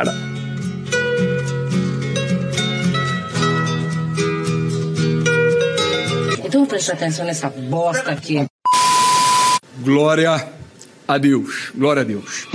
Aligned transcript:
Para. 0.00 0.14
Então 6.42 6.64
presta 6.64 6.94
atenção 6.94 7.26
nessa 7.26 7.50
bosta 7.50 8.10
aqui. 8.10 8.46
Glória 9.80 10.50
a 11.06 11.18
Deus. 11.18 11.70
Glória 11.74 12.00
a 12.00 12.04
Deus. 12.04 12.48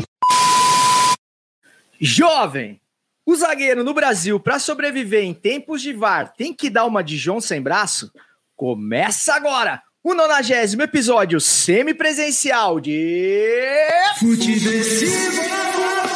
Jovem, 2.02 2.82
o 3.24 3.36
zagueiro 3.36 3.84
no 3.84 3.94
Brasil, 3.94 4.40
para 4.40 4.58
sobreviver 4.58 5.24
em 5.24 5.34
tempos 5.34 5.84
de 5.84 5.94
VAR, 5.94 6.34
tem 6.36 6.52
que 6.52 6.70
dar 6.70 6.86
uma 6.86 7.04
de 7.04 7.16
João 7.16 7.40
sem 7.40 7.62
braço? 7.62 8.12
Começa 8.56 9.36
agora 9.36 9.84
o 10.04 10.16
nonagésimo 10.16 10.82
episódio 10.82 11.40
semipresencial 11.40 12.80
de. 12.80 13.72
Futeversivo! 14.20 16.15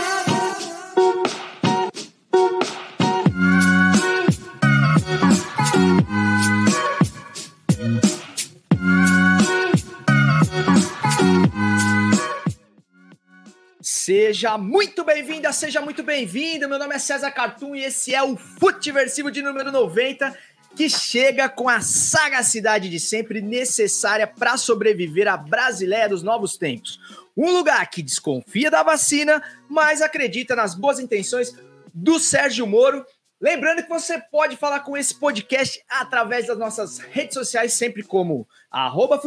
Seja 14.09 14.57
muito 14.57 15.03
bem-vinda, 15.03 15.53
seja 15.53 15.81
muito 15.81 16.01
bem-vindo. 16.01 16.67
Meu 16.67 16.79
nome 16.79 16.95
é 16.95 16.97
César 16.97 17.29
Cartoon 17.29 17.75
e 17.75 17.83
esse 17.83 18.15
é 18.15 18.23
o 18.23 18.35
Futeversivo 18.35 19.29
de 19.29 19.43
número 19.43 19.71
90, 19.71 20.35
que 20.75 20.89
chega 20.89 21.47
com 21.47 21.69
a 21.69 21.79
sagacidade 21.79 22.89
de 22.89 22.99
sempre 22.99 23.39
necessária 23.39 24.25
para 24.25 24.57
sobreviver 24.57 25.27
à 25.27 25.37
Brasileia 25.37 26.09
dos 26.09 26.23
novos 26.23 26.57
tempos. 26.57 26.99
Um 27.37 27.51
lugar 27.51 27.87
que 27.87 28.01
desconfia 28.01 28.71
da 28.71 28.81
vacina, 28.81 29.43
mas 29.69 30.01
acredita 30.01 30.55
nas 30.55 30.73
boas 30.73 30.99
intenções 30.99 31.53
do 31.93 32.19
Sérgio 32.19 32.65
Moro. 32.65 33.05
Lembrando 33.39 33.83
que 33.83 33.89
você 33.89 34.17
pode 34.19 34.57
falar 34.57 34.79
com 34.79 34.97
esse 34.97 35.13
podcast 35.13 35.79
através 35.87 36.47
das 36.47 36.57
nossas 36.57 36.97
redes 36.97 37.35
sociais, 37.35 37.73
sempre 37.73 38.01
como 38.01 38.47
arroba 38.71 39.19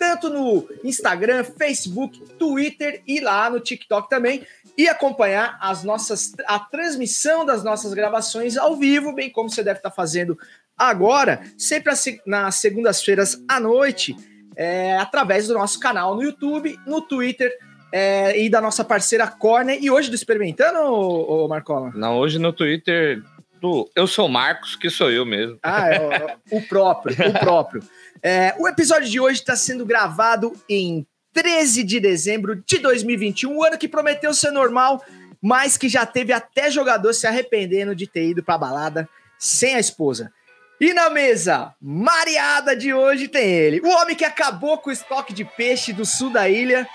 tanto 0.00 0.30
no 0.30 0.66
Instagram, 0.82 1.44
Facebook, 1.44 2.18
Twitter 2.38 3.02
e 3.06 3.20
lá 3.20 3.50
no 3.50 3.60
TikTok 3.60 4.08
também, 4.08 4.46
e 4.78 4.88
acompanhar 4.88 5.58
as 5.60 5.84
nossas 5.84 6.32
a 6.46 6.58
transmissão 6.58 7.44
das 7.44 7.62
nossas 7.62 7.92
gravações 7.92 8.56
ao 8.56 8.76
vivo, 8.76 9.14
bem 9.14 9.28
como 9.28 9.50
você 9.50 9.62
deve 9.62 9.78
estar 9.78 9.90
fazendo 9.90 10.38
agora, 10.76 11.42
sempre 11.58 11.92
nas 12.24 12.54
segundas-feiras 12.54 13.44
à 13.46 13.60
noite, 13.60 14.16
é, 14.56 14.96
através 14.96 15.48
do 15.48 15.54
nosso 15.54 15.78
canal 15.78 16.16
no 16.16 16.22
YouTube, 16.22 16.80
no 16.86 17.02
Twitter 17.02 17.52
é, 17.92 18.42
e 18.42 18.48
da 18.48 18.62
nossa 18.62 18.82
parceira 18.82 19.26
Corner. 19.26 19.78
E 19.82 19.90
hoje 19.90 20.08
do 20.08 20.14
Experimentando, 20.14 20.78
ô, 20.78 21.44
ô 21.44 21.48
Marcola? 21.48 21.92
Não, 21.94 22.16
hoje 22.16 22.38
no 22.38 22.54
Twitter 22.54 23.22
do 23.60 23.90
Eu 23.94 24.06
Sou 24.06 24.28
Marcos, 24.28 24.74
que 24.74 24.88
sou 24.88 25.10
eu 25.10 25.26
mesmo. 25.26 25.58
Ah, 25.62 25.88
é, 25.90 26.36
o 26.50 26.62
próprio, 26.62 27.14
o 27.28 27.32
próprio. 27.38 27.82
É, 28.22 28.54
o 28.58 28.66
episódio 28.66 29.08
de 29.08 29.20
hoje 29.20 29.40
está 29.40 29.54
sendo 29.54 29.84
gravado 29.84 30.52
em 30.68 31.06
13 31.32 31.84
de 31.84 32.00
dezembro 32.00 32.56
de 32.66 32.78
2021, 32.78 33.54
um 33.54 33.64
ano 33.64 33.78
que 33.78 33.88
prometeu 33.88 34.34
ser 34.34 34.50
normal, 34.50 35.02
mas 35.40 35.76
que 35.76 35.88
já 35.88 36.04
teve 36.04 36.32
até 36.32 36.70
jogador 36.70 37.12
se 37.12 37.26
arrependendo 37.26 37.94
de 37.94 38.06
ter 38.06 38.30
ido 38.30 38.42
para 38.42 38.54
a 38.56 38.58
balada 38.58 39.08
sem 39.38 39.74
a 39.74 39.80
esposa. 39.80 40.32
E 40.80 40.94
na 40.94 41.10
mesa, 41.10 41.74
mareada 41.80 42.74
de 42.74 42.92
hoje 42.92 43.28
tem 43.28 43.50
ele, 43.50 43.80
o 43.80 43.88
homem 43.88 44.16
que 44.16 44.24
acabou 44.24 44.78
com 44.78 44.90
o 44.90 44.92
estoque 44.92 45.32
de 45.32 45.44
peixe 45.44 45.92
do 45.92 46.06
sul 46.06 46.30
da 46.30 46.48
ilha, 46.48 46.88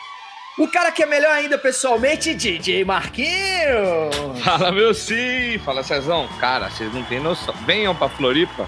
o 0.58 0.68
cara 0.68 0.92
que 0.92 1.04
é 1.04 1.06
melhor 1.06 1.32
ainda 1.32 1.58
pessoalmente, 1.58 2.34
DJ 2.34 2.84
Marquinho. 2.86 4.10
Fala, 4.44 4.72
meu 4.72 4.94
sim! 4.94 5.58
Fala, 5.66 5.84
Cezão. 5.84 6.28
Cara, 6.40 6.70
vocês 6.70 6.94
não 6.94 7.04
têm 7.04 7.20
noção. 7.20 7.54
Venham 7.66 7.96
pra 7.96 8.10
Floripa 8.10 8.68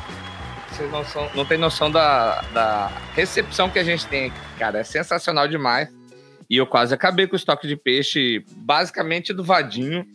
vocês 0.78 0.92
não, 0.92 1.04
são, 1.04 1.28
não 1.34 1.44
tem 1.44 1.58
noção 1.58 1.90
da, 1.90 2.42
da 2.54 2.88
recepção 3.16 3.68
que 3.68 3.80
a 3.80 3.84
gente 3.84 4.06
tem 4.06 4.28
aqui, 4.28 4.40
cara. 4.60 4.80
É 4.80 4.84
sensacional 4.84 5.48
demais. 5.48 5.90
E 6.48 6.56
eu 6.56 6.68
quase 6.68 6.94
acabei 6.94 7.26
com 7.26 7.34
o 7.34 7.36
estoque 7.36 7.68
de 7.68 7.76
peixe, 7.76 8.46
basicamente 8.56 9.34
do 9.34 9.44
vadinho. 9.44 10.06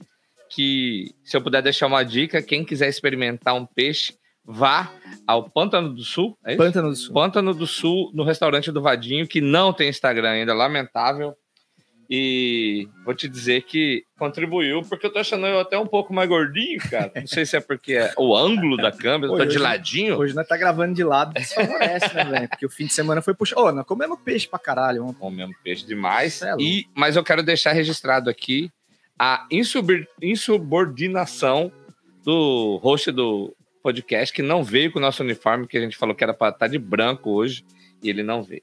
Que, 0.49 1.13
se 1.25 1.37
eu 1.37 1.43
puder 1.43 1.63
deixar 1.63 1.89
uma 1.89 2.05
dica, 2.05 2.41
quem 2.41 2.65
quiser 2.65 2.89
experimentar 2.89 3.55
um 3.55 3.67
peixe, 3.67 4.15
vá 4.45 4.93
ao 5.27 5.51
Pântano 5.51 5.93
do 5.93 6.05
Sul. 6.05 6.39
É 6.45 6.55
Pântano 6.55 6.91
do 6.91 6.97
Sul. 6.97 7.13
Pântano 7.13 7.55
do 7.55 7.67
Sul, 7.67 8.13
no 8.15 8.23
restaurante 8.23 8.71
do 8.71 8.81
Vadinho, 8.81 9.27
que 9.27 9.41
não 9.41 9.73
tem 9.73 9.89
Instagram 9.89 10.31
ainda, 10.31 10.55
lamentável. 10.55 11.35
E 12.15 12.91
vou 13.07 13.15
te 13.15 13.27
dizer 13.27 13.63
que 13.63 14.05
contribuiu, 14.19 14.83
porque 14.83 15.07
eu 15.07 15.11
tô 15.11 15.19
achando 15.19 15.47
eu 15.47 15.61
até 15.61 15.79
um 15.79 15.87
pouco 15.87 16.13
mais 16.13 16.29
gordinho, 16.29 16.79
cara. 16.91 17.11
Não 17.17 17.27
sei 17.27 17.47
se 17.47 17.57
é 17.57 17.61
porque 17.61 17.95
é 17.95 18.13
o 18.19 18.37
ângulo 18.37 18.77
da 18.77 18.93
câmera, 18.93 19.35
tô 19.35 19.47
de 19.47 19.57
ladinho. 19.57 20.19
Hoje 20.19 20.35
nós 20.35 20.47
tá 20.47 20.59
gravando 20.59 20.93
de 20.93 21.03
lado, 21.03 21.33
desfavorece, 21.33 22.15
né, 22.15 22.25
velho? 22.27 22.49
Porque 22.51 22.67
o 22.67 22.69
fim 22.69 22.85
de 22.85 22.93
semana 22.93 23.23
foi 23.23 23.33
puxado. 23.33 23.63
Ô, 23.63 23.69
oh, 23.69 23.73
nós 23.73 23.87
comemos 23.87 24.19
peixe 24.23 24.47
pra 24.47 24.59
caralho. 24.59 25.07
Ontem. 25.07 25.21
Comemos 25.21 25.57
peixe 25.65 25.87
demais. 25.87 26.43
É 26.43 26.55
e, 26.61 26.87
mas 26.95 27.17
eu 27.17 27.25
quero 27.25 27.43
deixar 27.43 27.73
registrado 27.73 28.29
aqui 28.29 28.71
a 29.19 29.47
insubordinação 30.21 31.73
do 32.23 32.79
host 32.83 33.11
do 33.11 33.57
podcast, 33.83 34.35
que 34.35 34.43
não 34.43 34.63
veio 34.63 34.93
com 34.93 34.99
o 34.99 35.03
nosso 35.03 35.23
uniforme, 35.23 35.67
que 35.67 35.79
a 35.79 35.81
gente 35.81 35.97
falou 35.97 36.15
que 36.15 36.23
era 36.23 36.35
pra 36.35 36.49
estar 36.49 36.59
tá 36.59 36.69
de 36.69 36.79
branco 36.79 37.31
hoje, 37.31 37.65
e 38.03 38.11
ele 38.11 38.23
não 38.23 38.43
veio. 38.43 38.63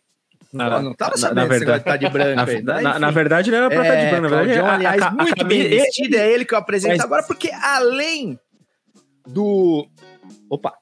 Na, 0.51 0.81
não 0.81 0.93
tava 0.93 1.15
sabendo 1.15 1.35
na, 1.35 1.41
na 1.43 1.47
verdade, 1.47 1.83
tá 1.83 1.97
de 1.97 2.09
branco 2.09 2.49
aí. 2.49 2.61
Na, 2.63 2.81
na, 2.81 2.99
na, 2.99 3.11
verdade, 3.11 3.49
ele 3.49 3.57
era 3.57 3.69
pra 3.69 3.81
estar 3.81 3.93
tá 3.93 4.03
de 4.03 4.09
branco. 4.09 4.21
Na 4.21 4.43
verdade, 4.43 4.59
aliás, 4.59 5.01
a, 5.01 5.11
muito 5.11 5.41
a, 5.43 5.47
bem 5.47 5.69
vestido. 5.69 6.15
É 6.15 6.31
ele 6.31 6.45
que 6.45 6.53
eu 6.53 6.57
apresento 6.57 6.97
Mas... 6.97 7.05
agora, 7.05 7.23
porque 7.23 7.51
além 7.51 8.39
do... 9.27 9.87
Opa! 10.49 10.73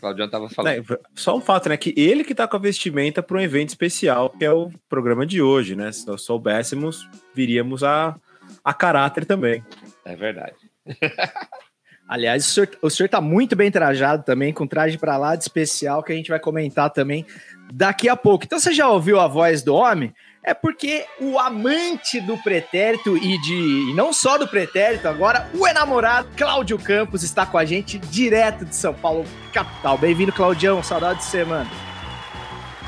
Claudião 0.00 0.28
tava 0.28 0.50
falando. 0.50 0.72
É, 0.72 0.98
só 1.14 1.36
um 1.36 1.40
fato, 1.40 1.68
né? 1.68 1.76
Que 1.78 1.94
ele 1.96 2.24
que 2.24 2.34
tá 2.34 2.46
com 2.46 2.56
a 2.56 2.60
vestimenta 2.60 3.22
para 3.22 3.38
um 3.38 3.40
evento 3.40 3.70
especial, 3.70 4.28
que 4.28 4.44
é 4.44 4.52
o 4.52 4.70
programa 4.88 5.24
de 5.24 5.40
hoje, 5.40 5.74
né? 5.74 5.90
Se 5.92 6.06
nós 6.06 6.22
soubéssemos, 6.22 7.08
viríamos 7.32 7.82
a, 7.82 8.14
a 8.62 8.74
caráter 8.74 9.24
também. 9.24 9.64
É 10.04 10.14
verdade. 10.14 10.56
Aliás, 12.06 12.46
o 12.46 12.50
senhor, 12.50 12.68
o 12.82 12.90
senhor 12.90 13.08
tá 13.08 13.18
muito 13.18 13.56
bem 13.56 13.70
trajado 13.70 14.22
também, 14.24 14.52
com 14.52 14.66
traje 14.66 14.98
para 14.98 15.16
lá 15.16 15.34
de 15.34 15.42
especial, 15.44 16.02
que 16.02 16.12
a 16.12 16.14
gente 16.14 16.28
vai 16.28 16.38
comentar 16.38 16.90
também 16.90 17.24
daqui 17.72 18.08
a 18.08 18.16
pouco. 18.16 18.44
Então 18.44 18.58
você 18.58 18.72
já 18.72 18.88
ouviu 18.88 19.20
a 19.20 19.26
voz 19.26 19.62
do 19.62 19.74
homem? 19.74 20.14
É 20.46 20.52
porque 20.52 21.06
o 21.18 21.38
amante 21.38 22.20
do 22.20 22.36
pretérito 22.36 23.16
e 23.16 23.40
de 23.40 23.54
e 23.90 23.94
não 23.94 24.12
só 24.12 24.36
do 24.36 24.46
pretérito, 24.46 25.08
agora 25.08 25.48
o 25.54 25.66
enamorado 25.66 26.28
Cláudio 26.36 26.78
Campos 26.78 27.22
está 27.22 27.46
com 27.46 27.56
a 27.56 27.64
gente 27.64 27.98
direto 27.98 28.64
de 28.66 28.76
São 28.76 28.92
Paulo, 28.92 29.24
capital. 29.52 29.96
Bem-vindo, 29.96 30.32
Claudião. 30.32 30.82
Saudade 30.82 31.20
de 31.20 31.24
você, 31.24 31.44
mano. 31.44 31.70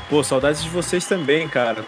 Pô, 0.07 0.23
saudades 0.23 0.63
de 0.63 0.69
vocês 0.69 1.07
também, 1.07 1.49
cara. 1.49 1.83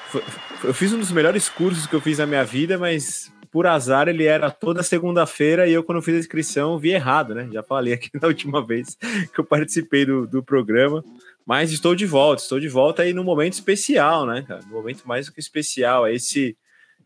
Eu 0.64 0.74
fiz 0.74 0.92
um 0.92 1.00
dos 1.00 1.12
melhores 1.12 1.48
cursos 1.48 1.86
que 1.86 1.96
eu 1.96 2.02
fiz 2.02 2.18
na 2.18 2.26
minha 2.26 2.44
vida, 2.44 2.78
mas 2.78 3.32
por 3.52 3.66
azar 3.66 4.08
ele 4.08 4.26
era 4.26 4.52
toda 4.52 4.84
segunda-feira 4.84 5.68
e 5.68 5.74
eu, 5.74 5.84
quando 5.84 6.02
fiz 6.02 6.16
a 6.16 6.20
inscrição, 6.20 6.78
vi 6.78 6.90
errado, 6.90 7.34
né? 7.34 7.48
Já 7.52 7.64
falei 7.64 7.94
aqui 7.94 8.10
na 8.20 8.28
última 8.28 8.66
vez 8.66 8.96
que 9.34 9.40
eu 9.40 9.44
participei 9.44 10.06
do, 10.06 10.28
do 10.28 10.44
programa. 10.44 11.04
Mas 11.46 11.72
estou 11.72 11.96
de 11.96 12.06
volta, 12.06 12.44
estou 12.44 12.60
de 12.60 12.70
volta 12.70 13.02
aí 13.02 13.14
num 13.14 13.24
momento 13.24 13.54
especial, 13.54 14.26
né, 14.26 14.44
cara? 14.48 14.62
No 14.62 14.74
momento 14.74 15.08
mais 15.08 15.26
do 15.26 15.34
que 15.34 15.40
especial, 15.40 16.06
é 16.06 16.14
esse, 16.14 16.58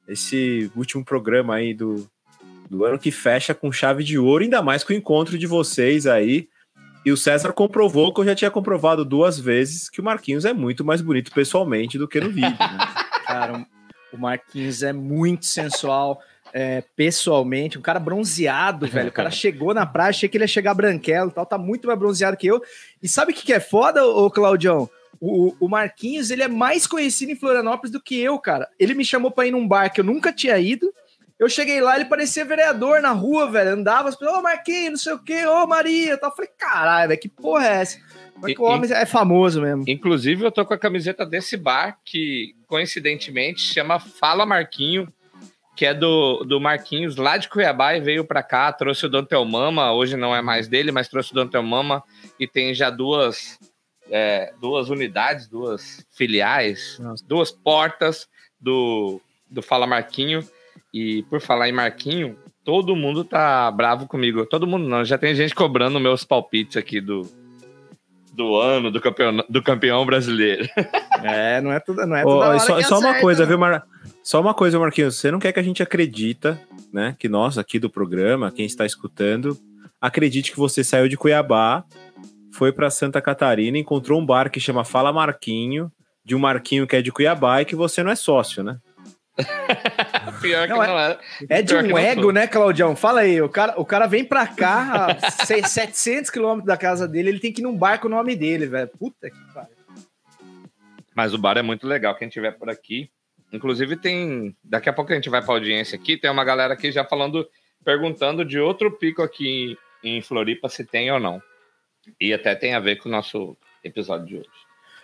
esse 0.07 0.69
último 0.75 1.03
programa 1.03 1.55
aí 1.55 1.73
do, 1.73 2.09
do 2.69 2.83
ano 2.83 2.99
que 2.99 3.11
fecha 3.11 3.53
com 3.53 3.71
chave 3.71 4.03
de 4.03 4.17
ouro, 4.17 4.43
ainda 4.43 4.61
mais 4.61 4.83
com 4.83 4.93
o 4.93 4.95
encontro 4.95 5.37
de 5.37 5.47
vocês 5.47 6.05
aí. 6.05 6.49
E 7.05 7.11
o 7.11 7.17
César 7.17 7.51
comprovou 7.51 8.13
que 8.13 8.21
eu 8.21 8.25
já 8.25 8.35
tinha 8.35 8.51
comprovado 8.51 9.03
duas 9.03 9.37
vezes 9.37 9.89
que 9.89 9.99
o 9.99 10.03
Marquinhos 10.03 10.45
é 10.45 10.53
muito 10.53 10.85
mais 10.85 11.01
bonito 11.01 11.31
pessoalmente 11.31 11.97
do 11.97 12.07
que 12.07 12.19
no 12.19 12.29
vídeo. 12.29 12.51
Né? 12.51 12.77
Cara, 13.27 13.65
o 14.11 14.17
Marquinhos 14.17 14.83
é 14.83 14.93
muito 14.93 15.45
sensual 15.45 16.21
é, 16.53 16.83
pessoalmente, 16.95 17.79
um 17.79 17.81
cara 17.81 17.99
bronzeado, 17.99 18.85
velho. 18.85 19.09
O 19.09 19.13
cara 19.13 19.31
chegou 19.31 19.73
na 19.73 19.85
praia, 19.85 20.11
achei 20.11 20.29
que 20.29 20.37
ele 20.37 20.43
ia 20.43 20.47
chegar 20.47 20.75
branquelo 20.75 21.29
e 21.29 21.33
tal, 21.33 21.45
tá 21.45 21.57
muito 21.57 21.87
mais 21.87 21.97
bronzeado 21.97 22.37
que 22.37 22.45
eu. 22.45 22.61
E 23.01 23.07
sabe 23.07 23.31
o 23.31 23.35
que, 23.35 23.43
que 23.43 23.53
é 23.53 23.59
foda, 23.59 24.05
ô 24.05 24.29
Claudião? 24.29 24.87
O, 25.19 25.55
o 25.59 25.69
Marquinhos, 25.69 26.29
ele 26.29 26.43
é 26.43 26.47
mais 26.47 26.85
conhecido 26.85 27.31
em 27.31 27.35
Florianópolis 27.35 27.91
do 27.91 28.01
que 28.01 28.19
eu, 28.19 28.37
cara. 28.37 28.67
Ele 28.79 28.93
me 28.93 29.05
chamou 29.05 29.31
pra 29.31 29.47
ir 29.47 29.51
num 29.51 29.67
bar 29.67 29.89
que 29.89 30.01
eu 30.01 30.05
nunca 30.05 30.31
tinha 30.31 30.57
ido. 30.59 30.93
Eu 31.39 31.49
cheguei 31.49 31.81
lá, 31.81 31.95
ele 31.95 32.05
parecia 32.05 32.45
vereador 32.45 33.01
na 33.01 33.11
rua, 33.11 33.49
velho. 33.49 33.71
Andava, 33.71 34.09
ô 34.09 34.15
oh, 34.37 34.41
Marquinhos, 34.41 34.89
não 34.91 34.97
sei 34.97 35.13
o 35.13 35.19
quê, 35.19 35.45
ô 35.45 35.63
oh, 35.63 35.67
Maria. 35.67 36.17
tal. 36.17 36.29
Eu 36.29 36.35
falei, 36.35 36.51
caralho, 36.57 37.09
velho, 37.09 37.19
que 37.19 37.29
porra 37.29 37.67
é 37.67 37.81
essa? 37.81 37.99
Mas 38.37 38.55
o 38.57 38.63
homem 38.63 38.91
é 38.91 39.05
famoso 39.05 39.61
mesmo. 39.61 39.83
Inclusive, 39.87 40.43
eu 40.43 40.51
tô 40.51 40.65
com 40.65 40.73
a 40.73 40.77
camiseta 40.77 41.25
desse 41.25 41.55
bar 41.55 41.97
que, 42.03 42.53
coincidentemente, 42.67 43.61
chama 43.61 43.99
Fala 43.99 44.45
Marquinho 44.45 45.07
que 45.75 45.85
é 45.85 45.93
do, 45.93 46.43
do 46.43 46.59
Marquinhos, 46.59 47.15
lá 47.15 47.37
de 47.37 47.49
Cuiabá, 47.49 47.95
e 47.95 48.01
veio 48.01 48.25
para 48.25 48.43
cá, 48.43 48.71
trouxe 48.71 49.05
o 49.05 49.09
Dantel 49.09 49.43
Mama, 49.45 49.91
hoje 49.91 50.15
não 50.15 50.35
é 50.35 50.41
mais 50.41 50.67
dele, 50.67 50.91
mas 50.91 51.07
trouxe 51.07 51.31
o 51.31 51.35
Dantel 51.35 51.63
Mama, 51.63 52.03
e 52.39 52.47
tem 52.47 52.73
já 52.73 52.89
duas, 52.89 53.57
é, 54.09 54.53
duas 54.61 54.89
unidades, 54.89 55.47
duas 55.47 56.05
filiais, 56.11 56.99
Nossa. 56.99 57.25
duas 57.27 57.51
portas 57.51 58.27
do, 58.59 59.19
do 59.49 59.61
Fala 59.61 59.87
Marquinho. 59.87 60.47
E 60.93 61.23
por 61.23 61.41
falar 61.41 61.67
em 61.67 61.71
Marquinho, 61.71 62.37
todo 62.63 62.95
mundo 62.95 63.23
tá 63.23 63.69
bravo 63.71 64.07
comigo. 64.07 64.45
Todo 64.45 64.67
mundo 64.67 64.87
não, 64.87 65.03
já 65.03 65.17
tem 65.17 65.33
gente 65.33 65.55
cobrando 65.55 65.99
meus 65.99 66.23
palpites 66.23 66.77
aqui 66.77 67.01
do, 67.01 67.27
do 68.31 68.55
ano, 68.55 68.91
do 68.91 69.01
campeão, 69.01 69.43
do 69.49 69.63
campeão 69.63 70.05
brasileiro. 70.05 70.67
É, 71.25 71.61
não 71.61 71.71
é 71.71 71.79
tudo, 71.79 72.05
não 72.05 72.17
é 72.17 72.23
toda 72.23 72.49
hora 72.49 72.59
só, 72.59 72.81
só 72.81 72.99
uma 72.99 73.13
coisa, 73.21 73.43
não. 73.43 73.47
viu, 73.47 73.57
Mar... 73.57 73.87
Só 74.23 74.39
uma 74.39 74.53
coisa, 74.53 74.79
Marquinhos. 74.79 75.17
Você 75.17 75.29
não 75.31 75.39
quer 75.39 75.51
que 75.51 75.59
a 75.59 75.63
gente 75.63 75.83
acredita, 75.83 76.59
né? 76.93 77.15
Que 77.19 77.27
nós 77.27 77.57
aqui 77.57 77.77
do 77.77 77.89
programa, 77.89 78.51
quem 78.51 78.65
está 78.65 78.85
escutando, 78.85 79.57
acredite 79.99 80.51
que 80.51 80.57
você 80.57 80.83
saiu 80.83 81.07
de 81.09 81.17
Cuiabá, 81.17 81.83
foi 82.53 82.71
para 82.71 82.89
Santa 82.89 83.21
Catarina, 83.21 83.77
encontrou 83.77 84.19
um 84.21 84.25
bar 84.25 84.49
que 84.49 84.59
chama 84.59 84.85
Fala 84.85 85.11
Marquinho, 85.11 85.91
de 86.23 86.35
um 86.35 86.39
Marquinho 86.39 86.87
que 86.87 86.95
é 86.95 87.01
de 87.01 87.11
Cuiabá 87.11 87.61
e 87.61 87.65
que 87.65 87.75
você 87.75 88.01
não 88.01 88.11
é 88.11 88.15
sócio, 88.15 88.63
né? 88.63 88.77
Pior 90.41 90.67
que 90.67 90.73
Não, 90.73 90.77
não, 90.77 90.99
é. 90.99 91.17
É 91.49 91.61
de 91.61 91.75
um 91.75 91.97
ego, 91.97 92.31
né, 92.31 92.45
Claudião? 92.47 92.95
Fala 92.95 93.21
aí, 93.21 93.41
o 93.41 93.49
cara, 93.49 93.73
o 93.77 93.83
cara 93.85 94.05
vem 94.05 94.23
pra 94.23 94.45
cá, 94.45 95.07
a 95.19 95.31
se- 95.45 95.63
700 95.67 96.29
quilômetros 96.29 96.67
da 96.67 96.77
casa 96.77 97.07
dele, 97.07 97.29
ele 97.29 97.39
tem 97.39 97.51
que 97.51 97.61
ir 97.61 97.63
num 97.63 97.75
bar 97.75 97.99
com 97.99 98.07
o 98.07 98.11
nome 98.11 98.35
dele, 98.35 98.67
velho. 98.67 98.87
Puta 98.87 99.29
que 99.29 99.53
pariu. 99.53 99.75
Mas 101.15 101.33
o 101.33 101.37
bar 101.37 101.57
é 101.57 101.61
muito 101.61 101.87
legal, 101.87 102.15
quem 102.15 102.29
tiver 102.29 102.51
por 102.51 102.69
aqui. 102.69 103.09
Inclusive 103.53 103.95
tem, 103.97 104.55
daqui 104.63 104.89
a 104.89 104.93
pouco 104.93 105.11
a 105.11 105.15
gente 105.15 105.29
vai 105.29 105.41
pra 105.41 105.53
audiência 105.53 105.95
aqui, 105.95 106.17
tem 106.17 106.29
uma 106.31 106.43
galera 106.43 106.73
aqui 106.73 106.91
já 106.91 107.05
falando, 107.05 107.47
perguntando 107.85 108.43
de 108.43 108.59
outro 108.59 108.91
pico 108.91 109.21
aqui 109.21 109.77
em 110.03 110.21
Floripa 110.21 110.67
se 110.67 110.83
tem 110.83 111.11
ou 111.11 111.19
não. 111.19 111.41
E 112.19 112.33
até 112.33 112.55
tem 112.55 112.73
a 112.73 112.79
ver 112.79 112.97
com 112.97 113.07
o 113.07 113.11
nosso 113.11 113.55
episódio 113.83 114.25
de 114.25 114.35
hoje. 114.37 114.49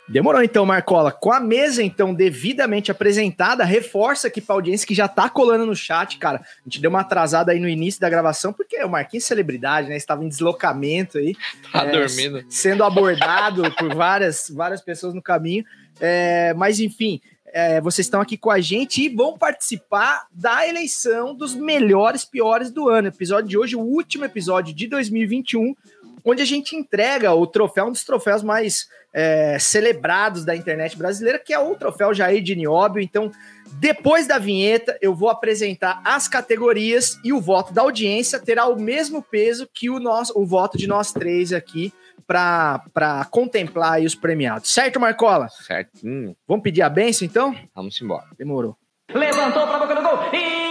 Demorou 0.10 0.42
então, 0.42 0.66
Marcola. 0.66 1.12
Com 1.12 1.32
a 1.32 1.40
mesa, 1.40 1.84
então, 1.84 2.16
devidamente 2.16 2.90
apresentada, 2.90 3.64
reforça 3.64 4.28
aqui 4.28 4.42
pra 4.42 4.56
audiência 4.56 4.88
que 4.88 4.96
já 4.96 5.08
tá 5.08 5.30
colando 5.30 5.68
no 5.68 5.76
chat, 5.76 6.18
cara. 6.18 6.40
A 6.40 6.64
gente 6.66 6.82
deu 6.82 6.90
uma 6.90 7.02
atrasada 7.02 7.52
aí 7.52 7.60
no 7.60 7.70
início 7.70 8.02
da 8.02 8.10
gravação, 8.10 8.52
porque 8.52 8.84
o 8.84 8.90
Marquinhos 8.90 9.24
é 9.26 9.28
celebridade, 9.28 9.88
né? 9.88 9.96
Estava 9.96 10.26
em 10.26 10.28
deslocamento 10.28 11.20
aí. 11.20 11.36
Tá 11.72 11.86
É, 11.86 11.92
dormindo. 11.92 12.44
sendo 12.50 12.84
abordado 12.84 13.72
por 13.76 13.94
várias, 13.94 14.50
várias 14.50 14.82
pessoas 14.82 15.14
no 15.14 15.22
caminho. 15.22 15.64
É, 16.02 16.56
mas, 16.56 16.80
enfim, 16.80 17.22
é, 17.54 17.82
vocês 17.82 18.06
estão 18.06 18.22
aqui 18.22 18.38
com 18.38 18.52
a 18.52 18.60
gente 18.60 19.04
e 19.04 19.10
vão 19.10 19.38
participar 19.38 20.28
da 20.32 20.68
eleição 20.68 21.34
dos 21.34 21.56
melhores 21.56 22.26
piores 22.26 22.72
do 22.72 22.90
ano. 22.90 23.08
Episódio 23.08 23.50
de 23.50 23.58
hoje, 23.58 23.76
o 23.76 23.82
último 23.82 24.26
episódio 24.26 24.74
de 24.74 24.88
2021, 24.88 25.76
onde 26.24 26.42
a 26.42 26.46
gente 26.46 26.76
entrega 26.76 27.34
o 27.34 27.48
troféu, 27.48 27.88
um 27.88 27.92
dos 27.92 28.04
troféus 28.04 28.44
mais 28.44 28.88
é, 29.14 29.58
celebrados 29.60 30.46
da 30.46 30.56
internet 30.56 30.98
brasileira, 30.98 31.40
que 31.40 31.54
é 31.54 31.60
o 31.60 31.76
troféu 31.76 32.14
Jair 32.14 32.42
de 32.42 32.56
Nióbio. 32.56 33.02
Então, 33.02 33.32
depois 33.74 34.28
da 34.28 34.38
vinheta, 34.38 34.98
eu 35.02 35.16
vou 35.16 35.30
apresentar 35.30 36.02
as 36.04 36.28
categorias 36.28 37.20
e 37.24 37.34
o 37.34 37.42
voto 37.42 37.74
da 37.74 37.82
audiência 37.82 38.40
terá 38.40 38.68
o 38.68 38.80
mesmo 38.80 39.22
peso 39.22 39.68
que 39.74 39.90
o, 39.90 40.00
nosso, 40.00 40.38
o 40.40 40.46
voto 40.46 40.78
de 40.78 40.88
nós 40.88 41.12
três 41.12 41.54
aqui 41.54 41.94
para 42.30 43.26
contemplar 43.32 43.94
aí 43.94 44.06
os 44.06 44.14
premiados. 44.14 44.72
Certo, 44.72 45.00
Marcola? 45.00 45.50
Certinho. 45.50 46.36
Vamos 46.48 46.62
pedir 46.64 46.84
a 46.84 46.90
benção, 46.90 47.26
então? 47.26 47.56
Vamos 47.74 48.00
embora. 48.00 48.28
Demorou. 48.38 48.78
Levantou 49.12 49.66
pra 49.66 49.80
boca 49.80 49.96
do 49.96 50.02
gol. 50.04 50.20
E 50.32 50.69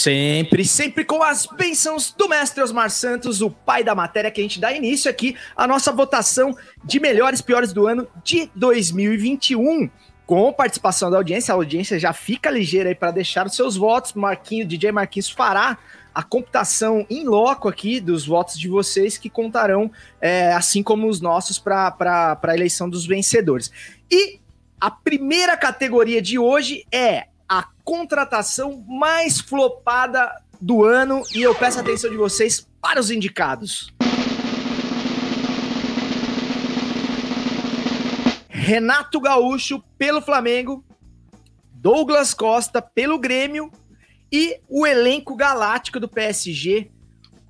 Sempre, 0.00 0.64
sempre 0.64 1.04
com 1.04 1.22
as 1.22 1.44
bênçãos 1.44 2.10
do 2.10 2.26
mestre 2.26 2.62
Osmar 2.62 2.88
Santos, 2.88 3.42
o 3.42 3.50
pai 3.50 3.84
da 3.84 3.94
matéria, 3.94 4.30
que 4.30 4.40
a 4.40 4.42
gente 4.42 4.58
dá 4.58 4.72
início 4.72 5.10
aqui 5.10 5.36
à 5.54 5.66
nossa 5.66 5.92
votação 5.92 6.56
de 6.82 6.98
melhores 6.98 7.42
piores 7.42 7.70
do 7.70 7.86
ano 7.86 8.08
de 8.24 8.50
2021. 8.54 9.90
Com 10.24 10.50
participação 10.54 11.10
da 11.10 11.18
audiência, 11.18 11.52
a 11.52 11.54
audiência 11.54 11.98
já 11.98 12.14
fica 12.14 12.50
ligeira 12.50 12.88
aí 12.88 12.94
para 12.94 13.10
deixar 13.10 13.46
os 13.46 13.54
seus 13.54 13.76
votos. 13.76 14.14
Marquinho, 14.14 14.66
DJ 14.66 14.90
Marquinhos 14.90 15.28
fará 15.28 15.76
a 16.14 16.22
computação 16.22 17.04
em 17.10 17.26
loco 17.26 17.68
aqui 17.68 18.00
dos 18.00 18.26
votos 18.26 18.58
de 18.58 18.68
vocês 18.68 19.18
que 19.18 19.28
contarão, 19.28 19.92
é, 20.18 20.50
assim 20.54 20.82
como 20.82 21.08
os 21.08 21.20
nossos, 21.20 21.58
para 21.58 22.38
a 22.42 22.54
eleição 22.54 22.88
dos 22.88 23.04
vencedores. 23.04 23.70
E 24.10 24.40
a 24.80 24.90
primeira 24.90 25.58
categoria 25.58 26.22
de 26.22 26.38
hoje 26.38 26.86
é 26.90 27.26
a 27.50 27.66
contratação 27.82 28.84
mais 28.86 29.40
flopada 29.40 30.30
do 30.60 30.84
ano 30.84 31.24
e 31.34 31.42
eu 31.42 31.52
peço 31.52 31.78
a 31.78 31.82
atenção 31.82 32.08
de 32.08 32.16
vocês 32.16 32.64
para 32.80 33.00
os 33.00 33.10
indicados. 33.10 33.92
Renato 38.48 39.20
Gaúcho 39.20 39.82
pelo 39.98 40.22
Flamengo, 40.22 40.84
Douglas 41.72 42.32
Costa 42.32 42.80
pelo 42.80 43.18
Grêmio 43.18 43.72
e 44.30 44.60
o 44.68 44.86
elenco 44.86 45.34
galáctico 45.34 45.98
do 45.98 46.06
PSG 46.06 46.88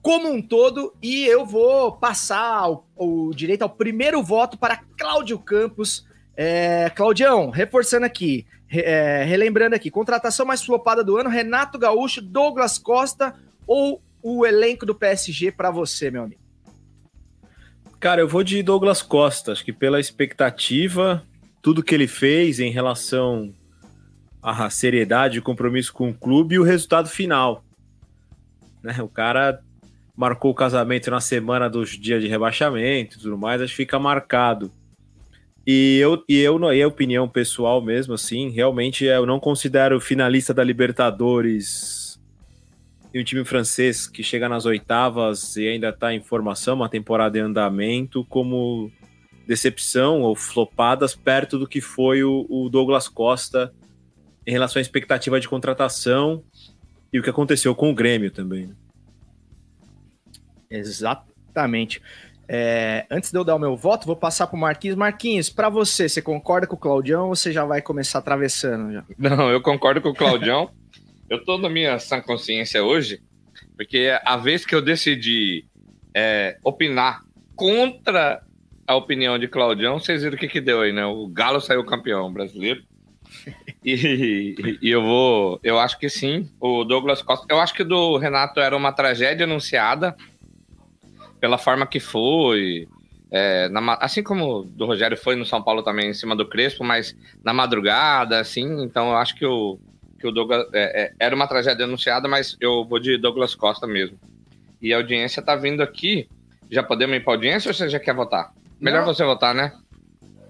como 0.01 0.33
um 0.33 0.41
todo. 0.41 0.95
E 1.03 1.27
eu 1.27 1.45
vou 1.45 1.93
passar 1.93 2.71
o, 2.71 2.85
o 2.97 3.35
direito 3.35 3.63
ao 3.63 3.69
primeiro 3.69 4.23
voto 4.23 4.57
para 4.57 4.81
Cláudio 4.97 5.39
Campos. 5.39 6.09
É, 6.35 6.89
Claudião, 6.97 7.51
reforçando 7.51 8.07
aqui, 8.07 8.47
é, 8.71 9.25
relembrando 9.25 9.75
aqui, 9.75 9.91
contratação 9.91 10.47
mais 10.47 10.63
flopada 10.63 11.03
do 11.03 11.17
ano, 11.17 11.29
Renato 11.29 11.79
Gaúcho, 11.79 12.23
Douglas 12.23 12.79
Costa 12.79 13.35
ou 13.67 14.01
o 14.23 14.47
elenco 14.47 14.87
do 14.87 14.95
PSG 14.95 15.51
para 15.53 15.71
você, 15.71 16.11
meu 16.11 16.23
amigo? 16.23 16.41
Cara, 17.99 18.21
eu 18.21 18.29
vou 18.29 18.43
de 18.43 18.63
Douglas 18.63 19.03
Costa. 19.03 19.53
Acho 19.53 19.65
que 19.65 19.73
pela 19.73 20.01
expectativa, 20.01 21.23
tudo 21.61 21.83
que 21.83 21.95
ele 21.95 22.07
fez 22.07 22.61
em 22.61 22.71
relação 22.71 23.53
à 24.43 24.71
seriedade 24.71 25.41
compromisso 25.41 25.93
com 25.93 26.09
o 26.09 26.15
clube 26.15 26.55
e 26.55 26.59
o 26.59 26.63
resultado 26.63 27.09
final. 27.09 27.63
Né? 28.83 28.97
O 29.03 29.09
cara 29.09 29.61
marcou 30.17 30.51
o 30.51 30.55
casamento 30.55 31.11
na 31.11 31.21
semana 31.21 31.69
dos 31.69 31.91
dias 31.91 32.23
de 32.23 32.29
rebaixamento 32.29 33.17
e 33.17 33.21
tudo 33.21 33.37
mais, 33.37 33.61
acho 33.61 33.73
que 33.73 33.77
fica 33.77 33.99
marcado. 33.99 34.73
E 35.67 35.99
eu, 35.99 36.25
e 36.29 36.39
eu, 36.39 36.59
na 36.59 36.69
opinião 36.87 37.29
pessoal 37.29 37.83
mesmo, 37.83 38.15
assim, 38.15 38.49
realmente 38.51 39.05
eu 39.05 39.27
não 39.27 39.39
considero 39.39 40.01
finalista 40.01 40.55
da 40.55 40.65
Libertadores 40.65 42.19
e 43.13 43.21
um 43.21 43.25
time 43.25 43.45
francês 43.45 44.07
que 44.07 44.23
chega 44.23 44.49
nas 44.49 44.65
oitavas 44.65 45.57
e 45.57 45.67
ainda 45.69 45.91
está 45.91 46.15
em 46.15 46.23
formação, 46.23 46.77
uma 46.77 46.89
temporada 46.89 47.37
em 47.37 47.43
andamento, 47.43 48.25
como 48.27 48.91
decepção 49.47 50.23
ou 50.23 50.37
flopadas 50.37 51.15
perto 51.15 51.59
do 51.59 51.67
que 51.67 51.81
foi 51.81 52.23
o, 52.23 52.47
o 52.49 52.69
Douglas 52.69 53.09
Costa 53.09 53.73
em 54.47 54.53
relação 54.53 54.79
à 54.79 54.83
expectativa 54.83 55.41
de 55.41 55.49
contratação 55.49 56.43
e 57.13 57.19
o 57.19 57.23
que 57.23 57.31
aconteceu 57.31 57.75
com 57.75 57.91
o 57.91 57.95
Grêmio 57.95 58.31
também. 58.31 58.69
né? 58.69 58.75
Exatamente. 60.71 62.01
É, 62.53 63.07
antes 63.09 63.31
de 63.31 63.39
eu 63.39 63.45
dar 63.45 63.55
o 63.55 63.61
meu 63.61 63.77
voto, 63.77 64.09
vou 64.09 64.17
passar 64.17 64.49
para 64.49 64.57
o 64.57 64.59
Marquinhos. 64.59 64.97
Marquinhos, 64.97 65.49
para 65.49 65.69
você, 65.69 66.09
você 66.09 66.21
concorda 66.21 66.67
com 66.67 66.75
o 66.75 66.79
Claudião 66.79 67.29
ou 67.29 67.37
você 67.37 67.53
já 67.53 67.65
vai 67.65 67.81
começar 67.81 68.19
atravessando? 68.19 68.93
Já? 68.93 69.05
Não, 69.17 69.49
eu 69.53 69.63
concordo 69.63 70.01
com 70.01 70.09
o 70.09 70.15
Claudião. 70.15 70.69
eu 71.31 71.45
tô 71.45 71.59
na 71.59 71.71
minha 71.71 71.97
sã 72.01 72.21
consciência 72.21 72.83
hoje, 72.83 73.23
porque 73.77 74.13
a 74.25 74.37
vez 74.37 74.67
que 74.67 74.75
eu 74.75 74.83
decidi 74.83 75.65
é, 76.13 76.59
opinar 76.65 77.23
contra 77.55 78.43
a 78.85 78.97
opinião 78.97 79.39
de 79.39 79.47
Claudião, 79.47 80.01
vocês 80.01 80.25
viram 80.25 80.35
o 80.35 80.39
que 80.39 80.49
que 80.49 80.61
deu 80.61 80.81
aí, 80.81 80.93
né? 80.93 81.07
O 81.07 81.29
Galo 81.29 81.61
saiu 81.61 81.85
campeão 81.85 82.33
brasileiro. 82.33 82.83
E, 83.83 84.79
e 84.83 84.91
eu 84.91 85.01
vou. 85.01 85.61
Eu 85.63 85.79
acho 85.79 85.99
que 85.99 86.09
sim. 86.11 86.51
O 86.61 86.85
Douglas 86.85 87.23
Costa. 87.23 87.47
Eu 87.49 87.61
acho 87.61 87.73
que 87.73 87.85
do 87.85 88.19
Renato 88.19 88.59
era 88.59 88.77
uma 88.77 88.93
tragédia 88.93 89.45
anunciada 89.45 90.17
pela 91.41 91.59
forma 91.59 91.87
que 91.87 91.99
foi. 91.99 92.87
é, 93.31 93.69
na 93.69 93.95
assim 93.95 94.23
como 94.23 94.61
o 94.61 94.65
do 94.65 94.87
Rogério 94.87 95.17
foi 95.17 95.37
no 95.37 95.45
São 95.45 95.63
Paulo 95.63 95.83
também 95.83 96.11
em 96.11 96.15
cima 96.15 96.37
do 96.37 96.47
Crespo, 96.47 96.85
mas 96.85 97.17
na 97.43 97.53
madrugada, 97.53 98.39
assim. 98.39 98.83
Então 98.83 99.11
eu 99.11 99.17
acho 99.17 99.35
que 99.35 99.47
o, 99.47 99.79
que 100.19 100.27
o 100.27 100.33
Douglas. 100.33 100.67
é, 100.73 101.03
é, 101.03 101.13
era 101.19 101.35
uma 101.35 101.47
tragédia 101.47 101.85
anunciada, 101.85 102.29
mas 102.29 102.57
eu 102.61 102.85
vou 102.85 102.99
de 102.99 103.17
Douglas 103.17 103.55
Costa 103.55 103.87
mesmo. 103.87 104.19
E 104.81 104.93
a 104.93 104.97
audiência 104.97 105.43
tá 105.43 105.57
vindo 105.57 105.83
aqui. 105.83 106.29
Já 106.71 106.83
podemos 106.83 107.17
ir 107.17 107.25
pra 107.25 107.35
audiência 107.35 107.69
ou 107.69 107.75
você 107.75 107.89
já 107.89 107.99
quer 107.99 108.15
votar? 108.15 108.53
Melhor 108.81 109.05
Não. 109.05 109.15
você 109.15 109.25
votar, 109.25 109.55
né? 109.55 109.73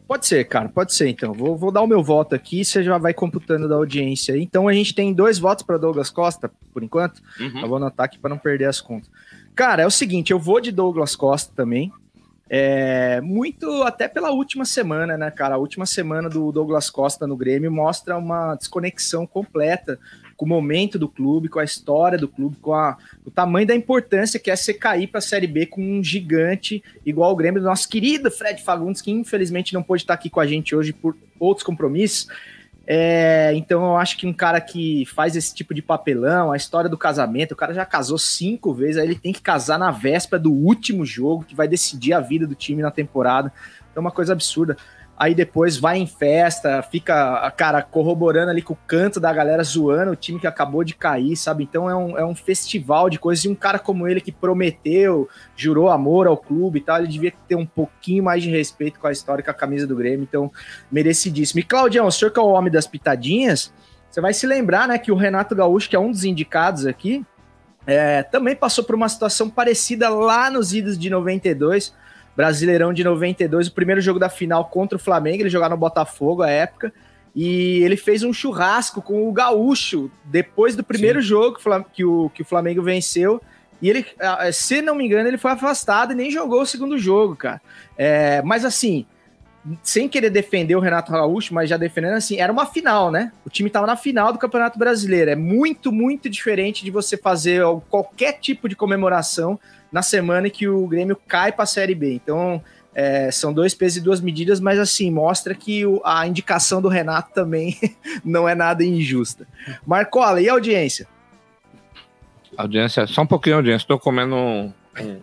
Pode 0.07 0.27
ser, 0.27 0.45
cara, 0.45 0.69
pode 0.69 0.93
ser 0.93 1.09
então. 1.09 1.33
Vou, 1.33 1.57
vou 1.57 1.71
dar 1.71 1.83
o 1.83 1.87
meu 1.87 2.03
voto 2.03 2.35
aqui, 2.35 2.65
você 2.65 2.83
já 2.83 2.99
vai 2.99 3.15
computando 3.15 3.69
da 3.69 3.77
audiência. 3.77 4.37
Então 4.37 4.67
a 4.67 4.73
gente 4.73 4.93
tem 4.93 5.13
dois 5.13 5.39
votos 5.39 5.65
para 5.65 5.79
Douglas 5.79 6.11
Costa, 6.11 6.51
por 6.73 6.83
enquanto. 6.83 7.23
Uhum. 7.39 7.61
Eu 7.61 7.69
vou 7.69 7.77
anotar 7.77 8.07
aqui 8.07 8.19
para 8.19 8.31
não 8.31 8.37
perder 8.37 8.65
as 8.65 8.81
contas. 8.81 9.09
Cara, 9.61 9.83
é 9.83 9.87
o 9.87 9.91
seguinte, 9.91 10.31
eu 10.33 10.39
vou 10.39 10.59
de 10.59 10.73
Douglas 10.73 11.15
Costa 11.15 11.53
também. 11.55 11.93
É, 12.49 13.21
muito 13.21 13.83
até 13.83 14.09
pela 14.09 14.31
última 14.31 14.65
semana, 14.65 15.19
né, 15.19 15.31
cara? 15.31 15.57
A 15.57 15.59
última 15.59 15.85
semana 15.85 16.31
do 16.31 16.51
Douglas 16.51 16.89
Costa 16.89 17.27
no 17.27 17.37
Grêmio 17.37 17.71
mostra 17.71 18.17
uma 18.17 18.55
desconexão 18.55 19.27
completa 19.27 19.99
com 20.35 20.47
o 20.47 20.49
momento 20.49 20.99
do 20.99 21.11
clube, 21.11 21.51
com 21.51 21.59
a 21.59 21.65
história 21.65 22.17
do 22.17 22.27
clube, 22.27 22.57
com 22.57 22.73
a, 22.73 22.97
o 23.23 23.31
tamanho 23.31 23.67
da 23.67 23.77
importância 23.77 24.41
que 24.41 24.51
é 24.51 24.57
você 24.57 24.73
cair 24.73 25.09
para 25.09 25.19
a 25.19 25.21
Série 25.21 25.47
B 25.47 25.67
com 25.67 25.83
um 25.83 26.03
gigante 26.03 26.83
igual 27.05 27.31
o 27.31 27.37
Grêmio 27.37 27.61
do 27.61 27.67
nosso 27.67 27.87
querido 27.87 28.31
Fred 28.31 28.63
Fagundes, 28.63 29.03
que 29.03 29.11
infelizmente 29.11 29.75
não 29.75 29.83
pôde 29.83 30.05
estar 30.05 30.15
aqui 30.15 30.31
com 30.31 30.41
a 30.41 30.47
gente 30.47 30.75
hoje 30.75 30.95
por 30.95 31.15
outros 31.39 31.67
compromissos. 31.67 32.29
É, 32.93 33.53
então 33.55 33.85
eu 33.85 33.97
acho 33.97 34.19
que 34.19 34.27
um 34.27 34.33
cara 34.33 34.61
que 34.61 35.07
faz 35.07 35.37
esse 35.37 35.55
tipo 35.55 35.73
de 35.73 35.81
papelão, 35.81 36.51
a 36.51 36.57
história 36.57 36.91
do 36.91 36.99
casamento, 36.99 37.53
o 37.53 37.57
cara 37.57 37.73
já 37.73 37.87
casou 37.87 38.19
cinco 38.19 38.75
vezes, 38.75 38.97
aí 38.97 39.07
ele 39.07 39.15
tem 39.15 39.33
que 39.33 39.41
casar 39.41 39.79
na 39.79 39.93
véspera 39.93 40.43
do 40.43 40.53
último 40.53 41.07
jogo 41.07 41.45
que 41.45 41.55
vai 41.55 41.69
decidir 41.69 42.15
a 42.15 42.19
vida 42.19 42.49
do 42.49 42.55
time 42.57 42.83
na 42.83 42.91
temporada. 42.91 43.53
Então 43.93 44.01
é 44.01 44.01
uma 44.01 44.11
coisa 44.11 44.33
absurda 44.33 44.77
aí 45.21 45.35
depois 45.35 45.77
vai 45.77 45.99
em 45.99 46.07
festa, 46.07 46.81
fica, 46.81 47.51
cara, 47.51 47.83
corroborando 47.83 48.51
ali 48.51 48.63
com 48.63 48.73
o 48.73 48.79
canto 48.87 49.21
da 49.21 49.31
galera 49.31 49.63
zoando 49.63 50.13
o 50.13 50.17
time 50.17 50.41
que 50.41 50.47
acabou 50.47 50.83
de 50.83 50.95
cair, 50.95 51.37
sabe? 51.37 51.63
Então 51.63 51.91
é 51.91 51.95
um, 51.95 52.17
é 52.17 52.25
um 52.25 52.35
festival 52.35 53.11
de 53.11 53.19
coisas. 53.19 53.45
E 53.45 53.49
um 53.51 53.55
cara 53.55 53.79
como 53.79 54.09
ele 54.09 54.23
que 54.23 54.33
prometeu, 54.33 55.29
jurou 55.55 55.91
amor 55.91 56.27
ao 56.27 56.39
clube 56.39 56.79
e 56.79 56.83
tal, 56.83 56.97
ele 56.97 57.07
devia 57.07 57.35
ter 57.47 57.55
um 57.55 57.67
pouquinho 57.67 58.25
mais 58.25 58.43
de 58.43 58.49
respeito 58.49 58.99
com 58.99 59.07
a 59.09 59.13
história, 59.13 59.45
com 59.45 59.51
a 59.51 59.55
camisa 59.55 59.87
do 59.87 59.95
Grêmio. 59.95 60.23
Então, 60.23 60.51
merecidíssimo. 60.91 61.61
E 61.61 61.65
Claudião, 61.65 62.07
o 62.07 62.11
senhor 62.11 62.31
que 62.31 62.41
é 62.41 62.43
o 62.43 62.49
homem 62.49 62.73
das 62.73 62.87
pitadinhas, 62.87 63.71
você 64.11 64.23
vai 64.23 64.33
se 64.33 64.47
lembrar, 64.47 64.89
né, 64.89 64.97
que 64.97 65.13
o 65.13 65.17
Renato 65.17 65.55
Gaúcho, 65.55 65.91
que 65.91 65.97
é 65.97 66.01
um 66.01 66.11
dos 66.11 66.25
indicados 66.25 66.87
aqui, 66.87 67.23
é, 67.87 68.23
também 68.23 68.57
passou 68.57 68.85
por 68.85 68.95
uma 68.95 69.09
situação 69.09 69.51
parecida 69.51 70.09
lá 70.09 70.51
nos 70.51 70.73
idos 70.73 70.99
de 70.99 71.11
92 71.11 71.93
Brasileirão 72.37 72.93
de 72.93 73.05
92, 73.05 73.69
o 73.69 73.73
primeiro 73.73 74.01
jogo 74.01 74.19
da 74.19 74.29
final 74.29 74.65
contra 74.67 74.97
o 74.97 75.01
Flamengo, 75.01 75.43
ele 75.43 75.51
jogava 75.51 75.75
no 75.75 75.81
Botafogo 75.81 76.43
à 76.43 76.51
época, 76.51 76.93
e 77.35 77.83
ele 77.83 77.97
fez 77.97 78.23
um 78.23 78.33
churrasco 78.33 79.01
com 79.01 79.29
o 79.29 79.33
Gaúcho 79.33 80.11
depois 80.25 80.75
do 80.75 80.83
primeiro 80.83 81.21
Sim. 81.21 81.29
jogo 81.29 81.59
que 81.93 82.05
o, 82.05 82.29
que 82.31 82.43
o 82.43 82.45
Flamengo 82.45 82.83
venceu. 82.83 83.41
E 83.81 83.89
ele, 83.89 84.05
se 84.53 84.83
não 84.83 84.95
me 84.95 85.07
engano, 85.07 85.29
ele 85.29 85.39
foi 85.39 85.53
afastado 85.53 86.13
e 86.13 86.17
nem 86.17 86.31
jogou 86.31 86.63
o 86.63 86.67
segundo 86.67 86.99
jogo, 86.99 87.37
cara. 87.37 87.63
É, 87.97 88.43
mas 88.43 88.65
assim, 88.65 89.07
sem 89.83 90.09
querer 90.09 90.31
defender 90.31 90.75
o 90.75 90.81
Renato 90.81 91.13
Gaúcho, 91.13 91.55
mas 91.55 91.69
já 91.69 91.77
defendendo 91.77 92.15
assim, 92.15 92.39
era 92.39 92.53
uma 92.53 92.67
final, 92.67 93.11
né? 93.11 93.33
O 93.45 93.51
time 93.51 93.69
estava 93.69 93.87
na 93.87 93.97
final 93.97 94.33
do 94.33 94.39
Campeonato 94.39 94.79
Brasileiro. 94.79 95.31
É 95.31 95.37
muito, 95.37 95.93
muito 95.93 96.29
diferente 96.29 96.85
de 96.85 96.91
você 96.91 97.17
fazer 97.17 97.63
qualquer 97.89 98.33
tipo 98.35 98.69
de 98.69 98.77
comemoração 98.77 99.59
na 99.91 100.03
semana 100.03 100.49
que 100.49 100.69
o 100.69 100.87
Grêmio 100.87 101.17
cai 101.29 101.53
para 101.53 101.65
a 101.65 101.67
Série 101.67 101.95
B. 101.95 102.15
Então, 102.15 102.63
é, 102.95 103.31
são 103.31 103.53
dois 103.53 103.75
pesos 103.75 103.99
e 103.99 104.01
duas 104.01 104.21
medidas, 104.21 104.61
mas 104.61 104.79
assim, 104.79 105.11
mostra 105.11 105.55
que 105.55 105.87
o, 105.87 106.01
a 106.05 106.27
indicação 106.27 106.83
do 106.83 106.89
Renato 106.89 107.33
também 107.33 107.77
não 108.25 108.49
é 108.49 108.55
nada 108.55 108.85
injusta. 108.85 109.47
Marcola, 109.87 110.41
e 110.41 110.49
a 110.49 110.53
audiência? 110.53 111.07
Audiência, 112.57 113.07
só 113.07 113.23
um 113.23 113.27
pouquinho, 113.27 113.57
audiência. 113.57 113.85
Estou 113.85 113.99
comendo 113.99 114.35
um, 114.35 114.73
um 115.01 115.21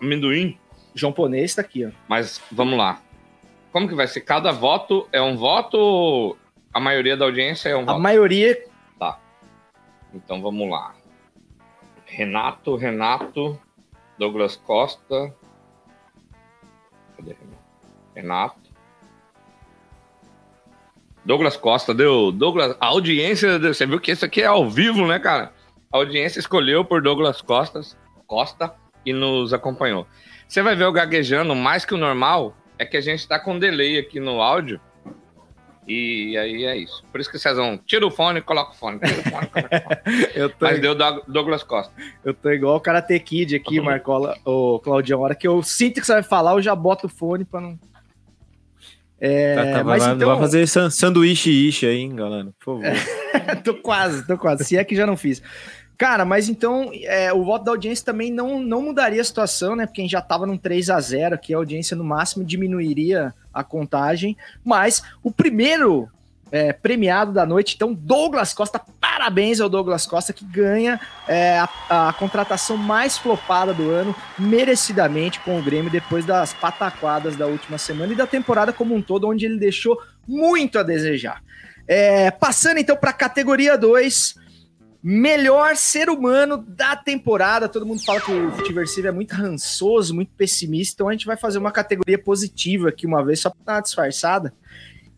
amendoim. 0.00 0.56
João 0.94 1.12
Ponês 1.12 1.52
está 1.52 1.62
aqui, 1.62 1.86
ó. 1.86 1.90
Mas 2.08 2.40
vamos 2.50 2.78
lá. 2.78 3.00
Como 3.72 3.88
que 3.88 3.94
vai 3.94 4.06
ser? 4.06 4.20
Cada 4.22 4.50
voto 4.50 5.08
é 5.12 5.22
um 5.22 5.36
voto? 5.36 6.36
A 6.72 6.80
maioria 6.80 7.16
da 7.16 7.24
audiência 7.24 7.68
é 7.68 7.76
um 7.76 7.82
a 7.82 7.84
voto? 7.84 7.96
A 7.96 7.98
maioria. 7.98 8.58
Tá. 8.98 9.18
Então 10.12 10.42
vamos 10.42 10.68
lá. 10.68 10.94
Renato, 12.10 12.76
Renato, 12.76 13.58
Douglas 14.18 14.56
Costa. 14.56 15.32
Cadê 17.16 17.36
Renato? 18.14 18.70
Douglas 21.24 21.56
Costa 21.56 21.94
deu. 21.94 22.32
Douglas, 22.32 22.76
a 22.80 22.86
audiência, 22.86 23.58
você 23.58 23.86
viu 23.86 24.00
que 24.00 24.10
isso 24.10 24.24
aqui 24.24 24.42
é 24.42 24.46
ao 24.46 24.68
vivo, 24.68 25.06
né, 25.06 25.18
cara? 25.18 25.52
A 25.92 25.98
audiência 25.98 26.40
escolheu 26.40 26.84
por 26.84 27.00
Douglas 27.00 27.40
Costas, 27.40 27.96
Costa 28.26 28.74
e 29.06 29.12
nos 29.12 29.52
acompanhou. 29.52 30.06
Você 30.48 30.62
vai 30.62 30.74
ver 30.74 30.86
o 30.86 30.92
gaguejando 30.92 31.54
mais 31.54 31.84
que 31.84 31.94
o 31.94 31.98
normal, 31.98 32.56
é 32.76 32.84
que 32.84 32.96
a 32.96 33.00
gente 33.00 33.26
tá 33.26 33.38
com 33.38 33.58
delay 33.58 33.98
aqui 33.98 34.18
no 34.18 34.40
áudio. 34.40 34.80
E 35.90 36.38
aí 36.38 36.64
é 36.66 36.76
isso. 36.76 37.02
Por 37.10 37.20
isso 37.20 37.28
que 37.28 37.36
vocês 37.36 37.56
vão 37.56 37.76
tira 37.76 38.06
o 38.06 38.12
fone 38.12 38.38
e 38.38 38.42
coloca 38.42 38.70
o 38.70 38.74
fone. 38.76 39.00
Tira 39.00 39.20
o 39.20 39.24
fone, 39.24 39.46
coloca 39.48 39.76
o 39.76 39.82
fone. 39.82 40.28
eu 40.36 40.48
tô 40.48 40.64
Mas 40.64 40.80
deu 40.80 40.94
Douglas 40.94 41.64
Costa. 41.64 41.92
Eu 42.24 42.32
tô 42.32 42.48
igual 42.50 42.76
o 42.76 42.80
Karate 42.80 43.18
Kid 43.18 43.56
aqui, 43.56 43.80
Marcola, 43.80 44.38
ô 44.44 44.78
Claudião. 44.78 45.18
A 45.18 45.24
hora 45.24 45.34
que 45.34 45.48
eu 45.48 45.60
sinto 45.64 46.00
que 46.00 46.06
você 46.06 46.12
vai 46.12 46.22
falar, 46.22 46.52
eu 46.52 46.62
já 46.62 46.76
boto 46.76 47.08
o 47.08 47.10
fone 47.10 47.44
pra 47.44 47.60
não. 47.60 47.76
É, 49.20 49.54
tá, 49.54 49.78
tá, 49.78 49.84
mas 49.84 50.02
vai, 50.02 50.14
então... 50.14 50.28
vai 50.28 50.38
fazer 50.38 50.66
sanduíche 50.66 51.50
ishi 51.50 51.86
aí, 51.86 51.98
hein, 51.98 52.14
galera? 52.14 52.48
Por 52.64 52.80
favor. 52.80 52.96
tô 53.64 53.74
quase, 53.74 54.26
tô 54.26 54.38
quase. 54.38 54.64
Se 54.64 54.76
é 54.76 54.84
que 54.84 54.94
já 54.94 55.06
não 55.06 55.16
fiz. 55.16 55.42
Cara, 56.00 56.24
mas 56.24 56.48
então 56.48 56.90
é, 57.02 57.30
o 57.30 57.44
voto 57.44 57.66
da 57.66 57.72
audiência 57.72 58.06
também 58.06 58.32
não, 58.32 58.58
não 58.58 58.80
mudaria 58.80 59.20
a 59.20 59.24
situação, 59.24 59.76
né? 59.76 59.84
Porque 59.84 60.00
a 60.00 60.04
gente 60.04 60.12
já 60.12 60.22
tava 60.22 60.46
num 60.46 60.56
3 60.56 60.88
a 60.88 60.98
0 60.98 61.36
que 61.36 61.52
a 61.52 61.58
audiência 61.58 61.94
no 61.94 62.02
máximo 62.02 62.42
diminuiria 62.42 63.34
a 63.52 63.62
contagem. 63.62 64.34
Mas 64.64 65.02
o 65.22 65.30
primeiro 65.30 66.08
é, 66.50 66.72
premiado 66.72 67.32
da 67.32 67.44
noite, 67.44 67.74
então 67.76 67.92
Douglas 67.92 68.54
Costa, 68.54 68.80
parabéns 68.98 69.60
ao 69.60 69.68
Douglas 69.68 70.06
Costa 70.06 70.32
que 70.32 70.42
ganha 70.42 70.98
é, 71.28 71.58
a, 71.58 72.08
a, 72.08 72.12
contratação 72.14 72.78
mais 72.78 73.18
flopada 73.18 73.74
do 73.74 73.90
ano, 73.90 74.16
merecidamente 74.38 75.38
com 75.40 75.58
o 75.58 75.62
Grêmio 75.62 75.90
depois 75.90 76.24
das 76.24 76.54
pataquadas 76.54 77.36
da 77.36 77.46
última 77.46 77.76
semana 77.76 78.14
e 78.14 78.16
da 78.16 78.26
temporada 78.26 78.72
como 78.72 78.94
um 78.94 79.02
todo, 79.02 79.28
onde 79.28 79.44
ele 79.44 79.58
deixou 79.58 80.00
muito 80.26 80.78
a 80.78 80.82
desejar. 80.82 81.42
É, 81.86 82.30
passando 82.30 82.78
então 82.78 82.96
para 82.96 83.10
a 83.10 83.12
categoria 83.12 83.76
2, 83.76 84.39
melhor 85.02 85.76
ser 85.76 86.10
humano 86.10 86.58
da 86.58 86.94
temporada. 86.94 87.68
Todo 87.68 87.86
mundo 87.86 88.04
fala 88.04 88.20
que 88.20 88.30
o 88.30 88.52
Futiversivo 88.52 89.08
é 89.08 89.10
muito 89.10 89.32
rançoso, 89.34 90.14
muito 90.14 90.32
pessimista, 90.36 90.94
então 90.94 91.08
a 91.08 91.12
gente 91.12 91.26
vai 91.26 91.36
fazer 91.36 91.58
uma 91.58 91.72
categoria 91.72 92.18
positiva 92.18 92.88
aqui 92.90 93.06
uma 93.06 93.24
vez, 93.24 93.40
só 93.40 93.50
para 93.50 93.64
dar 93.64 93.74
uma 93.74 93.82
disfarçada. 93.82 94.52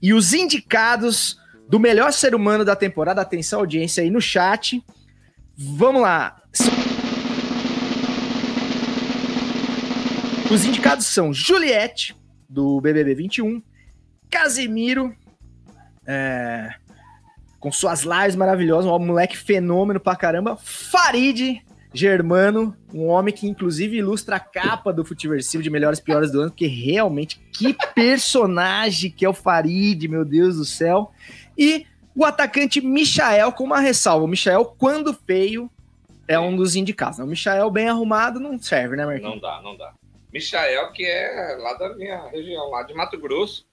E 0.01 0.13
os 0.13 0.33
indicados 0.33 1.41
do 1.69 1.81
melhor 1.81 2.13
ser 2.13 2.35
humano 2.35 2.65
da 2.65 2.77
temporada, 2.77 3.21
atenção 3.21 3.61
audiência 3.61 4.03
aí 4.03 4.11
no 4.11 4.21
chat. 4.21 4.85
Vamos 5.57 6.03
lá. 6.03 6.43
Os 10.51 10.65
indicados 10.67 11.07
são 11.07 11.33
Juliette, 11.33 12.15
do 12.49 12.79
BBB 12.81 13.15
21, 13.15 13.63
Casimiro, 14.29 15.17
é, 16.07 16.75
com 17.63 17.71
suas 17.71 18.03
lives 18.03 18.35
maravilhosas, 18.35 18.91
um 18.91 18.99
moleque 18.99 19.39
fenômeno 19.39 20.01
pra 20.01 20.17
caramba, 20.17 20.57
Farid, 20.57 21.63
Germano, 21.95 22.77
um 22.93 23.07
homem 23.07 23.33
que 23.33 23.47
inclusive 23.47 23.99
ilustra 23.99 24.35
a 24.35 24.41
capa 24.41 24.93
do 24.93 25.05
Futiversivo 25.05 25.63
de 25.63 25.71
melhores 25.71 26.01
e 26.01 26.03
piores 26.03 26.33
do 26.33 26.41
ano, 26.41 26.51
porque 26.51 26.67
realmente 26.67 27.41
que 27.53 27.73
personagem 27.95 29.13
que 29.13 29.25
é 29.25 29.29
o 29.29 29.33
Farid, 29.33 30.09
meu 30.09 30.25
Deus 30.25 30.57
do 30.57 30.65
céu. 30.65 31.13
E 31.57 31.87
o 32.17 32.25
atacante 32.25 32.81
Michael 32.81 33.53
com 33.53 33.63
uma 33.63 33.79
ressalva. 33.79 34.25
O 34.25 34.29
Michael, 34.29 34.65
quando 34.77 35.15
feio, 35.15 35.71
é 36.27 36.37
um 36.41 36.57
dos 36.57 36.75
indicados. 36.75 37.21
O 37.21 37.27
Michael 37.27 37.71
bem 37.71 37.89
arrumado 37.89 38.41
não 38.41 38.59
serve, 38.59 38.97
né, 38.97 39.07
Marquinhos? 39.07 39.35
Não 39.35 39.41
dá, 39.41 39.63
não 39.63 39.77
dá. 39.77 39.93
Michael, 40.33 40.91
que 40.91 41.05
é 41.05 41.57
lá 41.61 41.75
da 41.75 41.95
minha 41.95 42.29
região, 42.29 42.71
lá 42.71 42.83
de 42.83 42.93
Mato 42.93 43.21
Grosso, 43.21 43.65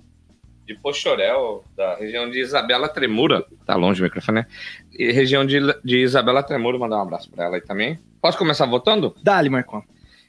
de 0.69 0.75
Pochorel, 0.75 1.63
da 1.75 1.95
região 1.95 2.29
de 2.29 2.39
Isabela 2.39 2.87
Tremura. 2.87 3.43
Tá 3.65 3.75
longe 3.75 3.99
o 3.99 4.03
microfone, 4.03 4.41
né? 4.41 4.45
E 4.93 5.11
região 5.11 5.43
de, 5.43 5.59
de 5.83 5.97
Isabela 5.97 6.43
Tremura, 6.43 6.77
mandar 6.77 6.97
um 6.97 7.01
abraço 7.01 7.29
para 7.31 7.45
ela 7.45 7.55
aí 7.55 7.61
também. 7.61 7.99
Posso 8.21 8.37
começar 8.37 8.67
votando? 8.67 9.15
Dá-lhe, 9.23 9.49
Marcon. 9.49 9.81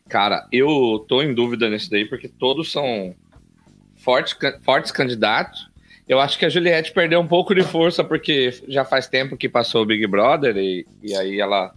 Cara, 0.08 0.46
eu 0.50 1.04
tô 1.06 1.20
em 1.22 1.34
dúvida 1.34 1.68
nesse 1.68 1.90
daí, 1.90 2.06
porque 2.06 2.26
todos 2.26 2.72
são 2.72 3.14
fortes, 3.96 4.34
fortes 4.62 4.90
candidatos. 4.90 5.68
Eu 6.08 6.18
acho 6.18 6.38
que 6.38 6.46
a 6.46 6.48
Juliette 6.48 6.92
perdeu 6.92 7.20
um 7.20 7.28
pouco 7.28 7.54
de 7.54 7.62
força, 7.62 8.02
porque 8.02 8.50
já 8.66 8.84
faz 8.84 9.06
tempo 9.06 9.36
que 9.36 9.48
passou 9.48 9.82
o 9.82 9.86
Big 9.86 10.06
Brother, 10.06 10.56
e, 10.56 10.86
e 11.02 11.14
aí 11.14 11.38
ela 11.38 11.74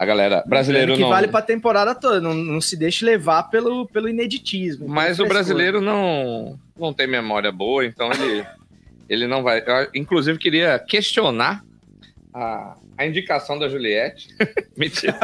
a 0.00 0.06
galera 0.06 0.42
brasileiro 0.46 0.94
que 0.94 1.02
não. 1.02 1.10
vale 1.10 1.28
para 1.28 1.40
a 1.40 1.42
temporada 1.42 1.94
toda, 1.94 2.22
não, 2.22 2.32
não 2.32 2.58
se 2.58 2.74
deixe 2.74 3.04
levar 3.04 3.42
pelo, 3.50 3.86
pelo 3.86 4.08
ineditismo. 4.08 4.88
Mas 4.88 5.20
o 5.20 5.26
brasileiro 5.26 5.78
não, 5.78 6.58
não 6.74 6.90
tem 6.90 7.06
memória 7.06 7.52
boa, 7.52 7.84
então 7.84 8.10
ele, 8.10 8.46
ele 9.10 9.26
não 9.26 9.42
vai. 9.42 9.58
Eu, 9.58 9.90
inclusive, 9.94 10.38
queria 10.38 10.78
questionar 10.78 11.62
a, 12.32 12.78
a 12.96 13.04
indicação 13.06 13.58
da 13.58 13.68
Juliette. 13.68 14.34
Mentira. 14.74 15.18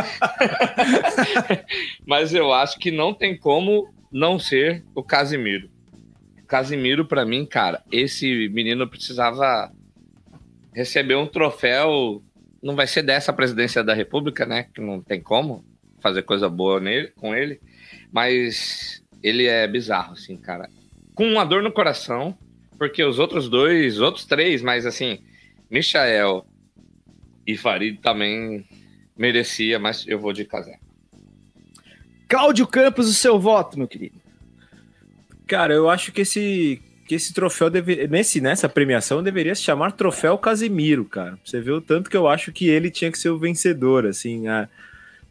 Mas 2.05 2.35
eu 2.35 2.53
acho 2.53 2.79
que 2.79 2.91
não 2.91 3.15
tem 3.15 3.35
como 3.35 3.91
não 4.13 4.39
ser 4.39 4.85
o 4.95 5.03
Casimiro. 5.03 5.71
Casimiro, 6.47 7.07
para 7.07 7.25
mim, 7.25 7.47
cara, 7.47 7.83
esse 7.91 8.51
menino 8.51 8.87
precisava 8.87 9.73
receber 10.75 11.15
um 11.15 11.27
troféu 11.27 12.23
não 12.63 12.75
vai 12.75 12.87
ser 12.87 13.03
dessa 13.03 13.33
presidência 13.33 13.83
da 13.83 13.95
República, 13.95 14.47
né? 14.47 14.67
Que 14.75 14.81
não 14.81 15.01
tem 15.01 15.21
como 15.21 15.65
fazer 16.01 16.23
coisa 16.23 16.49
boa 16.49 16.81
nele, 16.81 17.09
com 17.17 17.35
ele. 17.35 17.61
Mas 18.13 19.03
ele 19.23 19.47
é 19.47 19.67
bizarro, 19.67 20.13
assim, 20.13 20.37
cara. 20.37 20.69
Com 21.15 21.27
uma 21.27 21.45
dor 21.45 21.63
no 21.63 21.73
coração, 21.73 22.37
porque 22.79 23.03
os 23.03 23.19
outros 23.19 23.49
dois, 23.49 24.01
outros 24.01 24.25
três, 24.25 24.63
mas 24.63 24.87
assim, 24.87 25.21
Michael 25.71 26.47
e 27.47 27.57
Farid 27.57 27.99
também 28.01 28.67
merecia, 29.17 29.79
mas 29.79 30.07
eu 30.07 30.19
vou 30.19 30.33
de 30.33 30.45
Casé. 30.45 30.79
Cláudio 32.29 32.67
Campos, 32.67 33.09
o 33.09 33.15
seu 33.15 33.39
voto, 33.39 33.79
meu 33.79 33.89
querido. 33.89 34.21
Cara, 35.47 35.73
eu 35.73 35.89
acho 35.89 36.11
que 36.11 36.23
esse, 36.23 36.83
que 37.07 37.15
esse 37.15 37.33
troféu 37.33 37.71
deve, 37.71 38.07
nesse 38.09 38.41
nessa 38.41 38.69
premiação 38.69 39.23
deveria 39.23 39.55
se 39.55 39.63
chamar 39.63 39.93
Troféu 39.93 40.37
Casimiro, 40.37 41.05
cara. 41.05 41.39
Você 41.45 41.61
vê 41.61 41.71
o 41.71 41.81
tanto 41.81 42.11
que 42.11 42.17
eu 42.17 42.29
acho 42.29 42.53
que 42.53 42.69
ele 42.69 42.91
tinha 42.91 43.11
que 43.11 43.19
ser 43.19 43.31
o 43.31 43.39
vencedor, 43.39 44.07
assim. 44.07 44.49
A... 44.49 44.69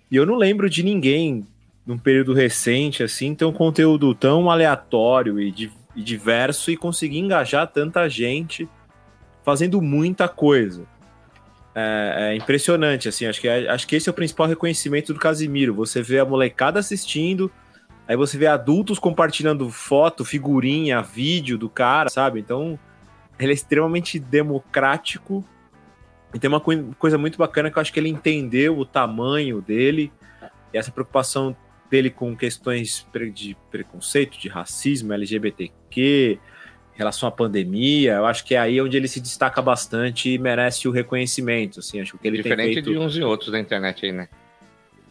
E 0.10 0.16
eu 0.16 0.26
não 0.26 0.36
lembro 0.36 0.70
de 0.70 0.82
ninguém 0.82 1.46
num 1.86 1.98
período 1.98 2.34
recente 2.34 3.04
assim 3.04 3.36
ter 3.36 3.46
um 3.46 3.52
conteúdo 3.52 4.16
tão 4.16 4.50
aleatório 4.50 5.40
e, 5.40 5.52
di 5.52 5.72
e 5.96 6.04
diverso 6.04 6.72
e 6.72 6.76
conseguir 6.76 7.20
engajar 7.20 7.68
tanta 7.68 8.10
gente 8.10 8.68
fazendo 9.46 9.82
muita 9.82 10.28
coisa. 10.28 10.84
É, 11.74 12.16
é, 12.18 12.36
impressionante, 12.36 13.08
assim. 13.08 13.26
Acho 13.26 13.40
que, 13.40 13.48
é, 13.48 13.70
acho 13.70 13.88
que 13.88 13.96
esse 13.96 14.10
é 14.10 14.12
o 14.12 14.16
principal 14.16 14.48
reconhecimento 14.48 15.14
do 15.14 15.20
Casimiro. 15.20 15.74
Você 15.76 16.02
vê 16.02 16.20
a 16.20 16.26
molecada 16.26 16.80
assistindo, 16.80 17.52
aí 18.08 18.16
você 18.16 18.38
vê 18.38 18.48
adultos 18.48 19.00
compartilhando 19.00 19.70
foto, 19.70 20.24
figurinha, 20.24 21.02
vídeo 21.02 21.58
do 21.58 21.70
cara, 21.70 22.10
sabe? 22.10 22.40
Então, 22.40 22.80
ele 23.40 23.52
é 23.52 23.56
extremamente 23.56 24.20
democrático. 24.20 25.44
E 26.34 26.40
tem 26.40 26.48
uma 26.48 26.60
coisa 26.60 27.18
muito 27.18 27.38
bacana 27.38 27.72
que 27.72 27.78
eu 27.78 27.82
acho 27.82 27.94
que 27.94 28.00
ele 28.00 28.10
entendeu 28.10 28.78
o 28.78 28.86
tamanho 28.86 29.62
dele 29.62 30.12
e 30.74 30.78
essa 30.78 30.92
preocupação 30.92 31.56
dele 31.90 32.10
com 32.10 32.36
questões 32.36 33.08
de 33.34 33.56
preconceito, 33.72 34.38
de 34.38 34.50
racismo, 34.50 35.14
LGBTQ, 35.14 36.40
em 36.94 36.98
relação 36.98 37.28
à 37.28 37.32
pandemia, 37.32 38.14
eu 38.14 38.26
acho 38.26 38.44
que 38.46 38.56
é 38.56 38.58
aí 38.58 38.82
onde 38.82 38.96
ele 38.96 39.08
se 39.08 39.20
destaca 39.20 39.62
bastante 39.62 40.30
e 40.30 40.38
merece 40.38 40.88
o 40.88 40.92
reconhecimento, 40.92 41.80
assim, 41.80 42.00
acho 42.00 42.18
que 42.18 42.28
ele 42.28 42.38
Diferente 42.38 42.76
feito... 42.76 42.90
de 42.90 42.98
uns 42.98 43.18
e 43.18 43.22
outros 43.22 43.52
da 43.52 43.60
internet 43.60 44.06
aí, 44.06 44.12
né? 44.12 44.30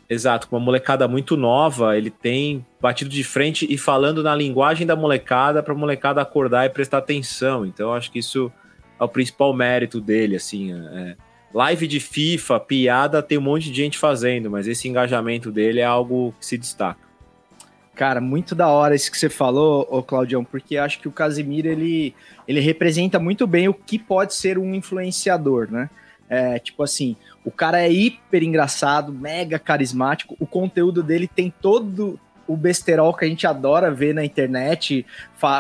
Exato, 0.09 0.49
com 0.49 0.57
uma 0.57 0.65
molecada 0.65 1.09
muito 1.09 1.37
nova, 1.37 1.97
ele 1.97 2.11
tem 2.11 2.65
batido 2.81 3.11
de 3.11 3.25
frente 3.25 3.67
e 3.69 3.79
falando 3.79 4.23
na 4.23 4.35
linguagem 4.35 4.87
da 4.87 4.95
molecada 4.95 5.63
para 5.63 5.73
a 5.73 5.77
molecada 5.77 6.21
acordar 6.21 6.67
e 6.67 6.71
prestar 6.71 6.99
atenção. 6.99 7.65
Então, 7.65 7.93
acho 7.93 8.11
que 8.13 8.19
isso 8.19 8.53
é 9.01 9.05
o 9.05 9.09
principal 9.09 9.53
mérito 9.55 10.01
dele, 10.01 10.37
assim. 10.37 10.73
É... 10.73 11.17
Live 11.55 11.87
de 11.87 12.01
FIFA, 12.01 12.61
piada, 12.61 13.23
tem 13.23 13.39
um 13.39 13.43
monte 13.43 13.71
de 13.71 13.77
gente 13.77 13.97
fazendo, 13.97 14.51
mas 14.51 14.67
esse 14.67 14.89
engajamento 14.89 15.53
dele 15.53 15.81
é 15.81 15.85
algo 15.85 16.35
que 16.39 16.45
se 16.45 16.59
destaca. 16.59 17.05
Cara, 17.95 18.21
muito 18.21 18.57
da 18.57 18.69
hora 18.69 18.97
isso 18.97 19.11
que 19.11 19.17
você 19.17 19.29
falou, 19.29 19.87
ô 19.89 20.03
Claudião, 20.03 20.45
porque 20.45 20.77
acho 20.77 20.99
que 20.99 21.07
o 21.07 21.13
Casimiro 21.13 21.69
ele, 21.69 22.13
ele 22.47 22.59
representa 22.59 23.21
muito 23.21 23.47
bem 23.47 23.69
o 23.69 23.75
que 23.75 24.01
pode 24.01 24.35
ser 24.35 24.59
um 24.59 24.75
influenciador, 24.75 25.71
né? 25.71 25.89
É, 26.29 26.59
tipo 26.59 26.83
assim, 26.83 27.17
o 27.45 27.51
cara 27.51 27.81
é 27.81 27.93
hiper 27.93 28.43
engraçado, 28.43 29.13
mega 29.13 29.59
carismático, 29.59 30.37
o 30.41 30.47
conteúdo 30.47 31.03
dele 31.03 31.29
tem 31.29 31.53
todo 31.61 32.19
o 32.47 32.57
besterol 32.57 33.15
que 33.15 33.25
a 33.25 33.29
gente 33.29 33.47
adora 33.47 33.91
ver 33.91 34.15
na 34.15 34.25
internet, 34.25 35.07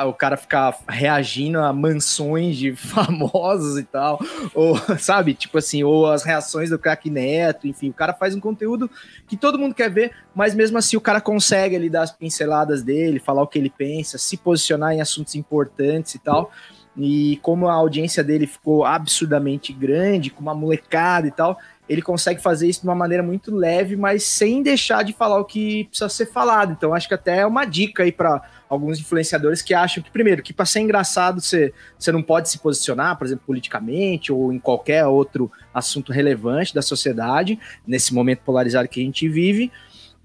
o 0.06 0.12
cara 0.12 0.36
ficar 0.36 0.76
reagindo 0.88 1.58
a 1.58 1.72
mansões 1.72 2.56
de 2.56 2.74
famosos 2.76 3.78
e 3.78 3.84
tal, 3.84 4.18
ou 4.54 4.76
sabe, 4.98 5.34
tipo 5.34 5.58
assim, 5.58 5.82
ou 5.82 6.06
as 6.06 6.22
reações 6.22 6.70
do 6.70 6.78
craque 6.78 7.10
Neto, 7.10 7.66
enfim, 7.66 7.90
o 7.90 7.94
cara 7.94 8.12
faz 8.12 8.34
um 8.34 8.40
conteúdo 8.40 8.90
que 9.26 9.36
todo 9.36 9.58
mundo 9.58 9.74
quer 9.74 9.90
ver, 9.90 10.12
mas 10.34 10.54
mesmo 10.54 10.78
assim 10.78 10.96
o 10.96 11.00
cara 11.00 11.20
consegue 11.20 11.76
ali 11.76 11.90
dar 11.90 12.02
as 12.02 12.12
pinceladas 12.12 12.82
dele, 12.82 13.18
falar 13.18 13.42
o 13.42 13.46
que 13.46 13.58
ele 13.58 13.70
pensa, 13.70 14.18
se 14.18 14.36
posicionar 14.36 14.92
em 14.92 15.00
assuntos 15.00 15.34
importantes 15.34 16.14
e 16.14 16.18
tal. 16.18 16.50
E 16.96 17.40
como 17.42 17.68
a 17.68 17.74
audiência 17.74 18.22
dele 18.22 18.46
ficou 18.46 18.84
absurdamente 18.84 19.72
grande, 19.72 20.30
com 20.30 20.40
uma 20.40 20.54
molecada 20.54 21.26
e 21.26 21.30
tal, 21.30 21.58
ele 21.88 22.00
consegue 22.00 22.40
fazer 22.40 22.68
isso 22.68 22.80
de 22.80 22.86
uma 22.86 22.94
maneira 22.94 23.22
muito 23.22 23.54
leve, 23.54 23.94
mas 23.94 24.22
sem 24.24 24.62
deixar 24.62 25.02
de 25.02 25.12
falar 25.12 25.38
o 25.38 25.44
que 25.44 25.84
precisa 25.84 26.08
ser 26.08 26.26
falado. 26.26 26.72
Então, 26.72 26.94
acho 26.94 27.06
que 27.06 27.14
até 27.14 27.40
é 27.40 27.46
uma 27.46 27.64
dica 27.64 28.02
aí 28.02 28.12
para 28.12 28.42
alguns 28.68 28.98
influenciadores 28.98 29.60
que 29.60 29.74
acham 29.74 30.02
que, 30.02 30.10
primeiro, 30.10 30.42
que 30.42 30.52
para 30.52 30.64
ser 30.64 30.80
engraçado 30.80 31.40
você, 31.40 31.74
você 31.98 32.10
não 32.10 32.22
pode 32.22 32.48
se 32.48 32.58
posicionar, 32.58 33.18
por 33.18 33.26
exemplo, 33.26 33.44
politicamente 33.46 34.32
ou 34.32 34.52
em 34.52 34.58
qualquer 34.58 35.06
outro 35.06 35.50
assunto 35.74 36.10
relevante 36.10 36.74
da 36.74 36.80
sociedade, 36.80 37.58
nesse 37.86 38.14
momento 38.14 38.40
polarizado 38.40 38.88
que 38.88 39.00
a 39.00 39.04
gente 39.04 39.28
vive. 39.28 39.70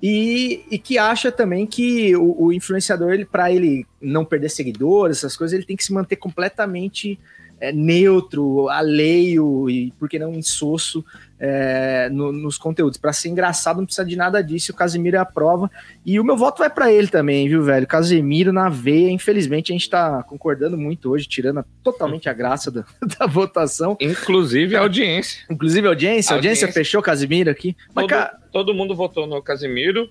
E, 0.01 0.63
e 0.71 0.79
que 0.79 0.97
acha 0.97 1.29
também 1.29 1.67
que 1.67 2.15
o, 2.15 2.45
o 2.45 2.53
influenciador, 2.53 3.11
ele, 3.11 3.25
para 3.25 3.51
ele 3.51 3.85
não 4.01 4.23
perder 4.23 4.47
seguidores, 4.47 5.17
essas 5.17 5.35
coisas, 5.35 5.53
ele 5.53 5.65
tem 5.65 5.75
que 5.75 5.83
se 5.83 5.91
manter 5.91 6.15
completamente 6.15 7.19
é, 7.59 7.71
neutro, 7.73 8.69
alheio 8.69 9.69
e, 9.69 9.91
por 9.99 10.07
que 10.07 10.17
não, 10.17 10.33
insosso 10.33 11.03
é, 11.39 12.09
no, 12.11 12.31
nos 12.31 12.57
conteúdos. 12.57 12.97
Para 12.97 13.13
ser 13.13 13.29
engraçado, 13.29 13.77
não 13.77 13.85
precisa 13.85 14.05
de 14.05 14.15
nada 14.15 14.43
disso. 14.43 14.71
O 14.71 14.75
Casemiro 14.75 15.15
é 15.15 15.19
a 15.19 15.25
prova. 15.25 15.71
E 16.05 16.19
o 16.19 16.23
meu 16.23 16.35
voto 16.35 16.59
vai 16.59 16.69
para 16.69 16.91
ele 16.91 17.07
também, 17.07 17.47
viu, 17.47 17.63
velho? 17.63 17.87
Casemiro 17.87 18.51
na 18.51 18.67
veia. 18.67 19.09
Infelizmente, 19.09 19.71
a 19.71 19.73
gente 19.73 19.83
está 19.83 20.21
concordando 20.23 20.77
muito 20.77 21.09
hoje, 21.09 21.27
tirando 21.27 21.63
totalmente 21.81 22.27
a 22.27 22.33
graça 22.33 22.69
da, 22.69 22.83
da, 23.17 23.25
votação. 23.25 23.95
Inclusive 24.01 24.75
a 24.75 24.81
audiência. 24.81 25.45
Inclusive 25.49 25.87
a 25.87 25.91
audiência. 25.91 26.33
A 26.33 26.35
audiência, 26.35 26.65
audiência 26.65 26.71
fechou 26.71 26.99
o 26.99 27.03
Casemiro 27.03 27.49
aqui. 27.49 27.75
Mas, 27.93 28.07
todo, 28.07 28.29
todo 28.51 28.73
mundo 28.73 28.93
votou 28.93 29.25
no 29.25 29.41
Casemiro. 29.41 30.09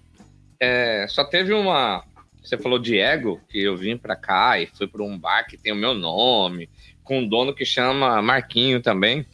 É, 0.58 1.06
só 1.08 1.24
teve 1.24 1.52
uma. 1.52 2.02
Você 2.42 2.56
falou 2.56 2.78
de 2.78 2.98
ego, 2.98 3.40
que 3.48 3.62
eu 3.62 3.76
vim 3.76 3.98
para 3.98 4.16
cá 4.16 4.58
e 4.58 4.66
fui 4.66 4.86
para 4.86 5.02
um 5.02 5.18
bar 5.18 5.46
que 5.46 5.58
tem 5.58 5.72
o 5.72 5.76
meu 5.76 5.92
nome, 5.92 6.70
com 7.04 7.18
um 7.18 7.28
dono 7.28 7.54
que 7.54 7.64
chama 7.64 8.22
Marquinho 8.22 8.80
também. 8.80 9.26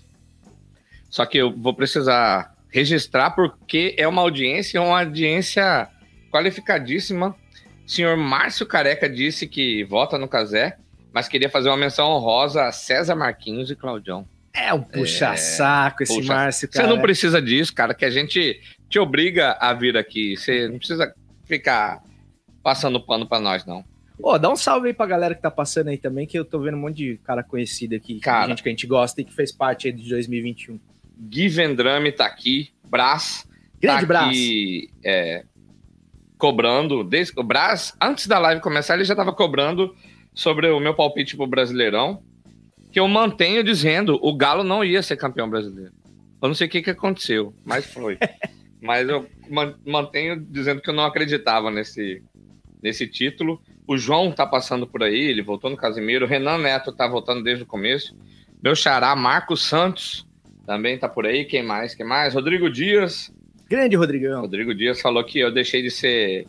Só 1.14 1.24
que 1.24 1.38
eu 1.38 1.56
vou 1.56 1.72
precisar 1.72 2.56
registrar 2.68 3.30
porque 3.30 3.94
é 3.96 4.08
uma 4.08 4.20
audiência, 4.20 4.82
uma 4.82 4.98
audiência 4.98 5.88
qualificadíssima. 6.28 7.36
O 7.86 7.88
senhor 7.88 8.16
Márcio 8.16 8.66
Careca 8.66 9.08
disse 9.08 9.46
que 9.46 9.84
vota 9.84 10.18
no 10.18 10.26
Casé, 10.26 10.76
mas 11.12 11.28
queria 11.28 11.48
fazer 11.48 11.68
uma 11.68 11.76
menção 11.76 12.08
honrosa 12.08 12.64
a 12.64 12.72
César 12.72 13.14
Marquinhos 13.14 13.70
e 13.70 13.76
Claudião. 13.76 14.26
É 14.52 14.74
um 14.74 14.82
puxa-saco 14.82 16.02
é, 16.02 16.04
esse 16.04 16.16
puxa. 16.16 16.34
Márcio, 16.34 16.68
cara. 16.68 16.84
Você 16.84 16.92
não 16.92 17.00
precisa 17.00 17.40
disso, 17.40 17.72
cara, 17.72 17.94
que 17.94 18.04
a 18.04 18.10
gente 18.10 18.60
te 18.88 18.98
obriga 18.98 19.56
a 19.60 19.72
vir 19.72 19.96
aqui. 19.96 20.36
Você 20.36 20.66
não 20.66 20.78
precisa 20.78 21.14
ficar 21.44 22.02
passando 22.60 22.98
pano 23.00 23.24
para 23.24 23.38
nós, 23.38 23.64
não. 23.64 23.84
Oh, 24.18 24.36
dá 24.36 24.50
um 24.50 24.56
salve 24.56 24.88
aí 24.88 24.94
pra 24.94 25.06
galera 25.06 25.36
que 25.36 25.42
tá 25.42 25.50
passando 25.50 25.90
aí 25.90 25.96
também, 25.96 26.26
que 26.26 26.36
eu 26.36 26.44
tô 26.44 26.58
vendo 26.58 26.76
um 26.76 26.80
monte 26.80 26.96
de 26.96 27.18
cara 27.18 27.44
conhecido 27.44 27.94
aqui, 27.94 28.18
cara, 28.18 28.48
gente 28.48 28.64
que 28.64 28.68
a 28.68 28.72
gente 28.72 28.86
gosta 28.88 29.20
e 29.20 29.24
que 29.24 29.32
fez 29.32 29.52
parte 29.52 29.86
aí 29.86 29.92
de 29.92 30.08
2021. 30.08 30.80
Gui 31.18 31.48
Vendrame 31.48 32.12
tá 32.12 32.26
aqui, 32.26 32.72
Brás. 32.84 33.48
Grande 33.80 34.06
tá 34.06 34.26
aqui, 34.26 34.90
é, 35.04 35.44
cobrando. 36.38 37.04
Desde, 37.04 37.32
o 37.38 37.42
Brás, 37.42 37.94
antes 38.00 38.26
da 38.26 38.38
live 38.38 38.60
começar, 38.60 38.94
ele 38.94 39.04
já 39.04 39.14
tava 39.14 39.32
cobrando 39.32 39.94
sobre 40.32 40.68
o 40.68 40.80
meu 40.80 40.94
palpite 40.94 41.36
pro 41.36 41.46
Brasileirão. 41.46 42.22
Que 42.90 43.00
eu 43.00 43.08
mantenho 43.08 43.64
dizendo, 43.64 44.18
o 44.22 44.36
Galo 44.36 44.62
não 44.62 44.84
ia 44.84 45.02
ser 45.02 45.16
campeão 45.16 45.50
brasileiro. 45.50 45.92
Eu 46.40 46.48
não 46.48 46.54
sei 46.54 46.66
o 46.66 46.70
que, 46.70 46.82
que 46.82 46.90
aconteceu, 46.90 47.54
mas 47.64 47.86
foi. 47.86 48.18
mas 48.80 49.08
eu 49.08 49.26
mantenho 49.86 50.38
dizendo 50.38 50.80
que 50.80 50.90
eu 50.90 50.94
não 50.94 51.04
acreditava 51.04 51.70
nesse, 51.70 52.22
nesse 52.82 53.06
título. 53.06 53.60
O 53.86 53.96
João 53.96 54.30
tá 54.30 54.46
passando 54.46 54.86
por 54.86 55.02
aí, 55.02 55.18
ele 55.18 55.42
voltou 55.42 55.70
no 55.70 55.76
Casimiro. 55.76 56.24
O 56.24 56.28
Renan 56.28 56.58
Neto 56.58 56.92
tá 56.92 57.08
voltando 57.08 57.42
desde 57.42 57.64
o 57.64 57.66
começo. 57.66 58.16
Meu 58.62 58.76
xará, 58.76 59.16
Marcos 59.16 59.62
Santos, 59.62 60.26
também 60.66 60.98
tá 60.98 61.08
por 61.08 61.26
aí. 61.26 61.44
Quem 61.44 61.62
mais? 61.62 61.94
Quem 61.94 62.06
mais? 62.06 62.34
Rodrigo 62.34 62.70
Dias. 62.70 63.32
Grande 63.68 63.96
Rodrigão. 63.96 64.42
Rodrigo 64.42 64.74
Dias 64.74 65.00
falou 65.00 65.24
que 65.24 65.38
eu 65.38 65.52
deixei 65.52 65.82
de 65.82 65.90
ser. 65.90 66.46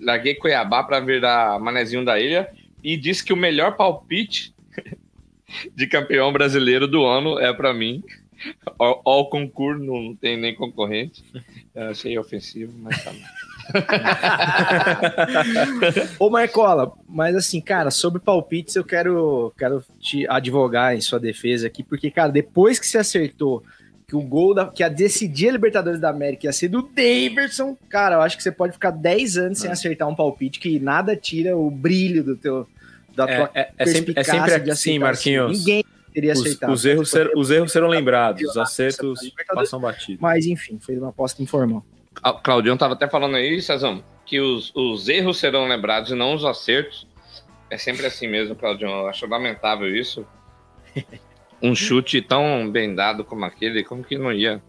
Larguei 0.00 0.34
Cuiabá 0.34 0.84
para 0.84 1.00
virar 1.00 1.58
manezinho 1.58 2.04
da 2.04 2.20
ilha 2.20 2.48
e 2.82 2.96
disse 2.96 3.24
que 3.24 3.32
o 3.32 3.36
melhor 3.36 3.76
palpite 3.76 4.54
de 5.74 5.86
campeão 5.86 6.32
brasileiro 6.32 6.86
do 6.86 7.04
ano 7.04 7.38
é 7.38 7.52
para 7.52 7.74
mim. 7.74 8.02
Ó, 8.78 9.20
o 9.20 9.26
concurso 9.26 9.82
não 9.82 10.14
tem 10.14 10.36
nem 10.36 10.54
concorrente. 10.54 11.24
Eu 11.74 11.90
achei 11.90 12.16
ofensivo, 12.18 12.72
mas 12.78 13.02
tá 13.02 13.10
bom. 13.12 13.18
Ô 16.18 16.30
Marcola, 16.30 16.92
mas 17.08 17.36
assim, 17.36 17.60
cara, 17.60 17.90
sobre 17.90 18.20
palpites 18.20 18.74
eu 18.76 18.84
quero, 18.84 19.52
quero 19.56 19.84
te 20.00 20.26
advogar 20.28 20.96
em 20.96 21.00
sua 21.00 21.20
defesa 21.20 21.66
aqui, 21.66 21.82
porque, 21.82 22.10
cara, 22.10 22.30
depois 22.30 22.78
que 22.78 22.86
você 22.86 22.98
acertou 22.98 23.62
que 24.06 24.14
o 24.16 24.22
gol 24.22 24.54
da, 24.54 24.66
que 24.66 24.82
ia 24.82 24.88
decidir 24.88 25.50
a 25.50 25.52
Libertadores 25.52 26.00
da 26.00 26.08
América 26.08 26.46
ia 26.46 26.52
ser 26.52 26.68
do 26.68 26.80
Daverson, 26.82 27.76
cara, 27.88 28.16
eu 28.16 28.22
acho 28.22 28.36
que 28.36 28.42
você 28.42 28.50
pode 28.50 28.72
ficar 28.72 28.90
10 28.90 29.36
anos 29.36 29.58
sem 29.58 29.70
acertar 29.70 30.08
um 30.08 30.14
palpite 30.14 30.58
que 30.58 30.80
nada 30.80 31.14
tira 31.14 31.56
o 31.56 31.70
brilho 31.70 32.24
do 32.24 32.34
teu 32.34 32.66
da 33.14 33.28
é, 33.28 33.36
tua 33.36 33.50
é, 33.54 33.70
é, 33.76 33.86
sempre, 33.86 34.14
é 34.16 34.24
sempre 34.24 34.70
assim, 34.70 34.98
Marquinhos. 34.98 35.58
Ninguém 35.58 35.84
teria 36.14 36.32
os, 36.32 36.40
aceitado. 36.40 36.72
Os 36.72 36.86
erros, 36.86 37.10
ser, 37.10 37.30
os 37.36 37.50
erros 37.50 37.70
serão 37.70 37.88
lembrados, 37.88 38.42
os 38.42 38.56
acertos 38.56 39.20
passam 39.52 39.80
batidos. 39.80 40.20
Mas 40.20 40.46
enfim, 40.46 40.78
foi 40.80 40.96
uma 40.96 41.10
aposta 41.10 41.42
informal. 41.42 41.84
O 42.24 42.32
Claudião 42.34 42.76
tava 42.76 42.94
até 42.94 43.08
falando 43.08 43.36
aí, 43.36 43.60
Cezão, 43.60 44.02
que 44.26 44.40
os, 44.40 44.72
os 44.74 45.08
erros 45.08 45.38
serão 45.38 45.66
lembrados 45.68 46.10
e 46.10 46.14
não 46.14 46.34
os 46.34 46.44
acertos. 46.44 47.06
É 47.70 47.76
sempre 47.78 48.06
assim 48.06 48.26
mesmo, 48.28 48.54
Claudio. 48.54 48.88
Eu 48.88 49.06
acho 49.08 49.26
lamentável 49.26 49.94
isso. 49.94 50.26
Um 51.60 51.74
chute 51.74 52.22
tão 52.22 52.70
bem 52.70 52.94
dado 52.94 53.24
como 53.24 53.44
aquele, 53.44 53.82
como 53.82 54.04
que 54.04 54.16
não 54.16 54.32
ia? 54.32 54.62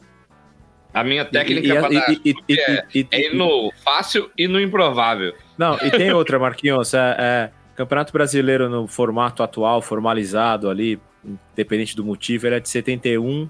A 0.91 1.03
minha 1.03 1.23
técnica 1.23 1.67
E- 1.67 1.69
e- 1.69 1.79
pra 1.79 1.87
dar 1.87 2.11
e- 2.11 2.21
e- 2.49 2.59
é, 2.59 2.85
e- 2.95 2.99
e- 3.01 3.07
é 3.11 3.27
ir 3.27 3.35
no 3.35 3.71
fácil 3.83 4.31
e 4.35 4.47
no 4.47 4.59
improvável. 4.59 5.35
Não, 5.55 5.75
e 5.83 5.91
tem 5.91 6.11
outra, 6.11 6.39
Marquinhos. 6.39 6.95
É, 6.95 7.15
é, 7.19 7.51
Campeonato 7.75 8.11
Brasileiro 8.11 8.67
no 8.67 8.87
formato 8.87 9.43
atual, 9.43 9.83
formalizado 9.83 10.67
ali, 10.67 10.99
independente 11.23 11.95
do 11.95 12.03
motivo, 12.03 12.47
ele 12.47 12.55
é 12.55 12.59
de 12.59 12.67
71 12.69 13.47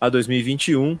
a 0.00 0.08
2021. 0.08 0.96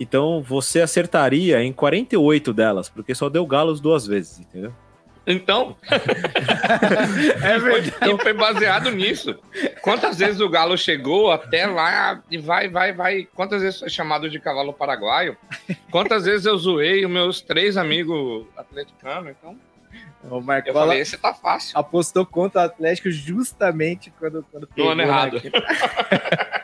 Então 0.00 0.42
você 0.42 0.80
acertaria 0.80 1.62
em 1.62 1.72
48 1.72 2.52
delas, 2.52 2.88
porque 2.88 3.14
só 3.14 3.28
deu 3.28 3.46
galos 3.46 3.80
duas 3.80 4.06
vezes, 4.06 4.40
entendeu? 4.40 4.72
Então, 5.24 5.76
É 7.42 7.60
foi, 7.60 7.80
e 8.12 8.18
foi 8.22 8.32
baseado 8.32 8.90
nisso. 8.90 9.38
Quantas 9.80 10.18
vezes 10.18 10.40
o 10.40 10.48
Galo 10.48 10.76
chegou 10.76 11.30
até 11.30 11.64
lá 11.66 12.20
e 12.28 12.38
vai, 12.38 12.68
vai, 12.68 12.92
vai. 12.92 13.28
Quantas 13.32 13.62
vezes 13.62 13.78
foi 13.78 13.88
chamado 13.88 14.28
de 14.28 14.40
cavalo 14.40 14.72
paraguaio? 14.72 15.36
Quantas 15.92 16.24
vezes 16.24 16.44
eu 16.46 16.56
zoei 16.58 17.04
os 17.04 17.10
meus 17.10 17.40
três 17.40 17.76
amigos 17.76 18.46
atleticanos? 18.56 19.30
Então, 19.38 19.56
O 20.24 20.36
eu 20.36 20.40
Marcola 20.40 20.86
falei, 20.86 21.00
esse 21.00 21.16
tá 21.16 21.32
fácil. 21.32 21.78
apostou 21.78 22.26
contra 22.26 22.62
o 22.62 22.64
Atlético 22.64 23.08
justamente 23.08 24.12
quando, 24.18 24.44
quando 24.50 24.68
No 24.76 24.88
ano 24.88 25.02
errado. 25.02 25.40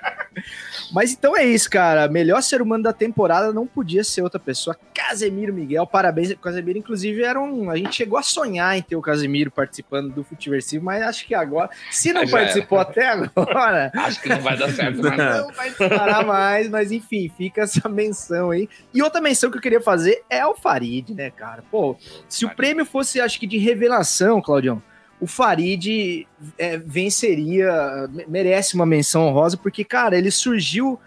Mas 0.93 1.13
então 1.13 1.37
é 1.37 1.45
isso, 1.45 1.69
cara. 1.71 2.09
Melhor 2.09 2.43
ser 2.43 2.63
humano 2.63 2.85
da 2.85 2.93
temporada 2.93 3.53
não 3.53 3.67
podia 3.67 4.03
ser 4.05 4.23
outra 4.23 4.39
pessoa. 4.39 4.77
Casemiro 4.95 5.53
Miguel, 5.53 5.87
parabéns. 5.87 6.35
Casemiro, 6.35 6.79
inclusive, 6.79 7.23
era 7.23 7.41
um. 7.41 7.71
A 7.71 7.77
gente 7.77 7.95
chegou 7.95 8.19
a 8.19 8.23
sonhar 8.23 8.77
em 8.77 8.83
ter 8.83 8.97
o 8.97 9.03
Casemiro 9.03 9.51
participando 9.51 10.13
do 10.13 10.25
Futiversivo, 10.25 10.85
mas 10.85 11.03
acho 11.03 11.27
que 11.27 11.35
agora, 11.35 11.71
se 11.91 12.13
não 12.13 12.27
participou 12.27 12.79
até 12.79 13.09
agora, 13.09 13.91
Acho 13.95 14.21
que 14.21 14.29
não 14.29 14.41
vai 14.41 14.57
dar 14.57 14.71
certo, 14.71 15.03
não. 15.03 15.11
não 15.17 15.53
vai 15.53 15.69
disparar 15.71 16.25
mais. 16.25 16.69
Mas 16.69 16.93
enfim, 16.93 17.31
fica 17.37 17.63
essa 17.63 17.89
menção 17.89 18.51
aí. 18.51 18.69
E 18.93 19.03
outra 19.03 19.21
menção 19.21 19.51
que 19.51 19.59
eu 19.59 19.63
queria 19.63 19.81
fazer 19.81 20.23
é 20.29 20.45
o 20.47 20.55
Farid, 20.55 21.15
né, 21.15 21.31
cara? 21.31 21.63
Pô, 21.71 21.97
se 22.29 22.45
o 22.45 22.51
prêmio 22.51 22.85
fosse, 22.85 23.21
acho 23.21 23.39
que 23.39 23.47
de 23.47 23.59
revelação, 23.59 24.41
Claudião, 24.41 24.83
o 25.21 25.27
Farid 25.27 26.27
é, 26.57 26.77
venceria, 26.77 28.09
me- 28.11 28.27
merece 28.29 28.75
uma 28.75 28.87
menção 28.87 29.27
honrosa, 29.27 29.57
porque, 29.57 29.85
cara, 29.85 30.17
ele 30.17 30.31
surgiu 30.31 30.99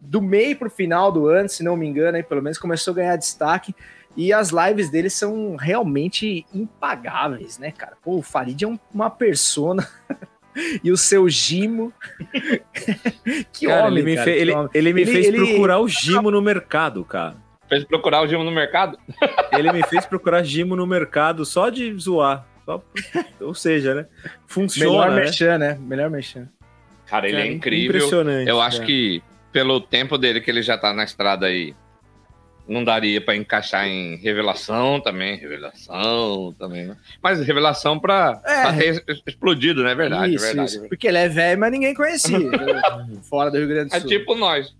do 0.00 0.20
meio 0.20 0.56
pro 0.56 0.70
final 0.70 1.12
do 1.12 1.26
ano, 1.26 1.48
se 1.48 1.62
não 1.62 1.76
me 1.76 1.86
engano, 1.86 2.16
aí 2.16 2.22
pelo 2.22 2.42
menos 2.42 2.58
começou 2.58 2.92
a 2.92 2.96
ganhar 2.96 3.16
destaque. 3.16 3.74
E 4.16 4.32
as 4.32 4.50
lives 4.50 4.90
dele 4.90 5.08
são 5.08 5.54
realmente 5.56 6.44
impagáveis, 6.52 7.58
né, 7.58 7.70
cara? 7.70 7.96
Pô, 8.02 8.16
o 8.16 8.22
Farid 8.22 8.62
é 8.64 8.66
um- 8.68 8.78
uma 8.92 9.08
persona. 9.10 9.86
e 10.82 10.90
o 10.90 10.96
seu 10.96 11.28
Gimo. 11.28 11.92
que 13.52 13.66
Cara, 13.66 13.86
homem, 13.86 13.98
ele 13.98 14.02
me, 14.10 14.14
cara, 14.16 14.24
fe- 14.24 14.34
que 14.34 14.40
ele, 14.40 14.52
homem. 14.52 14.70
ele 14.74 14.92
me 14.92 15.02
Ele- 15.02 15.12
fez 15.12 15.26
ele- 15.26 15.36
procurar 15.38 15.78
o 15.78 15.88
Gimo 15.88 16.30
no 16.30 16.42
mercado, 16.42 17.04
cara. 17.04 17.36
Fez 17.68 17.84
procurar 17.84 18.22
o 18.22 18.26
Gimo 18.26 18.42
no 18.42 18.50
mercado? 18.50 18.98
Ele 19.52 19.70
me 19.72 19.82
fez 19.86 20.04
procurar 20.04 20.42
Gimo 20.42 20.74
no 20.74 20.86
mercado 20.88 21.44
só 21.44 21.68
de 21.70 21.96
zoar. 21.96 22.44
Só 22.64 22.78
por- 22.78 23.24
Ou 23.48 23.54
seja, 23.54 23.94
né? 23.94 24.06
Melhor 24.22 24.40
Funciona, 24.46 25.08
né? 25.10 25.14
merchan, 25.16 25.58
né? 25.58 25.78
Melhor 25.80 26.10
merchan. 26.10 26.48
Cara, 27.06 27.28
ele 27.28 27.36
é, 27.38 27.40
Cara, 27.42 27.52
incrível. 27.52 27.96
Impressionante. 27.96 28.48
Eu 28.48 28.60
acho 28.60 28.82
é. 28.82 28.86
que 28.86 29.22
pelo 29.52 29.80
tempo 29.80 30.16
dele 30.16 30.40
que 30.40 30.50
ele 30.50 30.62
já 30.62 30.78
tá 30.78 30.92
na 30.92 31.02
estrada 31.02 31.46
aí, 31.46 31.74
não 32.68 32.84
daria 32.84 33.20
pra 33.20 33.34
encaixar 33.34 33.84
em 33.88 34.14
revelação 34.16 35.00
também, 35.00 35.36
revelação 35.36 36.54
também. 36.56 36.86
né? 36.86 36.96
Mas 37.20 37.44
revelação 37.44 37.98
pra, 37.98 38.40
É. 38.46 38.62
pra 38.62 38.72
ter 38.74 39.04
explodido, 39.26 39.82
né? 39.82 39.92
Verdade, 39.94 40.34
isso, 40.36 40.44
verdade. 40.44 40.66
isso. 40.68 40.74
verdade. 40.76 40.88
Porque 40.88 41.08
ele 41.08 41.18
é 41.18 41.28
velho, 41.28 41.58
mas 41.58 41.72
ninguém 41.72 41.94
conhecia. 41.94 42.38
né? 42.38 42.82
Fora 43.28 43.50
do 43.50 43.58
Rio 43.58 43.66
Grande 43.66 43.90
do 43.90 43.96
É 43.96 44.00
Sul. 44.00 44.08
tipo 44.08 44.34
nós. 44.36 44.72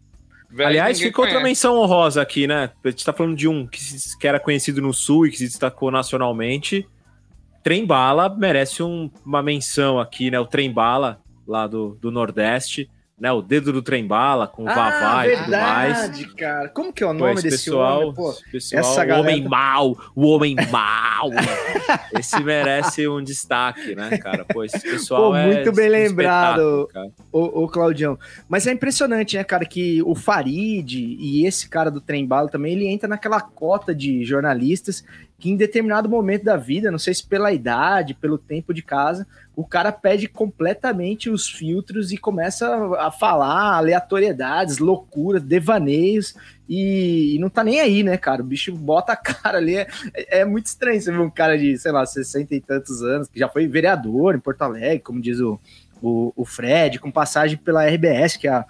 Velho, 0.53 0.69
Aliás, 0.69 1.01
ficou 1.01 1.25
outra 1.25 1.39
conhece. 1.41 1.51
menção 1.51 1.77
honrosa 1.79 2.21
aqui, 2.23 2.47
né? 2.47 2.71
A 2.85 2.91
gente 2.91 3.05
tá 3.05 3.13
falando 3.13 3.37
de 3.37 3.47
um 3.49 3.67
que 3.67 4.27
era 4.27 4.39
conhecido 4.39 4.81
no 4.83 4.93
Sul 4.93 5.27
e 5.27 5.31
que 5.31 5.39
se 5.39 5.45
destacou 5.47 5.91
nacionalmente. 5.91 6.87
Trem 7.63 7.85
Bala 7.87 8.29
merece 8.29 8.83
um- 8.83 9.11
uma 9.25 9.43
menção 9.43 9.99
aqui, 9.99 10.31
né? 10.31 10.39
O 10.41 10.47
Trem 10.47 10.73
Bala, 10.73 11.21
lá 11.47 11.67
do, 11.67 11.97
do 12.01 12.11
Nordeste, 12.11 12.89
né? 13.19 13.31
O 13.31 13.43
dedo 13.43 13.71
do 13.71 13.83
Trem 13.83 14.07
Bala, 14.07 14.47
com 14.47 14.63
o 14.63 14.65
Vavá 14.65 15.27
e 15.27 15.37
tudo 15.37 15.51
mais. 15.51 15.99
Ah, 15.99 16.01
verdade, 16.07 16.35
cara. 16.35 16.69
Como 16.71 16.91
que 16.91 17.03
é 17.03 17.07
o 17.07 17.11
Pô, 17.11 17.15
nome 17.19 17.35
esse 17.35 17.43
desse 17.43 17.65
pessoal, 17.67 18.01
homem? 18.01 18.15
Pô, 18.15 18.31
esse 18.31 18.51
pessoal 18.51 18.81
essa 18.81 18.93
o 18.93 19.07
galera- 19.07 19.21
homem 19.21 19.45
mau, 19.47 19.99
o 20.17 20.27
homem 20.29 20.57
mau. 20.73 21.29
esse 22.19 22.43
merece 22.43 23.07
um 23.07 23.23
destaque, 23.23 23.95
né, 23.95 24.17
cara? 24.17 24.47
Pô, 24.47 24.65
esse 24.65 24.81
pessoal 24.81 25.33
Pô, 25.33 25.37
é 25.37 25.47
muito 25.47 25.71
bem 25.73 25.89
um 25.89 25.93
lembrado. 25.93 26.89
ô, 27.31 27.65
ô, 27.65 27.69
Claudião. 27.69 28.19
Mas 28.49 28.67
é 28.67 28.73
impressionante, 28.73 29.37
né, 29.37 29.45
cara, 29.45 29.67
que 29.67 30.03
o 30.03 30.15
Farid 30.15 30.95
e 31.19 31.47
esse 31.47 31.69
cara 31.69 31.91
do 31.91 32.01
Trem 32.01 32.27
Bala 32.27 32.49
também, 32.49 32.73
ele 32.73 32.87
entra 32.87 33.07
naquela 33.07 33.41
cota 33.43 33.95
de 33.95 34.25
jornalistas 34.25 35.05
que 35.41 35.51
em 35.51 35.57
determinado 35.57 36.09
momento 36.09 36.45
da 36.45 36.57
vida, 36.57 36.91
não 36.91 36.99
sei 36.99 37.15
se 37.15 37.27
pela 37.27 37.51
idade, 37.51 38.13
pelo 38.13 38.37
tempo 38.37 38.75
de 38.75 38.83
casa, 38.83 39.27
o 39.57 39.65
cara 39.65 39.91
pede 39.91 40.29
completamente 40.29 41.31
os 41.31 41.49
filtros 41.49 42.13
e 42.13 42.19
começa 42.19 42.69
a 42.99 43.11
falar 43.11 43.77
aleatoriedades, 43.77 44.79
loucuras, 44.79 45.43
devaneios, 45.43 46.35
e, 46.69 47.35
e 47.35 47.39
não 47.39 47.49
tá 47.49 47.65
nem 47.65 47.81
aí, 47.81 48.03
né, 48.03 48.17
cara? 48.19 48.43
O 48.43 48.45
bicho 48.45 48.73
bota 48.75 49.13
a 49.13 49.17
cara 49.17 49.57
ali. 49.57 49.77
É, 49.77 49.89
é 50.15 50.45
muito 50.45 50.67
estranho 50.67 51.01
você 51.01 51.11
ver 51.11 51.21
um 51.21 51.31
cara 51.31 51.59
de, 51.59 51.77
sei 51.79 51.91
lá, 51.91 52.05
60 52.05 52.55
e 52.55 52.61
tantos 52.61 53.03
anos, 53.03 53.27
que 53.27 53.39
já 53.39 53.49
foi 53.49 53.67
vereador 53.67 54.35
em 54.35 54.41
Porto 54.41 54.63
Alegre, 54.63 55.01
como 55.01 55.21
diz 55.23 55.41
o, 55.41 55.59
o, 56.03 56.33
o 56.37 56.45
Fred, 56.45 56.99
com 56.99 57.11
passagem 57.11 57.57
pela 57.57 57.87
RBS, 57.87 58.37
que 58.37 58.47
é 58.47 58.53
a, 58.53 58.67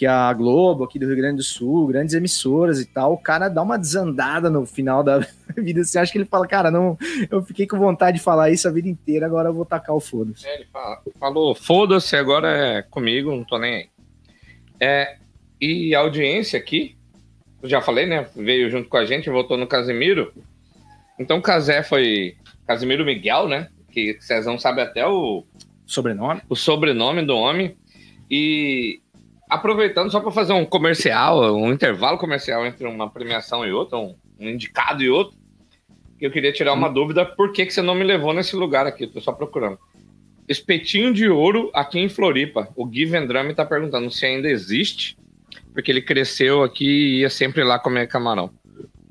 que 0.00 0.06
a 0.06 0.32
Globo 0.32 0.82
aqui 0.82 0.98
do 0.98 1.06
Rio 1.06 1.16
Grande 1.16 1.36
do 1.36 1.42
Sul, 1.42 1.86
grandes 1.88 2.14
emissoras 2.14 2.80
e 2.80 2.86
tal, 2.86 3.12
o 3.12 3.18
cara 3.18 3.50
dá 3.50 3.60
uma 3.60 3.76
desandada 3.76 4.48
no 4.48 4.64
final 4.64 5.02
da 5.04 5.18
vida. 5.58 5.84
Você 5.84 5.98
acha 5.98 6.10
que 6.10 6.16
ele 6.16 6.24
fala, 6.24 6.48
cara, 6.48 6.70
não, 6.70 6.96
eu 7.30 7.42
fiquei 7.42 7.66
com 7.66 7.76
vontade 7.78 8.16
de 8.16 8.22
falar 8.24 8.48
isso 8.50 8.66
a 8.66 8.70
vida 8.70 8.88
inteira, 8.88 9.26
agora 9.26 9.50
eu 9.50 9.52
vou 9.52 9.66
tacar 9.66 9.94
o 9.94 10.00
foda-se. 10.00 10.46
É, 10.46 10.54
ele 10.54 10.64
fala- 10.72 11.02
falou, 11.18 11.54
foda-se, 11.54 12.16
agora 12.16 12.48
é 12.48 12.80
comigo, 12.80 13.30
não 13.30 13.44
tô 13.44 13.58
nem 13.58 13.74
aí. 13.74 13.88
É, 14.80 15.18
e 15.60 15.94
a 15.94 15.98
audiência 16.00 16.58
aqui, 16.58 16.96
já 17.62 17.82
falei, 17.82 18.06
né? 18.06 18.26
Veio 18.34 18.70
junto 18.70 18.88
com 18.88 18.96
a 18.96 19.04
gente, 19.04 19.28
votou 19.28 19.58
no 19.58 19.66
Casimiro. 19.66 20.32
Então 21.18 21.36
o 21.36 21.42
Casé 21.42 21.82
foi 21.82 22.36
Casimiro 22.66 23.04
Miguel, 23.04 23.48
né? 23.48 23.68
Que 23.92 24.16
Cezão 24.22 24.58
sabe 24.58 24.80
até 24.80 25.06
o, 25.06 25.44
Sobrenome? 25.84 26.40
o 26.48 26.56
sobrenome 26.56 27.20
do 27.20 27.36
homem. 27.36 27.76
E 28.30 29.02
aproveitando 29.50 30.10
só 30.10 30.20
para 30.20 30.30
fazer 30.30 30.52
um 30.52 30.64
comercial, 30.64 31.56
um 31.56 31.72
intervalo 31.72 32.16
comercial 32.16 32.64
entre 32.64 32.86
uma 32.86 33.10
premiação 33.10 33.66
e 33.66 33.72
outra, 33.72 33.98
um, 33.98 34.14
indicado 34.38 35.02
e 35.02 35.10
outro, 35.10 35.36
eu 36.20 36.30
queria 36.30 36.52
tirar 36.52 36.72
uma 36.72 36.88
dúvida, 36.88 37.26
por 37.26 37.52
que, 37.52 37.66
que 37.66 37.72
você 37.72 37.82
não 37.82 37.94
me 37.94 38.04
levou 38.04 38.32
nesse 38.32 38.54
lugar 38.54 38.86
aqui? 38.86 39.06
Tô 39.06 39.20
só 39.20 39.32
procurando. 39.32 39.78
Espetinho 40.46 41.12
de 41.12 41.28
ouro 41.28 41.70
aqui 41.74 41.98
em 41.98 42.08
Floripa. 42.08 42.68
O 42.76 42.84
Gui 42.84 43.06
Vendrame 43.06 43.54
tá 43.54 43.64
perguntando 43.64 44.10
se 44.10 44.26
ainda 44.26 44.48
existe, 44.48 45.16
porque 45.72 45.90
ele 45.90 46.02
cresceu 46.02 46.62
aqui 46.62 46.84
e 46.84 47.20
ia 47.20 47.30
sempre 47.30 47.64
lá 47.64 47.78
comer 47.78 48.06
camarão. 48.06 48.50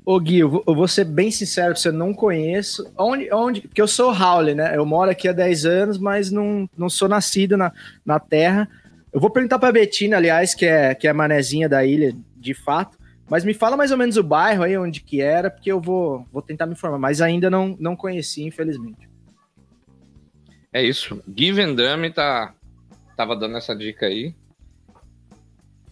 Ô 0.04 0.18
Gui, 0.18 0.38
eu 0.38 0.48
vou, 0.48 0.64
eu 0.66 0.74
vou 0.74 0.88
ser 0.88 1.04
bem 1.04 1.30
sincero, 1.30 1.76
você 1.76 1.90
não 1.90 2.14
conheço. 2.14 2.90
Onde, 2.96 3.32
onde? 3.32 3.60
Porque 3.62 3.82
eu 3.82 3.88
sou 3.88 4.12
Howley, 4.12 4.54
né? 4.54 4.76
Eu 4.76 4.86
moro 4.86 5.10
aqui 5.10 5.28
há 5.28 5.32
10 5.32 5.66
anos, 5.66 5.98
mas 5.98 6.30
não, 6.30 6.68
não 6.76 6.88
sou 6.88 7.08
nascido 7.08 7.56
na, 7.56 7.72
na 8.04 8.18
terra. 8.18 8.68
Eu 9.12 9.20
vou 9.20 9.30
perguntar 9.30 9.58
pra 9.58 9.72
Betina, 9.72 10.16
aliás, 10.16 10.54
que 10.54 10.64
é, 10.64 10.94
que 10.94 11.06
é 11.06 11.10
a 11.10 11.14
manezinha 11.14 11.68
da 11.68 11.84
ilha, 11.84 12.14
de 12.36 12.54
fato. 12.54 12.98
Mas 13.28 13.44
me 13.44 13.54
fala 13.54 13.76
mais 13.76 13.90
ou 13.90 13.98
menos 13.98 14.16
o 14.16 14.22
bairro 14.22 14.62
aí, 14.62 14.76
onde 14.76 15.00
que 15.00 15.20
era, 15.20 15.50
porque 15.50 15.70
eu 15.70 15.80
vou, 15.80 16.26
vou 16.32 16.42
tentar 16.42 16.66
me 16.66 16.72
informar. 16.72 16.98
Mas 16.98 17.20
ainda 17.20 17.48
não, 17.48 17.76
não 17.78 17.94
conheci, 17.94 18.42
infelizmente. 18.42 19.08
É 20.72 20.82
isso. 20.82 21.22
Gui 21.28 21.52
Vendrame 21.52 22.12
tá, 22.12 22.54
tava 23.16 23.36
dando 23.36 23.56
essa 23.56 23.74
dica 23.74 24.06
aí. 24.06 24.34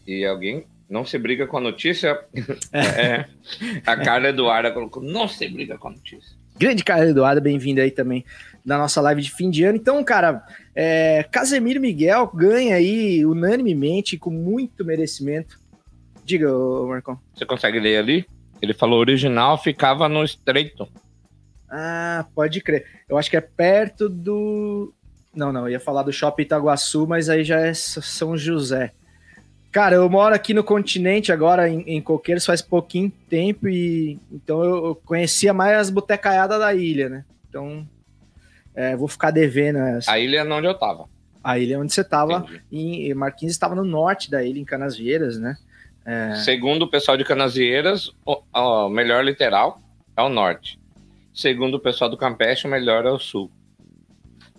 E 0.06 0.24
alguém 0.24 0.66
não 0.88 1.04
se 1.04 1.18
briga 1.18 1.46
com 1.46 1.58
a 1.58 1.60
notícia. 1.60 2.24
É. 2.72 3.26
A 3.84 3.96
Carla 3.96 4.28
Eduarda 4.28 4.72
colocou: 4.72 5.02
não 5.02 5.28
se 5.28 5.48
briga 5.48 5.76
com 5.76 5.88
a 5.88 5.92
notícia. 5.92 6.37
Grande 6.58 6.82
cara 6.82 7.08
Eduardo, 7.08 7.40
bem-vindo 7.40 7.80
aí 7.80 7.90
também 7.90 8.24
na 8.64 8.76
nossa 8.76 9.00
live 9.00 9.22
de 9.22 9.30
fim 9.30 9.48
de 9.48 9.64
ano. 9.64 9.78
Então, 9.78 10.02
cara, 10.02 10.44
é, 10.74 11.22
Casemiro 11.30 11.80
Miguel 11.80 12.30
ganha 12.34 12.74
aí 12.74 13.24
unanimemente, 13.24 14.18
com 14.18 14.30
muito 14.30 14.84
merecimento. 14.84 15.58
Diga, 16.24 16.52
Marcão. 16.86 17.18
Você 17.32 17.46
consegue 17.46 17.78
ler 17.78 17.98
ali? 17.98 18.26
Ele 18.60 18.74
falou: 18.74 18.98
original 18.98 19.56
ficava 19.56 20.08
no 20.08 20.24
estreito. 20.24 20.88
Ah, 21.70 22.26
pode 22.34 22.60
crer. 22.60 22.84
Eu 23.08 23.16
acho 23.16 23.30
que 23.30 23.36
é 23.36 23.40
perto 23.40 24.08
do. 24.08 24.92
Não, 25.34 25.52
não, 25.52 25.62
eu 25.62 25.70
ia 25.70 25.80
falar 25.80 26.02
do 26.02 26.12
Shopping 26.12 26.42
Itaguaçu, 26.42 27.06
mas 27.06 27.28
aí 27.28 27.44
já 27.44 27.60
é 27.60 27.72
São 27.72 28.36
José. 28.36 28.92
Cara, 29.70 29.96
eu 29.96 30.08
moro 30.08 30.34
aqui 30.34 30.54
no 30.54 30.64
continente 30.64 31.30
agora, 31.30 31.68
em, 31.68 31.82
em 31.82 32.00
Coqueiros, 32.00 32.46
faz 32.46 32.62
pouquinho 32.62 33.12
tempo, 33.28 33.68
e 33.68 34.18
então 34.32 34.64
eu, 34.64 34.86
eu 34.86 34.94
conhecia 34.94 35.52
mais 35.52 35.76
as 35.76 35.90
botecaiadas 35.90 36.58
da 36.58 36.74
ilha, 36.74 37.08
né? 37.08 37.24
Então, 37.48 37.86
é, 38.74 38.96
vou 38.96 39.08
ficar 39.08 39.30
devendo 39.30 39.78
essa. 39.78 40.10
A 40.10 40.18
ilha 40.18 40.38
é 40.38 40.44
onde 40.44 40.66
eu 40.66 40.74
tava. 40.74 41.06
A 41.44 41.58
ilha 41.58 41.78
onde 41.78 41.92
você 41.92 42.00
estava, 42.00 42.46
Entendi. 42.70 43.10
em 43.10 43.14
Marquinhos 43.14 43.52
estava 43.52 43.74
no 43.74 43.84
norte 43.84 44.30
da 44.30 44.42
ilha, 44.42 44.58
em 44.58 44.64
Canasvieiras, 44.64 45.38
né? 45.38 45.56
É, 46.04 46.36
Segundo 46.36 46.82
o 46.82 46.90
pessoal 46.90 47.16
de 47.18 47.24
Canasvieiras, 47.24 48.10
o, 48.24 48.42
o 48.54 48.88
melhor 48.88 49.22
literal 49.22 49.80
é 50.16 50.22
o 50.22 50.28
norte. 50.30 50.78
Segundo 51.34 51.74
o 51.74 51.80
pessoal 51.80 52.08
do 52.08 52.16
Campeche, 52.16 52.66
o 52.66 52.70
melhor 52.70 53.04
é 53.04 53.10
o 53.10 53.18
sul. 53.18 53.50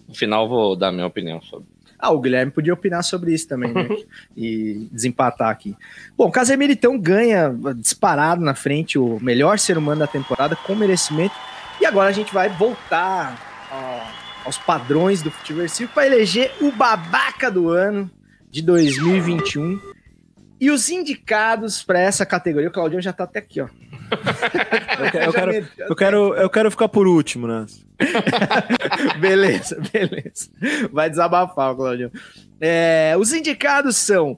No 0.07 0.13
final, 0.13 0.47
vou 0.47 0.75
dar 0.75 0.91
minha 0.91 1.07
opinião 1.07 1.41
sobre. 1.41 1.67
Ah, 1.99 2.11
o 2.11 2.21
Guilherme 2.21 2.51
podia 2.51 2.73
opinar 2.73 3.03
sobre 3.03 3.33
isso 3.33 3.47
também, 3.47 3.73
né? 3.73 3.87
e 4.35 4.87
desempatar 4.89 5.49
aqui. 5.49 5.75
Bom, 6.17 6.31
Casemiro 6.31 6.71
então 6.71 6.97
ganha 6.97 7.53
disparado 7.75 8.41
na 8.41 8.55
frente 8.55 8.97
o 8.97 9.19
melhor 9.21 9.59
ser 9.59 9.77
humano 9.77 9.99
da 9.99 10.07
temporada 10.07 10.55
com 10.55 10.73
merecimento. 10.73 11.35
E 11.81 11.85
agora 11.85 12.09
a 12.09 12.13
gente 12.13 12.33
vai 12.33 12.47
voltar 12.47 13.37
ó, 13.71 14.45
aos 14.45 14.57
padrões 14.57 15.21
do 15.21 15.29
Futiversivo 15.29 15.91
para 15.93 16.07
eleger 16.07 16.53
o 16.61 16.71
babaca 16.71 17.51
do 17.51 17.69
ano 17.69 18.09
de 18.49 18.61
2021. 18.61 19.79
E 20.61 20.71
os 20.71 20.89
indicados 20.89 21.83
para 21.83 21.99
essa 21.99 22.25
categoria, 22.25 22.69
o 22.69 22.73
Claudião 22.73 23.01
já 23.01 23.13
tá 23.13 23.25
até 23.25 23.39
aqui, 23.39 23.61
ó. 23.61 23.67
Eu 24.09 25.11
quero, 25.11 25.25
eu 25.25 25.33
quero, 25.33 25.67
eu 25.89 25.95
quero, 25.95 26.35
eu 26.35 26.49
quero 26.49 26.71
ficar 26.71 26.89
por 26.89 27.07
último, 27.07 27.47
né? 27.47 27.65
beleza, 29.19 29.81
beleza. 29.91 30.49
Vai 30.91 31.09
desabafar, 31.09 31.75
Claudio. 31.75 32.11
É, 32.59 33.15
os 33.17 33.33
indicados 33.33 33.95
são. 33.95 34.37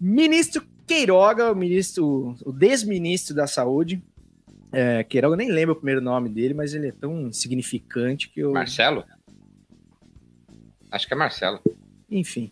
Ministro 0.00 0.62
Queiroga, 0.86 1.52
o 1.52 1.54
ministro, 1.54 2.36
o 2.44 2.52
desministro 2.52 3.34
da 3.34 3.46
Saúde. 3.46 4.02
É, 4.72 5.02
Queiroga, 5.04 5.34
eu 5.34 5.38
nem 5.38 5.50
lembro 5.50 5.72
o 5.72 5.76
primeiro 5.76 6.00
nome 6.00 6.28
dele, 6.28 6.54
mas 6.54 6.74
ele 6.74 6.88
é 6.88 6.92
tão 6.92 7.28
insignificante 7.28 8.28
que 8.28 8.40
eu. 8.40 8.52
Marcelo? 8.52 9.04
Acho 10.90 11.06
que 11.06 11.14
é 11.14 11.16
Marcelo. 11.16 11.60
Enfim. 12.10 12.50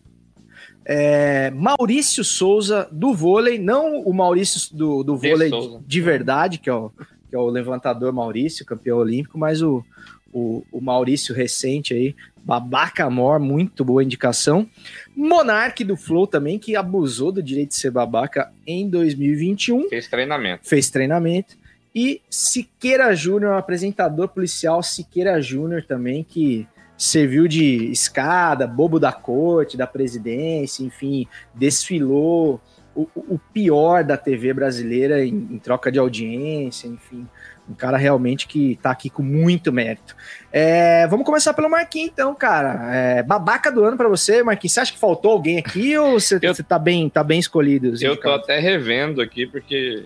É, 0.91 1.51
Maurício 1.51 2.23
Souza, 2.23 2.87
do 2.91 3.13
vôlei, 3.13 3.59
não 3.59 3.99
o 4.01 4.11
Maurício 4.11 4.75
do, 4.75 5.03
do 5.03 5.19
De 5.19 5.29
vôlei 5.29 5.49
Souza. 5.49 5.83
de 5.85 6.01
verdade, 6.01 6.57
que 6.57 6.67
é, 6.67 6.73
o, 6.73 6.89
que 7.29 7.35
é 7.35 7.37
o 7.37 7.47
levantador 7.47 8.11
Maurício, 8.11 8.65
campeão 8.65 8.97
olímpico, 8.97 9.37
mas 9.37 9.61
o, 9.61 9.85
o, 10.33 10.65
o 10.71 10.81
Maurício 10.81 11.35
recente 11.35 11.93
aí, 11.93 12.15
babaca 12.43 13.05
amor, 13.05 13.39
muito 13.39 13.85
boa 13.85 14.03
indicação. 14.03 14.67
Monarque 15.15 15.83
do 15.83 15.95
Flow 15.95 16.25
também, 16.25 16.57
que 16.57 16.75
abusou 16.75 17.31
do 17.31 17.43
direito 17.43 17.69
de 17.69 17.75
ser 17.75 17.91
babaca 17.91 18.51
em 18.65 18.89
2021 18.89 19.89
Fez 19.89 20.07
treinamento. 20.07 20.67
fez 20.67 20.89
treinamento. 20.89 21.55
E 21.93 22.19
Siqueira 22.27 23.15
Júnior, 23.15 23.53
apresentador 23.53 24.27
policial 24.29 24.81
Siqueira 24.81 25.39
Júnior 25.39 25.83
também, 25.83 26.23
que 26.23 26.67
serviu 26.99 27.47
de 27.47 27.89
escada, 27.91 28.67
bobo 28.67 28.99
da 28.99 29.11
corte, 29.13 29.77
da 29.77 29.87
presidência, 29.87 30.83
enfim, 30.83 31.25
desfilou 31.55 32.59
o, 32.93 33.07
o 33.15 33.39
pior 33.53 34.03
da 34.03 34.17
TV 34.17 34.53
brasileira 34.53 35.23
em, 35.25 35.33
em 35.51 35.57
troca 35.59 35.89
de 35.89 35.97
audiência, 35.97 36.87
enfim. 36.87 37.25
Um 37.69 37.73
cara 37.73 37.97
realmente 37.97 38.47
que 38.47 38.77
tá 38.81 38.89
aqui 38.91 39.09
com 39.09 39.21
muito 39.23 39.71
mérito. 39.71 40.15
É, 40.51 41.07
vamos 41.07 41.25
começar 41.25 41.53
pelo 41.53 41.69
Marquinhos, 41.69 42.09
então, 42.11 42.33
cara. 42.35 42.93
É, 42.93 43.23
babaca 43.23 43.71
do 43.71 43.83
ano 43.85 43.95
pra 43.95 44.09
você, 44.09 44.43
Marquinhos. 44.43 44.73
Você 44.73 44.79
acha 44.81 44.91
que 44.91 44.97
faltou 44.99 45.31
alguém 45.31 45.59
aqui 45.59 45.95
ou 45.97 46.19
você, 46.19 46.39
Eu- 46.41 46.53
você 46.53 46.63
tá, 46.63 46.77
bem, 46.79 47.07
tá 47.09 47.23
bem 47.23 47.39
escolhido? 47.39 47.93
Eu 48.01 48.17
tô 48.19 48.31
até 48.31 48.59
revendo 48.59 49.21
aqui, 49.21 49.45
porque 49.45 50.05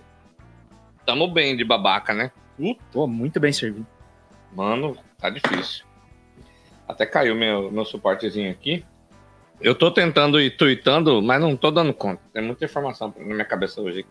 tamo 1.06 1.28
bem 1.30 1.56
de 1.58 1.64
babaca, 1.64 2.14
né? 2.14 2.32
Tô 2.92 3.08
muito 3.08 3.40
bem 3.40 3.52
servido. 3.54 3.88
Mano, 4.54 4.96
tá 5.18 5.30
difícil. 5.30 5.86
Até 6.88 7.06
caiu 7.06 7.36
meu, 7.36 7.72
meu 7.72 7.86
suportezinho 7.86 8.52
aqui. 8.52 8.86
Eu 9.62 9.74
tô 9.74 9.90
tentando 9.92 10.42
ir 10.42 10.58
tweetando, 10.58 11.22
mas 11.22 11.40
não 11.40 11.56
tô 11.56 11.72
dando 11.72 11.94
conta. 11.94 12.22
Tem 12.34 12.44
muita 12.44 12.66
informação 12.66 13.14
na 13.18 13.24
minha 13.24 13.46
cabeça 13.46 13.82
hoje. 13.82 14.06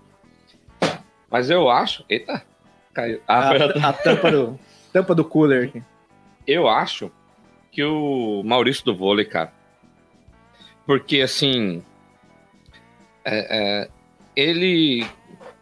Mas 1.30 1.50
eu 1.50 1.68
acho. 1.70 2.04
Eita! 2.08 2.42
Caiu. 2.94 3.20
Ah, 3.26 3.50
a, 3.50 3.88
a 3.88 3.92
tampa, 3.92 4.30
do, 4.30 4.58
tampa 4.92 5.14
do 5.14 5.24
cooler. 5.24 5.68
aqui. 5.68 5.82
Eu 6.46 6.68
acho 6.68 7.10
que 7.70 7.82
o 7.84 8.42
Maurício 8.44 8.84
do 8.84 8.94
vôlei, 8.96 9.24
cara. 9.24 9.52
Porque, 10.86 11.20
assim. 11.20 11.82
é- 13.24 13.82
é, 13.84 13.88
ele 14.34 15.06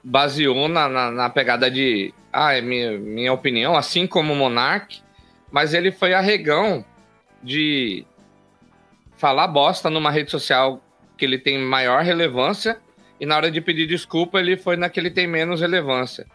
baseou 0.02 0.68
na, 0.68 0.88
na, 0.88 1.10
na 1.10 1.30
pegada 1.30 1.70
de. 1.70 2.14
Ah, 2.32 2.52
é 2.54 2.60
minha, 2.60 2.92
minha 2.98 3.32
opinião, 3.32 3.76
assim 3.76 4.06
como 4.06 4.32
o 4.32 4.36
Monark. 4.36 5.00
Mas 5.50 5.74
ele 5.74 5.90
foi 5.90 6.14
arregão 6.14 6.84
de 7.42 8.04
falar 9.16 9.48
bosta 9.48 9.90
numa 9.90 10.10
rede 10.10 10.30
social 10.30 10.82
que 11.16 11.24
ele 11.24 11.38
tem 11.38 11.58
maior 11.58 12.02
relevância. 12.02 12.80
E 13.20 13.26
na 13.26 13.36
hora 13.36 13.50
de 13.50 13.60
pedir 13.60 13.86
desculpa, 13.86 14.40
ele 14.40 14.56
foi 14.56 14.76
na 14.76 14.88
que 14.88 14.98
ele 14.98 15.10
tem 15.10 15.26
menos 15.26 15.60
relevância. 15.60 16.26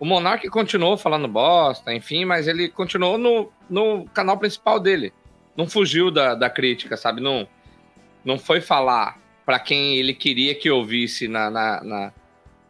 O 0.00 0.04
Monark 0.04 0.48
continuou 0.48 0.96
falando 0.96 1.28
bosta, 1.28 1.92
enfim, 1.92 2.24
mas 2.24 2.46
ele 2.48 2.68
continuou 2.68 3.18
no, 3.18 3.52
no 3.68 4.04
canal 4.06 4.36
principal 4.38 4.78
dele. 4.78 5.12
Não 5.56 5.68
fugiu 5.68 6.10
da, 6.10 6.34
da 6.34 6.48
crítica, 6.50 6.96
sabe? 6.96 7.20
Não, 7.20 7.48
não 8.24 8.38
foi 8.38 8.60
falar 8.60 9.18
para 9.44 9.58
quem 9.58 9.96
ele 9.96 10.12
queria 10.12 10.54
que 10.54 10.70
ouvisse 10.70 11.26
na, 11.26 11.50
na, 11.50 11.82
na, 11.82 12.12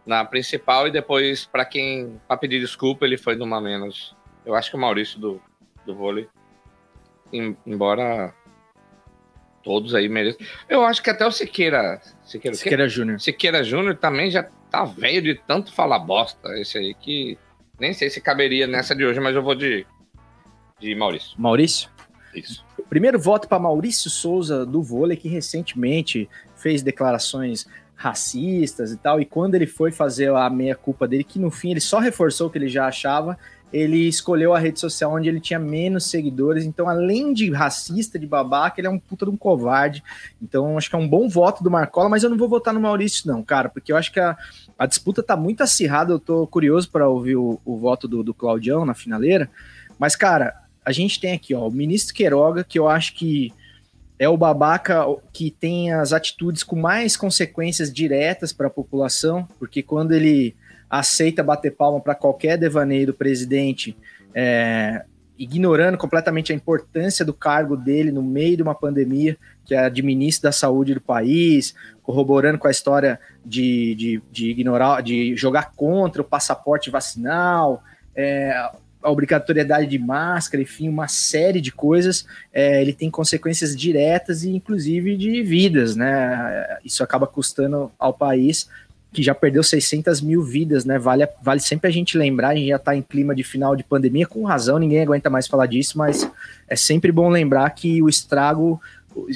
na 0.06 0.24
principal 0.24 0.86
e 0.86 0.90
depois 0.90 1.44
para 1.44 1.64
quem, 1.64 2.20
para 2.26 2.36
pedir 2.36 2.60
desculpa, 2.60 3.04
ele 3.04 3.18
foi 3.18 3.34
numa 3.34 3.60
menos. 3.60 4.14
Eu 4.44 4.54
acho 4.54 4.70
que 4.70 4.76
o 4.76 4.80
Maurício 4.80 5.18
do, 5.18 5.42
do 5.84 5.94
vôlei, 5.94 6.28
embora 7.32 8.34
todos 9.62 9.94
aí 9.94 10.08
mereçam. 10.08 10.40
Eu 10.68 10.84
acho 10.84 11.02
que 11.02 11.10
até 11.10 11.26
o 11.26 11.30
Siqueira. 11.30 12.00
Siqueira? 12.24 12.56
Siqueira 12.56 12.88
Júnior. 12.88 13.20
Siqueira 13.20 13.62
Júnior 13.62 13.96
também 13.96 14.30
já 14.30 14.48
tá 14.70 14.84
velho 14.84 15.22
de 15.22 15.34
tanto 15.34 15.72
falar 15.72 15.98
bosta. 15.98 16.58
Esse 16.58 16.78
aí 16.78 16.94
que 16.94 17.38
nem 17.78 17.92
sei 17.92 18.10
se 18.10 18.20
caberia 18.20 18.66
nessa 18.66 18.94
de 18.94 19.04
hoje, 19.04 19.20
mas 19.20 19.34
eu 19.34 19.42
vou 19.42 19.54
de, 19.54 19.86
de 20.80 20.94
Maurício. 20.94 21.34
Maurício? 21.38 21.90
Isso. 22.34 22.64
Primeiro 22.88 23.18
voto 23.18 23.48
para 23.48 23.58
Maurício 23.58 24.10
Souza 24.10 24.64
do 24.64 24.82
vôlei, 24.82 25.16
que 25.16 25.28
recentemente 25.28 26.28
fez 26.56 26.82
declarações 26.82 27.66
racistas 27.94 28.92
e 28.92 28.96
tal. 28.96 29.20
E 29.20 29.24
quando 29.24 29.54
ele 29.54 29.66
foi 29.66 29.90
fazer 29.90 30.30
a 30.30 30.48
meia-culpa 30.48 31.06
dele, 31.06 31.24
que 31.24 31.38
no 31.38 31.50
fim 31.50 31.72
ele 31.72 31.80
só 31.80 31.98
reforçou 31.98 32.46
o 32.46 32.50
que 32.50 32.56
ele 32.56 32.68
já 32.68 32.86
achava, 32.86 33.36
ele 33.72 34.08
escolheu 34.08 34.54
a 34.54 34.58
rede 34.58 34.80
social 34.80 35.14
onde 35.14 35.28
ele 35.28 35.40
tinha 35.40 35.58
menos 35.58 36.04
seguidores. 36.04 36.64
Então, 36.64 36.88
além 36.88 37.32
de 37.32 37.50
racista, 37.50 38.18
de 38.18 38.26
babaca, 38.26 38.80
ele 38.80 38.86
é 38.86 38.90
um 38.90 38.98
puta 38.98 39.26
de 39.26 39.30
um 39.30 39.36
covarde. 39.36 40.02
Então, 40.40 40.78
acho 40.78 40.88
que 40.88 40.96
é 40.96 40.98
um 40.98 41.08
bom 41.08 41.28
voto 41.28 41.62
do 41.62 41.70
Marcola, 41.70 42.08
mas 42.08 42.22
eu 42.22 42.30
não 42.30 42.38
vou 42.38 42.48
votar 42.48 42.72
no 42.72 42.80
Maurício, 42.80 43.26
não, 43.26 43.42
cara, 43.42 43.68
porque 43.68 43.92
eu 43.92 43.96
acho 43.96 44.12
que 44.12 44.20
a, 44.20 44.36
a 44.78 44.86
disputa 44.86 45.22
tá 45.22 45.36
muito 45.36 45.62
acirrada. 45.62 46.12
Eu 46.12 46.18
tô 46.18 46.46
curioso 46.46 46.90
para 46.90 47.08
ouvir 47.08 47.36
o, 47.36 47.60
o 47.64 47.76
voto 47.76 48.08
do, 48.08 48.22
do 48.22 48.32
Claudião 48.32 48.86
na 48.86 48.94
finaleira. 48.94 49.50
Mas, 49.98 50.16
cara, 50.16 50.54
a 50.84 50.92
gente 50.92 51.20
tem 51.20 51.32
aqui, 51.32 51.54
ó, 51.54 51.68
o 51.68 51.70
ministro 51.70 52.14
Queiroga, 52.14 52.64
que 52.64 52.78
eu 52.78 52.88
acho 52.88 53.14
que 53.14 53.52
é 54.18 54.28
o 54.28 54.36
babaca 54.36 55.04
que 55.32 55.50
tem 55.50 55.92
as 55.92 56.12
atitudes 56.12 56.62
com 56.62 56.74
mais 56.74 57.16
consequências 57.16 57.92
diretas 57.92 58.52
para 58.52 58.66
a 58.66 58.70
população, 58.70 59.46
porque 59.58 59.82
quando 59.82 60.12
ele 60.12 60.56
aceita 60.88 61.42
bater 61.42 61.72
palma 61.72 62.00
para 62.00 62.14
qualquer 62.14 62.56
devaneio 62.56 63.08
do 63.08 63.14
presidente, 63.14 63.96
é, 64.34 65.04
ignorando 65.38 65.96
completamente 65.96 66.52
a 66.52 66.54
importância 66.54 67.24
do 67.24 67.32
cargo 67.32 67.76
dele 67.76 68.10
no 68.10 68.22
meio 68.22 68.56
de 68.56 68.62
uma 68.62 68.74
pandemia, 68.74 69.36
que 69.64 69.74
é 69.74 69.88
de 69.88 70.02
ministro 70.02 70.44
da 70.48 70.52
saúde 70.52 70.94
do 70.94 71.00
país, 71.00 71.74
corroborando 72.02 72.58
com 72.58 72.66
a 72.66 72.70
história 72.70 73.20
de, 73.44 73.94
de, 73.94 74.22
de 74.32 74.50
ignorar, 74.50 75.02
de 75.02 75.36
jogar 75.36 75.72
contra 75.76 76.22
o 76.22 76.24
passaporte 76.24 76.90
vacinal, 76.90 77.82
é, 78.16 78.50
a 79.00 79.10
obrigatoriedade 79.10 79.86
de 79.86 79.98
máscara, 79.98 80.62
enfim, 80.62 80.88
uma 80.88 81.06
série 81.06 81.60
de 81.60 81.70
coisas, 81.70 82.26
é, 82.52 82.82
ele 82.82 82.92
tem 82.92 83.10
consequências 83.10 83.76
diretas 83.76 84.42
e 84.42 84.50
inclusive 84.50 85.16
de 85.16 85.42
vidas, 85.42 85.94
né? 85.94 86.78
Isso 86.84 87.02
acaba 87.04 87.26
custando 87.26 87.92
ao 87.98 88.12
país 88.12 88.68
que 89.12 89.22
já 89.22 89.34
perdeu 89.34 89.62
600 89.62 90.20
mil 90.20 90.42
vidas, 90.42 90.84
né? 90.84 90.98
Vale, 90.98 91.26
vale 91.42 91.60
sempre 91.60 91.88
a 91.88 91.92
gente 91.92 92.16
lembrar, 92.18 92.50
a 92.50 92.54
gente 92.54 92.68
já 92.68 92.76
está 92.76 92.94
em 92.94 93.02
clima 93.02 93.34
de 93.34 93.42
final 93.42 93.74
de 93.74 93.82
pandemia, 93.82 94.26
com 94.26 94.44
razão, 94.44 94.78
ninguém 94.78 95.00
aguenta 95.00 95.30
mais 95.30 95.46
falar 95.46 95.66
disso, 95.66 95.96
mas 95.96 96.30
é 96.68 96.76
sempre 96.76 97.10
bom 97.10 97.28
lembrar 97.28 97.68
que 97.70 98.02
o 98.02 98.08
estrago 98.08 98.80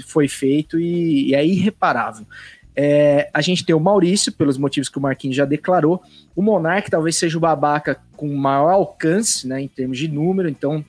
foi 0.06 0.28
feito 0.28 0.78
e, 0.78 1.30
e 1.30 1.35
é 1.35 1.44
irreparável. 1.44 2.26
É, 2.74 3.28
a 3.32 3.40
gente 3.40 3.64
tem 3.64 3.74
o 3.74 3.80
Maurício, 3.80 4.32
pelos 4.32 4.56
motivos 4.56 4.88
que 4.88 4.98
o 4.98 5.00
Marquinhos 5.00 5.37
já 5.37 5.44
declarou. 5.44 6.02
O 6.35 6.42
Monark 6.42 6.90
talvez 6.90 7.16
seja 7.16 7.37
o 7.37 7.40
babaca 7.40 8.00
com 8.16 8.35
maior 8.35 8.70
alcance, 8.70 9.46
né, 9.46 9.61
em 9.61 9.68
termos 9.68 9.98
de 9.98 10.08
número. 10.08 10.48
Então, 10.48 10.85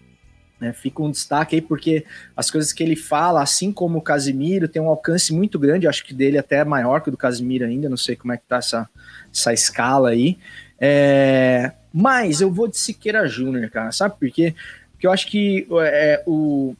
É, 0.63 0.71
fica 0.71 1.01
um 1.01 1.11
destaque 1.11 1.55
aí 1.55 1.61
porque 1.61 2.05
as 2.35 2.49
coisas 2.49 2.71
que 2.71 2.81
ele 2.81 2.95
fala, 2.95 3.41
assim 3.41 3.71
como 3.71 3.97
o 3.97 4.01
Casimiro, 4.01 4.67
tem 4.67 4.81
um 4.81 4.87
alcance 4.87 5.33
muito 5.33 5.59
grande, 5.59 5.87
acho 5.87 6.05
que 6.05 6.13
dele 6.13 6.37
até 6.37 6.57
é 6.57 6.65
maior 6.65 7.01
que 7.01 7.09
o 7.09 7.11
do 7.11 7.17
Casimiro 7.17 7.65
ainda, 7.65 7.89
não 7.89 7.97
sei 7.97 8.15
como 8.15 8.31
é 8.31 8.37
que 8.37 8.43
tá 8.47 8.57
essa, 8.57 8.89
essa 9.33 9.51
escala 9.51 10.09
aí. 10.09 10.37
É, 10.79 11.71
mas 11.93 12.41
eu 12.41 12.51
vou 12.51 12.67
de 12.67 12.77
Siqueira 12.77 13.27
Júnior, 13.27 13.69
cara, 13.69 13.91
sabe 13.91 14.15
por 14.19 14.29
quê? 14.31 14.55
Porque 14.91 15.05
eu 15.05 15.11
acho 15.11 15.27
que 15.27 15.67
é, 15.81 16.23
o, 16.25 16.75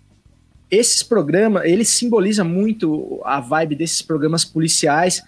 esses 0.72 1.04
programas, 1.04 1.66
ele 1.66 1.86
simboliza 1.86 2.44
muito 2.44 3.22
a 3.26 3.40
vibe 3.40 3.76
desses 3.76 4.02
programas 4.02 4.44
policiais 4.46 5.22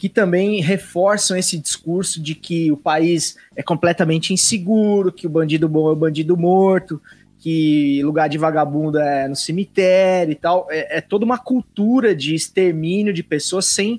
que 0.00 0.08
também 0.08 0.62
reforçam 0.62 1.36
esse 1.36 1.58
discurso 1.58 2.22
de 2.22 2.34
que 2.34 2.72
o 2.72 2.76
país 2.76 3.36
é 3.54 3.62
completamente 3.62 4.32
inseguro, 4.32 5.12
que 5.12 5.26
o 5.26 5.30
bandido 5.30 5.68
bom 5.68 5.90
é 5.90 5.92
o 5.92 5.96
bandido 5.96 6.36
morto, 6.38 7.00
que 7.40 8.02
lugar 8.04 8.28
de 8.28 8.36
vagabundo 8.36 8.98
é 8.98 9.26
no 9.26 9.34
cemitério 9.34 10.30
e 10.30 10.34
tal. 10.34 10.68
É, 10.70 10.98
é 10.98 11.00
toda 11.00 11.24
uma 11.24 11.38
cultura 11.38 12.14
de 12.14 12.34
extermínio 12.34 13.12
de 13.12 13.22
pessoas 13.22 13.66
sem 13.66 13.98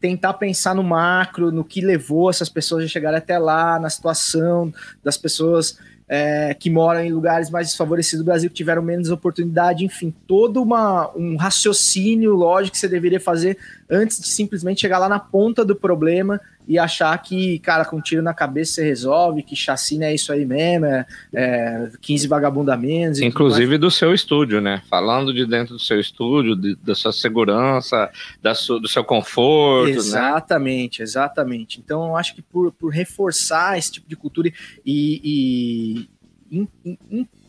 tentar 0.00 0.34
pensar 0.34 0.74
no 0.74 0.82
macro, 0.82 1.52
no 1.52 1.64
que 1.64 1.80
levou 1.80 2.30
essas 2.30 2.48
pessoas 2.48 2.84
a 2.84 2.88
chegarem 2.88 3.18
até 3.18 3.38
lá, 3.38 3.78
na 3.78 3.90
situação 3.90 4.72
das 5.04 5.16
pessoas 5.16 5.78
é, 6.08 6.54
que 6.54 6.70
moram 6.70 7.00
em 7.00 7.12
lugares 7.12 7.50
mais 7.50 7.68
desfavorecidos 7.68 8.24
do 8.24 8.26
Brasil, 8.26 8.48
que 8.48 8.56
tiveram 8.56 8.80
menos 8.80 9.10
oportunidade, 9.10 9.84
enfim, 9.84 10.14
todo 10.26 10.62
uma, 10.62 11.10
um 11.14 11.36
raciocínio 11.36 12.34
lógico 12.34 12.72
que 12.72 12.78
você 12.78 12.88
deveria 12.88 13.20
fazer 13.20 13.58
antes 13.90 14.20
de 14.20 14.28
simplesmente 14.28 14.80
chegar 14.80 14.98
lá 14.98 15.08
na 15.08 15.18
ponta 15.18 15.64
do 15.64 15.74
problema 15.74 16.40
e 16.66 16.78
achar 16.78 17.16
que, 17.22 17.58
cara, 17.60 17.84
com 17.84 17.96
um 17.96 18.00
tiro 18.00 18.22
na 18.22 18.34
cabeça 18.34 18.74
você 18.74 18.84
resolve, 18.84 19.42
que 19.42 19.56
chacina 19.56 20.04
é 20.04 20.14
isso 20.14 20.30
aí 20.30 20.44
mesmo, 20.44 20.84
é, 20.84 21.06
é 21.32 21.90
15 22.00 22.28
vagabundamentos. 22.28 23.20
Inclusive 23.20 23.78
do 23.78 23.90
seu 23.90 24.12
estúdio, 24.12 24.60
né? 24.60 24.82
Falando 24.90 25.32
de 25.32 25.46
dentro 25.46 25.74
do 25.74 25.80
seu 25.80 25.98
estúdio, 25.98 26.54
de, 26.54 26.76
da 26.76 26.94
sua 26.94 27.12
segurança, 27.12 28.10
da 28.42 28.54
su, 28.54 28.78
do 28.78 28.86
seu 28.86 29.02
conforto. 29.02 29.90
Né? 29.90 29.96
Exatamente, 29.96 30.98
né? 30.98 31.04
exatamente. 31.04 31.80
Então, 31.80 32.08
eu 32.08 32.16
acho 32.16 32.34
que 32.34 32.42
por, 32.42 32.70
por 32.72 32.92
reforçar 32.92 33.78
esse 33.78 33.92
tipo 33.92 34.08
de 34.08 34.16
cultura 34.16 34.52
e, 34.84 36.06
e 36.50 36.68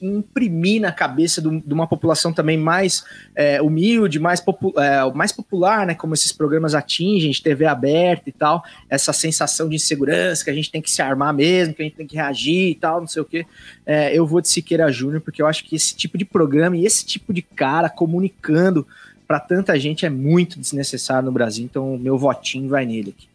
imprimir 0.01 0.81
na 0.81 0.91
cabeça 0.91 1.41
do, 1.41 1.59
de 1.59 1.73
uma 1.73 1.87
população 1.87 2.31
também 2.33 2.57
mais 2.57 3.03
é, 3.35 3.61
humilde, 3.61 4.19
mais, 4.19 4.39
popu 4.39 4.73
é, 4.77 5.11
mais 5.13 5.31
popular, 5.31 5.85
né? 5.85 5.95
Como 5.95 6.13
esses 6.13 6.31
programas 6.31 6.73
atingem, 6.73 7.31
de 7.31 7.41
TV 7.41 7.65
aberta 7.65 8.29
e 8.29 8.31
tal, 8.31 8.63
essa 8.89 9.13
sensação 9.13 9.69
de 9.69 9.75
insegurança, 9.75 10.43
que 10.43 10.49
a 10.49 10.53
gente 10.53 10.71
tem 10.71 10.81
que 10.81 10.91
se 10.91 11.01
armar 11.01 11.33
mesmo, 11.33 11.73
que 11.73 11.81
a 11.81 11.85
gente 11.85 11.95
tem 11.95 12.07
que 12.07 12.15
reagir 12.15 12.71
e 12.71 12.75
tal, 12.75 13.01
não 13.01 13.07
sei 13.07 13.21
o 13.21 13.25
quê. 13.25 13.45
É, 13.85 14.17
eu 14.17 14.25
vou 14.25 14.41
de 14.41 14.49
Siqueira 14.49 14.91
Júnior, 14.91 15.21
porque 15.21 15.41
eu 15.41 15.47
acho 15.47 15.63
que 15.65 15.75
esse 15.75 15.95
tipo 15.95 16.17
de 16.17 16.25
programa 16.25 16.77
e 16.77 16.85
esse 16.85 17.05
tipo 17.05 17.33
de 17.33 17.41
cara 17.41 17.89
comunicando 17.89 18.85
para 19.27 19.39
tanta 19.39 19.79
gente 19.79 20.05
é 20.05 20.09
muito 20.09 20.59
desnecessário 20.59 21.27
no 21.27 21.31
Brasil, 21.31 21.63
então 21.63 21.97
meu 21.97 22.17
votinho 22.17 22.67
vai 22.67 22.85
nele 22.85 23.13
aqui. 23.15 23.27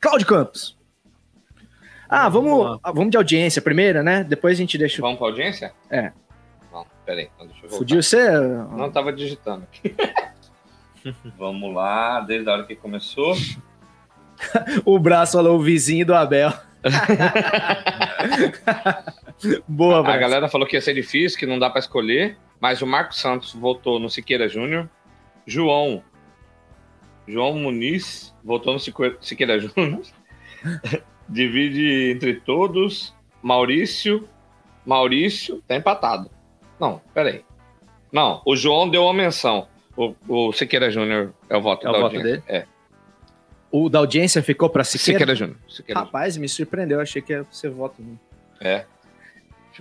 Cláudio 0.00 0.26
Campos. 0.26 0.79
Ah, 2.12 2.28
vamos, 2.28 2.80
vamos 2.82 3.10
de 3.10 3.16
audiência 3.16 3.62
primeiro, 3.62 4.02
né? 4.02 4.24
Depois 4.24 4.58
a 4.58 4.60
gente 4.60 4.76
deixa. 4.76 5.00
Vamos 5.00 5.16
pra 5.16 5.28
audiência? 5.28 5.72
É. 5.88 6.10
Não, 6.72 6.84
peraí, 7.06 7.30
então 7.32 7.46
deixa 7.46 7.64
eu 7.64 7.68
voltar. 7.68 7.78
Fudiu 7.78 8.02
você? 8.02 8.30
Não, 8.30 8.90
tava 8.90 9.12
digitando 9.12 9.62
aqui. 9.62 9.94
vamos 11.38 11.72
lá, 11.72 12.20
desde 12.20 12.50
a 12.50 12.52
hora 12.52 12.64
que 12.64 12.74
começou. 12.74 13.36
o 14.84 14.98
braço 14.98 15.34
falou 15.34 15.56
o 15.56 15.62
vizinho 15.62 16.04
do 16.04 16.12
Abel. 16.12 16.52
Boa, 19.68 20.00
A 20.00 20.16
galera 20.16 20.48
falou 20.48 20.66
que 20.66 20.76
ia 20.76 20.80
ser 20.80 20.94
difícil, 20.94 21.38
que 21.38 21.46
não 21.46 21.60
dá 21.60 21.70
para 21.70 21.78
escolher, 21.78 22.36
mas 22.58 22.82
o 22.82 22.88
Marcos 22.88 23.20
Santos 23.20 23.54
votou 23.54 24.00
no 24.00 24.10
Siqueira 24.10 24.48
Júnior. 24.48 24.90
João. 25.46 26.02
João 27.28 27.54
Muniz 27.54 28.34
votou 28.42 28.72
no 28.72 28.80
Siqueira 28.80 29.60
Júnior. 29.60 30.02
Divide 31.30 32.10
entre 32.12 32.34
todos. 32.40 33.14
Maurício. 33.42 34.28
Maurício 34.84 35.62
tá 35.66 35.76
empatado. 35.76 36.30
Não, 36.78 37.00
peraí. 37.14 37.44
Não, 38.12 38.42
o 38.44 38.56
João 38.56 38.88
deu 38.88 39.04
uma 39.04 39.14
menção. 39.14 39.68
O, 39.96 40.14
o 40.28 40.52
Siqueira 40.52 40.90
Júnior 40.90 41.32
é 41.48 41.56
o 41.56 41.60
voto 41.62 41.86
é 41.86 41.92
da 41.92 41.98
o 41.98 42.00
voto 42.00 42.16
audiência. 42.16 42.42
dele? 42.42 42.42
É. 42.48 42.66
O 43.70 43.88
da 43.88 44.00
audiência 44.00 44.42
ficou 44.42 44.68
para 44.68 44.82
Siqueira? 44.82 45.18
Siqueira 45.18 45.34
Júnior. 45.34 45.58
Siqueira 45.68 46.00
Rapaz, 46.00 46.36
me 46.36 46.48
surpreendeu. 46.48 47.00
Achei 47.00 47.22
que 47.22 47.32
ia 47.32 47.46
ser 47.50 47.70
voto. 47.70 48.02
É. 48.60 48.84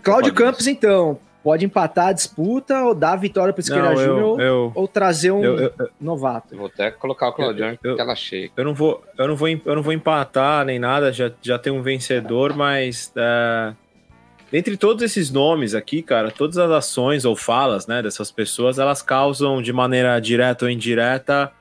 Cláudio 0.04 0.34
Campos, 0.34 0.68
então 0.68 1.20
pode 1.44 1.66
empatar 1.66 2.08
a 2.08 2.14
disputa 2.14 2.84
ou 2.84 2.94
dar 2.94 3.14
a 3.14 3.16
vitória 3.16 3.54
para 3.54 3.62
o 3.62 3.64
Siqueira 3.64 3.96
Júnior 3.96 4.72
ou 4.76 4.88
trazer 4.88 5.32
um 5.32 5.44
eu, 5.44 5.60
eu, 5.60 5.90
novato. 6.00 6.56
Vou 6.56 6.68
até 6.68 6.92
colocar 6.92 7.30
o 7.30 7.34
Claudião 7.34 7.72
em 7.72 7.78
tela 7.96 8.16
cheia. 8.16 8.52
Eu 8.56 8.66
não 8.66 8.74
vou, 8.74 9.04
eu 9.18 9.28
não 9.28 9.36
vou, 9.36 9.48
eu 9.48 9.76
não 9.76 9.82
vou 9.82 9.94
empatar 9.94 10.66
nem 10.66 10.80
nada. 10.80 11.12
Já, 11.14 11.32
já 11.42 11.58
tem 11.58 11.72
um 11.72 11.82
vencedor, 11.82 12.56
mas 12.56 13.14
uh, 13.16 13.76
entre 14.52 14.76
todos 14.76 15.04
esses 15.04 15.32
nomes 15.32 15.74
aqui, 15.74 16.02
cara, 16.02 16.32
todas 16.32 16.58
as 16.58 16.72
ações 16.72 17.24
ou 17.24 17.36
falas, 17.36 17.88
né, 17.88 18.02
dessas 18.02 18.32
pessoas, 18.32 18.80
elas 18.80 19.02
causam 19.02 19.62
de 19.62 19.72
maneira 19.72 20.20
direta 20.20 20.66
ou 20.66 20.72
indireta 20.72 21.52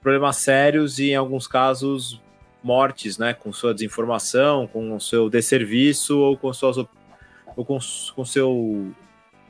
problemas 0.00 0.36
sérios 0.36 0.98
e 0.98 1.10
em 1.10 1.14
alguns 1.14 1.46
casos 1.46 2.20
mortes, 2.62 3.18
né, 3.18 3.34
com 3.34 3.52
sua 3.52 3.74
desinformação, 3.74 4.66
com 4.66 4.94
o 4.94 5.00
seu 5.00 5.28
desserviço 5.28 6.18
ou 6.18 6.36
com 6.36 6.52
suas 6.52 6.78
ou 6.78 7.64
com, 7.64 7.78
com 8.14 8.24
seu 8.24 8.92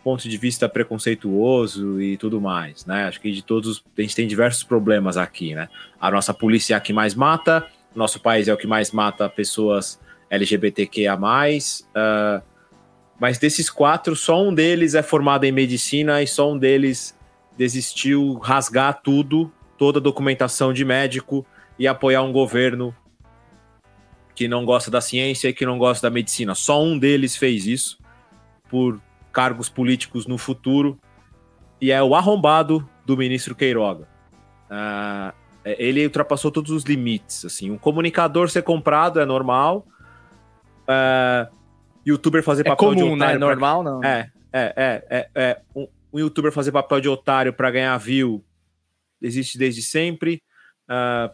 ponto 0.03 0.29
de 0.29 0.37
vista 0.37 0.69
preconceituoso 0.69 2.01
e 2.01 2.17
tudo 2.17 2.41
mais, 2.41 2.87
né? 2.87 3.05
Acho 3.05 3.21
que 3.21 3.31
de 3.31 3.43
todos 3.43 3.85
a 3.97 4.01
gente 4.01 4.17
tem 4.17 4.27
diversos 4.27 4.65
problemas 4.65 5.17
aqui, 5.17 5.55
né? 5.55 5.69
A 6.01 6.11
nossa 6.11 6.35
polícia 6.35 6.75
é 6.75 6.77
a 6.77 6.81
que 6.81 6.93
mais 6.93 7.15
mata, 7.15 7.67
nosso 7.95 8.21
país 8.21 8.49
é 8.49 8.55
o 8.55 8.57
que 8.57 8.67
mais 8.67 8.91
mata 8.93 9.29
pessoas 9.29 10.01
LGBTQIA+, 10.31 11.17
uh, 11.17 12.43
mas 13.19 13.39
desses 13.39 13.69
quatro, 13.69 14.17
só 14.17 14.43
um 14.43 14.55
deles 14.55 14.95
é 14.95 15.03
formado 15.03 15.45
em 15.45 15.53
medicina 15.53 16.23
e 16.23 16.27
só 16.27 16.51
um 16.51 16.57
deles 16.57 17.19
desistiu 17.57 18.39
rasgar 18.39 19.03
tudo, 19.03 19.53
toda 19.77 19.99
a 19.99 20.03
documentação 20.03 20.73
de 20.73 20.85
médico 20.85 21.45
e 21.79 21.87
apoiar 21.87 22.23
um 22.23 22.33
governo 22.33 22.95
que 24.35 24.49
não 24.49 24.65
gosta 24.65 24.91
da 24.91 25.03
ciência 25.03 25.49
e 25.49 25.53
que 25.53 25.67
não 25.67 25.77
gosta 25.79 26.09
da 26.09 26.15
medicina. 26.15 26.55
Só 26.55 26.83
um 26.83 26.99
deles 26.99 27.37
fez 27.37 27.67
isso 27.67 27.99
por 28.71 28.99
cargos 29.33 29.69
políticos 29.69 30.27
no 30.27 30.39
futuro, 30.39 30.99
e 31.81 31.91
é 31.91 32.03
o 32.03 32.15
arrombado 32.15 32.89
do 33.07 33.17
ministro 33.17 33.55
Queiroga. 33.55 34.07
Uh, 34.71 35.33
ele 35.65 36.05
ultrapassou 36.05 36.51
todos 36.51 36.71
os 36.71 36.85
limites. 36.85 37.45
Assim, 37.45 37.71
um 37.71 37.79
comunicador 37.79 38.49
ser 38.49 38.63
comprado 38.63 39.21
é 39.21 39.25
normal. 39.25 39.87
Uh, 40.83 41.53
youtuber 42.07 42.43
fazer 42.43 42.63
é 42.63 42.71
papel 42.71 42.89
comum, 42.89 42.95
de 42.95 43.03
otário. 43.03 43.41
Não 43.41 43.47
é 43.47 43.51
normal, 43.51 43.83
não. 43.83 44.05
É, 44.05 44.31
é, 44.53 44.75
é. 44.77 45.07
é, 45.11 45.31
é. 45.35 45.61
Um, 45.75 45.87
um, 46.13 46.19
youtuber 46.19 46.53
fazer 46.53 46.73
papel 46.73 47.01
de 47.01 47.09
otário 47.09 47.53
para 47.53 47.71
ganhar 47.71 47.97
view 47.99 48.45
existe 49.21 49.59
desde 49.59 49.83
sempre. 49.83 50.43
Uh, 50.89 51.33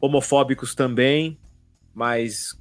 homofóbicos 0.00 0.74
também, 0.74 1.38
mas 1.94 2.56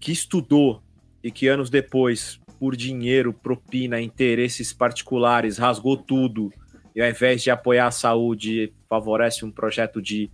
que 0.00 0.10
estudou 0.10 0.82
e 1.22 1.30
que 1.30 1.46
anos 1.46 1.70
depois 1.70 2.40
por 2.62 2.76
dinheiro, 2.76 3.32
propina, 3.32 4.00
interesses 4.00 4.72
particulares, 4.72 5.58
rasgou 5.58 5.96
tudo 5.96 6.52
e 6.94 7.02
ao 7.02 7.10
invés 7.10 7.42
de 7.42 7.50
apoiar 7.50 7.88
a 7.88 7.90
saúde, 7.90 8.72
favorece 8.88 9.44
um 9.44 9.50
projeto 9.50 10.00
de, 10.00 10.30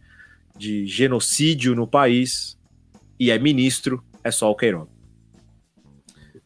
de 0.55 0.85
genocídio 0.85 1.75
no 1.75 1.87
país 1.87 2.59
e 3.19 3.31
é 3.31 3.39
ministro, 3.39 4.05
é 4.23 4.31
só 4.31 4.51
o 4.51 4.55
Queiroga. 4.55 4.91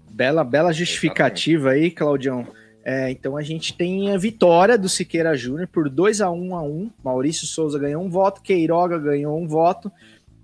Bela, 0.08 0.44
bela 0.44 0.72
justificativa 0.72 1.70
aí, 1.70 1.90
Claudião. 1.90 2.46
É, 2.84 3.10
então 3.10 3.36
a 3.36 3.42
gente 3.42 3.76
tem 3.76 4.12
a 4.12 4.16
vitória 4.16 4.78
do 4.78 4.88
Siqueira 4.88 5.36
Júnior 5.36 5.66
por 5.66 5.90
2 5.90 6.20
a 6.20 6.30
1 6.30 6.46
um 6.46 6.54
a 6.54 6.62
1 6.62 6.66
um. 6.68 6.90
Maurício 7.02 7.44
Souza 7.44 7.76
ganhou 7.76 8.04
um 8.04 8.08
voto, 8.08 8.40
Queiroga 8.40 9.00
ganhou 9.00 9.36
um 9.36 9.48
voto, 9.48 9.90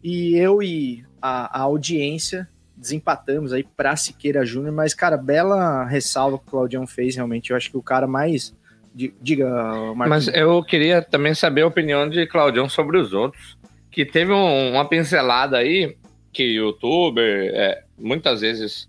e 0.03 0.35
eu 0.37 0.61
e 0.61 1.05
a, 1.23 1.61
a 1.61 1.63
audiência 1.63 2.49
desempatamos 2.79 3.53
aí 3.53 3.65
para 3.65 3.97
Siqueira 3.97 4.47
Júnior, 4.47 4.73
mas, 4.73 4.95
cara, 4.95 5.17
bela 5.17 5.85
ressalva 5.85 6.39
que 6.39 6.45
o 6.47 6.51
Claudião 6.51 6.87
fez, 6.87 7.17
realmente. 7.17 7.51
Eu 7.51 7.57
acho 7.57 7.71
que 7.71 7.77
o 7.77 7.83
cara 7.83 8.07
mais. 8.07 8.55
Diga, 8.95 9.49
Marcos. 9.95 10.27
Mas 10.27 10.29
eu 10.29 10.63
queria 10.63 11.03
também 11.03 11.35
saber 11.35 11.63
a 11.63 11.67
opinião 11.67 12.09
de 12.09 12.27
Claudião 12.27 12.69
sobre 12.69 12.97
os 12.99 13.13
outros. 13.13 13.59
Que 13.91 14.05
teve 14.05 14.33
um, 14.33 14.73
uma 14.73 14.89
pincelada 14.89 15.59
aí 15.59 15.97
que 16.33 16.45
youtuber 16.45 17.51
é, 17.55 17.83
muitas 17.99 18.41
vezes 18.41 18.89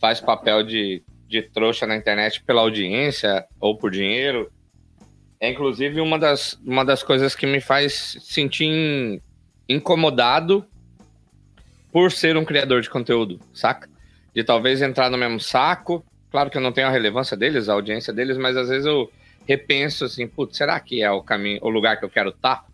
faz 0.00 0.20
papel 0.20 0.62
de, 0.62 1.02
de 1.28 1.42
trouxa 1.42 1.86
na 1.86 1.96
internet 1.96 2.42
pela 2.44 2.60
audiência 2.60 3.44
ou 3.60 3.76
por 3.76 3.90
dinheiro. 3.90 4.50
É 5.40 5.50
inclusive 5.50 6.00
uma 6.00 6.18
das, 6.18 6.58
uma 6.64 6.84
das 6.84 7.02
coisas 7.02 7.34
que 7.34 7.46
me 7.46 7.60
faz 7.60 8.16
sentir 8.20 9.20
incomodado 9.68 10.64
por 11.94 12.12
ser 12.12 12.36
um 12.36 12.44
criador 12.44 12.82
de 12.82 12.90
conteúdo, 12.90 13.40
saca? 13.54 13.88
De 14.34 14.44
talvez 14.44 14.82
entrar 14.82 15.08
no 15.08 15.16
mesmo 15.16 15.40
saco, 15.40 16.04
Claro 16.34 16.50
que 16.50 16.58
eu 16.58 16.62
não 16.62 16.72
tenho 16.72 16.88
a 16.88 16.90
relevância 16.90 17.36
deles, 17.36 17.68
a 17.68 17.74
audiência 17.74 18.12
deles, 18.12 18.36
mas 18.36 18.56
às 18.56 18.68
vezes 18.68 18.86
eu 18.86 19.08
repenso 19.46 20.04
assim, 20.04 20.26
putz, 20.26 20.56
será 20.56 20.80
que 20.80 21.00
é 21.00 21.08
o 21.08 21.22
caminho, 21.22 21.60
o 21.62 21.68
lugar 21.68 21.96
que 21.96 22.04
eu 22.04 22.10
quero 22.10 22.30
estar? 22.30 22.56
Tá? 22.56 22.64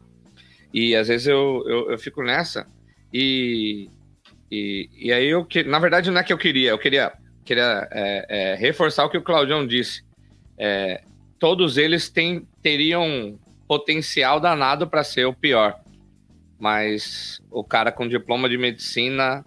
E 0.72 0.96
às 0.96 1.08
vezes 1.08 1.26
eu, 1.26 1.62
eu, 1.66 1.90
eu 1.90 1.98
fico 1.98 2.22
nessa 2.22 2.66
e, 3.12 3.90
e, 4.50 4.88
e, 4.96 5.12
aí 5.12 5.26
eu 5.26 5.44
que 5.44 5.62
na 5.62 5.78
verdade 5.78 6.10
não 6.10 6.18
é 6.18 6.24
que 6.24 6.32
eu 6.32 6.38
queria, 6.38 6.70
eu 6.70 6.78
queria, 6.78 7.12
queria 7.44 7.86
é, 7.90 8.26
é, 8.30 8.54
reforçar 8.54 9.04
o 9.04 9.10
que 9.10 9.18
o 9.18 9.22
Claudião 9.22 9.66
disse. 9.66 10.02
É, 10.56 11.02
todos 11.38 11.76
eles 11.76 12.08
têm, 12.08 12.48
teriam 12.62 13.38
potencial 13.68 14.40
danado 14.40 14.88
para 14.88 15.04
ser 15.04 15.26
o 15.26 15.34
pior, 15.34 15.78
mas 16.60 17.40
o 17.50 17.64
cara 17.64 17.90
com 17.90 18.06
diploma 18.06 18.48
de 18.48 18.58
medicina 18.58 19.44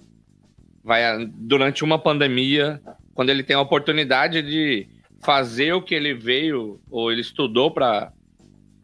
vai 0.83 1.25
durante 1.27 1.83
uma 1.83 1.99
pandemia, 1.99 2.81
quando 3.13 3.29
ele 3.29 3.43
tem 3.43 3.55
a 3.55 3.61
oportunidade 3.61 4.41
de 4.41 4.87
fazer 5.21 5.73
o 5.73 5.81
que 5.81 5.95
ele 5.95 6.13
veio 6.13 6.81
ou 6.89 7.11
ele 7.11 7.21
estudou 7.21 7.71
para 7.71 8.11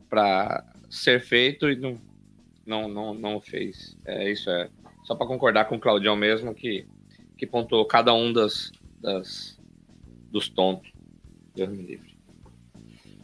para 0.09 0.63
ser 0.89 1.19
feito 1.19 1.69
e 1.69 1.75
não 1.75 1.99
não 2.65 2.88
não, 2.88 3.13
não 3.13 3.41
fez. 3.41 3.97
É 4.05 4.32
isso 4.32 4.49
é 4.49 4.69
só 5.03 5.15
para 5.15 5.27
concordar 5.27 5.65
com 5.65 5.75
o 5.75 5.80
Claudião 5.80 6.15
mesmo 6.15 6.53
que 6.53 6.86
que 7.36 7.47
pontuou 7.47 7.86
cada 7.86 8.13
um 8.13 8.32
das, 8.32 8.71
das 9.01 9.59
dos 10.32 10.47
tontos. 10.49 10.91
Deus 11.55 11.69
me 11.69 11.84
livre. 11.84 12.09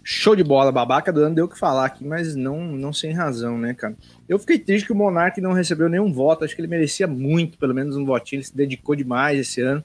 Show 0.08 0.36
de 0.36 0.43
bola, 0.43 0.72
babaca 0.72 1.12
do 1.12 1.22
ano 1.22 1.34
deu 1.34 1.45
o 1.45 1.49
que 1.49 1.58
falar 1.58 1.88
aqui, 1.88 2.06
mas 2.06 2.36
não, 2.36 2.62
não 2.62 2.93
sem 2.93 3.12
razão, 3.12 3.58
né, 3.58 3.74
cara? 3.74 3.95
Eu 4.30 4.38
fiquei 4.38 4.60
triste 4.60 4.86
que 4.86 4.91
o 4.91 4.95
Monark 4.95 5.41
não 5.41 5.51
recebeu 5.51 5.89
nenhum 5.89 6.14
voto, 6.14 6.45
acho 6.45 6.56
que 6.56 6.62
ele 6.62 6.68
merecia 6.68 7.08
muito, 7.08 7.58
pelo 7.58 7.74
menos 7.74 7.97
um 7.97 8.06
votinho, 8.06 8.38
ele 8.38 8.45
se 8.45 8.56
dedicou 8.56 8.95
demais 8.95 9.39
esse 9.39 9.62
ano, 9.62 9.84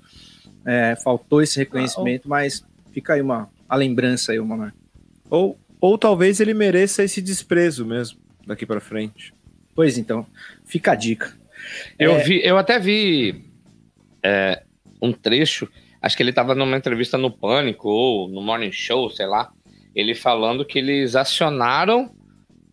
é, 0.67 0.95
faltou 1.03 1.41
esse 1.41 1.59
reconhecimento, 1.59 2.29
mas 2.29 2.63
fica 2.93 3.15
aí 3.15 3.23
uma 3.23 3.49
a 3.67 3.75
lembrança 3.75 4.33
aí, 4.33 4.39
o 4.39 4.45
Monark. 4.45 4.77
Ou, 5.31 5.59
ou 5.81 5.97
talvez 5.97 6.39
ele 6.39 6.53
mereça 6.53 7.03
esse 7.03 7.23
desprezo 7.23 7.87
mesmo, 7.87 8.21
daqui 8.47 8.67
para 8.67 8.79
frente. 8.79 9.33
Pois 9.75 9.97
então, 9.97 10.27
fica 10.67 10.93
a 10.93 10.97
dica. 10.97 11.33
Eu, 11.99 12.17
é... 12.17 12.23
vi, 12.23 12.45
eu 12.45 12.59
até 12.59 12.79
vi 12.79 13.43
é, 14.23 14.65
um 15.01 15.15
trecho, 15.15 15.67
acho 16.03 16.15
que 16.15 16.23
ele 16.23 16.29
estava 16.29 16.55
numa 16.55 16.77
entrevista 16.77 17.17
no 17.17 17.31
Pânico 17.31 17.89
ou 17.89 18.29
no 18.29 18.43
Morning 18.43 18.71
Show, 18.71 19.09
sei 19.09 19.25
lá, 19.25 19.51
ele 19.95 20.15
falando 20.15 20.65
que 20.65 20.79
eles 20.79 21.17
acionaram 21.17 22.15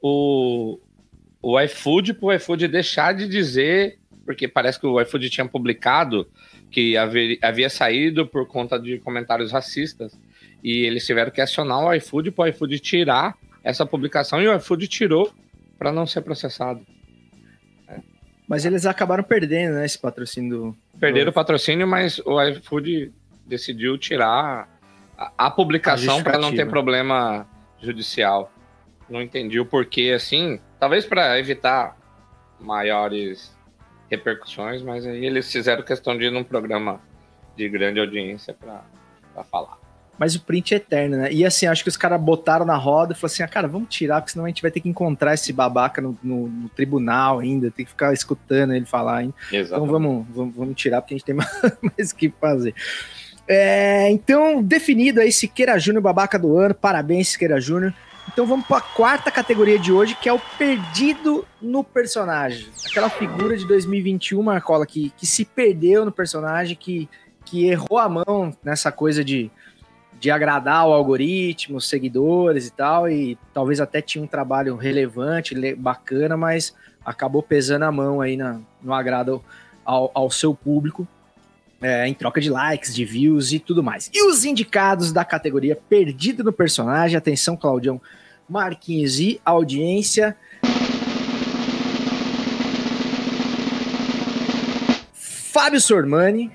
o, 0.01 0.80
o 1.41 1.59
iFood 1.61 2.13
para 2.13 2.26
o 2.28 2.34
iFood 2.34 2.68
deixar 2.68 3.13
de 3.13 3.28
dizer, 3.28 3.99
porque 4.26 4.47
parece 4.47 4.80
que 4.80 4.86
o 4.86 5.01
iFood 5.01 5.30
tinha 5.30 5.47
publicado 5.47 6.28
que 6.70 6.97
havia, 6.97 7.38
havia 7.41 7.70
saído 7.70 8.28
por 8.28 8.47
conta 8.47 8.80
de 8.80 8.99
comentários 8.99 9.51
racistas, 9.51 10.18
e 10.63 10.86
eles 10.86 11.05
tiveram 11.05 11.32
que 11.32 11.41
acionar 11.41 11.80
o 11.80 11.93
iFood 11.93 12.32
para 12.32 12.45
o 12.45 12.47
iFood 12.47 12.80
tirar 12.80 13.36
essa 13.63 13.86
publicação, 13.86 14.41
e 14.41 14.47
o 14.47 14.55
iFood 14.55 14.88
tirou 14.88 15.32
para 15.78 15.91
não 15.91 16.05
ser 16.05 16.22
processado. 16.22 16.86
Mas 18.47 18.63
eles 18.65 18.86
acabaram 18.86 19.24
perdendo, 19.24 19.76
né, 19.76 19.86
esse 19.86 19.99
patrocínio. 19.99 20.76
Perderam 20.99 21.32
o 21.32 21.34
patrocínio, 21.34 21.86
mas 21.86 22.20
o 22.20 22.41
iFood 22.41 23.11
decidiu 23.45 23.97
tirar 23.97 24.70
a, 25.18 25.49
publicação 25.49 26.22
para 26.22 26.38
não 26.38 26.53
ter 26.53 26.68
problema 26.68 27.47
judicial. 27.82 28.51
Não 29.09 29.22
entendi 29.22 29.59
o 29.59 29.65
porquê, 29.65 30.13
assim. 30.15 30.59
Talvez 30.80 31.05
para 31.05 31.39
evitar 31.39 31.97
maiores 32.59 33.55
repercussões, 34.09 34.82
mas 34.82 35.05
aí 35.05 35.26
eles 35.26 35.51
fizeram 35.51 35.84
questão 35.84 36.18
de 36.18 36.26
ir 36.26 36.32
num 36.32 36.43
programa 36.43 37.01
de 37.55 37.68
grande 37.68 37.99
audiência 37.99 38.53
para 38.53 38.84
falar. 39.45 39.78
Mas 40.18 40.36
o 40.36 40.41
print 40.41 40.74
é 40.74 40.78
eterno, 40.78 41.18
né? 41.18 41.32
E 41.32 41.45
assim, 41.45 41.68
acho 41.68 41.84
que 41.84 41.89
os 41.89 41.97
caras 41.97 42.20
botaram 42.20 42.65
na 42.65 42.76
roda 42.76 43.13
e 43.13 43.15
falaram 43.15 43.34
assim: 43.34 43.43
ah, 43.43 43.47
cara, 43.47 43.68
vamos 43.68 43.89
tirar, 43.89 44.20
porque 44.20 44.32
senão 44.32 44.45
a 44.45 44.47
gente 44.47 44.61
vai 44.61 44.72
ter 44.72 44.80
que 44.80 44.89
encontrar 44.89 45.36
esse 45.36 45.53
babaca 45.53 46.01
no, 46.01 46.18
no, 46.24 46.47
no 46.47 46.70
tribunal 46.70 47.39
ainda, 47.39 47.70
tem 47.70 47.86
que 47.86 47.91
ficar 47.91 48.13
escutando 48.13 48.74
ele 48.74 48.86
falar 48.86 49.24
hein? 49.24 49.34
Então 49.51 49.86
vamos, 49.86 50.26
vamos, 50.30 50.55
vamos 50.55 50.76
tirar, 50.76 51.01
porque 51.01 51.13
a 51.13 51.18
gente 51.18 51.26
tem 51.26 51.36
mais 51.36 52.11
o 52.11 52.15
que 52.15 52.34
fazer. 52.41 52.74
É, 53.47 54.09
então, 54.11 54.61
definido 54.61 55.21
aí 55.21 55.31
Siqueira 55.31 55.79
Júnior, 55.79 56.03
babaca 56.03 56.37
do 56.37 56.57
ano. 56.57 56.75
Parabéns, 56.75 57.29
Siqueira 57.29 57.61
Júnior. 57.61 57.93
Então 58.27 58.45
vamos 58.45 58.67
para 58.67 58.77
a 58.77 58.81
quarta 58.81 59.31
categoria 59.31 59.79
de 59.79 59.91
hoje, 59.91 60.15
que 60.15 60.27
é 60.27 60.33
o 60.33 60.39
perdido 60.57 61.47
no 61.61 61.81
personagem. 61.81 62.67
Aquela 62.85 63.09
figura 63.09 63.55
de 63.55 63.65
2021, 63.65 64.43
Marcola, 64.43 64.85
que, 64.85 65.11
que 65.15 65.25
se 65.25 65.45
perdeu 65.45 66.03
no 66.03 66.11
personagem, 66.11 66.75
que, 66.75 67.09
que 67.45 67.67
errou 67.67 67.97
a 67.97 68.09
mão 68.09 68.53
nessa 68.61 68.91
coisa 68.91 69.23
de, 69.23 69.49
de 70.19 70.29
agradar 70.29 70.85
o 70.85 70.93
algoritmo, 70.93 71.77
os 71.77 71.87
seguidores 71.87 72.67
e 72.67 72.71
tal, 72.71 73.09
e 73.09 73.37
talvez 73.53 73.79
até 73.79 74.01
tinha 74.01 74.21
um 74.23 74.27
trabalho 74.27 74.75
relevante, 74.75 75.55
bacana, 75.75 76.35
mas 76.35 76.75
acabou 77.05 77.41
pesando 77.41 77.83
a 77.83 77.91
mão 77.93 78.19
aí 78.19 78.35
na, 78.35 78.59
no 78.83 78.93
agrado 78.93 79.41
ao, 79.85 80.11
ao 80.13 80.29
seu 80.29 80.53
público 80.53 81.07
é, 81.82 82.07
em 82.07 82.13
troca 82.13 82.41
de 82.41 82.49
likes, 82.49 82.93
de 82.93 83.05
views 83.05 83.51
e 83.51 83.59
tudo 83.59 83.84
mais. 83.84 84.09
E 84.13 84.28
os 84.28 84.45
indicados 84.45 85.11
da 85.11 85.23
categoria 85.23 85.75
Perdido 85.75 86.43
no 86.43 86.51
Personagem, 86.51 87.17
atenção, 87.17 87.55
Claudião, 87.55 88.01
Marquinhos 88.49 89.19
e 89.19 89.39
audiência. 89.45 90.36
Fábio 95.13 95.82
Sormani, 95.82 96.51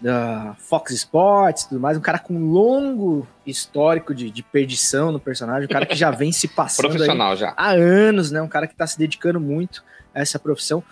da 0.00 0.54
Fox 0.58 0.92
Sports 0.92 1.64
tudo 1.64 1.80
mais, 1.80 1.96
um 1.96 2.00
cara 2.00 2.18
com 2.18 2.38
longo 2.38 3.26
histórico 3.46 4.14
de, 4.14 4.30
de 4.30 4.42
perdição 4.42 5.10
no 5.10 5.18
personagem, 5.18 5.64
um 5.64 5.72
cara 5.72 5.86
que 5.86 5.96
já 5.96 6.10
vem 6.10 6.30
se 6.30 6.46
passando 6.54 6.88
Profissional 6.88 7.36
já. 7.36 7.54
há 7.56 7.70
anos, 7.70 8.30
né? 8.30 8.40
Um 8.40 8.48
cara 8.48 8.66
que 8.66 8.74
está 8.74 8.86
se 8.86 8.98
dedicando 8.98 9.40
muito 9.40 9.82
a 10.14 10.20
essa 10.20 10.38
profissão. 10.38 10.84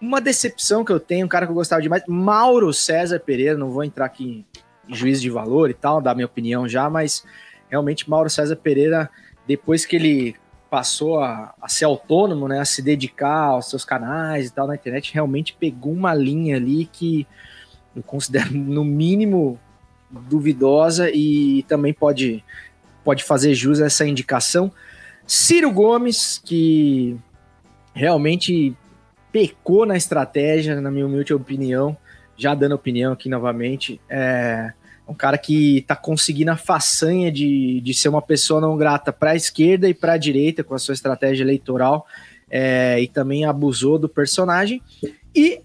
Uma 0.00 0.20
decepção 0.20 0.84
que 0.84 0.92
eu 0.92 1.00
tenho, 1.00 1.26
um 1.26 1.28
cara 1.28 1.44
que 1.46 1.50
eu 1.50 1.56
gostava 1.56 1.82
demais, 1.82 2.02
Mauro 2.06 2.72
César 2.72 3.18
Pereira, 3.18 3.58
não 3.58 3.70
vou 3.70 3.82
entrar 3.82 4.06
aqui 4.06 4.44
em 4.88 4.94
juízo 4.94 5.20
de 5.20 5.30
valor 5.30 5.70
e 5.70 5.74
tal, 5.74 6.00
dar 6.00 6.14
minha 6.14 6.26
opinião 6.26 6.68
já, 6.68 6.88
mas 6.88 7.24
realmente 7.68 8.08
Mauro 8.08 8.30
César 8.30 8.56
Pereira, 8.56 9.10
depois 9.46 9.84
que 9.84 9.96
ele 9.96 10.36
passou 10.70 11.20
a, 11.20 11.54
a, 11.60 11.68
ser 11.68 11.86
autônomo, 11.86 12.46
né, 12.46 12.60
a 12.60 12.64
se 12.64 12.82
dedicar 12.82 13.46
aos 13.46 13.70
seus 13.70 13.84
canais 13.84 14.46
e 14.46 14.52
tal 14.52 14.66
na 14.66 14.74
internet, 14.74 15.12
realmente 15.12 15.56
pegou 15.58 15.92
uma 15.92 16.14
linha 16.14 16.56
ali 16.56 16.86
que 16.86 17.26
eu 17.96 18.02
considero 18.02 18.52
no 18.54 18.84
mínimo 18.84 19.58
duvidosa 20.10 21.10
e 21.10 21.64
também 21.64 21.92
pode, 21.92 22.44
pode 23.04 23.24
fazer 23.24 23.54
jus 23.54 23.80
a 23.80 23.86
essa 23.86 24.06
indicação. 24.06 24.72
Ciro 25.26 25.70
Gomes, 25.70 26.40
que 26.42 27.16
realmente 27.92 28.74
pecou 29.32 29.86
na 29.86 29.96
estratégia, 29.96 30.80
na 30.80 30.90
minha 30.90 31.06
humilde 31.06 31.34
opinião, 31.34 31.96
já 32.36 32.54
dando 32.54 32.74
opinião 32.74 33.12
aqui 33.12 33.28
novamente, 33.28 34.00
é 34.08 34.72
um 35.08 35.14
cara 35.14 35.38
que 35.38 35.78
está 35.78 35.96
conseguindo 35.96 36.50
a 36.50 36.56
façanha 36.56 37.32
de, 37.32 37.80
de 37.80 37.94
ser 37.94 38.10
uma 38.10 38.20
pessoa 38.20 38.60
não 38.60 38.76
grata 38.76 39.10
para 39.10 39.30
a 39.30 39.36
esquerda 39.36 39.88
e 39.88 39.94
para 39.94 40.12
a 40.12 40.18
direita 40.18 40.62
com 40.62 40.74
a 40.74 40.78
sua 40.78 40.92
estratégia 40.92 41.42
eleitoral 41.42 42.06
é, 42.50 43.00
e 43.00 43.08
também 43.08 43.46
abusou 43.46 43.98
do 43.98 44.08
personagem. 44.08 44.82
E 45.34 45.62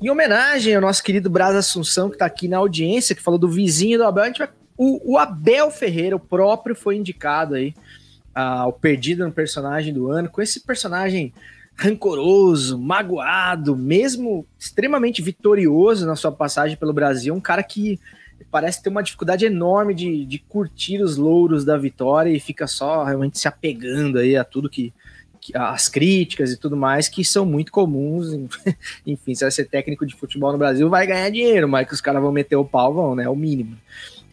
em 0.00 0.10
homenagem 0.10 0.74
ao 0.74 0.80
nosso 0.80 1.02
querido 1.02 1.28
Braz 1.28 1.54
Assunção, 1.54 2.08
que 2.08 2.16
está 2.16 2.24
aqui 2.24 2.48
na 2.48 2.56
audiência, 2.56 3.14
que 3.14 3.22
falou 3.22 3.38
do 3.38 3.48
vizinho 3.48 3.98
do 3.98 4.04
Abel, 4.04 4.32
vai, 4.38 4.48
o, 4.76 5.12
o 5.12 5.18
Abel 5.18 5.70
Ferreira, 5.70 6.16
o 6.16 6.20
próprio, 6.20 6.74
foi 6.74 6.96
indicado 6.96 7.54
aí 7.54 7.74
ao 8.34 8.72
perdido 8.72 9.24
no 9.24 9.32
personagem 9.32 9.94
do 9.94 10.10
ano, 10.10 10.28
com 10.28 10.42
esse 10.42 10.60
personagem 10.60 11.32
rancoroso, 11.76 12.78
magoado, 12.78 13.76
mesmo 13.76 14.46
extremamente 14.58 15.20
vitorioso 15.20 16.06
na 16.06 16.16
sua 16.16 16.32
passagem 16.32 16.76
pelo 16.76 16.92
Brasil, 16.92 17.34
um 17.34 17.40
cara 17.40 17.62
que 17.62 18.00
parece 18.50 18.82
ter 18.82 18.88
uma 18.88 19.02
dificuldade 19.02 19.44
enorme 19.44 19.94
de, 19.94 20.24
de 20.24 20.38
curtir 20.38 21.02
os 21.02 21.16
louros 21.16 21.64
da 21.64 21.76
vitória 21.76 22.30
e 22.30 22.40
fica 22.40 22.66
só 22.66 23.04
realmente 23.04 23.38
se 23.38 23.46
apegando 23.46 24.18
aí 24.18 24.36
a 24.36 24.44
tudo 24.44 24.70
que, 24.70 24.92
as 25.54 25.88
críticas 25.88 26.50
e 26.50 26.56
tudo 26.56 26.76
mais 26.76 27.08
que 27.08 27.24
são 27.24 27.44
muito 27.44 27.70
comuns. 27.70 28.32
Enfim, 29.06 29.34
se 29.34 29.44
vai 29.44 29.50
ser 29.50 29.66
técnico 29.66 30.06
de 30.06 30.14
futebol 30.14 30.52
no 30.52 30.58
Brasil, 30.58 30.88
vai 30.88 31.06
ganhar 31.06 31.30
dinheiro, 31.30 31.68
mas 31.68 31.86
que 31.86 31.94
os 31.94 32.00
caras 32.00 32.22
vão 32.22 32.32
meter 32.32 32.56
o 32.56 32.64
pau, 32.64 32.94
vão, 32.94 33.14
né? 33.14 33.24
É 33.24 33.28
o 33.28 33.36
mínimo. 33.36 33.76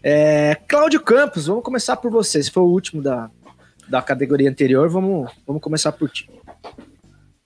É, 0.01 0.55
Cláudio 0.67 1.01
Campos, 1.01 1.47
vamos 1.47 1.63
começar 1.63 1.97
por 1.97 2.11
você. 2.11 2.41
Se 2.41 2.51
foi 2.51 2.63
o 2.63 2.67
último 2.67 3.01
da, 3.01 3.29
da 3.87 4.01
categoria 4.01 4.49
anterior, 4.49 4.89
vamos, 4.89 5.31
vamos 5.45 5.61
começar 5.61 5.91
por 5.91 6.09
ti. 6.09 6.29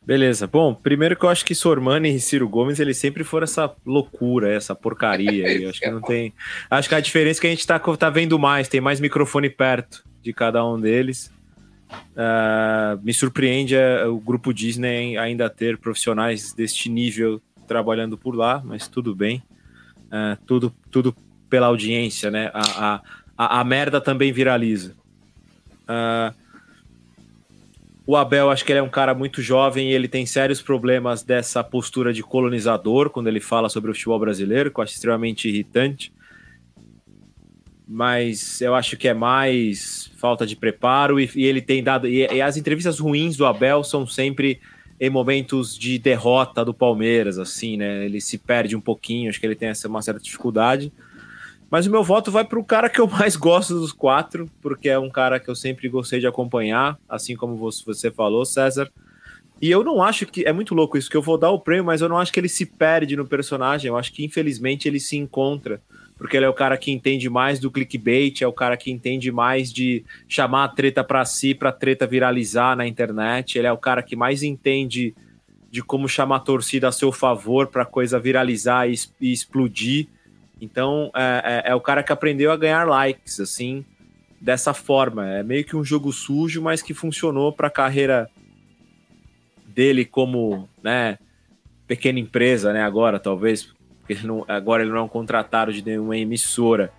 Beleza. 0.08 0.47
Bom, 0.47 0.74
primeiro 0.74 1.18
que 1.18 1.26
eu 1.26 1.30
acho 1.30 1.43
que 1.43 1.53
Sormani 1.53 2.16
e 2.16 2.20
Ciro 2.22 2.47
Gomes, 2.47 2.80
eles 2.80 2.95
sempre 2.95 3.26
foram 3.26 3.43
essa 3.43 3.70
loucura, 3.86 4.49
essa 4.49 4.74
porcaria 4.74 5.45
aí. 5.45 5.66
acho 5.66 5.82
que 5.82 5.91
não 5.91 5.99
tem. 5.99 6.34
Acho 6.70 6.88
que 6.88 6.95
a 6.95 7.01
diferença 7.01 7.39
é 7.39 7.41
que 7.41 7.47
a 7.47 7.49
gente 7.49 7.68
tá, 7.68 7.78
tá 7.78 8.10
vendo 8.10 8.39
mais, 8.39 8.70
tem 8.70 8.80
mais 8.80 9.01
microfone 9.01 9.49
perto 9.49 10.05
de 10.24 10.32
cada 10.32 10.66
um 10.66 10.80
deles. 10.80 11.30
Uh, 11.91 13.03
me 13.03 13.14
surpreende 13.14 13.76
uh, 13.76 14.10
o 14.10 14.18
grupo 14.18 14.53
Disney 14.53 15.18
ainda 15.18 15.49
ter 15.49 15.78
profissionais 15.78 16.53
deste 16.53 16.88
nível 16.88 17.41
trabalhando 17.68 18.18
por 18.18 18.34
lá, 18.34 18.62
mas 18.64 18.88
tudo 18.88 19.14
bem. 19.14 19.43
Uh, 20.05 20.41
tudo, 20.45 20.74
tudo 20.89 21.14
pela 21.49 21.68
audiência, 21.68 22.32
né? 22.32 22.49
A, 22.53 23.01
a, 23.38 23.60
a, 23.60 23.64
merda 23.66 23.99
também 23.99 24.32
viraliza. 24.32 24.95
Uh, 25.84 26.34
o 28.08 28.16
Abel, 28.16 28.49
acho 28.49 28.64
que 28.64 28.72
ele 28.72 28.80
é 28.80 28.84
um 28.84 28.89
cara 28.89 29.14
muito 29.14 29.41
jovem 29.41 29.89
e 29.89 29.93
ele 29.93 30.08
tem 30.08 30.26
sérios 30.26 30.62
problemas 30.62 31.24
dessa 31.24 31.62
postura 31.62 32.14
de 32.14 32.24
colonizador 32.24 33.10
quando 33.10 33.28
ele 33.28 33.41
fala 33.41 33.68
sobre 33.68 33.91
o 33.91 33.93
futebol 33.93 34.18
brasileiro, 34.18 34.72
que 34.72 34.80
eu 34.80 34.84
acho 34.84 34.93
extremamente 34.93 35.49
irritante. 35.49 36.14
Mas 37.86 38.62
eu 38.62 38.74
acho 38.74 38.95
que 38.95 39.10
é 39.10 39.14
mais 39.14 40.10
falta 40.16 40.47
de 40.47 40.55
preparo 40.55 41.20
e, 41.20 41.30
e 41.36 41.45
ele 41.45 41.62
tem 41.62 41.84
dado. 41.84 42.08
E, 42.08 42.26
e, 42.26 42.41
as 42.41 42.55
entrevistas 42.55 42.97
ruins 42.97 43.36
do 43.36 43.45
Abel 43.45 43.84
são 43.84 44.08
sempre 44.08 44.62
em 44.97 45.10
momentos 45.10 45.78
de 45.78 45.99
derrota 45.99 46.64
do 46.64 46.74
Palmeiras, 46.74 47.38
assim, 47.38 47.76
né? 47.76 48.05
Ele 48.05 48.22
se 48.22 48.38
perde 48.38 48.74
um 48.74 48.82
pouquinho, 48.82 49.30
acho 49.30 49.39
que 49.39 49.45
ele 49.45 49.55
tem 49.55 49.68
essa, 49.68 49.86
uma 49.86 50.01
certa 50.01 50.22
dificuldade. 50.22 50.93
Mas 51.70 51.86
o 51.86 51.91
meu 51.91 52.03
voto 52.03 52.32
vai 52.32 52.45
para 52.45 52.59
o 52.59 52.63
cara 52.63 52.89
que 52.89 52.99
eu 52.99 53.07
mais 53.07 53.36
gosto 53.38 53.74
dos 53.74 53.91
quatro, 53.91 54.49
porque 54.61 54.89
é 54.89 54.97
um 54.97 55.09
cara 55.09 55.39
que 55.39 55.49
eu 55.49 55.55
sempre 55.55 55.89
gostei 55.89 56.20
de 56.20 56.28
acompanhar, 56.28 56.97
assim 57.07 57.36
como 57.36 57.55
você 57.55 58.09
falou, 58.09 58.45
César. 58.45 58.89
E 59.61 59.72
eu 59.72 59.84
não 59.84 60.01
acho 60.01 60.26
que. 60.26 60.45
É 60.45 60.53
muito 60.53 60.76
louco 60.76 60.97
isso, 60.97 61.09
que 61.09 61.18
eu 61.18 61.22
vou 61.22 61.38
dar 61.38 61.49
o 61.49 61.59
prêmio, 61.59 61.86
mas 61.86 62.01
eu 62.01 62.09
não 62.09 62.18
acho 62.18 62.32
que 62.32 62.39
ele 62.39 62.49
se 62.49 62.65
perde 62.65 63.15
no 63.15 63.26
personagem. 63.26 63.89
Eu 63.89 63.97
acho 63.97 64.13
que, 64.13 64.24
infelizmente, 64.24 64.88
ele 64.88 64.99
se 64.99 65.18
encontra. 65.18 65.82
Porque 66.18 66.36
ele 66.36 66.45
é 66.45 66.49
o 66.49 66.53
cara 66.53 66.78
que 66.78 66.91
entende 66.91 67.30
mais 67.30 67.59
do 67.59 67.70
clickbait, 67.70 68.41
é 68.41 68.47
o 68.47 68.53
cara 68.53 68.76
que 68.76 68.89
entende 68.89 69.32
mais 69.32 69.72
de 69.72 70.03
chamar 70.28 70.63
a 70.63 70.68
treta 70.68 71.03
para 71.03 71.24
si, 71.26 71.53
para 71.53 71.72
treta 71.72 72.07
viralizar 72.07 72.76
na 72.76 72.88
internet. 72.88 73.57
Ele 73.57 73.68
é 73.68 73.72
o 73.72 73.78
cara 73.78 74.01
que 74.01 74.15
mais 74.15 74.41
entende 74.41 75.13
de 75.70 75.84
como 75.84 76.09
chamar 76.09 76.38
a 76.38 76.39
torcida 76.39 76.88
a 76.88 76.91
seu 76.91 77.11
favor 77.11 77.68
para 77.68 77.86
coisa 77.86 78.20
viralizar 78.20 78.89
e, 78.89 78.95
e 79.22 79.32
explodir. 79.32 80.07
Então 80.60 81.12
é, 81.16 81.64
é, 81.66 81.72
é, 81.72 81.76
o 81.76 81.82
cara 81.82 82.03
que 82.03 82.12
aprendeu 82.12 82.51
a 82.51 82.58
ganhar 82.58 82.86
likes, 82.86 83.39
assim, 83.39 83.86
dessa 84.39 84.74
forma. 84.74 85.28
É 85.28 85.43
meio 85.43 85.64
que 85.64 85.76
um 85.76 85.84
jogo 85.84 86.12
sujo, 86.12 86.62
mas 86.62 86.82
que 86.82 86.93
funcionou 86.93 87.51
para 87.51 87.68
a 87.68 87.72
carreira 87.72 88.30
dele 89.66 90.05
como, 90.05 90.68
né, 90.82 91.18
pequena 91.86 92.20
empresa, 92.20 92.74
né, 92.74 92.84
agora 92.84 93.20
talvez, 93.20 93.74
porque 93.99 94.14
ele 94.14 94.26
não, 94.26 94.43
agora 94.47 94.82
ele 94.82 94.91
não 94.91 94.97
é 94.97 95.03
um 95.03 95.08
contratado 95.08 95.72
de 95.72 95.84
nenhuma 95.84 96.18
emissora. 96.18 96.91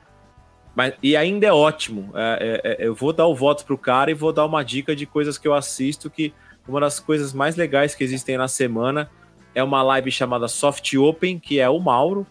Mas, 0.76 0.94
e 1.02 1.16
ainda 1.16 1.46
é 1.46 1.52
ótimo. 1.52 2.12
É, 2.14 2.60
é, 2.64 2.84
é 2.84 2.86
eu 2.86 2.94
vou 2.94 3.12
dar 3.12 3.26
o 3.26 3.34
voto 3.34 3.64
pro 3.64 3.76
cara 3.76 4.10
e 4.10 4.14
vou 4.14 4.32
dar 4.32 4.46
uma 4.46 4.62
dica 4.62 4.94
de 4.94 5.06
coisas 5.06 5.36
que 5.36 5.48
eu 5.48 5.54
assisto, 5.54 6.08
que 6.08 6.32
uma 6.68 6.80
das 6.80 7.00
coisas 7.00 7.32
mais 7.32 7.56
legais 7.56 7.94
que 7.94 8.04
existem 8.04 8.36
na 8.36 8.46
semana 8.46 9.10
é 9.54 9.62
uma 9.62 9.82
live 9.82 10.10
chamada 10.10 10.46
Soft 10.46 10.94
Open, 10.94 11.38
que 11.38 11.58
é 11.58 11.68
o 11.68 11.80
Mauro, 11.80 12.26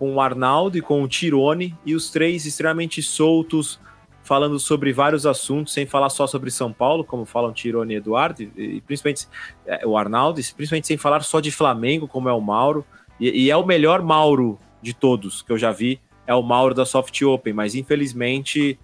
com 0.00 0.14
o 0.14 0.20
Arnaldo 0.20 0.78
e 0.78 0.80
com 0.80 1.02
o 1.02 1.06
Tirone, 1.06 1.76
e 1.84 1.94
os 1.94 2.08
três 2.08 2.46
extremamente 2.46 3.02
soltos, 3.02 3.78
falando 4.22 4.58
sobre 4.58 4.94
vários 4.94 5.26
assuntos, 5.26 5.74
sem 5.74 5.84
falar 5.84 6.08
só 6.08 6.26
sobre 6.26 6.50
São 6.50 6.72
Paulo, 6.72 7.04
como 7.04 7.26
falam 7.26 7.52
Tirone 7.52 7.92
e 7.92 7.96
Eduardo, 7.98 8.42
e, 8.42 8.80
principalmente 8.80 9.28
é, 9.66 9.86
o 9.86 9.98
Arnaldo, 9.98 10.40
e 10.40 10.54
principalmente 10.54 10.86
sem 10.86 10.96
falar 10.96 11.22
só 11.22 11.38
de 11.38 11.50
Flamengo, 11.50 12.08
como 12.08 12.30
é 12.30 12.32
o 12.32 12.40
Mauro, 12.40 12.82
e, 13.20 13.44
e, 13.44 13.50
é 13.50 13.56
o 13.58 13.66
melhor 13.66 14.00
Mauro 14.00 14.58
de 14.80 14.94
todos 14.94 15.42
que 15.42 15.52
eu 15.52 15.58
já 15.58 15.70
vi, 15.70 16.00
é 16.26 16.34
o 16.34 16.42
Mauro 16.42 16.74
da 16.74 16.86
Soft 16.86 17.20
Open, 17.20 17.52
mas 17.52 17.74
infelizmente 17.74 18.78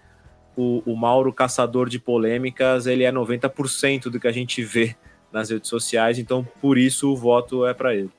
o, 0.55 0.83
o 0.85 0.95
Mauro 0.95 1.33
caçador 1.33 1.89
de 1.89 1.99
polêmicas, 1.99 2.87
ele 2.87 3.05
é 3.05 3.11
90% 3.11 4.11
do 4.11 4.21
que 4.21 4.29
a 4.29 4.33
gente 4.33 4.63
vê 4.63 4.95
nas 5.33 5.49
redes 5.49 5.71
sociais, 5.71 6.19
então 6.19 6.47
por 6.61 6.77
isso 6.77 7.11
o 7.11 7.17
voto 7.17 7.65
é 7.65 7.73
para 7.73 7.95
ele. 7.95 8.11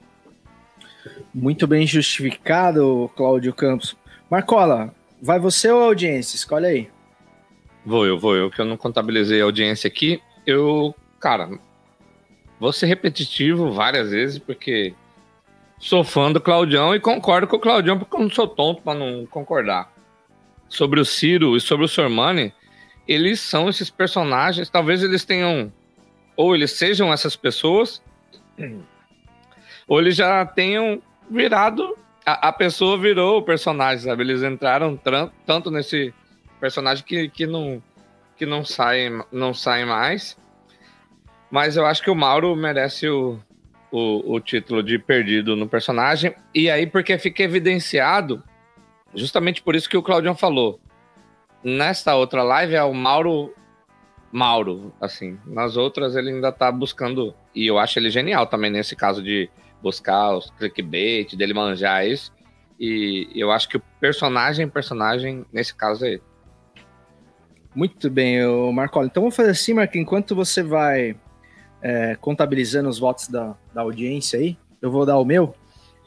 Muito 1.34 1.68
bem 1.68 1.86
justificado, 1.86 3.10
Cláudio 3.16 3.54
Campos. 3.54 3.96
Marcola, 4.30 4.94
vai 5.22 5.40
você 5.40 5.70
ou 5.70 5.82
a 5.82 5.86
audiência? 5.86 6.36
Escolhe 6.36 6.66
aí. 6.66 6.90
Vou 7.86 8.06
eu, 8.06 8.20
vou 8.20 8.36
eu, 8.36 8.52
que 8.52 8.60
eu 8.60 8.66
não 8.66 8.76
contabilizei 8.76 9.42
a 9.42 9.46
audiência 9.46 9.88
aqui. 9.88 10.22
Eu, 10.46 10.94
cara, 11.20 11.50
vou 12.60 12.74
ser 12.74 12.88
repetitivo 12.88 13.72
várias 13.72 14.12
vezes, 14.12 14.38
porque 14.38 14.94
sou 15.80 16.04
fã 16.04 16.32
do 16.32 16.42
Claudião 16.42 16.94
e 16.94 17.00
concordo 17.00 17.48
com 17.48 17.56
o 17.56 17.60
Claudião, 17.60 17.98
porque 17.98 18.16
eu 18.16 18.22
não 18.22 18.30
sou 18.30 18.48
tonto 18.48 18.82
para 18.82 18.98
não 18.98 19.26
concordar. 19.26 19.92
Sobre 20.68 21.00
o 21.00 21.06
Ciro 21.06 21.56
e 21.56 21.62
sobre 21.62 21.86
o 21.86 21.88
Sormani, 21.88 22.54
eles 23.08 23.40
são 23.40 23.70
esses 23.70 23.90
personagens, 23.90 24.70
talvez 24.70 25.02
eles 25.02 25.24
tenham, 25.24 25.72
ou 26.36 26.54
eles 26.54 26.72
sejam 26.72 27.14
essas 27.14 27.38
pessoas, 27.38 28.02
ou 29.88 30.00
eles 30.00 30.16
já 30.16 30.46
tenham 30.46 31.02
virado. 31.30 31.98
A, 32.26 32.50
a 32.50 32.54
pessoa 32.54 32.98
virou 32.98 33.40
o 33.40 33.44
personagem, 33.44 34.06
sabe? 34.06 34.24
Eles 34.24 34.44
entraram 34.44 35.00
tanto 35.46 35.72
nesse 35.72 36.14
personagem 36.60 37.04
que, 37.04 37.30
que 37.30 37.46
não 37.46 37.82
que 38.36 38.46
não 38.46 38.64
saem 38.64 39.22
não 39.32 39.54
sai 39.54 39.86
mais. 39.86 40.38
Mas 41.50 41.78
eu 41.78 41.86
acho 41.86 42.04
que 42.04 42.12
o 42.12 42.16
Mauro 42.16 42.56
merece 42.56 43.08
o, 43.08 43.40
o, 43.92 44.36
o, 44.36 44.40
título 44.40 44.84
de 44.84 45.00
perdido 45.00 45.56
no 45.56 45.68
personagem. 45.68 46.36
E 46.54 46.70
aí, 46.70 46.86
porque 46.86 47.18
fica 47.18 47.42
evidenciado, 47.42 48.44
justamente 49.16 49.62
por 49.62 49.76
isso 49.76 49.90
que 49.90 49.98
o 49.98 50.04
Claudião 50.04 50.36
falou. 50.36 50.80
Nesta 51.64 52.16
outra 52.16 52.44
live 52.44 52.76
é 52.76 52.84
o 52.84 52.94
Mauro 52.94 53.54
Mauro, 54.32 54.94
assim. 55.00 55.40
Nas 55.46 55.78
outras 55.78 56.16
ele 56.16 56.30
ainda 56.32 56.52
tá 56.52 56.72
buscando. 56.72 57.34
E 57.56 57.66
eu 57.66 57.80
acho 57.80 57.98
ele 57.98 58.10
genial 58.10 58.46
também 58.46 58.70
nesse 58.70 58.96
caso 58.96 59.24
de 59.24 59.50
buscar 59.88 60.36
os 60.36 60.52
clickbait, 60.52 61.36
dele 61.36 61.54
manjar 61.54 62.06
isso. 62.06 62.34
E 62.80 63.30
eu 63.34 63.52
acho 63.52 63.70
que 63.70 63.78
o 63.78 63.82
personagem, 64.00 64.68
personagem, 64.68 65.46
nesse 65.52 65.74
caso 65.74 66.06
é 66.06 66.14
ele. 66.14 66.24
Muito 67.74 68.10
bem, 68.10 68.40
Marcola. 68.74 69.06
Então 69.06 69.24
vamos 69.24 69.36
fazer 69.36 69.52
assim, 69.52 69.74
Marco, 69.74 69.98
enquanto 69.98 70.36
você 70.36 70.62
vai 70.62 71.16
é, 71.82 72.16
contabilizando 72.16 72.90
os 72.90 73.00
votos 73.00 73.28
da, 73.30 73.56
da 73.74 73.82
audiência 73.82 74.40
aí, 74.40 74.58
eu 74.82 74.92
vou 74.92 75.06
dar 75.06 75.18
o 75.18 75.26
meu. 75.26 75.56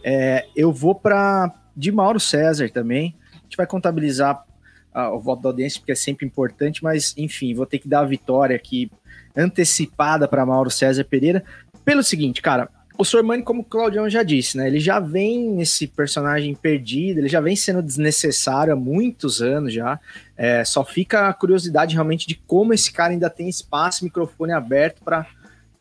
É, 0.04 0.46
eu 0.54 0.72
vou 0.72 0.94
para 0.94 1.52
de 1.76 1.90
Mauro 1.90 2.20
César 2.20 2.68
também. 2.70 3.16
A 3.32 3.42
gente 3.42 3.56
vai 3.56 3.66
contabilizar 3.66 4.44
ah, 4.92 5.10
o 5.10 5.20
voto 5.20 5.42
da 5.42 5.48
audiência, 5.48 5.80
porque 5.80 5.92
é 5.92 5.96
sempre 5.96 6.26
importante, 6.26 6.82
mas 6.82 7.14
enfim, 7.16 7.54
vou 7.54 7.66
ter 7.66 7.78
que 7.78 7.88
dar 7.88 8.00
a 8.00 8.04
vitória 8.04 8.54
aqui 8.54 8.90
antecipada 9.36 10.28
para 10.28 10.46
Mauro 10.46 10.70
César 10.70 11.04
Pereira. 11.04 11.42
Pelo 11.84 12.02
seguinte, 12.02 12.42
cara, 12.42 12.68
o 13.00 13.04
Sormani, 13.04 13.42
como 13.42 13.62
o 13.62 13.64
Claudião 13.64 14.10
já 14.10 14.22
disse, 14.22 14.58
né? 14.58 14.66
Ele 14.66 14.78
já 14.78 15.00
vem 15.00 15.48
nesse 15.48 15.86
personagem 15.86 16.54
perdido, 16.54 17.18
ele 17.18 17.28
já 17.28 17.40
vem 17.40 17.56
sendo 17.56 17.82
desnecessário 17.82 18.74
há 18.74 18.76
muitos 18.76 19.40
anos 19.40 19.72
já. 19.72 19.98
É, 20.36 20.62
só 20.66 20.84
fica 20.84 21.26
a 21.26 21.32
curiosidade 21.32 21.94
realmente 21.94 22.28
de 22.28 22.34
como 22.34 22.74
esse 22.74 22.92
cara 22.92 23.12
ainda 23.12 23.30
tem 23.30 23.48
espaço, 23.48 24.04
microfone 24.04 24.52
aberto 24.52 25.02
para 25.02 25.26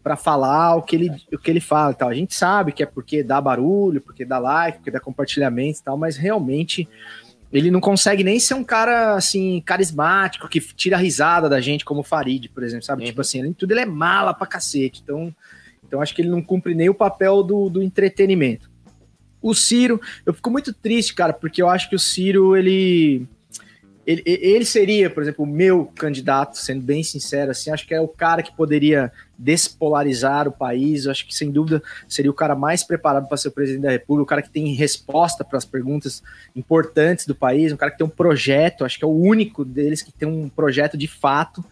para 0.02 0.16
falar 0.16 0.78
o 0.78 0.82
que 0.82 0.96
ele 0.96 1.12
o 1.34 1.38
que 1.38 1.52
ele 1.52 1.60
fala, 1.60 1.94
tal. 1.94 2.08
A 2.08 2.14
gente 2.14 2.34
sabe 2.34 2.72
que 2.72 2.82
é 2.82 2.86
porque 2.86 3.22
dá 3.22 3.42
barulho, 3.42 4.00
porque 4.00 4.24
dá 4.24 4.40
like, 4.40 4.78
porque 4.78 4.90
dá 4.90 5.00
compartilhamento 5.02 5.80
e 5.80 5.84
tal, 5.84 5.98
mas 5.98 6.16
realmente 6.16 6.88
ele 7.52 7.70
não 7.70 7.82
consegue 7.82 8.24
nem 8.24 8.40
ser 8.40 8.54
um 8.54 8.64
cara 8.64 9.16
assim 9.16 9.62
carismático 9.66 10.48
que 10.48 10.62
tira 10.62 10.96
a 10.96 11.00
risada 11.00 11.50
da 11.50 11.60
gente 11.60 11.84
como 11.84 12.00
o 12.00 12.04
Farid, 12.04 12.48
por 12.48 12.64
exemplo, 12.64 12.86
sabe? 12.86 13.02
Uhum. 13.02 13.08
Tipo 13.10 13.22
assim, 13.22 13.40
ele, 13.40 13.54
tudo 13.54 13.72
ele 13.72 13.82
é 13.82 13.86
mala 13.86 14.34
pra 14.34 14.48
cacete. 14.48 15.02
Então, 15.04 15.36
então 15.90 16.02
acho 16.02 16.14
que 16.14 16.22
ele 16.22 16.30
não 16.30 16.42
cumpre 16.42 16.76
nem 16.76 16.88
o 16.88 16.94
papel 16.94 17.42
do, 17.42 17.68
do 17.68 17.82
entretenimento. 17.82 18.70
O 19.42 19.56
Ciro, 19.56 20.00
eu 20.24 20.34
fico 20.34 20.52
muito 20.52 20.72
triste, 20.72 21.16
cara, 21.16 21.34
porque 21.34 21.62
eu 21.62 21.68
acho 21.68 21.90
que 21.90 21.96
o 21.96 22.00
Ciro, 22.00 22.56
ele, 22.56 23.26
ele, 24.06 24.22
ele 24.26 24.66
seria, 24.66 25.10
por 25.10 25.24
exemplo, 25.24 25.44
o 25.44 25.48
meu 25.48 25.86
candidato, 25.96 26.58
sendo 26.58 26.82
bem 26.82 27.02
sincero, 27.02 27.50
assim, 27.50 27.72
acho 27.72 27.88
que 27.88 27.94
é 27.96 28.00
o 28.00 28.08
cara 28.08 28.44
que 28.44 28.56
poderia 28.56 29.12
despolarizar 29.38 30.48
o 30.48 30.52
país, 30.52 31.06
eu 31.06 31.12
acho 31.12 31.26
que 31.26 31.34
sem 31.34 31.50
dúvida 31.50 31.82
seria 32.08 32.30
o 32.30 32.34
cara 32.34 32.54
mais 32.54 32.84
preparado 32.84 33.28
para 33.28 33.38
ser 33.38 33.48
o 33.48 33.52
presidente 33.52 33.84
da 33.84 33.92
República, 33.92 34.24
o 34.24 34.28
cara 34.28 34.42
que 34.42 34.50
tem 34.52 34.74
resposta 34.74 35.44
para 35.44 35.58
as 35.58 35.66
perguntas 35.66 36.22
importantes 36.56 37.26
do 37.26 37.34
país, 37.34 37.72
um 37.72 37.78
cara 37.78 37.92
que 37.92 37.98
tem 37.98 38.06
um 38.06 38.12
projeto, 38.12 38.84
acho 38.84 39.00
que 39.00 39.06
é 39.06 39.08
o 39.08 39.18
único 39.18 39.64
deles 39.66 40.02
que 40.02 40.12
tem 40.12 40.28
um 40.28 40.50
projeto 40.50 40.98
de 40.98 41.08
fato, 41.08 41.64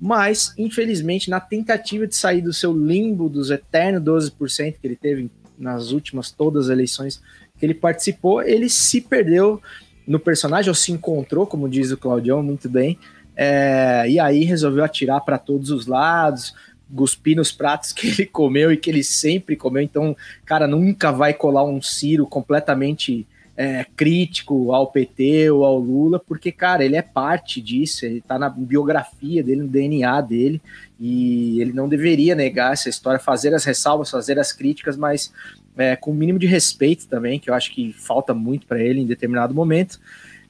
mas 0.00 0.54
infelizmente 0.56 1.28
na 1.28 1.38
tentativa 1.38 2.06
de 2.06 2.16
sair 2.16 2.40
do 2.40 2.52
seu 2.52 2.72
limbo 2.72 3.28
dos 3.28 3.50
eternos 3.50 4.02
12% 4.02 4.76
que 4.80 4.86
ele 4.86 4.96
teve 4.96 5.30
nas 5.58 5.92
últimas 5.92 6.30
todas 6.30 6.66
as 6.66 6.70
eleições 6.70 7.20
que 7.58 7.66
ele 7.66 7.74
participou, 7.74 8.42
ele 8.42 8.70
se 8.70 9.02
perdeu 9.02 9.60
no 10.06 10.18
personagem 10.18 10.70
ou 10.70 10.74
se 10.74 10.90
encontrou, 10.90 11.46
como 11.46 11.68
diz 11.68 11.90
o 11.90 11.96
Claudião 11.98 12.42
muito 12.42 12.68
bem, 12.68 12.98
é, 13.36 14.06
e 14.08 14.18
aí 14.18 14.44
resolveu 14.44 14.82
atirar 14.82 15.20
para 15.20 15.38
todos 15.38 15.70
os 15.70 15.86
lados, 15.86 16.54
cuspir 16.94 17.36
nos 17.36 17.52
pratos 17.52 17.92
que 17.92 18.08
ele 18.08 18.26
comeu 18.26 18.72
e 18.72 18.76
que 18.76 18.90
ele 18.90 19.04
sempre 19.04 19.54
comeu. 19.56 19.82
Então, 19.82 20.16
cara, 20.44 20.66
nunca 20.66 21.12
vai 21.12 21.34
colar 21.34 21.64
um 21.64 21.80
Ciro 21.80 22.26
completamente 22.26 23.26
é, 23.60 23.84
crítico 23.94 24.72
ao 24.72 24.86
PT 24.86 25.50
ou 25.50 25.66
ao 25.66 25.78
Lula, 25.78 26.18
porque, 26.18 26.50
cara, 26.50 26.82
ele 26.82 26.96
é 26.96 27.02
parte 27.02 27.60
disso, 27.60 28.06
ele 28.06 28.22
tá 28.22 28.38
na 28.38 28.48
biografia 28.48 29.42
dele, 29.42 29.60
no 29.60 29.68
DNA 29.68 30.18
dele, 30.22 30.62
e 30.98 31.60
ele 31.60 31.70
não 31.70 31.86
deveria 31.86 32.34
negar 32.34 32.72
essa 32.72 32.88
história, 32.88 33.20
fazer 33.20 33.52
as 33.52 33.62
ressalvas, 33.62 34.10
fazer 34.10 34.38
as 34.38 34.50
críticas, 34.50 34.96
mas 34.96 35.30
é, 35.76 35.94
com 35.94 36.10
o 36.10 36.14
mínimo 36.14 36.38
de 36.38 36.46
respeito 36.46 37.06
também, 37.06 37.38
que 37.38 37.50
eu 37.50 37.54
acho 37.54 37.70
que 37.74 37.92
falta 37.92 38.32
muito 38.32 38.66
para 38.66 38.82
ele 38.82 39.00
em 39.00 39.06
determinado 39.06 39.54
momento. 39.54 40.00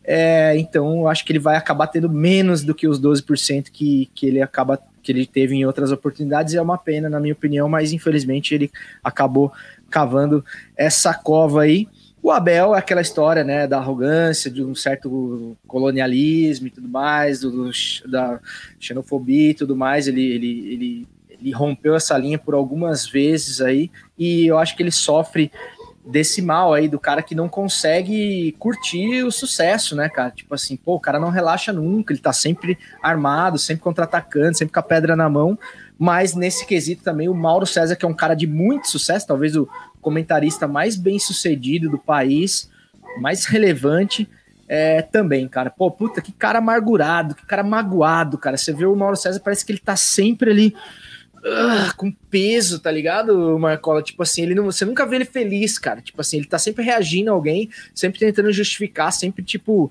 É, 0.04 0.56
então, 0.56 1.00
eu 1.00 1.08
acho 1.08 1.24
que 1.24 1.32
ele 1.32 1.40
vai 1.40 1.56
acabar 1.56 1.88
tendo 1.88 2.08
menos 2.08 2.62
do 2.62 2.76
que 2.76 2.86
os 2.86 3.00
12% 3.00 3.70
que, 3.72 4.08
que 4.14 4.26
ele 4.26 4.40
acaba 4.40 4.80
que 5.02 5.11
ele 5.11 5.26
teve 5.26 5.56
em 5.56 5.66
outras 5.66 5.90
oportunidades. 5.90 6.54
E 6.54 6.58
é 6.58 6.62
uma 6.62 6.78
pena, 6.78 7.08
na 7.08 7.18
minha 7.18 7.34
opinião, 7.34 7.68
mas 7.68 7.92
infelizmente 7.92 8.54
ele 8.54 8.70
acabou 9.02 9.52
cavando 9.90 10.44
essa 10.76 11.12
cova 11.12 11.62
aí. 11.62 11.88
O 12.22 12.30
Abel 12.30 12.74
é 12.74 12.78
aquela 12.78 13.00
história, 13.00 13.42
né, 13.42 13.66
da 13.66 13.78
arrogância, 13.78 14.50
de 14.50 14.62
um 14.62 14.74
certo 14.74 15.56
colonialismo 15.66 16.66
e 16.66 16.70
tudo 16.70 16.88
mais, 16.88 17.40
do, 17.40 17.50
do 17.50 17.70
da 18.06 18.38
xenofobia 18.78 19.50
e 19.50 19.54
tudo 19.54 19.74
mais. 19.74 20.06
Ele, 20.06 20.22
ele, 20.22 20.72
ele, 20.72 21.08
ele 21.30 21.50
rompeu 21.52 21.94
essa 21.94 22.16
linha 22.18 22.38
por 22.38 22.54
algumas 22.54 23.06
vezes 23.06 23.60
aí, 23.62 23.90
e 24.18 24.46
eu 24.46 24.58
acho 24.58 24.76
que 24.76 24.82
ele 24.82 24.90
sofre 24.90 25.50
desse 26.04 26.40
mal 26.40 26.72
aí 26.72 26.88
do 26.88 26.98
cara 26.98 27.22
que 27.22 27.34
não 27.34 27.48
consegue 27.48 28.52
curtir 28.58 29.22
o 29.22 29.30
sucesso, 29.30 29.94
né, 29.94 30.08
cara? 30.08 30.30
Tipo 30.30 30.54
assim, 30.54 30.76
pô, 30.76 30.94
o 30.96 31.00
cara 31.00 31.20
não 31.20 31.30
relaxa 31.30 31.72
nunca, 31.72 32.12
ele 32.12 32.20
tá 32.20 32.32
sempre 32.32 32.78
armado, 33.02 33.58
sempre 33.58 33.82
contra-atacando, 33.82 34.56
sempre 34.56 34.72
com 34.72 34.80
a 34.80 34.82
pedra 34.82 35.14
na 35.14 35.28
mão. 35.28 35.58
Mas 35.98 36.34
nesse 36.34 36.66
quesito 36.66 37.02
também, 37.02 37.28
o 37.28 37.34
Mauro 37.34 37.66
César, 37.66 37.94
que 37.94 38.04
é 38.04 38.08
um 38.08 38.14
cara 38.14 38.34
de 38.34 38.46
muito 38.46 38.88
sucesso, 38.88 39.26
talvez 39.26 39.54
o 39.54 39.68
comentarista 40.01 40.66
mais 40.66 40.96
bem 40.96 41.18
sucedido 41.18 41.90
do 41.90 41.98
país, 41.98 42.70
mais 43.20 43.44
relevante, 43.44 44.28
é, 44.72 45.03
também, 45.03 45.48
cara. 45.48 45.68
Pô, 45.68 45.90
puta, 45.90 46.22
que 46.22 46.30
cara 46.30 46.61
amargurado, 46.61 47.34
que 47.34 47.44
cara 47.44 47.64
magoado, 47.64 48.38
cara. 48.38 48.57
Você 48.57 48.72
vê 48.72 48.86
o 48.86 48.94
Mauro 48.94 49.16
César, 49.16 49.40
parece 49.40 49.66
que 49.66 49.72
ele 49.72 49.80
tá 49.80 49.96
sempre 49.96 50.51
ali 50.51 50.74
uh, 51.38 51.96
com 51.96 52.12
peso, 52.30 52.78
tá 52.78 52.90
ligado, 52.90 53.59
Marcola? 53.59 54.03
Tipo 54.03 54.22
assim, 54.22 54.42
ele 54.42 54.55
não, 54.55 54.66
você 54.66 54.84
nunca 54.84 55.05
vê 55.05 55.16
ele 55.16 55.24
feliz, 55.24 55.78
cara. 55.78 56.01
Tipo 56.01 56.20
assim, 56.20 56.36
ele 56.36 56.46
tá 56.46 56.59
sempre 56.59 56.84
reagindo 56.84 57.30
a 57.30 57.34
alguém, 57.34 57.68
sempre 57.92 58.20
tentando 58.20 58.53
justificar, 58.53 59.12
sempre, 59.12 59.42
tipo, 59.42 59.90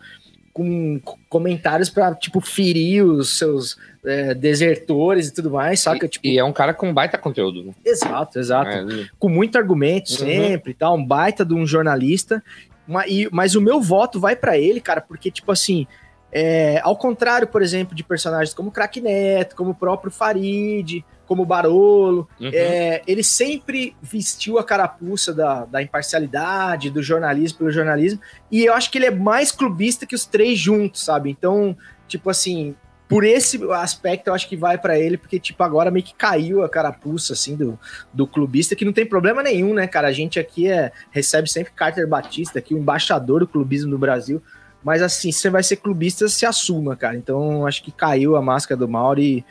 com 0.60 1.00
comentários 1.30 1.90
para 1.90 2.14
tipo, 2.16 2.42
ferir 2.42 3.06
os 3.06 3.38
seus 3.38 3.78
é, 4.06 4.34
desertores 4.34 5.28
e 5.28 5.34
tudo 5.34 5.52
mais, 5.52 5.80
saca? 5.80 6.06
E, 6.06 6.10
tipo, 6.10 6.28
e 6.28 6.38
é 6.38 6.44
um 6.44 6.52
cara 6.52 6.74
com 6.74 6.94
baita 6.94 7.18
conteúdo. 7.18 7.64
Né? 7.64 7.74
Exato, 7.86 8.38
exato. 8.38 8.70
É, 8.70 9.08
com 9.18 9.30
muito 9.30 9.58
argumento 9.58 10.10
uhum. 10.12 10.18
sempre, 10.18 10.74
tal, 10.74 10.96
um 10.96 11.06
baita 11.06 11.46
de 11.46 11.54
um 11.54 11.66
jornalista. 11.66 12.44
Uma, 12.86 13.08
e, 13.08 13.30
mas 13.32 13.56
o 13.56 13.62
meu 13.62 13.80
voto 13.80 14.20
vai 14.20 14.36
para 14.36 14.58
ele, 14.58 14.82
cara, 14.82 15.00
porque, 15.00 15.32
tipo 15.32 15.52
assim, 15.52 15.88
é, 16.32 16.80
ao 16.84 16.96
contrário, 16.96 17.48
por 17.48 17.62
exemplo, 17.62 17.96
de 17.96 18.04
personagens 18.04 18.54
como 18.54 18.72
Crack 18.72 19.02
Neto, 19.02 19.56
como 19.56 19.72
o 19.72 19.76
próprio 19.76 20.12
Farid, 20.12 21.04
como 21.26 21.44
o 21.44 21.46
Barolo, 21.46 22.28
uhum. 22.40 22.50
é, 22.54 23.02
ele 23.06 23.24
sempre 23.24 23.96
vestiu 24.02 24.58
a 24.58 24.64
carapuça 24.64 25.34
da, 25.34 25.66
da, 25.66 25.82
imparcialidade, 25.82 26.90
do 26.90 27.04
jornalismo 27.04 27.60
pelo 27.60 27.72
jornalismo, 27.72 28.20
e 28.52 28.66
eu 28.66 28.74
acho 28.74 28.92
que 28.92 28.98
ele 28.98 29.06
é 29.06 29.12
mais 29.12 29.52
clubista 29.52 30.06
que 30.06 30.16
os 30.16 30.26
três 30.26 30.58
juntos, 30.58 31.04
sabe? 31.04 31.30
Então, 31.30 31.78
tipo 32.08 32.30
assim, 32.30 32.76
por 33.08 33.24
esse 33.24 33.60
aspecto 33.72 34.28
eu 34.28 34.34
acho 34.36 34.48
que 34.48 34.56
vai 34.56 34.78
para 34.78 34.98
ele, 34.98 35.18
porque, 35.18 35.40
tipo, 35.40 35.64
agora 35.64 35.90
meio 35.90 36.06
que 36.06 36.14
caiu 36.14 36.64
a 36.64 36.70
carapuça, 36.70 37.34
assim, 37.34 37.56
do, 37.56 37.78
do 38.14 38.28
clubista, 38.28 38.76
que 38.76 38.86
não 38.86 38.94
tem 38.94 39.06
problema 39.06 39.42
nenhum, 39.42 39.74
né, 39.74 39.88
cara? 39.88 40.08
A 40.08 40.12
gente 40.12 40.40
aqui 40.40 40.68
é, 40.68 40.92
recebe 41.10 41.50
sempre 41.50 41.74
Carter 41.74 42.08
Batista, 42.08 42.60
aqui, 42.60 42.76
o 42.76 42.78
embaixador 42.78 43.40
do 43.40 43.48
clubismo 43.48 43.90
no 43.90 43.98
Brasil, 43.98 44.42
mas 44.84 45.02
assim, 45.02 45.32
se 45.32 45.40
você 45.40 45.50
vai 45.50 45.64
ser 45.64 45.78
clubista, 45.78 46.28
se 46.28 46.46
assuma, 46.46 46.96
cara. 46.96 47.16
Então, 47.16 47.66
acho 47.66 47.84
que 47.84 47.92
caiu 47.92 48.36
a 48.36 48.42
máscara 48.42 48.78
do 48.78 48.88
Mauro 48.88 49.20
e 49.20 49.44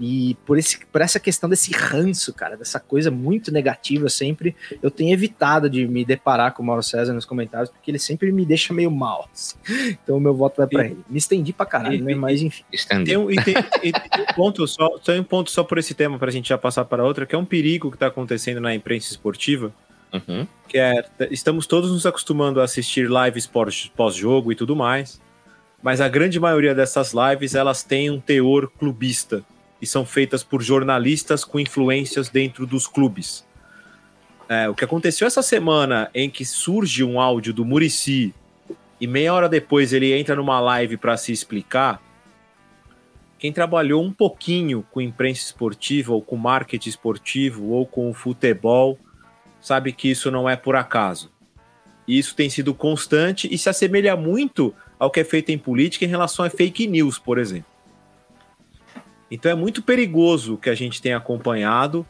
e 0.00 0.36
por, 0.46 0.58
esse, 0.58 0.84
por 0.86 1.00
essa 1.00 1.20
questão 1.20 1.48
desse 1.48 1.70
ranço, 1.72 2.32
cara, 2.32 2.56
dessa 2.56 2.80
coisa 2.80 3.08
muito 3.08 3.52
negativa 3.52 4.08
sempre, 4.08 4.56
eu 4.82 4.90
tenho 4.90 5.12
evitado 5.12 5.70
de 5.70 5.86
me 5.86 6.04
deparar 6.04 6.52
com 6.54 6.62
o 6.62 6.66
Mauro 6.66 6.82
César 6.82 7.12
nos 7.12 7.24
comentários, 7.24 7.70
porque 7.70 7.88
ele 7.90 8.00
sempre 8.00 8.32
me 8.32 8.44
deixa 8.44 8.74
meio 8.74 8.90
mal. 8.90 9.28
Assim. 9.32 9.56
Então 10.02 10.16
o 10.16 10.20
meu 10.20 10.34
voto 10.34 10.56
vai 10.56 10.66
para 10.66 10.86
ele. 10.86 10.98
Me 11.08 11.18
estendi 11.18 11.52
pra 11.52 11.64
caralho, 11.66 11.96
e, 11.96 12.02
né? 12.02 12.14
Mas 12.14 12.42
enfim. 12.42 12.64
Tem 13.04 13.16
um, 13.16 13.26
tem, 13.26 13.54
tem 13.54 13.92
um 14.18 14.34
ponto 14.34 14.66
só, 14.66 14.98
tem 14.98 15.20
um 15.20 15.24
ponto 15.24 15.50
só 15.50 15.62
por 15.62 15.78
esse 15.78 15.94
tema, 15.94 16.18
pra 16.18 16.30
gente 16.30 16.48
já 16.48 16.58
passar 16.58 16.84
para 16.84 17.04
outra, 17.04 17.24
que 17.26 17.34
é 17.34 17.38
um 17.38 17.44
perigo 17.44 17.90
que 17.90 17.98
tá 17.98 18.08
acontecendo 18.08 18.60
na 18.60 18.74
imprensa 18.74 19.10
esportiva. 19.10 19.72
Uhum. 20.12 20.46
Que 20.68 20.78
é, 20.78 21.04
estamos 21.30 21.66
todos 21.66 21.90
nos 21.90 22.04
acostumando 22.04 22.60
a 22.60 22.64
assistir 22.64 23.08
lives 23.08 23.50
pós-jogo 23.96 24.52
e 24.52 24.54
tudo 24.54 24.76
mais, 24.76 25.20
mas 25.82 26.00
a 26.00 26.08
grande 26.08 26.38
maioria 26.38 26.74
dessas 26.74 27.12
lives 27.12 27.54
elas 27.54 27.82
têm 27.82 28.10
um 28.10 28.20
teor 28.20 28.70
clubista 28.78 29.42
e 29.80 29.86
são 29.86 30.04
feitas 30.04 30.44
por 30.44 30.62
jornalistas 30.62 31.44
com 31.44 31.58
influências 31.58 32.28
dentro 32.28 32.66
dos 32.66 32.86
clubes. 32.86 33.44
É, 34.48 34.68
o 34.68 34.74
que 34.74 34.84
aconteceu 34.84 35.26
essa 35.26 35.42
semana 35.42 36.10
em 36.14 36.28
que 36.28 36.44
surge 36.44 37.02
um 37.02 37.18
áudio 37.18 37.52
do 37.52 37.64
Murici 37.64 38.34
e 39.00 39.06
meia 39.06 39.34
hora 39.34 39.48
depois 39.48 39.92
ele 39.92 40.12
entra 40.12 40.36
numa 40.36 40.60
live 40.60 40.96
para 40.96 41.16
se 41.16 41.32
explicar. 41.32 42.00
Quem 43.38 43.52
trabalhou 43.52 44.04
um 44.04 44.12
pouquinho 44.12 44.86
com 44.92 45.00
imprensa 45.00 45.40
esportiva, 45.40 46.12
ou 46.12 46.22
com 46.22 46.36
marketing 46.36 46.90
esportivo, 46.90 47.70
ou 47.70 47.84
com 47.84 48.14
futebol, 48.14 48.96
sabe 49.62 49.92
que 49.92 50.10
isso 50.10 50.30
não 50.30 50.50
é 50.50 50.56
por 50.56 50.76
acaso. 50.76 51.30
E 52.06 52.18
isso 52.18 52.34
tem 52.34 52.50
sido 52.50 52.74
constante 52.74 53.48
e 53.50 53.56
se 53.56 53.68
assemelha 53.68 54.16
muito 54.16 54.74
ao 54.98 55.10
que 55.10 55.20
é 55.20 55.24
feito 55.24 55.50
em 55.50 55.58
política 55.58 56.04
em 56.04 56.08
relação 56.08 56.44
a 56.44 56.50
fake 56.50 56.86
news, 56.86 57.18
por 57.18 57.38
exemplo. 57.38 57.70
Então 59.30 59.50
é 59.50 59.54
muito 59.54 59.82
perigoso 59.82 60.54
o 60.54 60.58
que 60.58 60.68
a 60.68 60.74
gente 60.74 61.00
tem 61.00 61.14
acompanhado 61.14 62.06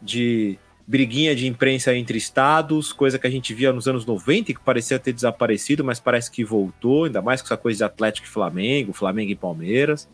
de 0.00 0.58
briguinha 0.86 1.34
de 1.34 1.46
imprensa 1.46 1.94
entre 1.94 2.18
estados, 2.18 2.92
coisa 2.92 3.18
que 3.18 3.26
a 3.26 3.30
gente 3.30 3.52
via 3.52 3.72
nos 3.72 3.86
anos 3.86 4.06
90 4.06 4.54
que 4.54 4.60
parecia 4.60 4.98
ter 4.98 5.12
desaparecido, 5.12 5.84
mas 5.84 6.00
parece 6.00 6.30
que 6.30 6.44
voltou, 6.44 7.04
ainda 7.04 7.20
mais 7.20 7.40
com 7.40 7.46
essa 7.46 7.56
coisa 7.56 7.78
de 7.78 7.84
Atlético 7.84 8.26
e 8.26 8.30
Flamengo, 8.30 8.92
Flamengo 8.92 9.30
e 9.30 9.36
Palmeiras. 9.36 10.08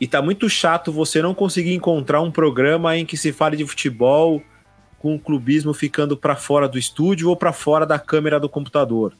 E 0.00 0.06
tá 0.06 0.22
muito 0.22 0.48
chato 0.48 0.92
você 0.92 1.20
não 1.20 1.34
conseguir 1.34 1.74
encontrar 1.74 2.20
um 2.20 2.30
programa 2.30 2.96
em 2.96 3.04
que 3.04 3.16
se 3.16 3.32
fale 3.32 3.56
de 3.56 3.66
futebol 3.66 4.42
com 4.98 5.14
o 5.14 5.18
clubismo 5.18 5.72
ficando 5.72 6.16
para 6.16 6.36
fora 6.36 6.68
do 6.68 6.78
estúdio 6.78 7.28
ou 7.28 7.36
para 7.36 7.52
fora 7.52 7.86
da 7.86 7.98
câmera 7.98 8.40
do 8.40 8.48
computador. 8.48 9.14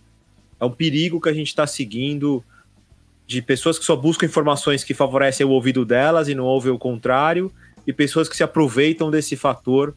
É 0.60 0.64
um 0.64 0.70
perigo 0.70 1.20
que 1.20 1.28
a 1.28 1.32
gente 1.32 1.48
está 1.48 1.66
seguindo 1.66 2.44
de 3.26 3.42
pessoas 3.42 3.78
que 3.78 3.84
só 3.84 3.94
buscam 3.94 4.26
informações 4.26 4.82
que 4.82 4.94
favorecem 4.94 5.46
o 5.46 5.50
ouvido 5.50 5.84
delas 5.84 6.28
e 6.28 6.34
não 6.34 6.44
ouvem 6.44 6.72
o 6.72 6.78
contrário, 6.78 7.52
e 7.86 7.92
pessoas 7.92 8.28
que 8.28 8.36
se 8.36 8.42
aproveitam 8.42 9.10
desse 9.10 9.36
fator 9.36 9.94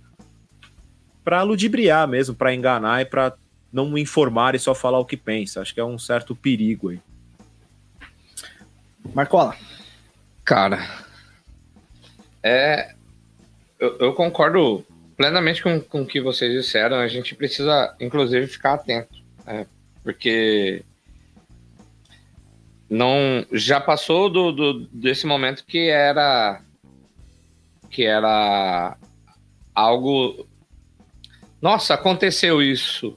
para 1.24 1.42
ludibriar 1.42 2.08
mesmo, 2.08 2.36
para 2.36 2.54
enganar 2.54 3.02
e 3.02 3.06
para 3.06 3.34
não 3.72 3.98
informar 3.98 4.54
e 4.54 4.60
só 4.60 4.76
falar 4.76 5.00
o 5.00 5.06
que 5.06 5.16
pensa. 5.16 5.62
Acho 5.62 5.74
que 5.74 5.80
é 5.80 5.86
um 5.86 5.98
certo 5.98 6.36
perigo 6.36 6.90
aí. 6.90 7.00
Marcola. 9.14 9.56
Cara, 10.44 11.06
é. 12.44 12.94
Eu, 13.80 13.98
eu 13.98 14.14
concordo 14.14 14.86
plenamente 15.22 15.62
com, 15.62 15.80
com 15.80 16.02
o 16.02 16.06
que 16.06 16.20
vocês 16.20 16.52
disseram. 16.52 16.98
A 16.98 17.08
gente 17.08 17.36
precisa, 17.36 17.96
inclusive, 18.00 18.48
ficar 18.48 18.74
atento. 18.74 19.22
É, 19.46 19.68
porque 20.04 20.84
não 22.90 23.46
já 23.52 23.80
passou 23.80 24.32
do, 24.32 24.52
do, 24.52 24.80
desse 24.88 25.28
momento 25.28 25.64
que 25.64 25.90
era 25.90 26.60
que 27.88 28.04
era 28.04 28.98
algo 29.76 30.48
nossa 31.62 31.94
aconteceu 31.94 32.60
isso. 32.60 33.16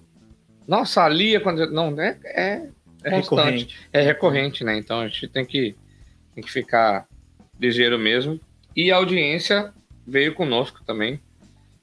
Nossa 0.69 1.05
ali 1.05 1.35
aconteceu 1.35 1.71
não 1.71 1.99
é 1.99 2.19
é, 2.25 2.69
é 3.03 3.17
recorrente. 3.17 3.89
É 3.93 4.03
recorrente 4.03 4.63
né? 4.63 4.77
Então 4.77 5.01
a 5.01 5.09
gente 5.09 5.27
tem 5.29 5.47
que 5.47 5.75
tem 6.35 6.45
que 6.45 6.53
ficar 6.53 7.07
ligeiro 7.59 7.99
mesmo. 7.99 8.39
E 8.77 8.93
a 8.93 8.97
audiência 8.97 9.73
veio 10.07 10.35
conosco 10.35 10.85
também 10.85 11.19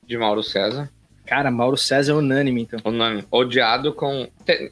de 0.06 0.18
Mauro 0.18 0.44
César 0.44 0.92
Cara, 1.32 1.50
Mauro 1.50 1.78
César 1.78 2.12
é 2.12 2.16
unânime, 2.16 2.64
então. 2.64 2.80
Unânime. 2.84 3.24
Odiado 3.32 3.94
com. 3.94 4.28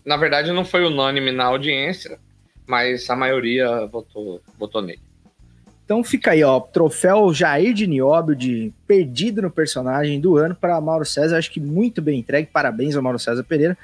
Na 0.05 0.17
verdade, 0.17 0.51
não 0.51 0.65
foi 0.65 0.83
unânime 0.83 1.31
na 1.31 1.45
audiência, 1.45 2.19
mas 2.67 3.09
a 3.09 3.15
maioria 3.15 3.85
votou, 3.85 4.41
votou 4.57 4.81
nele. 4.81 4.99
Então 5.85 6.03
fica 6.03 6.31
aí, 6.31 6.43
ó, 6.43 6.59
troféu 6.59 7.33
Jair 7.33 7.73
de 7.73 7.87
Nióbio 7.87 8.35
de 8.35 8.73
perdido 8.85 9.41
no 9.41 9.49
personagem 9.49 10.19
do 10.19 10.35
ano 10.35 10.53
para 10.53 10.81
Mauro 10.81 11.05
César, 11.05 11.37
acho 11.37 11.49
que 11.49 11.61
muito 11.61 12.01
bem 12.01 12.19
entregue, 12.19 12.49
parabéns 12.51 12.95
ao 12.95 13.01
Mauro 13.01 13.17
César 13.17 13.43
Pereira. 13.43 13.77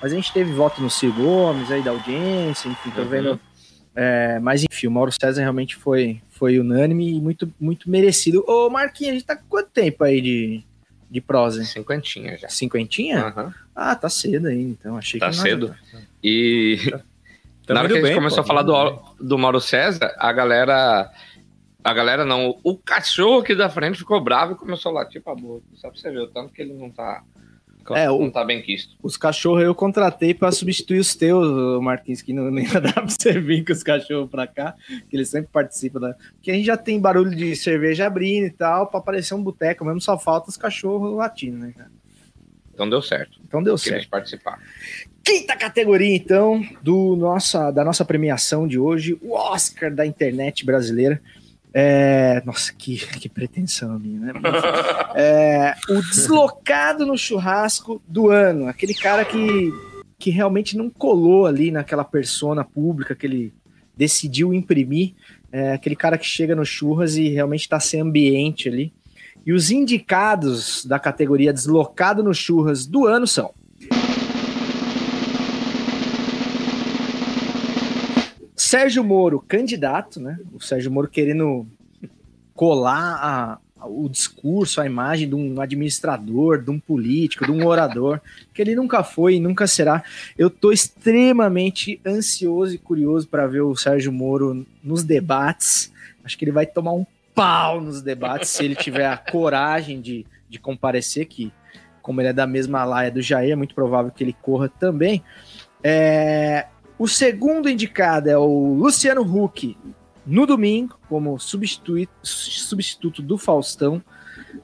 Mas 0.00 0.12
a 0.12 0.14
gente 0.14 0.30
teve 0.30 0.52
voto 0.52 0.82
no 0.82 0.90
Ciro 0.90 1.14
Gomes 1.14 1.70
aí 1.72 1.82
da 1.82 1.92
audiência, 1.92 2.68
enfim, 2.68 2.90
tô 2.90 3.00
uhum. 3.00 3.08
vendo. 3.08 3.40
É, 3.96 4.38
mas 4.38 4.62
enfim, 4.62 4.86
o 4.86 4.90
Mauro 4.90 5.10
César 5.10 5.40
realmente 5.40 5.74
foi, 5.74 6.20
foi 6.28 6.60
unânime 6.60 7.16
e 7.16 7.20
muito, 7.20 7.50
muito 7.58 7.90
merecido. 7.90 8.44
Ô 8.46 8.68
Marquinhos, 8.68 9.10
a 9.10 9.14
gente 9.14 9.26
tá 9.26 9.34
com 9.34 9.48
quanto 9.48 9.70
tempo 9.70 10.04
aí 10.04 10.20
de, 10.20 10.62
de 11.10 11.20
prosa? 11.20 11.64
Cinquentinha 11.64 12.36
já. 12.36 12.48
Cinquentinha? 12.48 13.34
Uhum. 13.36 13.52
Ah, 13.74 13.94
tá 13.94 14.08
cedo 14.08 14.48
ainda, 14.48 14.70
então 14.70 14.96
achei 14.96 15.18
tá 15.18 15.30
que 15.30 15.36
Tá 15.36 15.42
cedo. 15.42 15.74
E 16.22 16.78
Tá 17.68 17.74
Na 17.74 17.80
hora 17.80 17.88
que 17.88 17.94
a 17.94 17.96
gente 17.96 18.06
bem, 18.06 18.14
começou 18.14 18.38
pô, 18.38 18.44
a 18.44 18.46
falar 18.46 18.62
do, 18.62 19.02
do 19.20 19.38
Mauro 19.38 19.60
César, 19.60 20.14
a 20.18 20.32
galera. 20.32 21.10
A 21.84 21.94
galera 21.94 22.24
não. 22.24 22.58
O 22.64 22.76
cachorro 22.76 23.40
aqui 23.40 23.54
da 23.54 23.68
frente 23.68 23.98
ficou 23.98 24.20
bravo 24.20 24.52
e 24.52 24.56
começou 24.56 24.90
a 24.90 24.94
latir 24.96 25.22
pra 25.22 25.34
boca. 25.34 25.64
Só 25.74 25.90
pra 25.90 25.98
você 25.98 26.10
ver 26.10 26.20
o 26.20 26.28
tanto 26.28 26.52
que 26.52 26.62
ele 26.62 26.72
não 26.72 26.90
tá. 26.90 27.22
Claro. 27.88 28.02
É, 28.02 28.10
o- 28.10 28.20
Não 28.20 28.30
tá 28.30 28.44
bem 28.44 28.62
quisto. 28.62 28.94
os 29.02 29.16
cachorros 29.16 29.62
eu 29.64 29.74
contratei 29.74 30.32
pra 30.32 30.52
substituir 30.52 30.98
os 31.00 31.14
teus, 31.14 31.82
Marquinhos, 31.82 32.22
que 32.22 32.32
não 32.32 32.50
nem 32.52 32.66
dar 32.68 32.92
pra 32.92 33.02
você 33.08 33.40
vir 33.40 33.64
com 33.64 33.72
os 33.72 33.82
cachorros 33.82 34.30
pra 34.30 34.46
cá, 34.46 34.74
que 35.08 35.16
eles 35.16 35.28
sempre 35.28 35.50
participam 35.52 36.00
da. 36.00 36.14
Porque 36.34 36.50
a 36.50 36.54
gente 36.54 36.66
já 36.66 36.76
tem 36.76 37.00
barulho 37.00 37.34
de 37.34 37.56
cerveja 37.56 38.06
abrindo 38.06 38.46
e 38.46 38.50
tal, 38.50 38.86
pra 38.86 39.00
parecer 39.00 39.34
um 39.34 39.42
boteco 39.42 39.84
mesmo, 39.84 40.00
só 40.00 40.18
falta 40.18 40.48
os 40.50 40.56
cachorros 40.56 41.16
latinos, 41.16 41.60
né, 41.60 41.72
cara? 41.76 41.90
Então 42.74 42.88
deu 42.88 43.02
certo. 43.02 43.40
Então 43.44 43.60
deu 43.62 43.74
Queria 43.76 43.98
certo. 43.98 44.10
participar. 44.10 44.60
Quinta 45.24 45.56
categoria, 45.56 46.14
então, 46.14 46.64
do 46.82 47.16
nossa, 47.16 47.70
da 47.72 47.84
nossa 47.84 48.04
premiação 48.04 48.68
de 48.68 48.78
hoje, 48.78 49.18
o 49.20 49.34
Oscar 49.34 49.92
da 49.92 50.06
internet 50.06 50.64
brasileira. 50.64 51.20
É, 51.72 52.42
nossa, 52.44 52.72
que, 52.72 52.96
que 53.18 53.28
pretensão 53.28 53.98
minha, 53.98 54.20
né? 54.20 54.32
É, 55.14 55.74
o 55.90 56.00
deslocado 56.00 57.04
no 57.04 57.16
churrasco 57.16 58.00
do 58.06 58.30
ano, 58.30 58.66
aquele 58.66 58.94
cara 58.94 59.24
que, 59.24 59.72
que 60.18 60.30
realmente 60.30 60.76
não 60.76 60.88
colou 60.88 61.46
ali 61.46 61.70
naquela 61.70 62.04
persona 62.04 62.64
pública 62.64 63.14
que 63.14 63.26
ele 63.26 63.54
decidiu 63.96 64.54
imprimir, 64.54 65.14
é, 65.52 65.72
aquele 65.72 65.96
cara 65.96 66.16
que 66.16 66.26
chega 66.26 66.54
no 66.54 66.64
churras 66.64 67.16
e 67.16 67.28
realmente 67.28 67.62
está 67.62 67.80
sem 67.80 68.00
ambiente 68.00 68.68
ali. 68.68 68.92
E 69.44 69.52
os 69.52 69.70
indicados 69.70 70.84
da 70.84 70.98
categoria 70.98 71.52
deslocado 71.52 72.22
no 72.22 72.34
churras 72.34 72.86
do 72.86 73.06
ano 73.06 73.26
são 73.26 73.52
Sérgio 78.68 79.02
Moro, 79.02 79.40
candidato, 79.40 80.20
né? 80.20 80.38
O 80.52 80.60
Sérgio 80.60 80.90
Moro 80.90 81.08
querendo 81.08 81.66
colar 82.54 83.14
a- 83.14 83.58
a- 83.80 83.86
o 83.86 84.10
discurso, 84.10 84.78
a 84.78 84.84
imagem 84.84 85.26
de 85.26 85.34
um 85.34 85.58
administrador, 85.58 86.60
de 86.60 86.70
um 86.70 86.78
político, 86.78 87.46
de 87.46 87.50
um 87.50 87.64
orador, 87.66 88.20
que 88.52 88.60
ele 88.60 88.74
nunca 88.74 89.02
foi 89.02 89.36
e 89.36 89.40
nunca 89.40 89.66
será. 89.66 90.02
Eu 90.36 90.50
tô 90.50 90.70
extremamente 90.70 91.98
ansioso 92.04 92.74
e 92.74 92.78
curioso 92.78 93.26
para 93.26 93.46
ver 93.46 93.62
o 93.62 93.74
Sérgio 93.74 94.12
Moro 94.12 94.66
nos 94.84 95.02
debates. 95.02 95.90
Acho 96.22 96.36
que 96.36 96.44
ele 96.44 96.52
vai 96.52 96.66
tomar 96.66 96.92
um 96.92 97.06
pau 97.34 97.80
nos 97.80 98.02
debates 98.02 98.50
se 98.50 98.66
ele 98.66 98.74
tiver 98.74 99.06
a 99.06 99.16
coragem 99.16 99.98
de, 99.98 100.26
de 100.46 100.58
comparecer, 100.58 101.24
que 101.24 101.50
como 102.02 102.20
ele 102.20 102.28
é 102.28 102.32
da 102.34 102.46
mesma 102.46 102.84
laia 102.84 103.10
do 103.10 103.22
Jair, 103.22 103.52
é 103.52 103.56
muito 103.56 103.74
provável 103.74 104.12
que 104.14 104.22
ele 104.22 104.36
corra 104.42 104.68
também. 104.68 105.22
É, 105.82 106.66
o 106.98 107.06
segundo 107.06 107.68
indicado 107.68 108.28
é 108.28 108.36
o 108.36 108.74
Luciano 108.74 109.22
Huck, 109.22 109.76
no 110.26 110.46
domingo, 110.46 110.98
como 111.08 111.38
substituto 112.22 113.22
do 113.22 113.38
Faustão. 113.38 114.02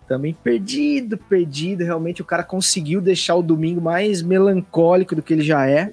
Também 0.07 0.35
perdido, 0.35 1.17
perdido. 1.17 1.85
Realmente 1.85 2.21
o 2.23 2.25
cara 2.25 2.43
conseguiu 2.43 3.01
deixar 3.01 3.35
o 3.37 3.43
domingo 3.43 3.81
mais 3.81 4.21
melancólico 4.23 5.15
do 5.15 5.23
que 5.23 5.33
ele 5.33 5.43
já 5.43 5.67
é. 5.69 5.93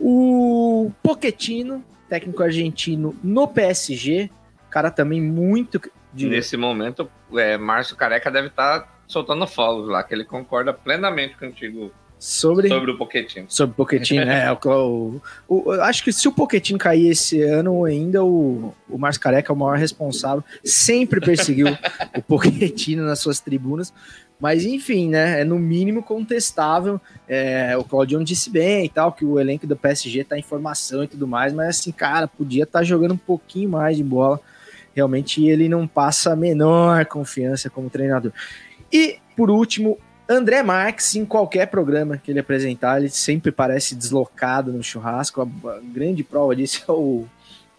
O 0.00 0.90
Poquetino, 1.02 1.84
técnico 2.08 2.42
argentino 2.42 3.14
no 3.22 3.46
PSG. 3.46 4.30
Cara 4.70 4.90
também 4.90 5.20
muito. 5.22 5.80
de- 6.12 6.28
Nesse 6.28 6.56
momento, 6.56 7.08
é, 7.34 7.56
Márcio 7.56 7.96
Careca 7.96 8.30
deve 8.30 8.48
estar 8.48 9.00
soltando 9.06 9.46
fogos 9.46 9.88
lá, 9.88 10.02
que 10.02 10.14
ele 10.14 10.24
concorda 10.24 10.72
plenamente 10.72 11.36
contigo 11.36 11.90
sobre, 12.24 12.68
sobre 12.68 12.92
o 12.92 12.96
Pochettino. 12.96 13.46
sobre 13.48 13.72
o 13.72 13.76
Pochettino, 13.76 14.24
né? 14.24 14.52
O, 14.52 15.20
o- 15.48 15.62
o- 15.70 15.72
acho 15.82 16.04
que 16.04 16.12
se 16.12 16.28
o 16.28 16.32
Pochettino 16.32 16.78
cair 16.78 17.08
esse 17.10 17.42
ano 17.42 17.84
ainda, 17.84 18.24
o, 18.24 18.72
o 18.88 18.96
Márcio 18.96 19.20
Careca 19.20 19.52
é 19.52 19.54
o 19.54 19.58
maior 19.58 19.76
responsável. 19.76 20.44
Sempre 20.64 21.20
perseguiu 21.20 21.66
o 22.16 22.22
Pochettino 22.22 23.04
nas 23.04 23.18
suas 23.18 23.40
tribunas. 23.40 23.92
Mas 24.38 24.64
enfim, 24.64 25.08
né? 25.08 25.40
É 25.40 25.44
no 25.44 25.58
mínimo 25.58 26.00
contestável. 26.00 27.00
É, 27.28 27.76
o 27.76 27.82
Claudion 27.82 28.22
disse 28.22 28.50
bem 28.50 28.84
e 28.84 28.88
tal, 28.88 29.12
que 29.12 29.24
o 29.24 29.40
elenco 29.40 29.66
do 29.66 29.76
PSG 29.76 30.22
tá 30.22 30.38
em 30.38 30.42
formação 30.42 31.02
e 31.02 31.08
tudo 31.08 31.26
mais, 31.26 31.52
mas 31.52 31.68
assim, 31.80 31.90
cara, 31.90 32.28
podia 32.28 32.62
estar 32.62 32.84
jogando 32.84 33.14
um 33.14 33.18
pouquinho 33.18 33.70
mais 33.70 33.96
de 33.96 34.04
bola. 34.04 34.40
Realmente 34.94 35.44
ele 35.44 35.68
não 35.68 35.88
passa 35.88 36.32
a 36.32 36.36
menor 36.36 37.04
confiança 37.06 37.68
como 37.68 37.90
treinador. 37.90 38.30
E, 38.92 39.16
por 39.36 39.50
último, 39.50 39.98
André 40.32 40.62
Marques, 40.62 41.14
em 41.14 41.24
qualquer 41.24 41.66
programa 41.66 42.18
que 42.18 42.30
ele 42.30 42.40
apresentar, 42.40 42.98
ele 42.98 43.10
sempre 43.10 43.52
parece 43.52 43.94
deslocado 43.94 44.72
no 44.72 44.82
churrasco. 44.82 45.42
A, 45.42 45.80
grande 45.80 46.22
prova 46.22 46.56
disso 46.56 46.82
é 46.88 46.92
o, 46.92 47.26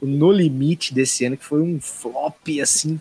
o 0.01 0.05
No 0.05 0.31
Limite 0.31 0.93
desse 0.93 1.25
ano, 1.25 1.37
que 1.37 1.45
foi 1.45 1.61
um 1.61 1.79
flop 1.81 2.47
assim 2.61 2.99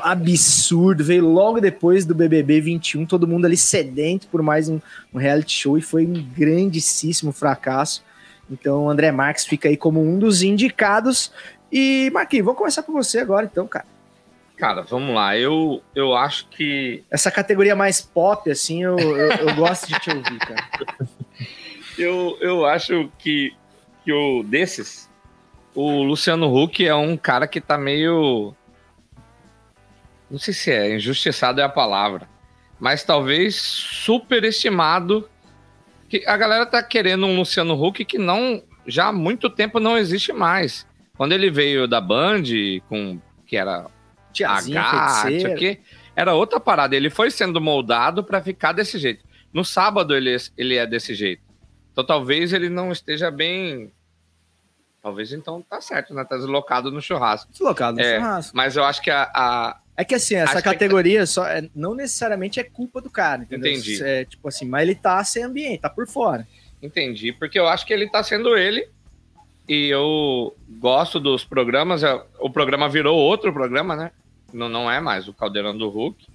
absurdo. 0.00 1.04
Veio 1.04 1.26
logo 1.26 1.60
depois 1.60 2.04
do 2.04 2.14
BBB 2.14 2.60
21, 2.60 3.06
todo 3.06 3.26
mundo 3.26 3.44
ali 3.44 3.56
sedento 3.56 4.26
por 4.28 4.42
mais 4.42 4.68
um, 4.68 4.80
um 5.12 5.18
reality 5.18 5.52
show 5.52 5.76
e 5.76 5.82
foi 5.82 6.06
um 6.06 6.12
grandíssimo 6.36 7.32
fracasso. 7.32 8.02
Então, 8.50 8.88
André 8.88 9.10
Marques 9.10 9.44
fica 9.44 9.68
aí 9.68 9.76
como 9.76 10.00
um 10.00 10.18
dos 10.18 10.42
indicados. 10.42 11.32
E, 11.70 12.10
Marquinhos, 12.12 12.44
vamos 12.44 12.58
começar 12.58 12.82
com 12.82 12.92
você 12.92 13.18
agora, 13.18 13.48
então, 13.50 13.66
cara. 13.66 13.95
Cara, 14.56 14.82
vamos 14.82 15.14
lá. 15.14 15.36
Eu, 15.36 15.82
eu 15.94 16.16
acho 16.16 16.48
que. 16.48 17.04
Essa 17.10 17.30
categoria 17.30 17.76
mais 17.76 18.00
pop, 18.00 18.50
assim, 18.50 18.82
eu, 18.82 18.98
eu, 18.98 19.30
eu 19.32 19.54
gosto 19.54 19.86
de 19.86 20.00
te 20.00 20.10
ouvir, 20.10 20.38
cara. 20.38 20.68
Eu, 21.98 22.36
eu 22.42 22.66
acho 22.66 23.10
que, 23.18 23.54
que 24.04 24.12
o 24.12 24.42
desses, 24.42 25.08
o 25.74 26.02
Luciano 26.02 26.54
Huck 26.54 26.86
é 26.86 26.94
um 26.94 27.16
cara 27.16 27.46
que 27.46 27.58
tá 27.58 27.78
meio. 27.78 28.54
Não 30.30 30.38
sei 30.38 30.52
se 30.52 30.70
é 30.70 30.94
injustiçado 30.94 31.58
é 31.58 31.64
a 31.64 31.70
palavra, 31.70 32.28
mas 32.78 33.02
talvez 33.02 33.56
superestimado. 33.56 35.26
Que 36.08 36.22
a 36.26 36.36
galera 36.36 36.66
tá 36.66 36.82
querendo 36.82 37.24
um 37.24 37.36
Luciano 37.36 37.82
Huck 37.82 38.04
que 38.04 38.18
não 38.18 38.62
já 38.86 39.06
há 39.06 39.12
muito 39.12 39.48
tempo 39.48 39.80
não 39.80 39.96
existe 39.96 40.32
mais. 40.32 40.86
Quando 41.16 41.32
ele 41.32 41.50
veio 41.50 41.88
da 41.88 42.00
Band 42.00 42.42
com 42.88 43.18
que 43.46 43.56
era 43.56 43.86
H, 44.44 44.60
isso 44.60 45.22
feiticeira. 45.22 45.54
aqui, 45.54 45.80
era 46.14 46.34
outra 46.34 46.58
parada. 46.60 46.94
Ele 46.96 47.10
foi 47.10 47.30
sendo 47.30 47.60
moldado 47.60 48.22
para 48.24 48.40
ficar 48.42 48.72
desse 48.72 48.98
jeito. 48.98 49.24
No 49.52 49.64
sábado 49.64 50.14
ele, 50.14 50.36
ele 50.56 50.76
é 50.76 50.86
desse 50.86 51.14
jeito. 51.14 51.42
Então 51.92 52.04
talvez 52.04 52.52
ele 52.52 52.68
não 52.68 52.92
esteja 52.92 53.30
bem. 53.30 53.90
Talvez 55.02 55.32
então 55.32 55.62
tá 55.62 55.80
certo, 55.80 56.12
né? 56.14 56.24
Tá 56.24 56.36
deslocado 56.36 56.90
no 56.90 57.00
churrasco. 57.00 57.50
Deslocado 57.52 57.96
no 57.96 58.02
É, 58.02 58.16
churrasco. 58.16 58.56
Mas 58.56 58.76
eu 58.76 58.84
acho 58.84 59.00
que 59.02 59.10
a. 59.10 59.22
a- 59.34 59.80
É 59.96 60.04
que 60.04 60.14
assim, 60.14 60.34
essa 60.34 60.52
Acho 60.54 60.62
que- 60.62 60.68
categoria 60.68 61.24
só 61.24 61.46
é- 61.46 61.70
não 61.74 61.94
necessariamente 61.94 62.60
é 62.60 62.64
culpa 62.64 63.00
do 63.00 63.08
cara, 63.08 63.42
entendeu? 63.44 63.72
Entendi. 63.72 64.02
É, 64.02 64.24
tipo 64.26 64.46
assim, 64.48 64.66
mas 64.66 64.82
ele 64.82 64.94
tá 64.94 65.22
sem 65.24 65.42
ambiente, 65.42 65.80
tá 65.80 65.88
por 65.88 66.06
fora. 66.06 66.46
Entendi, 66.82 67.32
porque 67.32 67.58
eu 67.58 67.66
acho 67.66 67.86
que 67.86 67.94
ele 67.94 68.06
tá 68.10 68.22
sendo 68.22 68.56
ele. 68.58 68.86
E 69.68 69.88
eu 69.88 70.54
gosto 70.68 71.18
dos 71.18 71.44
programas. 71.44 72.02
é, 72.02 72.22
O 72.38 72.50
programa 72.50 72.88
virou 72.90 73.16
outro 73.16 73.52
programa, 73.54 73.96
né? 73.96 74.10
Não, 74.52 74.68
não 74.68 74.90
é 74.90 75.00
mais 75.00 75.28
o 75.28 75.34
Caldeirão 75.34 75.76
do 75.76 75.88
Hulk. 75.88 76.26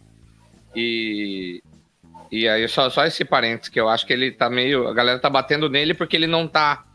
E. 0.75 1.63
E 2.31 2.47
aí, 2.47 2.65
só, 2.69 2.89
só 2.89 3.05
esse 3.05 3.25
parênteses 3.25 3.67
que 3.67 3.79
eu 3.79 3.89
acho 3.89 4.05
que 4.05 4.13
ele 4.13 4.31
tá 4.31 4.49
meio. 4.49 4.87
A 4.87 4.93
galera 4.93 5.19
tá 5.19 5.29
batendo 5.29 5.69
nele 5.69 5.93
porque 5.93 6.15
ele 6.15 6.27
não 6.27 6.47
tá 6.47 6.85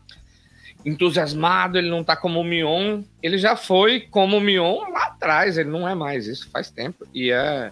entusiasmado, 0.83 1.77
ele 1.77 1.89
não 1.89 2.03
tá 2.03 2.15
como 2.15 2.39
o 2.39 2.43
Mion. 2.43 3.03
Ele 3.21 3.37
já 3.37 3.55
foi 3.55 4.01
como 4.01 4.37
o 4.37 4.41
Mion 4.41 4.89
lá 4.89 5.05
atrás, 5.07 5.57
ele 5.57 5.69
não 5.69 5.87
é 5.87 5.93
mais, 5.93 6.27
isso 6.27 6.49
faz 6.49 6.71
tempo. 6.71 7.05
E, 7.13 7.31
é, 7.31 7.71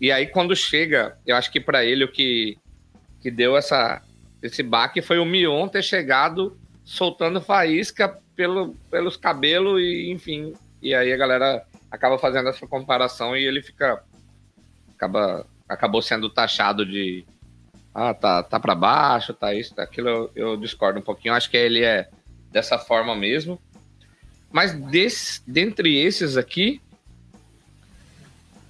e 0.00 0.10
aí, 0.10 0.26
quando 0.26 0.56
chega, 0.56 1.18
eu 1.26 1.36
acho 1.36 1.50
que 1.50 1.60
para 1.60 1.84
ele 1.84 2.04
o 2.04 2.10
que, 2.10 2.56
que 3.20 3.30
deu 3.30 3.56
essa, 3.56 4.00
esse 4.42 4.62
baque 4.62 5.02
foi 5.02 5.18
o 5.18 5.24
Mion 5.24 5.68
ter 5.68 5.82
chegado 5.82 6.56
soltando 6.84 7.40
faísca 7.40 8.18
pelo, 8.34 8.74
pelos 8.90 9.16
cabelos 9.16 9.80
e 9.80 10.10
enfim. 10.10 10.54
E 10.80 10.94
aí 10.94 11.12
a 11.12 11.16
galera 11.16 11.64
acaba 11.92 12.18
fazendo 12.18 12.48
essa 12.48 12.66
comparação 12.66 13.36
e 13.36 13.44
ele 13.44 13.62
fica. 13.62 14.02
Acaba, 14.96 15.46
acabou 15.68 16.00
sendo 16.02 16.28
taxado 16.30 16.84
de. 16.84 17.24
Ah, 17.94 18.14
tá, 18.14 18.42
tá 18.42 18.58
para 18.58 18.74
baixo, 18.74 19.34
tá 19.34 19.54
isso, 19.54 19.74
tá 19.74 19.82
aquilo. 19.82 20.08
Eu, 20.08 20.30
eu 20.34 20.56
discordo 20.56 20.98
um 20.98 21.02
pouquinho. 21.02 21.34
Acho 21.34 21.50
que 21.50 21.56
ele 21.56 21.84
é 21.84 22.08
dessa 22.50 22.78
forma 22.78 23.14
mesmo. 23.14 23.60
Mas 24.50 24.72
desse, 24.74 25.42
dentre 25.46 25.96
esses 25.98 26.36
aqui, 26.36 26.80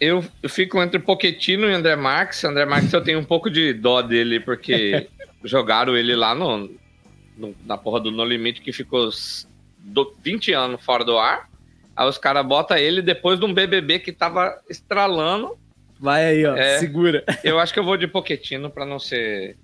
eu, 0.01 0.25
eu 0.43 0.49
fico 0.49 0.83
entre 0.83 0.99
Poquetino 0.99 1.69
e 1.69 1.73
André 1.73 1.95
Marques. 1.97 2.43
André 2.45 2.65
Marques 2.65 2.93
eu 2.93 3.03
tenho 3.03 3.19
um 3.21 3.25
pouco 3.25 3.49
de 3.49 3.73
dó 3.73 4.03
dele, 4.03 4.41
porque 4.41 5.09
jogaram 5.45 5.97
ele 5.97 6.17
lá 6.17 6.35
no, 6.35 6.69
no- 7.37 7.55
na 7.65 7.77
porra 7.79 8.01
do 8.01 8.11
No 8.11 8.25
Limite, 8.25 8.61
que 8.61 8.73
ficou 8.73 9.09
do- 9.79 10.15
20 10.23 10.53
anos 10.53 10.85
fora 10.85 11.05
do 11.05 11.17
ar. 11.19 11.49
Aí 11.97 12.09
os 12.09 12.19
caras 12.19 12.45
botam 12.47 12.77
ele 12.77 13.03
depois 13.03 13.39
de 13.39 13.45
um 13.45 13.53
BBB 13.55 13.99
que 13.99 14.13
tava 14.13 14.59
estralando. 14.69 15.59
Vai 16.01 16.25
aí, 16.27 16.45
ó, 16.47 16.57
É. 16.57 16.79
segura. 16.79 17.23
Eu 17.45 17.59
acho 17.61 17.73
que 17.73 17.79
eu 17.79 17.85
vou 17.85 17.97
de 17.97 18.07
Poquetino 18.09 18.69
para 18.71 18.85
não 18.85 18.99
ser, 18.99 19.57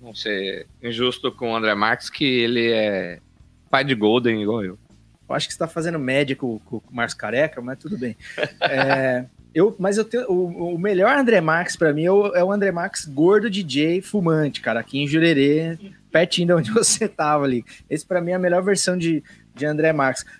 não 0.00 0.14
ser 0.14 0.66
injusto 0.82 1.32
com 1.32 1.52
o 1.52 1.56
André 1.56 1.74
Marques, 1.74 2.10
que 2.10 2.24
ele 2.24 2.70
é 2.70 3.20
pai 3.70 3.84
de 3.84 3.94
Golden 3.94 4.42
igual 4.42 4.64
eu. 4.64 4.78
Eu 5.28 5.34
acho 5.34 5.46
que 5.46 5.52
você 5.54 5.58
tá 5.58 5.68
fazendo 5.68 5.98
média 5.98 6.34
com, 6.36 6.58
com 6.60 6.76
o 6.78 6.82
Márcio 6.90 7.18
Careca, 7.18 7.60
mas 7.60 7.78
tudo 7.78 7.96
bem. 7.98 8.16
É, 8.62 9.24
Eu, 9.54 9.74
mas 9.78 9.96
eu 9.98 10.04
tenho, 10.04 10.30
o, 10.30 10.74
o 10.74 10.78
melhor 10.78 11.16
André 11.16 11.40
Max 11.40 11.74
pra 11.76 11.92
mim 11.92 12.04
é 12.04 12.10
o, 12.12 12.34
é 12.34 12.44
o 12.44 12.52
André 12.52 12.70
Max 12.70 13.06
gordo 13.06 13.48
DJ 13.50 14.00
fumante, 14.02 14.60
cara, 14.60 14.80
aqui 14.80 14.98
em 14.98 15.06
Jurerê, 15.06 15.78
pertinho 16.12 16.46
de 16.48 16.52
onde 16.52 16.70
você 16.72 17.08
tava 17.08 17.44
ali. 17.44 17.64
Esse 17.88 18.06
pra 18.06 18.20
mim 18.20 18.32
é 18.32 18.34
a 18.34 18.38
melhor 18.38 18.62
versão 18.62 18.96
de, 18.96 19.22
de 19.58 19.66
André. 19.66 19.94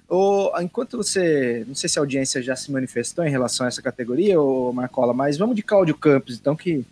O, 0.09 0.51
enquanto 0.61 0.97
você, 0.97 1.65
não 1.67 1.75
sei 1.75 1.89
se 1.89 1.99
a 1.99 2.03
audiência 2.03 2.43
já 2.43 2.57
se 2.57 2.71
manifestou 2.73 3.25
em 3.25 3.31
relação 3.31 3.67
a 3.67 3.69
essa 3.69 3.83
categoria, 3.83 4.41
ô 4.41 4.73
Marcola, 4.73 5.13
mas 5.13 5.37
vamos 5.37 5.57
de 5.57 5.63
Cláudio 5.63 5.97
Campos, 5.97 6.37
então 6.37 6.57
que 6.57 6.85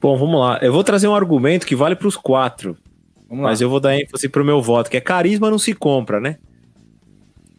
Bom, 0.00 0.18
vamos 0.18 0.38
lá. 0.38 0.58
Eu 0.60 0.70
vou 0.70 0.84
trazer 0.84 1.08
um 1.08 1.14
argumento 1.14 1.66
que 1.66 1.74
vale 1.74 1.96
para 1.96 2.06
os 2.06 2.14
quatro. 2.14 2.76
Mas 3.30 3.62
eu 3.62 3.70
vou 3.70 3.80
dar 3.80 3.98
ênfase 3.98 4.28
pro 4.28 4.44
meu 4.44 4.60
voto, 4.60 4.90
que 4.90 4.98
é 4.98 5.00
carisma 5.00 5.50
não 5.50 5.58
se 5.58 5.72
compra, 5.72 6.20
né? 6.20 6.36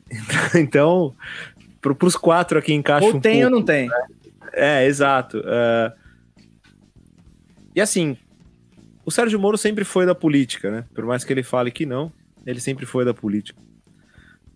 Então, 0.54 1.14
pro, 1.82 1.96
pros 1.96 2.16
quatro 2.16 2.60
aqui 2.60 2.72
encaixa 2.72 3.08
ou 3.08 3.16
um 3.16 3.20
tem 3.20 3.44
ou 3.44 3.50
pouco. 3.50 3.56
não 3.58 3.66
tem? 3.66 3.90
É, 4.54 4.86
exato. 4.86 5.42
É, 5.44 5.94
E 7.76 7.82
assim, 7.82 8.16
o 9.04 9.12
Sérgio 9.12 9.40
Moro 9.40 9.58
sempre 9.58 9.84
foi 9.84 10.06
da 10.06 10.14
política, 10.14 10.70
né? 10.70 10.86
Por 10.94 11.04
mais 11.04 11.24
que 11.24 11.34
ele 11.34 11.44
fale 11.44 11.72
que 11.72 11.86
não, 11.86 12.12
ele 12.46 12.60
sempre 12.60 12.86
foi 12.86 13.04
da 13.04 13.14
política. 13.14 13.62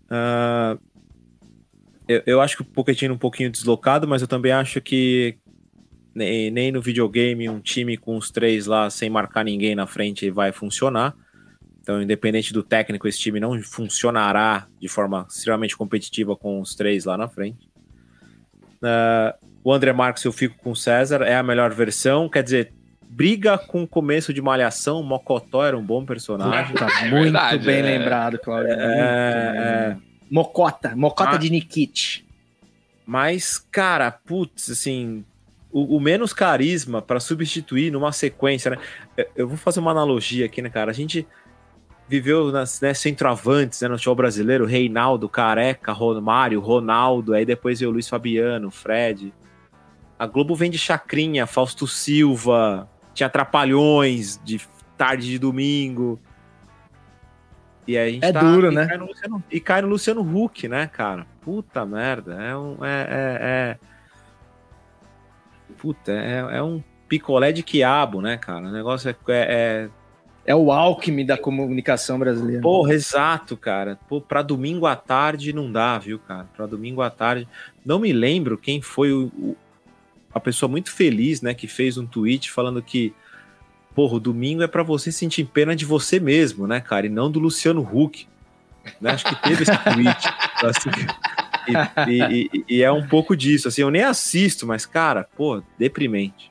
Ah, 0.08 0.78
eu, 2.08 2.22
eu 2.26 2.40
acho 2.40 2.56
que 2.56 2.62
o 2.62 2.64
Pochettino 2.64 3.14
um 3.14 3.18
pouquinho 3.18 3.50
deslocado, 3.50 4.06
mas 4.06 4.22
eu 4.22 4.28
também 4.28 4.52
acho 4.52 4.80
que 4.80 5.38
nem, 6.14 6.50
nem 6.50 6.72
no 6.72 6.82
videogame 6.82 7.48
um 7.48 7.60
time 7.60 7.96
com 7.96 8.16
os 8.16 8.30
três 8.30 8.66
lá 8.66 8.90
sem 8.90 9.08
marcar 9.08 9.44
ninguém 9.44 9.74
na 9.74 9.86
frente 9.86 10.30
vai 10.30 10.52
funcionar. 10.52 11.14
Então, 11.80 12.02
independente 12.02 12.52
do 12.52 12.62
técnico, 12.62 13.08
esse 13.08 13.18
time 13.18 13.40
não 13.40 13.60
funcionará 13.62 14.66
de 14.80 14.88
forma 14.88 15.26
extremamente 15.28 15.76
competitiva 15.76 16.36
com 16.36 16.60
os 16.60 16.74
três 16.74 17.04
lá 17.04 17.16
na 17.16 17.28
frente. 17.28 17.70
Ah, 18.82 19.36
o 19.62 19.72
André 19.72 19.92
Marques 19.92 20.24
eu 20.24 20.32
fico 20.32 20.56
com 20.58 20.72
o 20.72 20.76
César, 20.76 21.22
é 21.22 21.36
a 21.36 21.42
melhor 21.42 21.72
versão, 21.72 22.28
quer 22.28 22.42
dizer, 22.42 22.72
briga 23.12 23.58
com 23.58 23.82
o 23.82 23.88
começo 23.88 24.32
de 24.32 24.40
Malhação, 24.40 25.02
Mocotó 25.02 25.64
era 25.64 25.76
um 25.76 25.82
bom 25.84 26.04
personagem. 26.04 26.74
Tá 26.74 26.86
É 27.02 27.10
muito 27.10 27.24
verdade, 27.24 27.64
bem 27.66 27.78
é. 27.80 27.82
lembrado, 27.82 28.40
bem 28.46 28.54
É, 28.54 28.58
lembrado. 28.60 30.02
Mocota, 30.30 30.94
Mocota 30.96 31.30
Ah. 31.30 31.36
de 31.36 31.50
Nikit. 31.50 32.24
Mas, 33.04 33.58
cara, 33.58 34.10
putz, 34.12 34.70
assim, 34.70 35.24
o, 35.72 35.96
o 35.96 36.00
menos 36.00 36.32
carisma 36.32 37.02
para 37.02 37.18
substituir 37.18 37.90
numa 37.90 38.12
sequência, 38.12 38.70
né? 38.70 38.78
Eu- 39.34 39.48
vou 39.48 39.56
fazer 39.56 39.80
uma 39.80 39.90
analogia 39.90 40.46
aqui, 40.46 40.62
né, 40.62 40.70
cara? 40.70 40.92
A 40.92 40.94
gente 40.94 41.26
viveu 42.08 42.52
nas 42.52 42.80
né, 42.80 42.94
centroavantes, 42.94 43.80
né, 43.80 43.88
no 43.88 43.96
futebol 43.96 44.14
brasileiro, 44.16 44.64
Reinaldo, 44.66 45.28
Careca, 45.28 45.92
Romário, 45.92 46.60
Ronaldo, 46.60 47.34
aí 47.34 47.44
depois 47.44 47.80
veio 47.80 47.90
o 47.90 47.92
Luiz 47.92 48.08
Fabiano, 48.08 48.70
Fred. 48.70 49.32
A 50.18 50.26
Globo 50.26 50.54
vem 50.54 50.70
de 50.70 50.78
Chacrinha, 50.78 51.46
Fausto 51.46 51.86
Silva, 51.86 52.88
tinha 53.14 53.28
Trapalhões 53.28 54.40
de 54.44 54.60
tarde 54.96 55.26
de 55.28 55.38
domingo. 55.38 56.20
E 57.86 57.96
aí 57.98 58.08
a 58.08 58.12
gente 58.12 58.24
É 58.24 58.32
tá- 58.32 58.40
duro, 58.40 58.70
e 58.70 58.74
né? 58.74 58.86
cai 58.86 58.96
no 58.98 59.06
Luciano- 59.06 59.44
e 59.50 59.60
cai 59.60 59.82
no 59.82 59.88
Luciano 59.88 60.20
Huck, 60.44 60.68
né, 60.68 60.86
cara? 60.86 61.26
Puta 61.40 61.84
merda. 61.86 62.34
É 62.34 62.56
um. 62.56 62.84
É, 62.84 63.00
é, 63.02 63.38
é- 63.40 63.78
Puta, 65.78 66.12
é, 66.12 66.58
é 66.58 66.62
um 66.62 66.82
picolé 67.08 67.52
de 67.52 67.62
quiabo, 67.62 68.20
né, 68.20 68.36
cara? 68.36 68.66
O 68.66 68.72
negócio 68.72 69.08
é. 69.08 69.12
é, 69.28 69.36
é- 69.86 69.88
É 70.46 70.54
o 70.56 70.72
alquimia 70.72 71.24
da 71.26 71.36
comunicação 71.38 72.18
brasileira. 72.18 72.62
Porra, 72.62 72.94
exato, 72.94 73.56
cara. 73.58 73.98
Pô, 74.08 74.20
pra 74.22 74.40
domingo 74.42 74.86
à 74.86 74.96
tarde 74.96 75.52
não 75.52 75.70
dá, 75.70 75.98
viu, 75.98 76.18
cara? 76.18 76.46
Pra 76.56 76.64
domingo 76.66 77.02
à 77.02 77.10
tarde. 77.10 77.46
Não 77.84 77.98
me 77.98 78.10
lembro 78.12 78.56
quem 78.56 78.80
foi 78.80 79.12
o, 79.12 79.26
o- 79.36 79.56
a 80.32 80.40
pessoa 80.40 80.68
muito 80.70 80.90
feliz, 80.92 81.42
né, 81.42 81.54
que 81.54 81.66
fez 81.66 81.96
um 81.98 82.06
tweet 82.06 82.50
falando 82.50 82.80
que, 82.82 83.12
porra, 83.94 84.14
o 84.16 84.20
domingo 84.20 84.62
é 84.62 84.66
pra 84.68 84.82
você 84.82 85.10
sentir 85.10 85.44
pena 85.44 85.74
de 85.74 85.84
você 85.84 86.20
mesmo, 86.20 86.66
né, 86.66 86.80
cara? 86.80 87.06
E 87.06 87.08
não 87.08 87.30
do 87.30 87.38
Luciano 87.40 87.80
Huck. 87.82 88.26
Né? 89.00 89.10
Acho 89.10 89.24
que 89.26 89.42
teve 89.42 89.62
esse 89.62 89.76
tweet. 89.76 90.28
assim, 90.64 90.90
e, 92.08 92.12
e- 92.12 92.50
e- 92.52 92.64
e 92.76 92.82
é 92.82 92.90
um 92.90 93.06
pouco 93.06 93.36
disso, 93.36 93.68
assim, 93.68 93.82
eu 93.82 93.90
nem 93.90 94.02
assisto, 94.02 94.66
mas, 94.66 94.86
cara, 94.86 95.28
pô, 95.36 95.62
deprimente. 95.78 96.50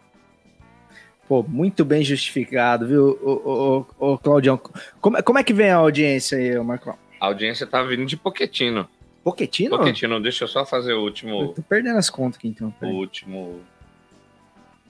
Pô, 1.27 1.43
muito 1.47 1.85
bem 1.85 2.03
justificado, 2.03 2.87
viu, 2.87 3.19
ô, 3.21 3.31
ô, 3.31 3.85
ô, 3.99 4.13
ô, 4.13 4.17
Claudião? 4.17 4.59
Como, 4.99 5.17
é- 5.17 5.21
como 5.21 5.37
é 5.39 5.43
que 5.43 5.53
vem 5.53 5.69
a 5.69 5.75
audiência 5.77 6.37
aí, 6.37 6.57
Marcão? 6.63 6.95
A 7.19 7.27
audiência 7.27 7.67
tá 7.67 7.81
vindo 7.83 8.05
de 8.05 8.17
Poquetino. 8.17 8.87
Poquetino? 9.23 9.77
Poquetino, 9.77 10.21
deixa 10.21 10.43
eu 10.45 10.47
só 10.47 10.65
fazer 10.65 10.93
o 10.93 10.97
Eu 10.97 11.01
último. 11.03 11.53
tô 11.53 11.61
perdendo 11.61 11.97
as 11.97 12.09
contas 12.09 12.37
aqui, 12.37 12.47
então. 12.47 12.73
O 12.81 12.87
último. 12.87 13.61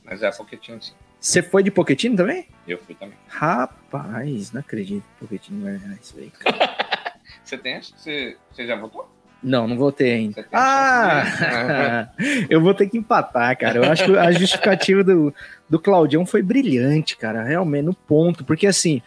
Mas 0.03 0.21
é 0.23 0.32
Poquetino, 0.32 0.82
sim. 0.82 0.93
Você 1.19 1.41
foi 1.41 1.63
de 1.63 1.71
Poquetino 1.71 2.15
também? 2.15 2.47
Eu 2.67 2.77
fui 2.77 2.95
também. 2.95 3.17
Rapaz, 3.27 4.51
não 4.53 4.61
acredito 4.61 5.03
que 5.03 5.19
Poquetino 5.19 5.63
vai 5.63 5.77
ganhar 5.77 5.97
isso 6.01 6.15
aí. 6.17 6.32
Você 7.43 7.57
tem? 7.57 7.82
Você, 7.82 8.38
você 8.51 8.67
já 8.67 8.75
votou? 8.75 9.09
Não, 9.41 9.67
não 9.67 9.75
votei 9.75 10.11
ainda. 10.11 10.45
Ah! 10.51 12.09
eu 12.47 12.61
vou 12.61 12.75
ter 12.75 12.88
que 12.88 12.97
empatar, 12.97 13.57
cara. 13.57 13.77
Eu 13.77 13.84
acho 13.86 14.05
que 14.05 14.17
a 14.17 14.32
justificativa 14.32 15.03
do, 15.03 15.34
do 15.67 15.80
Claudião 15.80 16.25
foi 16.27 16.43
brilhante, 16.43 17.17
cara. 17.17 17.43
Realmente, 17.43 17.86
no 17.86 17.93
ponto. 17.93 18.43
Porque, 18.43 18.67
assim, 18.67 19.01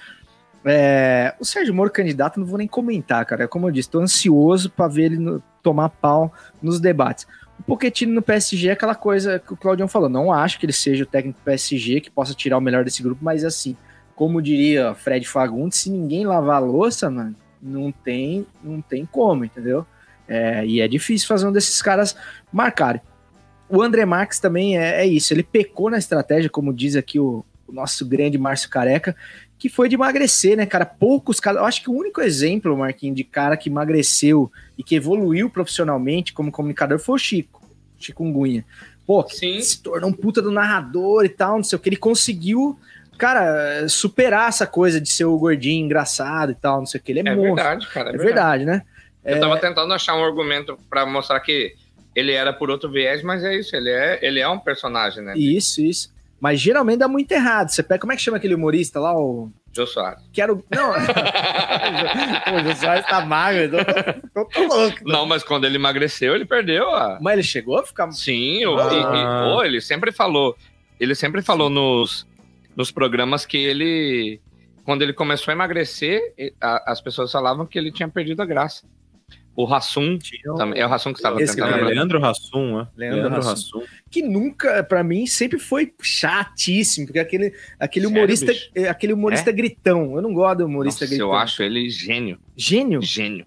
é, 0.65 1.35
o 1.41 1.45
Sérgio 1.45 1.75
Moro 1.75 1.91
candidato, 1.91 2.39
não 2.39 2.47
vou 2.47 2.59
nem 2.59 2.69
comentar, 2.69 3.25
cara. 3.27 3.49
Como 3.49 3.67
eu 3.67 3.73
disse, 3.73 3.91
tô 3.91 4.01
ansioso 4.01 4.71
para 4.71 4.89
ver 4.89 5.05
ele 5.05 5.19
no- 5.19 5.43
tomar 5.63 5.89
pau 5.89 6.33
nos 6.63 6.81
debates. 6.81 7.27
O 7.59 7.63
Pochettino 7.63 8.13
no 8.13 8.23
PSG 8.23 8.69
é 8.69 8.73
aquela 8.73 8.95
coisa 8.95 9.39
que 9.39 9.53
o 9.53 9.57
Claudião 9.57 9.89
falou. 9.89 10.09
Não 10.09 10.33
acho 10.33 10.59
que 10.59 10.67
ele 10.67 10.73
seja 10.73 11.05
o 11.05 11.07
técnico 11.07 11.39
do 11.41 11.45
PSG 11.45 12.01
que 12.01 12.11
possa 12.11 12.35
tirar 12.35 12.59
o 12.59 12.61
melhor 12.61 12.85
desse 12.85 13.03
grupo, 13.03 13.25
mas 13.25 13.45
assim, 13.45 13.77
como 14.15 14.43
diria 14.43 14.95
Fred 14.95 15.27
Fagundes, 15.27 15.79
se 15.79 15.91
ninguém 15.91 16.27
lavar 16.27 16.57
a 16.57 16.65
louça, 16.65 17.11
mano, 17.11 17.35
não 17.61 17.93
tem, 17.93 18.47
não 18.63 18.81
tem 18.81 19.07
como, 19.07 19.45
entendeu? 19.45 19.87
É, 20.27 20.65
e 20.67 20.81
é 20.81 20.89
difícil 20.89 21.29
fazer 21.29 21.47
um 21.47 21.53
desses 21.53 21.81
caras 21.81 22.17
marcarem. 22.53 23.01
O 23.69 23.81
André 23.81 24.05
Marques 24.05 24.39
também 24.39 24.77
é, 24.79 25.03
é 25.03 25.07
isso, 25.07 25.33
ele 25.33 25.43
pecou 25.43 25.89
na 25.91 25.99
estratégia, 25.99 26.51
como 26.51 26.75
diz 26.75 26.97
aqui 26.97 27.19
o, 27.19 27.45
o 27.73 27.75
nosso 27.75 28.07
grande 28.07 28.39
Márcio 28.39 28.69
Careca, 28.69 29.17
que 29.59 29.69
foi 29.69 29.89
de 29.89 29.95
emagrecer, 29.95 30.57
né, 30.57 30.67
cara? 30.67 30.85
Poucos 30.85 31.41
caras. 31.41 31.61
Eu 31.61 31.67
acho 31.67 31.83
que 31.83 31.91
o 31.91 31.95
único 31.95 32.21
exemplo, 32.21 32.77
Marquinhos, 32.77 33.17
de 33.17 33.25
cara 33.25 33.57
que 33.57 33.69
emagreceu 33.71 34.51
e 34.77 34.83
que 34.85 34.95
evoluiu 34.95 35.49
profissionalmente 35.49 36.33
como 36.33 36.53
comunicador 36.53 36.99
foi 36.99 37.15
o 37.15 37.19
Chico, 37.19 37.63
Chikungunya. 37.99 38.65
Pô, 39.07 39.27
Sim. 39.29 39.61
se 39.61 39.83
tornou 39.83 40.11
um 40.11 40.13
puta 40.13 40.41
do 40.41 40.51
narrador 40.51 41.25
e 41.25 41.29
tal, 41.29 41.57
não 41.57 41.65
sei 41.65 41.77
o 41.77 41.81
que. 41.81 41.89
Ele 41.89 41.97
conseguiu, 41.97 42.79
cara, 43.19 43.89
superar 43.89 44.49
essa 44.49 44.67
coisa 44.67 45.01
de 45.01 45.09
ser 45.09 45.25
o 45.25 45.39
gordinho 45.39 45.85
engraçado 45.85 46.53
e 46.53 46.55
tal, 46.55 46.79
não 46.81 46.87
sei 46.87 47.01
o 47.01 47.03
que. 47.03 47.13
Ele 47.13 47.21
é, 47.21 47.23
É 47.23 47.35
monstro. 47.35 47.55
verdade, 47.55 47.89
cara. 47.89 48.11
É 48.11 48.17
verdade, 48.17 48.65
né? 48.65 48.83
Eu 49.25 49.39
tava 49.41 49.57
tentando 49.59 49.93
achar 49.95 50.17
um 50.17 50.25
argumento 50.25 50.77
pra 50.91 51.07
mostrar 51.07 51.39
que 51.41 51.75
ele 52.15 52.33
era 52.33 52.53
por 52.53 52.69
outro 52.71 52.91
viés, 52.91 53.23
mas 53.23 53.45
é 53.45 53.57
isso, 53.57 53.75
ele 53.75 53.91
é, 53.91 54.19
ele 54.21 54.41
é 54.41 54.49
um 54.49 54.59
personagem, 54.59 55.23
né? 55.23 55.35
Isso, 55.37 55.81
isso. 55.81 56.12
Mas 56.43 56.61
geralmente 56.61 56.99
dá 56.99 57.07
muito 57.07 57.31
errado. 57.31 57.69
Você 57.69 57.85
pega, 57.85 58.01
como 58.01 58.13
é 58.13 58.17
que 58.17 58.23
chama 58.23 58.37
aquele 58.37 58.57
humorista 58.57 58.99
lá? 58.99 59.17
O. 59.17 59.49
Jô 59.73 59.87
Soares. 59.87 60.21
Quero. 60.33 60.65
Não. 60.75 60.91
O 62.53 62.65
Jô 62.65 62.75
Soares 62.75 63.07
tá 63.07 63.25
magro. 63.25 63.63
Eu 63.63 63.71
tô, 64.35 64.45
tô, 64.47 64.67
louco. 64.67 64.99
Não, 65.05 65.25
mas 65.25 65.45
quando 65.45 65.65
ele 65.67 65.77
emagreceu, 65.77 66.35
ele 66.35 66.45
perdeu 66.45 66.91
a. 66.93 67.19
Mas 67.21 67.35
ele 67.35 67.43
chegou 67.45 67.79
a 67.79 67.87
ficar. 67.87 68.11
Sim, 68.11 68.67
o, 68.67 68.77
Ah. 68.77 69.61
e- 69.61 69.63
e- 69.65 69.67
ele 69.69 69.81
sempre 69.81 70.11
falou. 70.11 70.57
Ele 70.99 71.15
sempre 71.15 71.43
falou 71.43 71.71
nos, 71.71 72.27
nos 72.77 72.91
programas 72.91 73.47
que 73.47 73.57
ele. 73.57 74.41
Quando 74.85 75.03
ele 75.03 75.13
começou 75.13 75.53
a 75.53 75.55
emagrecer, 75.55 76.21
a- 76.61 76.91
as 76.91 77.01
pessoas 77.01 77.31
falavam 77.31 77.65
que 77.65 77.79
ele 77.79 77.93
tinha 77.93 78.09
perdido 78.09 78.43
a 78.43 78.47
graça. 78.47 78.85
O 79.55 79.65
Rassum, 79.67 80.19
também, 80.57 80.81
é 80.81 80.87
o 80.87 80.89
Rassum 80.89 81.13
que 81.13 81.19
estava 81.19 81.41
Esse 81.43 81.55
tentando 81.55 81.73
cara, 81.73 81.83
É. 81.91 81.95
Leandro 81.95 82.25
Hassum, 82.25 82.79
né? 82.79 82.89
Leandro 82.97 83.39
Hassum. 83.47 83.83
Que 84.11 84.23
nunca, 84.23 84.83
pra 84.83 85.05
mim, 85.05 85.27
sempre 85.27 85.59
foi 85.59 85.93
chatíssimo. 86.01 87.07
Porque 87.07 87.19
aquele, 87.19 87.53
aquele 87.79 88.07
Sério, 88.07 88.19
humorista. 88.19 88.47
bicho? 88.47 88.71
é, 88.75 88.89
aquele 88.89 89.13
humorista 89.13 89.53
gritão. 89.53 90.17
Eu 90.17 90.23
não 90.23 90.33
gosto 90.33 90.59
do 90.61 90.65
humorista 90.67 91.05
Nossa, 91.05 91.15
gritão. 91.15 91.29
eu 91.29 91.35
acho 91.35 91.63
ele 91.63 91.91
gênio. 91.91 92.39
Gênio? 92.57 93.03
Gênio. 93.03 93.47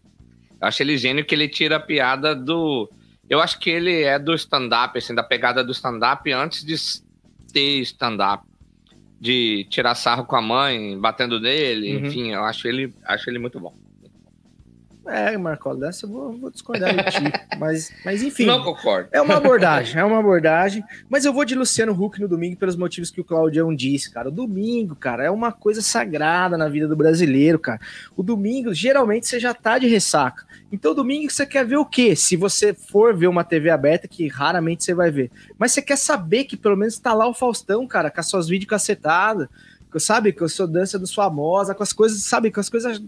Eu 0.61 0.67
acho 0.67 0.83
ele 0.83 0.95
gênio 0.97 1.25
que 1.25 1.33
ele 1.33 1.47
tira 1.49 1.77
a 1.77 1.79
piada 1.79 2.35
do. 2.35 2.87
Eu 3.27 3.39
acho 3.41 3.59
que 3.59 3.71
ele 3.71 4.03
é 4.03 4.19
do 4.19 4.35
stand-up, 4.35 4.95
assim, 4.97 5.15
da 5.15 5.23
pegada 5.23 5.63
do 5.63 5.71
stand-up 5.71 6.31
antes 6.31 6.63
de 6.63 6.75
ter 7.51 7.79
stand-up. 7.81 8.43
De 9.19 9.65
tirar 9.71 9.95
sarro 9.95 10.25
com 10.25 10.35
a 10.35 10.41
mãe, 10.41 10.99
batendo 10.99 11.39
nele, 11.39 11.95
Uhum. 11.97 12.05
enfim, 12.05 12.31
eu 12.33 12.43
acho 12.43 12.67
ele, 12.67 12.93
acho 13.05 13.27
ele 13.29 13.39
muito 13.39 13.59
bom. 13.59 13.73
É, 15.07 15.37
Marcola, 15.37 15.81
dessa 15.81 16.05
eu 16.05 16.09
vou, 16.09 16.33
vou 16.33 16.49
discordar 16.49 16.95
de 16.95 17.03
ti. 17.11 17.31
Mas, 17.59 17.93
mas 18.03 18.21
enfim. 18.21 18.45
Não 18.45 18.61
concordo. 18.61 19.07
É 19.13 19.21
uma 19.21 19.37
abordagem, 19.37 19.97
é 19.97 20.03
uma 20.03 20.19
abordagem. 20.19 20.83
Mas 21.09 21.23
eu 21.23 21.31
vou 21.31 21.45
de 21.45 21.55
Luciano 21.55 21.93
Huck 21.93 22.19
no 22.19 22.27
domingo 22.27 22.57
pelos 22.57 22.75
motivos 22.75 23.09
que 23.09 23.21
o 23.21 23.23
Claudião 23.23 23.73
disse, 23.73 24.11
cara. 24.11 24.27
O 24.27 24.31
domingo, 24.31 24.93
cara, 24.93 25.23
é 25.23 25.31
uma 25.31 25.53
coisa 25.53 25.81
sagrada 25.81 26.57
na 26.57 26.67
vida 26.67 26.85
do 26.85 26.97
brasileiro, 26.97 27.57
cara. 27.57 27.79
O 28.15 28.21
domingo, 28.21 28.73
geralmente, 28.73 29.25
você 29.27 29.39
já 29.39 29.53
tá 29.53 29.77
de 29.77 29.87
ressaca. 29.87 30.45
Então, 30.69 30.93
domingo 30.93 31.31
você 31.31 31.45
quer 31.45 31.65
ver 31.65 31.77
o 31.77 31.85
quê? 31.85 32.13
Se 32.13 32.35
você 32.35 32.73
for 32.73 33.15
ver 33.15 33.27
uma 33.27 33.43
TV 33.43 33.69
aberta, 33.69 34.07
que 34.07 34.27
raramente 34.27 34.83
você 34.83 34.93
vai 34.93 35.09
ver. 35.09 35.31
Mas 35.57 35.71
você 35.71 35.81
quer 35.81 35.97
saber 35.97 36.43
que 36.43 36.57
pelo 36.57 36.75
menos 36.75 36.99
tá 36.99 37.13
lá 37.13 37.25
o 37.25 37.33
Faustão, 37.33 37.87
cara, 37.87 38.11
com 38.11 38.19
as 38.19 38.27
suas 38.27 38.49
vídeos 38.49 38.69
cacetadas, 38.69 39.47
sabe? 39.97 40.33
Com 40.33 40.43
a 40.43 40.49
sua 40.49 40.67
dança 40.67 40.99
dos 40.99 41.13
famosa, 41.13 41.73
com 41.73 41.83
as 41.83 41.93
coisas, 41.93 42.21
sabe? 42.23 42.51
Com 42.51 42.59
as 42.59 42.69
coisas 42.69 43.01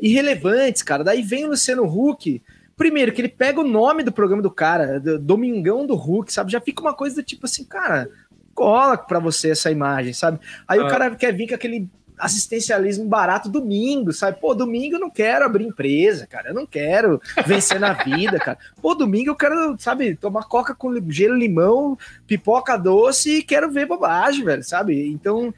irrelevantes, 0.00 0.82
cara. 0.82 1.04
Daí 1.04 1.22
vem 1.22 1.44
o 1.44 1.50
Luciano 1.50 1.84
Huck. 1.84 2.42
Primeiro, 2.76 3.12
que 3.12 3.20
ele 3.20 3.28
pega 3.28 3.60
o 3.60 3.68
nome 3.68 4.02
do 4.02 4.12
programa 4.12 4.42
do 4.42 4.50
cara, 4.50 4.98
do 4.98 5.18
Domingão 5.18 5.86
do 5.86 5.94
Huck, 5.94 6.32
sabe? 6.32 6.52
Já 6.52 6.60
fica 6.60 6.80
uma 6.80 6.94
coisa 6.94 7.16
do 7.16 7.22
tipo 7.22 7.46
assim, 7.46 7.64
cara, 7.64 8.08
cola 8.54 8.96
pra 8.96 9.18
você 9.18 9.50
essa 9.50 9.70
imagem, 9.70 10.12
sabe? 10.12 10.40
Aí 10.66 10.78
ah. 10.80 10.84
o 10.84 10.88
cara 10.88 11.14
quer 11.14 11.34
vir 11.34 11.48
com 11.48 11.54
aquele 11.54 11.88
assistencialismo 12.18 13.08
barato 13.08 13.48
domingo, 13.48 14.12
sabe? 14.12 14.40
Pô, 14.40 14.54
domingo 14.54 14.96
eu 14.96 15.00
não 15.00 15.10
quero 15.10 15.44
abrir 15.44 15.64
empresa, 15.64 16.26
cara. 16.26 16.50
Eu 16.50 16.54
não 16.54 16.64
quero 16.64 17.20
vencer 17.46 17.80
na 17.80 17.92
vida, 17.92 18.38
cara. 18.38 18.58
Pô, 18.80 18.94
domingo 18.94 19.30
eu 19.30 19.34
quero, 19.34 19.76
sabe, 19.78 20.14
tomar 20.14 20.44
coca 20.44 20.74
com 20.74 20.94
gelo, 21.10 21.34
limão, 21.34 21.98
pipoca 22.26 22.76
doce 22.76 23.38
e 23.38 23.42
quero 23.42 23.70
ver 23.70 23.86
bobagem, 23.86 24.44
velho, 24.44 24.62
sabe? 24.62 25.10
Então, 25.10 25.52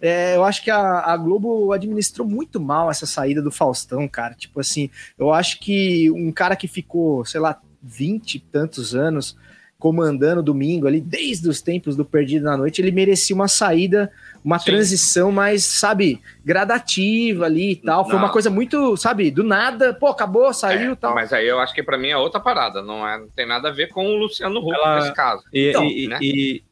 é, 0.00 0.36
eu 0.36 0.44
acho 0.44 0.62
que 0.62 0.70
a, 0.70 1.00
a, 1.00 1.16
Globo 1.16 1.72
administrou 1.72 2.26
muito 2.26 2.60
mal 2.60 2.90
essa 2.90 3.06
saída 3.06 3.40
do 3.40 3.50
Faustão, 3.50 4.06
cara. 4.06 4.34
Tipo 4.34 4.60
assim, 4.60 4.90
eu 5.18 5.32
acho 5.32 5.58
que 5.60 6.10
um 6.10 6.30
cara 6.30 6.54
que 6.54 6.68
ficou, 6.68 7.24
sei 7.24 7.40
lá, 7.40 7.60
vinte 7.82 8.36
e 8.36 8.40
tantos 8.40 8.94
anos 8.94 9.36
comandando 9.78 10.42
domingo 10.42 10.86
ali, 10.86 11.00
desde 11.00 11.48
os 11.48 11.60
tempos 11.60 11.96
do 11.96 12.04
Perdido 12.04 12.46
na 12.46 12.56
Noite, 12.56 12.80
ele 12.80 12.90
merecia 12.90 13.36
uma 13.36 13.46
saída, 13.46 14.10
uma 14.42 14.58
Sim. 14.58 14.70
transição 14.70 15.30
mais, 15.30 15.64
sabe, 15.64 16.20
gradativa 16.44 17.44
ali 17.44 17.72
e 17.72 17.76
tal. 17.76 18.04
Foi 18.04 18.14
não. 18.14 18.20
uma 18.20 18.32
coisa 18.32 18.48
muito, 18.48 18.96
sabe, 18.96 19.30
do 19.30 19.44
nada, 19.44 19.92
pô, 19.92 20.06
acabou, 20.06 20.52
saiu 20.54 20.90
e 20.90 20.92
é, 20.92 20.96
tal. 20.96 21.14
Mas 21.14 21.32
aí 21.32 21.46
eu 21.46 21.58
acho 21.60 21.74
que 21.74 21.82
para 21.82 21.98
mim 21.98 22.08
é 22.08 22.16
outra 22.16 22.40
parada, 22.40 22.82
não, 22.82 23.06
é, 23.06 23.18
não 23.18 23.28
tem 23.28 23.46
nada 23.46 23.68
a 23.68 23.72
ver 23.72 23.88
com 23.88 24.06
o 24.06 24.16
Luciano 24.16 24.60
Huck 24.60 24.74
Ela... 24.74 24.96
nesse 24.96 25.12
caso. 25.12 25.44
E, 25.52 25.68
então, 25.68 25.84
e, 25.84 26.08
né? 26.08 26.18
e, 26.22 26.64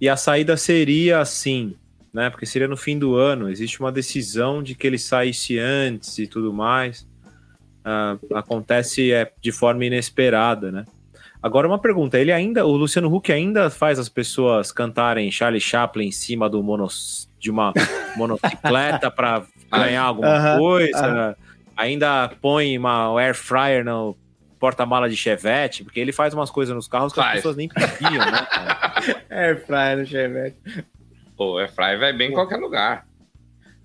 e 0.00 0.08
a 0.08 0.16
saída 0.16 0.56
seria 0.56 1.20
assim, 1.20 1.76
né? 2.12 2.30
Porque 2.30 2.46
seria 2.46 2.68
no 2.68 2.76
fim 2.76 2.98
do 2.98 3.16
ano. 3.16 3.48
Existe 3.48 3.80
uma 3.80 3.90
decisão 3.90 4.62
de 4.62 4.74
que 4.74 4.86
ele 4.86 4.98
saísse 4.98 5.58
antes 5.58 6.18
e 6.18 6.26
tudo 6.26 6.52
mais. 6.52 7.06
Uh, 7.84 8.36
acontece 8.36 9.12
é, 9.12 9.32
de 9.40 9.50
forma 9.50 9.84
inesperada, 9.84 10.70
né? 10.70 10.84
Agora 11.42 11.66
uma 11.66 11.78
pergunta, 11.78 12.16
ele 12.16 12.30
ainda, 12.30 12.64
o 12.64 12.76
Luciano 12.76 13.12
Huck 13.12 13.32
ainda 13.32 13.68
faz 13.68 13.98
as 13.98 14.08
pessoas 14.08 14.70
cantarem 14.70 15.28
Charlie 15.32 15.60
Chaplin 15.60 16.06
em 16.06 16.12
cima 16.12 16.48
do 16.48 16.62
monos, 16.62 17.28
de 17.40 17.50
uma 17.50 17.72
monocicleta 18.16 19.10
para 19.10 19.42
ganhar 19.68 20.02
alguma 20.02 20.28
uh 20.28 20.40
-huh, 20.40 20.58
coisa? 20.58 21.08
Uh 21.08 21.12
-huh. 21.12 21.36
Ainda 21.76 22.28
põe 22.40 22.78
uma 22.78 23.20
air 23.20 23.34
fryer 23.34 23.84
no 23.84 24.16
porta-mala 24.60 25.10
de 25.10 25.16
Chevette, 25.16 25.82
porque 25.82 25.98
ele 25.98 26.12
faz 26.12 26.32
umas 26.32 26.48
coisas 26.48 26.72
nos 26.72 26.86
carros 26.86 27.12
que 27.12 27.18
faz. 27.18 27.30
as 27.30 27.34
pessoas 27.38 27.56
nem 27.56 27.66
pediam, 27.66 28.24
né? 28.24 28.46
air 29.28 29.66
fryer 29.66 29.98
no 29.98 30.06
Chevette. 30.06 30.56
Pô, 31.36 31.58
Airfryer 31.58 31.98
vai 31.98 32.12
bem 32.12 32.30
em 32.30 32.34
qualquer 32.34 32.56
lugar. 32.56 33.06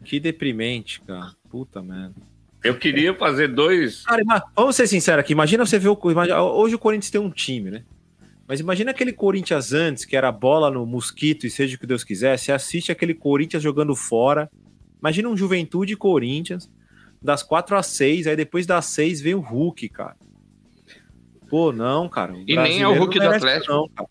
Que 0.04 0.20
deprimente, 0.20 1.02
cara. 1.02 1.32
Puta 1.50 1.82
merda. 1.82 2.16
Eu 2.64 2.78
queria 2.78 3.14
fazer 3.14 3.48
dois. 3.48 4.04
Cara, 4.04 4.24
vamos 4.56 4.76
ser 4.76 4.88
sinceros 4.88 5.22
aqui. 5.22 5.34
Imagina 5.34 5.66
você 5.66 5.80
ver 5.80 5.90
o. 5.90 5.98
Hoje 6.56 6.76
o 6.76 6.80
Corinthians 6.80 7.12
tem 7.12 7.22
um 7.22 7.30
time, 7.30 7.72
né? 7.72 7.84
Mas 8.48 8.60
imagina 8.60 8.92
aquele 8.92 9.12
Corinthians 9.12 9.74
antes, 9.74 10.06
que 10.06 10.16
era 10.16 10.32
bola 10.32 10.72
no 10.72 10.86
mosquito 10.86 11.46
e 11.46 11.50
seja 11.50 11.76
o 11.76 11.80
que 11.80 11.86
Deus 11.86 12.04
quiser. 12.04 12.38
Você 12.38 12.52
assiste 12.52 12.92
aquele 12.92 13.14
Corinthians 13.14 13.62
jogando 13.62 13.96
fora. 13.96 14.50
Imagina 15.00 15.30
um 15.30 15.36
Juventude 15.36 15.96
Corinthians, 15.98 16.70
das 17.22 17.44
4 17.44 17.76
às 17.76 17.88
6, 17.88 18.28
aí 18.28 18.36
depois 18.36 18.66
das 18.66 18.86
6 18.86 19.22
vem 19.22 19.36
o 19.36 19.42
Hulk, 19.42 19.90
cara. 19.90 20.16
Pô, 21.50 21.72
não, 21.72 22.08
cara. 22.10 22.34
E 22.48 22.56
nem 22.56 22.82
é 22.82 22.88
o 22.88 22.94
Hulk 22.94 23.20
do 23.20 23.30
Atlético. 23.30 23.72
Não, 23.72 23.90
cara. 23.90 24.10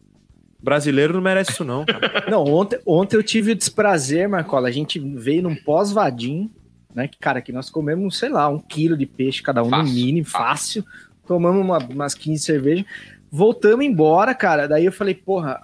Brasileiro 0.62 1.14
não 1.14 1.20
merece 1.20 1.52
isso, 1.52 1.64
não. 1.64 1.84
Cara. 1.84 2.24
não, 2.30 2.44
ontem, 2.44 2.78
ontem 2.86 3.16
eu 3.16 3.22
tive 3.22 3.52
o 3.52 3.56
desprazer, 3.56 4.28
Marcola. 4.28 4.68
A 4.68 4.72
gente 4.72 4.98
veio 4.98 5.42
num 5.42 5.54
pós-vadim, 5.54 6.50
né? 6.94 7.06
Que, 7.08 7.18
cara, 7.18 7.40
que 7.40 7.52
nós 7.52 7.70
comemos, 7.70 8.18
sei 8.18 8.28
lá, 8.28 8.48
um 8.48 8.58
quilo 8.58 8.96
de 8.96 9.06
peixe 9.06 9.42
cada 9.42 9.62
um 9.62 9.70
fácil, 9.70 9.86
no 9.86 9.92
mínimo, 9.92 10.26
fácil. 10.26 10.84
Tomamos 11.26 11.64
uma, 11.64 11.78
umas 11.78 12.14
15 12.14 12.42
cervejas. 12.42 12.84
Voltamos 13.30 13.84
embora, 13.84 14.34
cara. 14.34 14.66
Daí 14.66 14.84
eu 14.84 14.92
falei, 14.92 15.14
porra, 15.14 15.60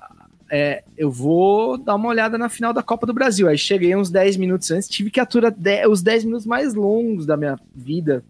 é, 0.50 0.84
eu 0.98 1.10
vou 1.10 1.78
dar 1.78 1.94
uma 1.94 2.08
olhada 2.08 2.36
na 2.36 2.50
final 2.50 2.74
da 2.74 2.82
Copa 2.82 3.06
do 3.06 3.14
Brasil. 3.14 3.48
Aí 3.48 3.56
cheguei 3.56 3.96
uns 3.96 4.10
10 4.10 4.36
minutos 4.36 4.70
antes, 4.70 4.88
tive 4.88 5.10
que 5.10 5.18
aturar 5.18 5.54
os 5.88 6.02
10 6.02 6.24
minutos 6.24 6.46
mais 6.46 6.74
longos 6.74 7.24
da 7.24 7.36
minha 7.36 7.58
vida 7.74 8.22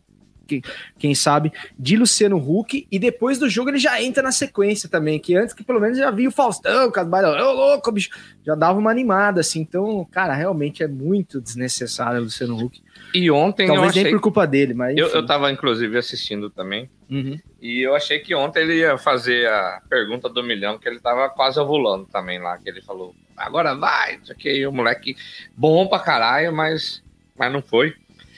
que, 0.46 0.62
quem 0.98 1.14
sabe, 1.14 1.52
de 1.78 1.96
Luciano 1.96 2.36
Huck, 2.36 2.86
e 2.90 2.98
depois 2.98 3.38
do 3.38 3.48
jogo 3.48 3.70
ele 3.70 3.78
já 3.78 4.02
entra 4.02 4.22
na 4.22 4.32
sequência 4.32 4.88
também, 4.88 5.18
que 5.18 5.34
antes 5.34 5.54
que 5.54 5.64
pelo 5.64 5.80
menos 5.80 5.98
já 5.98 6.10
vi 6.10 6.26
o 6.26 6.32
Faustão, 6.32 6.90
com 6.90 7.00
as 7.00 7.06
ô 7.06 7.52
louco, 7.52 7.92
bicho, 7.92 8.10
já 8.44 8.54
dava 8.54 8.78
uma 8.78 8.90
animada, 8.90 9.40
assim, 9.40 9.60
então, 9.60 10.06
cara, 10.10 10.34
realmente 10.34 10.82
é 10.82 10.88
muito 10.88 11.40
desnecessário 11.40 12.20
o 12.20 12.24
Luciano 12.24 12.56
Huck. 12.56 12.82
E 13.14 13.30
ontem 13.30 13.66
Talvez 13.66 13.84
eu 13.84 13.90
achei... 13.90 14.02
nem 14.04 14.12
por 14.12 14.20
culpa 14.20 14.46
dele, 14.46 14.74
mas... 14.74 14.96
Eu, 14.96 15.08
eu 15.08 15.26
tava, 15.26 15.50
inclusive, 15.50 15.98
assistindo 15.98 16.48
também, 16.48 16.88
uhum. 17.10 17.38
e 17.60 17.80
eu 17.80 17.94
achei 17.94 18.18
que 18.18 18.34
ontem 18.34 18.62
ele 18.62 18.78
ia 18.78 18.96
fazer 18.96 19.48
a 19.48 19.82
pergunta 19.88 20.28
do 20.28 20.42
milhão, 20.42 20.78
que 20.78 20.88
ele 20.88 21.00
tava 21.00 21.28
quase 21.28 21.60
ovulando 21.60 22.06
também 22.06 22.38
lá, 22.40 22.56
que 22.58 22.68
ele 22.68 22.80
falou, 22.80 23.14
agora 23.36 23.74
vai, 23.74 24.18
isso 24.22 24.32
aqui, 24.32 24.66
o 24.66 24.72
moleque 24.72 25.16
bom 25.56 25.86
pra 25.86 25.98
caralho, 25.98 26.54
mas, 26.54 27.02
mas 27.36 27.52
não 27.52 27.62
foi. 27.62 27.94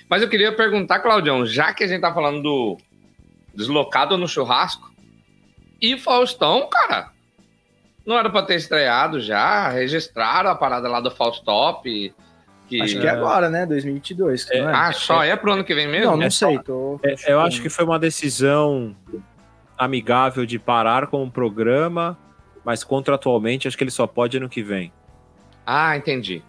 Mas 0.09 0.23
eu 0.23 0.29
queria 0.29 0.55
perguntar, 0.55 1.01
Claudião, 1.01 1.47
já 1.47 1.73
que 1.73 1.85
a 1.85 1.87
gente 1.87 2.01
tá 2.01 2.13
falando 2.13 2.43
do 2.43 2.79
deslocado 3.55 4.19
no 4.19 4.29
churrasco, 4.29 4.93
e 5.81 5.99
Faustão, 5.99 6.69
cara, 6.71 7.11
não 8.07 8.19
era 8.19 8.31
para 8.31 8.45
ter 8.45 8.57
estreado 8.57 9.21
já? 9.21 9.69
Registraram 9.69 10.51
a 10.51 10.55
parada 10.55 10.89
lá 10.89 11.01
do 11.01 11.11
Faustop? 11.11 12.15
Que... 12.69 12.83
Acho 12.83 13.01
que 13.01 13.07
é 13.07 13.11
agora, 13.11 13.51
né? 13.51 13.67
2022. 13.67 14.51
É, 14.51 14.59
é? 14.59 14.65
Ah, 14.65 14.93
só 14.93 15.23
é 15.23 15.37
pro 15.37 15.53
ano 15.53 15.65
que 15.65 15.75
vem 15.75 15.87
mesmo? 15.87 16.13
Não, 16.13 16.17
não 16.19 16.25
é 16.25 16.31
sei. 16.31 16.59
Tô... 16.59 16.99
É, 17.03 17.33
eu 17.33 17.41
acho 17.41 17.61
que 17.61 17.69
foi 17.69 17.85
uma 17.85 17.99
decisão 17.99 18.97
amigável 19.77 20.47
de 20.47 20.59
parar 20.59 21.07
com 21.09 21.23
o 21.25 21.31
programa, 21.31 22.19
mas 22.65 22.85
contratualmente 22.85 23.69
acho 23.69 23.77
que 23.77 23.85
ele 23.85 23.91
só 23.91 24.07
pode 24.07 24.37
ano 24.37 24.49
que 24.49 24.63
vem. 24.63 24.93
Ah, 25.67 25.97
entendi. 25.97 26.43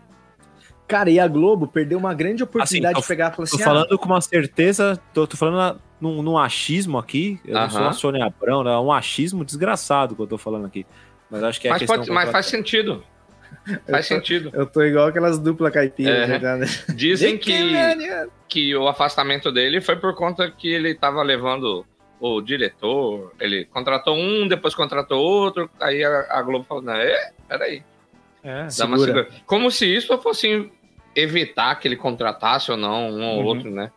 Cara, 0.88 1.10
e 1.10 1.20
a 1.20 1.28
Globo 1.28 1.68
perdeu 1.68 1.98
uma 1.98 2.14
grande 2.14 2.44
oportunidade 2.44 2.94
assim, 2.94 3.02
de 3.02 3.08
pegar 3.08 3.36
e 3.38 3.42
assim, 3.42 3.58
Tô 3.58 3.64
falando 3.64 3.88
ah, 3.92 3.98
com 3.98 4.06
uma 4.06 4.22
certeza, 4.22 5.00
tô, 5.14 5.26
tô 5.26 5.36
falando 5.36 5.82
num, 6.00 6.22
num, 6.22 6.38
achismo 6.38 6.98
aqui. 6.98 7.40
Eu 7.44 7.56
uh 7.56 7.58
-huh. 7.58 7.62
não 7.62 7.70
sou 7.70 7.84
a 7.84 7.94
Sônia 7.94 8.26
Abrão, 8.26 8.68
é 8.68 8.80
um 8.80 8.92
achismo 8.92 9.44
desgraçado 9.44 10.16
que 10.16 10.22
eu 10.22 10.28
tô 10.28 10.38
falando 10.38 10.66
aqui. 10.68 10.86
Mas 11.30 11.44
acho 11.44 11.60
que 11.60 11.68
é 11.68 11.72
mas, 11.72 11.84
pode, 11.84 12.12
mas 12.12 12.30
faz 12.30 12.46
sentido. 12.46 13.04
Faz 13.90 14.10
eu 14.12 14.18
tô, 14.18 14.22
sentido. 14.22 14.52
Eu 14.54 14.66
tô 14.68 14.84
igual 14.84 15.08
aquelas 15.08 15.40
dupla 15.40 15.72
caipiras. 15.72 16.30
É. 16.30 16.40
Né? 16.40 16.66
Dizem 16.94 17.38
que, 17.40 17.74
que 18.48 18.76
o 18.76 18.88
afastamento 18.88 19.52
dele 19.52 19.82
foi 19.82 19.96
por 19.96 20.14
conta 20.14 20.52
que 20.52 20.72
ele 20.72 20.94
tava 20.94 21.24
levando 21.24 21.86
o 22.20 22.42
diretor, 22.42 23.34
ele 23.40 23.66
contratou 23.66 24.16
um, 24.16 24.48
depois 24.48 24.74
contratou 24.74 25.20
outro, 25.20 25.70
aí 25.80 26.04
a, 26.04 26.28
a 26.30 26.42
Globo 26.42 26.66
falou, 26.66 26.84
não, 26.84 26.94
é, 26.94 27.32
peraí. 27.48 27.84
É, 28.46 28.68
Como 29.46 29.72
se 29.72 29.86
isso 29.86 30.16
fosse 30.20 30.70
evitar 31.16 31.76
que 31.76 31.88
ele 31.88 31.96
contratasse 31.96 32.70
ou 32.70 32.78
não 32.78 33.10
um 33.10 33.24
ou 33.24 33.40
uhum. 33.40 33.46
outro, 33.46 33.72
né? 33.72 33.92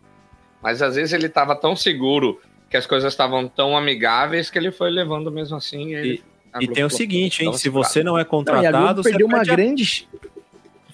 Mas 0.63 0.81
às 0.81 0.97
vezes 0.97 1.13
ele 1.13 1.27
estava 1.27 1.55
tão 1.55 1.77
seguro 1.77 2.41
que 2.71 2.77
as 2.77 2.87
coisas 2.87 3.13
estavam 3.13 3.47
tão 3.47 3.77
amigáveis 3.77 4.51
que 4.51 4.59
ele 4.59 4.71
foi 4.71 4.91
levando 4.91 5.31
mesmo 5.31 5.57
assim. 5.57 5.95
E, 5.95 6.23
e 6.61 6.69
tem 6.69 6.85
o 6.85 6.91
seguinte, 6.91 7.45
hein? 7.45 7.53
Se 7.53 7.69
você 7.69 8.03
não 8.03 8.19
é 8.19 8.25
contratado, 8.25 8.79
não, 8.79 8.95
você 8.95 9.11
perdeu 9.11 9.27
uma 9.27 9.45
grande. 9.45 10.09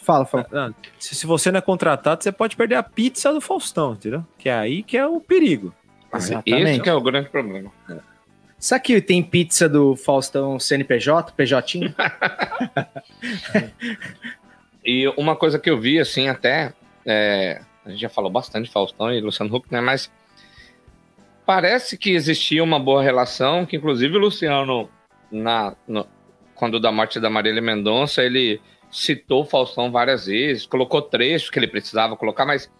Fala, 0.02 0.24
fala. 0.26 0.46
Não, 0.50 0.74
se, 0.98 1.14
se, 1.14 1.26
você 1.26 1.50
não 1.50 1.58
é 1.58 1.62
contratado, 1.62 2.22
você 2.22 2.30
pode 2.30 2.56
perder 2.56 2.74
a 2.74 2.82
pizza 2.82 3.32
do 3.32 3.40
Faustão, 3.40 3.92
entendeu? 3.92 4.24
Que 4.36 4.48
é 4.48 4.54
aí 4.54 4.82
que 4.82 4.98
é 4.98 5.06
o 5.06 5.20
perigo. 5.20 5.72
Exatamente. 6.12 6.70
Esse 6.70 6.80
que 6.80 6.88
é 6.90 6.94
o 6.94 7.00
grande 7.00 7.28
problema. 7.30 7.72
É. 7.88 8.13
Sabe 8.64 8.82
que 8.82 8.98
tem 9.02 9.22
pizza 9.22 9.68
do 9.68 9.94
Faustão 9.94 10.58
CNPJ, 10.58 11.34
PJ? 11.34 11.80
e 14.82 15.06
uma 15.18 15.36
coisa 15.36 15.58
que 15.58 15.68
eu 15.68 15.78
vi, 15.78 16.00
assim, 16.00 16.30
até. 16.30 16.72
É, 17.04 17.60
a 17.84 17.90
gente 17.90 18.00
já 18.00 18.08
falou 18.08 18.30
bastante 18.30 18.64
de 18.64 18.70
Faustão 18.70 19.12
e 19.12 19.20
Luciano 19.20 19.54
Huck, 19.54 19.70
né? 19.70 19.82
Mas 19.82 20.10
parece 21.44 21.98
que 21.98 22.12
existia 22.12 22.64
uma 22.64 22.80
boa 22.80 23.02
relação, 23.02 23.66
que 23.66 23.76
inclusive 23.76 24.16
o 24.16 24.20
Luciano, 24.20 24.88
na, 25.30 25.76
no, 25.86 26.08
quando 26.54 26.80
da 26.80 26.90
morte 26.90 27.20
da 27.20 27.28
Marília 27.28 27.60
Mendonça, 27.60 28.22
ele 28.22 28.62
citou 28.90 29.44
Faustão 29.44 29.92
várias 29.92 30.24
vezes, 30.24 30.64
colocou 30.64 31.02
trechos 31.02 31.50
que 31.50 31.58
ele 31.58 31.68
precisava 31.68 32.16
colocar, 32.16 32.46
mas 32.46 32.72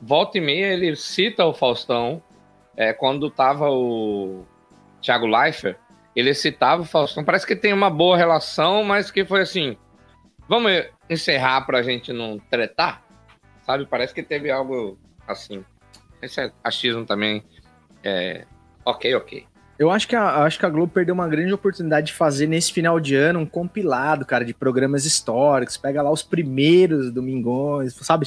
volta 0.00 0.38
e 0.38 0.40
meia 0.40 0.72
ele 0.72 0.96
cita 0.96 1.44
o 1.44 1.52
Faustão. 1.52 2.22
É, 2.74 2.94
quando 2.94 3.30
tava 3.30 3.68
o 3.68 4.46
Thiago 5.06 5.24
Leifert, 5.24 5.76
ele 6.16 6.34
citava 6.34 6.82
o 6.82 6.84
Faustão. 6.84 7.24
Parece 7.24 7.46
que 7.46 7.54
tem 7.54 7.72
uma 7.72 7.88
boa 7.88 8.16
relação, 8.16 8.82
mas 8.82 9.08
que 9.08 9.24
foi 9.24 9.42
assim: 9.42 9.76
vamos 10.48 10.72
encerrar 11.08 11.60
pra 11.60 11.82
gente 11.82 12.12
não 12.12 12.40
tretar? 12.50 13.02
Sabe? 13.64 13.86
Parece 13.86 14.12
que 14.12 14.22
teve 14.22 14.50
algo 14.50 14.98
assim. 15.28 15.64
Esse 16.20 16.52
achismo 16.64 17.06
também. 17.06 17.44
É, 18.02 18.44
ok, 18.84 19.14
ok. 19.14 19.46
Eu 19.78 19.90
acho 19.90 20.08
que, 20.08 20.16
a, 20.16 20.42
acho 20.42 20.58
que 20.58 20.64
a 20.64 20.70
Globo 20.70 20.90
perdeu 20.90 21.14
uma 21.14 21.28
grande 21.28 21.52
oportunidade 21.52 22.06
de 22.06 22.12
fazer 22.14 22.46
nesse 22.46 22.72
final 22.72 22.98
de 22.98 23.14
ano 23.14 23.40
um 23.40 23.46
compilado, 23.46 24.24
cara, 24.24 24.44
de 24.44 24.54
programas 24.54 25.04
históricos. 25.04 25.76
Pega 25.76 26.02
lá 26.02 26.10
os 26.10 26.22
primeiros 26.22 27.12
domingões, 27.12 27.94
sabe? 27.94 28.26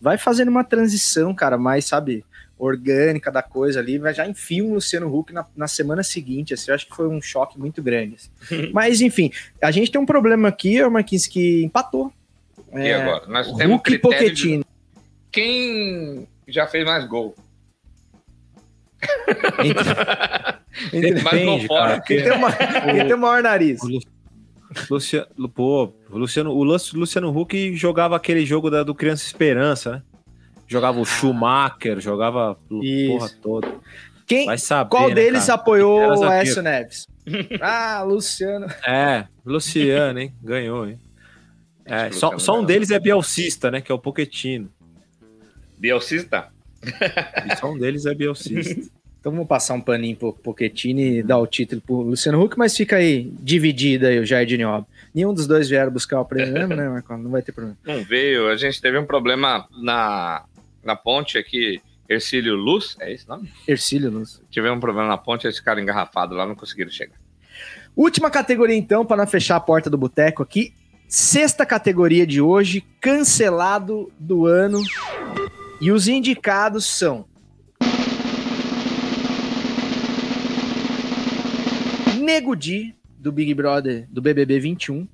Vai 0.00 0.18
fazendo 0.18 0.48
uma 0.48 0.64
transição, 0.64 1.32
cara, 1.32 1.56
mais, 1.56 1.84
sabe, 1.84 2.24
orgânica 2.58 3.30
da 3.30 3.42
coisa 3.42 3.80
ali. 3.80 3.98
Vai 3.98 4.12
já 4.12 4.26
enfia 4.26 4.64
um 4.64 4.74
Luciano 4.74 5.14
Huck 5.14 5.32
na, 5.32 5.46
na 5.56 5.68
semana 5.68 6.02
seguinte. 6.02 6.54
Assim, 6.54 6.70
eu 6.70 6.74
acho 6.74 6.86
que 6.86 6.96
foi 6.96 7.08
um 7.08 7.22
choque 7.22 7.58
muito 7.58 7.82
grande. 7.82 8.16
Assim. 8.16 8.70
Mas, 8.72 9.00
enfim, 9.00 9.30
a 9.62 9.70
gente 9.70 9.90
tem 9.90 10.00
um 10.00 10.06
problema 10.06 10.48
aqui, 10.48 10.82
o 10.82 10.90
Marquinhos, 10.90 11.26
que 11.26 11.62
empatou. 11.62 12.12
E 12.74 12.80
é, 12.80 12.94
agora? 12.94 13.26
Nós 13.26 13.46
temos 13.52 13.76
Hulk 13.76 13.94
e 13.94 13.98
Pochettino. 13.98 14.64
De... 14.64 14.68
Quem 15.30 16.28
já 16.46 16.66
fez 16.66 16.84
mais 16.84 17.06
gol? 17.06 17.34
Entre... 20.92 21.22
mais 21.22 21.44
gol 21.44 21.60
fora. 21.66 22.00
Quem 22.00 22.22
tem, 22.22 22.32
uma, 22.32 22.52
quem 22.52 23.04
tem 23.06 23.14
o 23.14 23.18
maior 23.18 23.42
nariz? 23.42 23.80
Luciano, 24.90 25.48
pô, 25.48 25.92
o 26.10 26.18
Luciano, 26.18 26.50
o 26.50 26.62
Luciano 26.62 27.36
Huck 27.36 27.74
jogava 27.74 28.16
aquele 28.16 28.44
jogo 28.44 28.70
da, 28.70 28.82
do 28.82 28.94
Criança 28.94 29.24
Esperança, 29.24 29.92
né? 29.92 30.02
Jogava 30.68 30.98
o 30.98 31.02
ah. 31.02 31.06
Schumacher, 31.06 32.00
jogava 32.00 32.58
Isso. 32.82 33.12
porra 33.12 33.30
toda. 33.42 33.74
Quem, 34.26 34.44
Vai 34.44 34.58
saber, 34.58 34.90
qual 34.90 35.08
né, 35.08 35.14
deles 35.14 35.46
cara? 35.46 35.54
apoiou 35.54 36.18
o 36.18 36.30
Écio 36.30 36.62
Neves? 36.62 37.06
ah, 37.60 38.02
Luciano. 38.02 38.66
É, 38.86 39.26
Luciano, 39.44 40.18
hein? 40.20 40.34
Ganhou, 40.42 40.86
hein? 40.86 41.00
É, 41.84 42.12
só, 42.12 42.38
só 42.38 42.60
um 42.60 42.64
deles 42.64 42.90
é 42.90 43.00
bielcista, 43.00 43.70
né? 43.70 43.80
Que 43.80 43.90
é 43.90 43.94
o 43.94 43.98
Poquetino. 43.98 44.70
Bielcista? 45.78 46.48
E 46.82 47.56
só 47.56 47.72
um 47.72 47.78
deles 47.78 48.04
é 48.04 48.14
bielcista. 48.14 48.90
Então 49.20 49.32
vamos 49.32 49.48
passar 49.48 49.74
um 49.74 49.80
paninho 49.80 50.16
pro 50.16 50.32
Pochettino 50.32 51.00
e 51.00 51.22
dar 51.22 51.38
o 51.38 51.46
título 51.46 51.80
pro 51.80 51.96
Luciano 52.02 52.40
Huck, 52.40 52.56
mas 52.56 52.76
fica 52.76 52.96
aí 52.96 53.30
dividido 53.40 54.06
aí 54.06 54.18
o 54.18 54.24
Jardim 54.24 54.62
Óbvio. 54.62 54.86
Nenhum 55.12 55.34
dos 55.34 55.46
dois 55.46 55.68
vieram 55.68 55.90
buscar 55.90 56.20
o 56.20 56.24
prêmio 56.24 56.54
mesmo, 56.54 56.76
né, 56.76 56.88
Marcão? 56.88 57.18
Não 57.18 57.30
vai 57.30 57.42
ter 57.42 57.52
problema. 57.52 57.76
Não 57.84 58.04
veio, 58.04 58.48
a 58.48 58.56
gente 58.56 58.80
teve 58.80 58.96
um 58.96 59.04
problema 59.04 59.66
na, 59.82 60.44
na 60.88 60.96
ponte 60.96 61.36
aqui, 61.36 61.82
Ercílio 62.08 62.56
Luz, 62.56 62.96
é 62.98 63.12
esse 63.12 63.28
nome? 63.28 63.52
Ercílio 63.68 64.10
Luz. 64.10 64.40
Tivemos 64.50 64.78
um 64.78 64.80
problema 64.80 65.06
na 65.06 65.18
ponte, 65.18 65.46
eles 65.46 65.58
ficaram 65.58 65.82
engarrafados 65.82 66.34
lá, 66.34 66.46
não 66.46 66.54
conseguiram 66.54 66.90
chegar. 66.90 67.16
Última 67.94 68.30
categoria 68.30 68.74
então, 68.74 69.04
para 69.04 69.18
não 69.18 69.26
fechar 69.26 69.56
a 69.56 69.60
porta 69.60 69.90
do 69.90 69.98
boteco 69.98 70.42
aqui. 70.42 70.72
Sexta 71.06 71.66
categoria 71.66 72.26
de 72.26 72.40
hoje, 72.40 72.82
cancelado 73.00 74.10
do 74.18 74.46
ano. 74.46 74.82
E 75.78 75.92
os 75.92 76.08
indicados 76.08 76.86
são 76.86 77.26
Nego 82.18 82.56
Di, 82.56 82.94
do 83.18 83.30
Big 83.30 83.52
Brother, 83.52 84.06
do 84.10 84.22
BBB 84.22 84.58
21. 84.58 85.06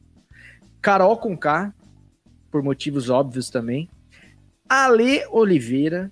Carol 0.81 1.17
com 1.17 1.37
K, 1.37 1.75
por 2.51 2.63
motivos 2.63 3.11
óbvios 3.11 3.51
também. 3.51 3.89
Ale 4.75 5.25
Oliveira. 5.31 6.11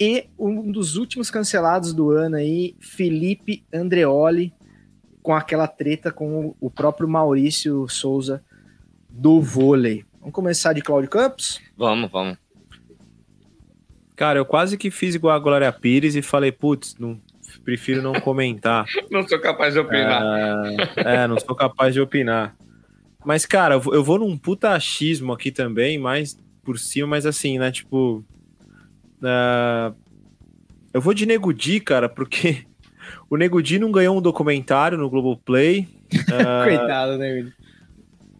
E 0.00 0.26
um 0.38 0.72
dos 0.72 0.96
últimos 0.96 1.30
cancelados 1.30 1.92
do 1.92 2.10
ano 2.10 2.36
aí, 2.36 2.74
Felipe 2.80 3.64
Andreoli, 3.72 4.52
com 5.22 5.34
aquela 5.34 5.68
treta 5.68 6.10
com 6.10 6.56
o 6.58 6.70
próprio 6.70 7.06
Maurício 7.06 7.86
Souza 7.88 8.42
do 9.08 9.40
vôlei. 9.42 10.06
Vamos 10.18 10.34
começar 10.34 10.72
de 10.72 10.80
Cláudio 10.80 11.10
Campos? 11.10 11.60
Vamos, 11.76 12.10
vamos. 12.10 12.38
Cara, 14.16 14.38
eu 14.38 14.46
quase 14.46 14.78
que 14.78 14.90
fiz 14.90 15.14
igual 15.14 15.36
a 15.36 15.38
Glória 15.38 15.70
Pires 15.70 16.16
e 16.16 16.22
falei, 16.22 16.50
putz, 16.50 16.96
não, 16.98 17.20
prefiro 17.62 18.00
não 18.00 18.14
comentar. 18.14 18.86
não 19.10 19.28
sou 19.28 19.38
capaz 19.38 19.74
de 19.74 19.80
opinar. 19.80 20.22
É, 20.96 21.14
é, 21.16 21.26
não 21.26 21.38
sou 21.38 21.54
capaz 21.54 21.92
de 21.92 22.00
opinar. 22.00 22.56
Mas, 23.24 23.44
cara, 23.44 23.74
eu 23.74 24.02
vou 24.02 24.18
num 24.18 24.36
puta 24.36 24.70
achismo 24.70 25.32
aqui 25.32 25.52
também, 25.52 25.98
mais 25.98 26.36
por 26.62 26.78
cima, 26.78 27.08
mas 27.08 27.26
assim, 27.26 27.58
né? 27.58 27.70
Tipo. 27.70 28.24
Uh, 29.20 29.94
eu 30.92 31.00
vou 31.00 31.14
de 31.14 31.24
Negudi, 31.24 31.80
cara, 31.80 32.08
porque 32.08 32.64
o 33.30 33.36
Negudi 33.36 33.78
não 33.78 33.90
ganhou 33.90 34.16
um 34.16 34.22
documentário 34.22 34.98
no 34.98 35.08
Globoplay. 35.08 35.88
Uh, 36.12 36.64
Coitado, 36.64 37.18
Negudi. 37.18 37.52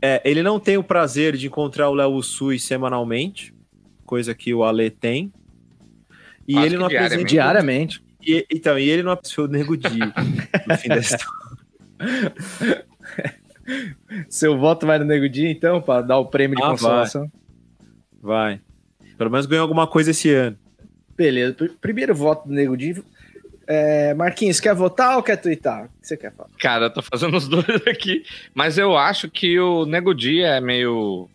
É, 0.04 0.20
ele 0.24 0.42
não 0.42 0.58
tem 0.58 0.76
o 0.76 0.82
prazer 0.82 1.36
de 1.36 1.46
encontrar 1.46 1.88
o 1.88 1.94
Léo 1.94 2.20
Sui 2.24 2.58
semanalmente, 2.58 3.54
coisa 4.04 4.34
que 4.34 4.52
o 4.52 4.64
Ale 4.64 4.90
tem. 4.90 5.32
E 6.46 6.56
Acho 6.56 6.66
ele 6.66 6.76
não 6.76 6.86
apresenta. 6.86 7.24
Diariamente. 7.24 8.02
E, 8.20 8.44
então, 8.50 8.76
e 8.76 8.88
ele 8.88 9.04
não 9.04 9.12
apresentou 9.12 9.44
o 9.44 9.48
Nego 9.48 9.76
Di 9.76 9.98
no 10.66 10.76
fim 10.76 10.88
da 10.88 10.98
história. 10.98 12.84
Seu 14.28 14.58
voto 14.58 14.86
vai 14.86 14.98
no 14.98 15.04
Nego 15.04 15.28
Di, 15.28 15.46
então, 15.46 15.80
para 15.80 16.02
dar 16.02 16.18
o 16.18 16.26
prêmio 16.26 16.56
de 16.56 16.62
ah, 16.62 16.70
consolação? 16.70 17.22
Vai. 17.22 17.41
Vai. 18.22 18.60
Pelo 19.18 19.30
menos 19.30 19.46
ganhou 19.46 19.62
alguma 19.62 19.86
coisa 19.86 20.12
esse 20.12 20.30
ano. 20.32 20.56
Beleza. 21.16 21.54
Primeiro 21.80 22.14
voto 22.14 22.48
do 22.48 22.54
Nego 22.54 22.76
Di. 22.76 23.02
É, 23.66 24.14
Marquinhos, 24.14 24.60
quer 24.60 24.74
votar 24.74 25.16
ou 25.16 25.22
quer 25.22 25.36
twittar? 25.36 25.84
O 25.84 26.00
que 26.00 26.06
você 26.06 26.16
quer 26.16 26.32
falar? 26.32 26.50
Cara, 26.58 26.86
eu 26.86 26.90
tô 26.90 27.02
fazendo 27.02 27.36
os 27.36 27.46
dois 27.48 27.86
aqui, 27.86 28.24
mas 28.54 28.78
eu 28.78 28.96
acho 28.96 29.30
que 29.30 29.58
o 29.58 29.84
Nego 29.86 30.14
Di 30.14 30.40
é 30.40 30.60
meio 30.60 31.28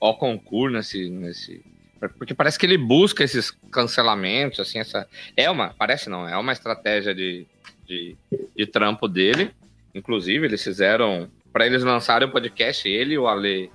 ao 0.00 0.16
concurso 0.16 0.74
nesse, 0.74 1.10
nesse, 1.10 1.62
porque 2.10 2.34
parece 2.34 2.58
que 2.58 2.66
ele 2.66 2.78
busca 2.78 3.24
esses 3.24 3.50
cancelamentos, 3.70 4.60
assim, 4.60 4.78
essa. 4.78 5.08
É 5.36 5.50
uma. 5.50 5.74
Parece 5.74 6.10
não, 6.10 6.28
é 6.28 6.36
uma 6.36 6.52
estratégia 6.52 7.14
de, 7.14 7.46
de, 7.86 8.16
de 8.56 8.66
trampo 8.66 9.08
dele. 9.08 9.50
Inclusive, 9.94 10.46
eles 10.46 10.62
fizeram. 10.62 11.28
Para 11.52 11.66
eles 11.66 11.84
lançarem 11.84 12.26
o 12.26 12.32
podcast, 12.32 12.88
ele 12.88 13.14
e 13.14 13.18
o 13.18 13.28
Ale 13.28 13.70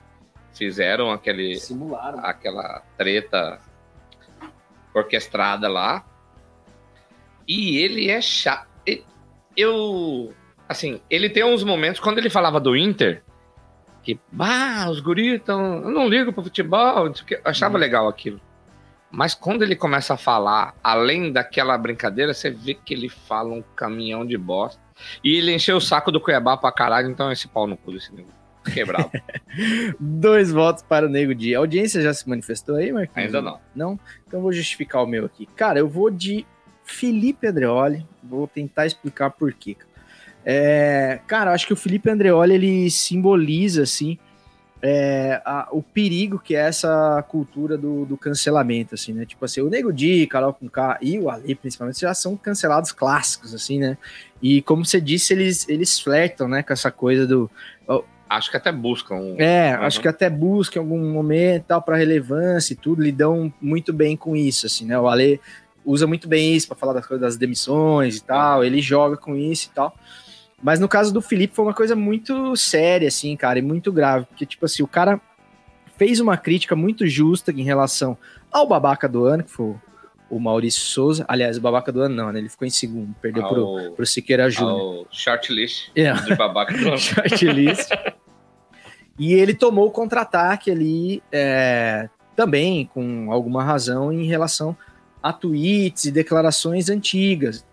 fizeram 0.53 1.11
aquele. 1.11 1.55
Simularam. 1.55 2.19
Aquela 2.19 2.81
treta 2.97 3.59
orquestrada 4.93 5.67
lá. 5.67 6.05
E 7.47 7.77
ele 7.77 8.09
é 8.09 8.21
chato. 8.21 8.67
Eu. 9.55 10.33
Assim, 10.67 11.01
ele 11.09 11.29
tem 11.29 11.43
uns 11.43 11.63
momentos. 11.63 11.99
Quando 11.99 12.19
ele 12.19 12.29
falava 12.29 12.59
do 12.59 12.75
Inter, 12.75 13.23
que, 14.03 14.19
ah, 14.39 14.87
os 14.89 14.99
guris. 14.99 15.41
Eu 15.47 15.91
não 15.91 16.07
ligo 16.07 16.31
pro 16.31 16.43
futebol, 16.43 17.07
eu 17.07 17.13
achava 17.43 17.75
uhum. 17.75 17.79
legal 17.79 18.07
aquilo. 18.07 18.39
Mas 19.11 19.33
quando 19.33 19.63
ele 19.63 19.75
começa 19.75 20.13
a 20.13 20.17
falar, 20.17 20.75
além 20.83 21.31
daquela 21.31 21.77
brincadeira, 21.77 22.33
você 22.33 22.51
vê 22.51 22.75
que 22.75 22.93
ele 22.93 23.09
fala 23.09 23.49
um 23.49 23.63
caminhão 23.75 24.25
de 24.25 24.37
bosta. 24.37 24.79
E 25.23 25.35
ele 25.37 25.53
encheu 25.53 25.77
o 25.77 25.81
saco 25.81 26.11
do 26.11 26.21
Cuiabá 26.21 26.57
pra 26.57 26.71
caralho, 26.71 27.09
então 27.09 27.31
esse 27.31 27.47
pau 27.47 27.65
no 27.65 27.75
cu 27.75 27.91
desse 27.91 28.13
Quebrado. 28.69 29.11
Dois 29.99 30.51
votos 30.51 30.83
para 30.83 31.05
o 31.05 31.09
Nego 31.09 31.33
de. 31.33 31.55
A 31.55 31.59
audiência 31.59 32.01
já 32.01 32.13
se 32.13 32.27
manifestou 32.27 32.75
aí, 32.75 32.91
Marquinhos? 32.91 33.27
Ainda 33.27 33.41
não. 33.41 33.59
Não? 33.75 33.99
Então 34.27 34.39
eu 34.39 34.43
vou 34.43 34.53
justificar 34.53 35.03
o 35.03 35.07
meu 35.07 35.25
aqui. 35.25 35.45
Cara, 35.55 35.79
eu 35.79 35.87
vou 35.87 36.09
de 36.09 36.45
Felipe 36.83 37.47
Andreoli. 37.47 38.05
Vou 38.23 38.47
tentar 38.47 38.85
explicar 38.85 39.31
por 39.31 39.53
quê. 39.53 39.75
É, 40.45 41.19
cara, 41.27 41.51
acho 41.51 41.67
que 41.67 41.73
o 41.73 41.77
Felipe 41.77 42.09
Andreoli 42.09 42.53
ele 42.53 42.89
simboliza 42.89 43.83
assim 43.83 44.17
é, 44.81 45.41
a, 45.45 45.67
o 45.71 45.83
perigo 45.83 46.39
que 46.39 46.55
é 46.55 46.59
essa 46.59 47.23
cultura 47.27 47.77
do, 47.77 48.05
do, 48.05 48.17
cancelamento, 48.17 48.95
assim, 48.95 49.13
né? 49.13 49.25
Tipo 49.25 49.43
assim, 49.43 49.61
o 49.61 49.69
Nego 49.69 49.91
Di, 49.91 50.25
Carol 50.27 50.53
com 50.53 50.69
K 50.69 50.97
e 51.01 51.19
o 51.19 51.29
Ali, 51.29 51.53
principalmente, 51.53 51.99
já 51.99 52.13
são 52.13 52.37
cancelados 52.37 52.91
clássicos, 52.91 53.53
assim, 53.53 53.79
né? 53.79 53.97
E 54.41 54.61
como 54.61 54.85
você 54.85 55.01
disse, 55.01 55.33
eles, 55.33 55.67
eles 55.67 55.99
flertam, 55.99 56.47
né, 56.47 56.63
com 56.63 56.71
essa 56.71 56.91
coisa 56.91 57.27
do. 57.27 57.51
Acho 58.29 58.51
que 58.51 58.57
até 58.57 58.71
buscam. 58.71 59.35
É, 59.37 59.75
uhum. 59.75 59.83
acho 59.85 59.99
que 59.99 60.07
até 60.07 60.29
buscam 60.29 60.79
em 60.79 60.83
algum 60.83 61.11
momento 61.11 61.65
tal 61.67 61.81
para 61.81 61.97
relevância 61.97 62.73
e 62.73 62.75
tudo, 62.75 63.01
lidam 63.01 63.51
muito 63.59 63.91
bem 63.91 64.15
com 64.15 64.35
isso, 64.35 64.67
assim, 64.67 64.85
né? 64.85 64.99
O 64.99 65.07
Ale 65.07 65.41
usa 65.83 66.05
muito 66.05 66.27
bem 66.27 66.55
isso 66.55 66.67
para 66.67 66.77
falar 66.77 66.93
das 66.93 67.07
coisas 67.07 67.25
das 67.25 67.37
demissões 67.37 68.17
e 68.17 68.23
tal, 68.23 68.63
ele 68.63 68.79
joga 68.81 69.17
com 69.17 69.35
isso 69.35 69.69
e 69.71 69.75
tal. 69.75 69.95
Mas 70.61 70.79
no 70.79 70.87
caso 70.87 71.13
do 71.13 71.21
Felipe 71.21 71.55
foi 71.55 71.65
uma 71.65 71.73
coisa 71.73 71.95
muito 71.95 72.55
séria, 72.55 73.07
assim, 73.07 73.35
cara, 73.35 73.59
e 73.59 73.61
muito 73.61 73.91
grave. 73.91 74.25
Porque, 74.25 74.45
tipo 74.45 74.65
assim, 74.65 74.83
o 74.83 74.87
cara 74.87 75.19
fez 75.97 76.19
uma 76.19 76.37
crítica 76.37 76.75
muito 76.75 77.07
justa 77.07 77.51
em 77.51 77.63
relação 77.63 78.17
ao 78.51 78.67
babaca 78.67 79.07
do 79.07 79.25
ano, 79.25 79.43
que 79.43 79.51
foi 79.51 79.75
o 80.29 80.39
Maurício 80.39 80.81
Souza. 80.81 81.25
Aliás, 81.27 81.57
o 81.57 81.61
babaca 81.61 81.91
do 81.91 82.01
ano 82.01 82.15
não, 82.15 82.31
né? 82.31 82.39
Ele 82.39 82.49
ficou 82.49 82.67
em 82.67 82.71
segundo, 82.71 83.15
perdeu 83.21 83.43
ao, 83.43 83.49
pro, 83.49 83.91
pro 83.95 84.05
Siqueira 84.05 84.49
Júnior. 84.49 85.07
Shortlist 85.11 85.89
yeah. 85.97 86.21
de 86.21 86.35
babaca 86.35 86.77
do 86.77 86.87
ano. 86.89 86.97
shortlist. 86.99 87.89
e 89.19 89.33
ele 89.33 89.53
tomou 89.53 89.87
o 89.87 89.91
contra-ataque 89.91 90.71
ali, 90.71 91.21
é, 91.29 92.07
também 92.37 92.89
com 92.93 93.31
alguma 93.33 93.61
razão 93.61 94.13
em 94.13 94.25
relação 94.25 94.75
a 95.21 95.33
tweets 95.33 96.05
e 96.05 96.11
declarações 96.11 96.89
antigas. 96.89 97.65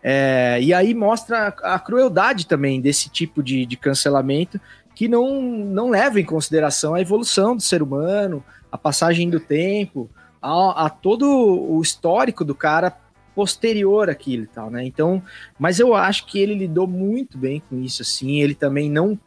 É, 0.00 0.60
e 0.62 0.72
aí 0.72 0.94
mostra 0.94 1.48
a, 1.48 1.78
crueldade 1.80 2.46
também 2.46 2.80
desse 2.80 3.08
tipo 3.08 3.42
de, 3.42 3.66
de 3.66 3.76
cancelamento 3.76 4.60
que 4.94 5.08
não, 5.08 5.42
não 5.42 5.90
leva 5.90 6.20
em 6.20 6.24
consideração 6.24 6.94
a 6.94 7.00
evolução 7.00 7.56
do 7.56 7.62
ser 7.62 7.82
humano, 7.82 8.44
a 8.70 8.78
passagem 8.78 9.28
do 9.28 9.40
tempo, 9.40 10.08
a, 10.40 10.86
a 10.86 10.90
todo 10.90 11.26
o 11.28 11.82
histórico 11.82 12.44
do 12.44 12.54
cara 12.54 12.96
posterior 13.34 14.08
àquilo 14.08 14.44
e 14.44 14.46
tal, 14.46 14.70
né? 14.70 14.84
Então, 14.84 15.20
mas 15.58 15.80
eu 15.80 15.92
acho 15.92 16.26
que 16.26 16.38
ele 16.38 16.54
lidou 16.54 16.86
muito 16.86 17.36
bem 17.36 17.60
com 17.68 17.80
isso, 17.80 18.02
assim. 18.02 18.40
Ele 18.40 18.54
também 18.54 18.88
não 18.88 19.18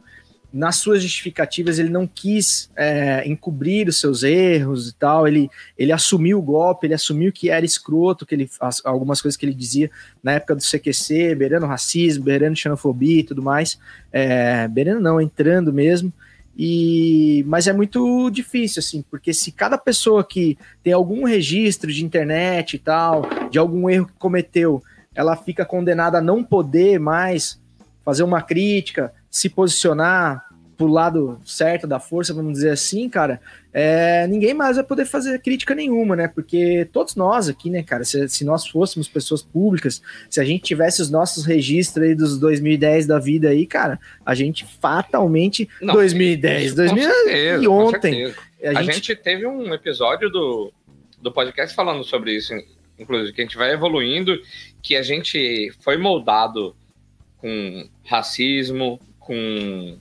nas 0.52 0.76
suas 0.76 1.02
justificativas 1.02 1.78
ele 1.78 1.90
não 1.90 2.06
quis 2.06 2.70
é, 2.74 3.26
encobrir 3.28 3.86
os 3.88 4.00
seus 4.00 4.22
erros 4.22 4.88
e 4.88 4.94
tal, 4.94 5.28
ele, 5.28 5.50
ele 5.76 5.92
assumiu 5.92 6.38
o 6.38 6.42
golpe, 6.42 6.86
ele 6.86 6.94
assumiu 6.94 7.30
que 7.30 7.50
era 7.50 7.66
escroto, 7.66 8.24
que 8.24 8.34
ele 8.34 8.50
algumas 8.84 9.20
coisas 9.20 9.36
que 9.36 9.44
ele 9.44 9.54
dizia 9.54 9.90
na 10.22 10.32
época 10.32 10.54
do 10.54 10.62
CQC, 10.62 11.34
beirando 11.34 11.66
racismo, 11.66 12.24
beirando 12.24 12.56
xenofobia 12.56 13.20
e 13.20 13.24
tudo 13.24 13.42
mais, 13.42 13.78
é, 14.10 14.66
beirando 14.68 15.00
não, 15.00 15.20
entrando 15.20 15.72
mesmo, 15.72 16.12
e 16.56 17.44
mas 17.46 17.68
é 17.68 17.72
muito 17.72 18.30
difícil 18.30 18.80
assim, 18.80 19.04
porque 19.08 19.32
se 19.34 19.52
cada 19.52 19.76
pessoa 19.76 20.24
que 20.24 20.58
tem 20.82 20.92
algum 20.92 21.24
registro 21.24 21.92
de 21.92 22.04
internet 22.04 22.74
e 22.74 22.78
tal, 22.78 23.22
de 23.50 23.58
algum 23.58 23.88
erro 23.88 24.06
que 24.06 24.14
cometeu, 24.18 24.82
ela 25.14 25.36
fica 25.36 25.64
condenada 25.64 26.18
a 26.18 26.22
não 26.22 26.42
poder 26.42 26.98
mais 26.98 27.60
fazer 28.04 28.22
uma 28.22 28.40
crítica, 28.40 29.12
se 29.30 29.48
posicionar 29.48 30.48
pro 30.78 30.86
lado 30.86 31.40
certo 31.44 31.88
da 31.88 31.98
força, 31.98 32.32
vamos 32.32 32.52
dizer 32.52 32.70
assim, 32.70 33.08
cara, 33.08 33.40
é, 33.72 34.28
ninguém 34.28 34.54
mais 34.54 34.76
vai 34.76 34.84
poder 34.84 35.06
fazer 35.06 35.36
crítica 35.40 35.74
nenhuma, 35.74 36.14
né? 36.14 36.28
Porque 36.28 36.88
todos 36.92 37.16
nós 37.16 37.48
aqui, 37.48 37.68
né, 37.68 37.82
cara, 37.82 38.04
se, 38.04 38.28
se 38.28 38.44
nós 38.44 38.66
fôssemos 38.68 39.08
pessoas 39.08 39.42
públicas, 39.42 40.00
se 40.30 40.40
a 40.40 40.44
gente 40.44 40.62
tivesse 40.62 41.02
os 41.02 41.10
nossos 41.10 41.44
registros 41.44 42.06
aí 42.06 42.14
dos 42.14 42.38
2010 42.38 43.08
da 43.08 43.18
vida 43.18 43.48
aí, 43.48 43.66
cara, 43.66 43.98
a 44.24 44.36
gente 44.36 44.64
fatalmente. 44.80 45.68
Não, 45.82 45.94
2010, 45.94 46.74
2000 46.76 47.62
e 47.62 47.66
ontem. 47.66 48.26
A, 48.64 48.78
a 48.78 48.82
gente... 48.82 48.94
gente... 48.94 49.16
teve 49.16 49.48
um 49.48 49.74
episódio 49.74 50.30
do, 50.30 50.72
do 51.20 51.32
podcast 51.32 51.74
falando 51.74 52.04
sobre 52.04 52.36
isso, 52.36 52.54
inclusive, 52.96 53.32
que 53.32 53.40
a 53.40 53.44
gente 53.44 53.56
vai 53.56 53.72
evoluindo, 53.72 54.40
que 54.80 54.94
a 54.94 55.02
gente 55.02 55.72
foi 55.80 55.96
moldado 55.96 56.76
com 57.38 57.88
racismo, 58.04 59.00
com, 59.28 59.98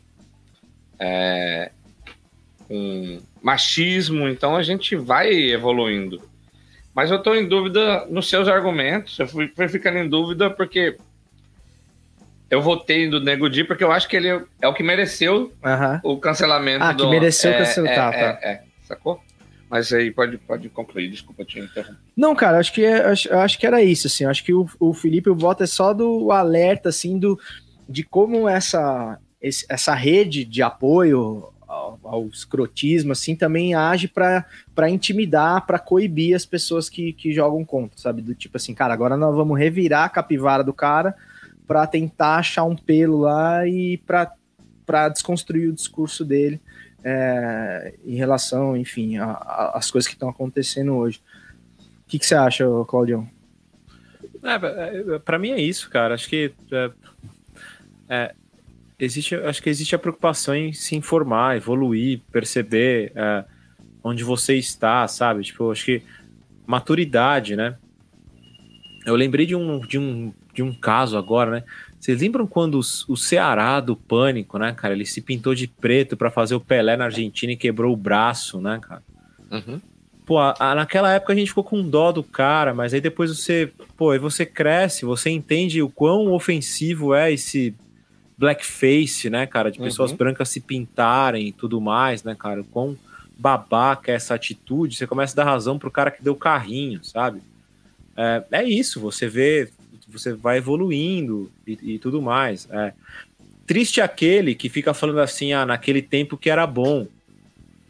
é, 0.97 1.69
com 2.65 3.19
machismo, 3.43 4.25
então 4.29 4.55
a 4.55 4.63
gente 4.63 4.95
vai 4.95 5.29
evoluindo. 5.29 6.21
Mas 6.95 7.11
eu 7.11 7.17
estou 7.17 7.35
em 7.35 7.45
dúvida 7.47 8.05
nos 8.09 8.29
seus 8.29 8.47
argumentos, 8.47 9.19
eu 9.19 9.27
fui, 9.27 9.51
fui 9.53 9.67
ficando 9.67 9.97
em 9.97 10.07
dúvida 10.07 10.49
porque 10.49 10.97
eu 12.49 12.61
votei 12.61 13.09
do 13.09 13.19
Nego 13.19 13.49
Di 13.49 13.65
porque 13.65 13.83
eu 13.83 13.91
acho 13.91 14.07
que 14.07 14.15
ele 14.15 14.29
é 14.61 14.67
o 14.67 14.73
que 14.73 14.81
mereceu 14.81 15.51
o 16.01 16.17
cancelamento. 16.17 16.85
Ah, 16.85 16.93
do, 16.93 17.03
que 17.03 17.09
mereceu 17.09 17.51
é, 17.51 17.55
o 17.55 17.57
cancelamento, 17.59 17.99
é, 17.99 18.11
tá, 18.11 18.17
é, 18.17 18.33
tá. 18.33 18.47
É, 18.47 18.63
sacou? 18.85 19.21
Mas 19.69 19.91
aí 19.91 20.09
pode, 20.09 20.37
pode 20.37 20.69
concluir, 20.69 21.09
desculpa 21.09 21.43
te 21.43 21.59
interromper. 21.59 21.99
Não, 22.15 22.33
cara, 22.33 22.57
acho 22.59 22.71
que, 22.71 22.85
acho, 22.85 23.33
acho 23.33 23.59
que 23.59 23.67
era 23.67 23.83
isso, 23.83 24.07
assim, 24.07 24.23
acho 24.23 24.41
que 24.41 24.53
o, 24.53 24.65
o 24.79 24.93
Felipe, 24.93 25.29
o 25.29 25.35
voto 25.35 25.61
é 25.61 25.67
só 25.67 25.93
do 25.93 26.31
alerta, 26.31 26.87
assim, 26.87 27.19
do, 27.19 27.37
de 27.87 28.03
como 28.03 28.47
essa, 28.47 29.19
esse, 29.41 29.65
essa 29.69 29.93
rede 29.93 30.43
de 30.43 30.61
apoio 30.61 31.51
ao, 31.67 31.99
ao 32.03 32.27
escrotismo, 32.27 33.11
assim, 33.11 33.35
também 33.35 33.75
age 33.75 34.07
para 34.07 34.89
intimidar, 34.89 35.65
para 35.65 35.79
coibir 35.79 36.35
as 36.35 36.45
pessoas 36.45 36.89
que, 36.89 37.13
que 37.13 37.33
jogam 37.33 37.63
contra, 37.65 37.97
sabe? 37.97 38.21
Do 38.21 38.33
tipo 38.33 38.57
assim, 38.57 38.73
cara, 38.73 38.93
agora 38.93 39.17
nós 39.17 39.35
vamos 39.35 39.57
revirar 39.57 40.05
a 40.05 40.09
capivara 40.09 40.63
do 40.63 40.73
cara 40.73 41.15
para 41.67 41.85
tentar 41.85 42.37
achar 42.37 42.63
um 42.63 42.75
pelo 42.75 43.19
lá 43.19 43.67
e 43.67 43.97
para 43.97 45.09
desconstruir 45.09 45.69
o 45.69 45.73
discurso 45.73 46.23
dele 46.23 46.61
é, 47.03 47.93
em 48.05 48.15
relação, 48.15 48.75
enfim, 48.75 49.17
às 49.17 49.91
coisas 49.91 50.07
que 50.07 50.15
estão 50.15 50.29
acontecendo 50.29 50.95
hoje. 50.95 51.21
O 51.79 52.09
que, 52.09 52.25
você 52.25 52.35
acha, 52.35 52.65
Claudião? 52.87 53.29
É, 54.41 55.15
é 55.15 55.19
para 55.19 55.37
mim 55.37 55.51
é 55.51 55.59
isso, 55.59 55.89
cara. 55.89 56.13
Acho 56.13 56.29
que 56.29 56.53
é, 56.71 56.91
é, 58.09 58.33
existe, 58.99 59.35
acho 59.35 59.61
que 59.61 59.69
existe 59.69 59.95
a 59.95 59.99
preocupação 59.99 60.55
em 60.55 60.73
se 60.73 60.95
informar, 60.95 61.57
evoluir, 61.57 62.21
perceber 62.31 63.11
é, 63.15 63.45
onde 64.03 64.23
você 64.23 64.55
está, 64.55 65.07
sabe? 65.07 65.43
Tipo, 65.43 65.71
acho 65.71 65.85
que 65.85 66.01
maturidade, 66.65 67.55
né? 67.55 67.77
Eu 69.05 69.15
lembrei 69.15 69.45
de 69.45 69.55
um, 69.55 69.79
de 69.79 69.97
um, 69.97 70.33
de 70.53 70.61
um 70.61 70.73
caso 70.73 71.17
agora, 71.17 71.51
né? 71.51 71.63
Vocês 71.99 72.21
lembram 72.21 72.45
quando 72.45 72.75
o, 72.75 73.11
o 73.11 73.17
Ceará 73.17 73.79
do 73.79 73.95
Pânico, 73.95 74.57
né, 74.57 74.73
cara? 74.73 74.93
Ele 74.93 75.05
se 75.05 75.21
pintou 75.21 75.55
de 75.55 75.67
preto 75.67 76.15
para 76.15 76.29
fazer 76.29 76.55
o 76.55 76.59
Pelé 76.59 76.95
na 76.97 77.05
Argentina 77.05 77.53
e 77.53 77.57
quebrou 77.57 77.93
o 77.93 77.97
braço, 77.97 78.61
né, 78.61 78.79
cara? 78.81 79.03
Uhum. 79.51 79.81
Pô, 80.25 80.37
a, 80.39 80.53
a, 80.59 80.75
naquela 80.75 81.13
época 81.13 81.31
a 81.31 81.35
gente 81.35 81.47
ficou 81.47 81.63
com 81.63 81.87
dó 81.87 82.11
do 82.11 82.21
cara, 82.21 82.73
mas 82.73 82.93
aí 82.93 82.99
depois 82.99 83.35
você, 83.35 83.71
pô, 83.95 84.11
aí 84.11 84.19
você 84.19 84.45
cresce, 84.45 85.05
você 85.05 85.29
entende 85.29 85.81
o 85.81 85.89
quão 85.89 86.33
ofensivo 86.33 87.13
é 87.13 87.31
esse 87.31 87.73
blackface, 88.37 89.29
né, 89.29 89.45
cara? 89.45 89.71
De 89.71 89.79
pessoas 89.79 90.11
uhum. 90.11 90.17
brancas 90.17 90.49
se 90.49 90.59
pintarem 90.59 91.47
e 91.47 91.51
tudo 91.51 91.81
mais, 91.81 92.23
né, 92.23 92.35
cara? 92.37 92.61
O 92.61 92.65
quão 92.65 92.97
babaca 93.37 94.11
é 94.11 94.15
essa 94.15 94.35
atitude. 94.35 94.95
Você 94.95 95.07
começa 95.07 95.33
a 95.33 95.43
dar 95.43 95.51
razão 95.51 95.79
pro 95.79 95.91
cara 95.91 96.11
que 96.11 96.23
deu 96.23 96.35
carrinho, 96.35 97.03
sabe? 97.03 97.41
É, 98.15 98.43
é 98.51 98.63
isso, 98.63 98.99
você 98.99 99.27
vê, 99.27 99.69
você 100.07 100.33
vai 100.33 100.57
evoluindo 100.57 101.51
e, 101.65 101.95
e 101.95 101.99
tudo 101.99 102.21
mais. 102.21 102.67
É. 102.71 102.93
Triste 103.65 104.01
aquele 104.01 104.55
que 104.55 104.69
fica 104.69 104.93
falando 104.93 105.19
assim, 105.19 105.53
ah, 105.53 105.65
naquele 105.65 106.01
tempo 106.01 106.37
que 106.37 106.49
era 106.49 106.65
bom. 106.65 107.07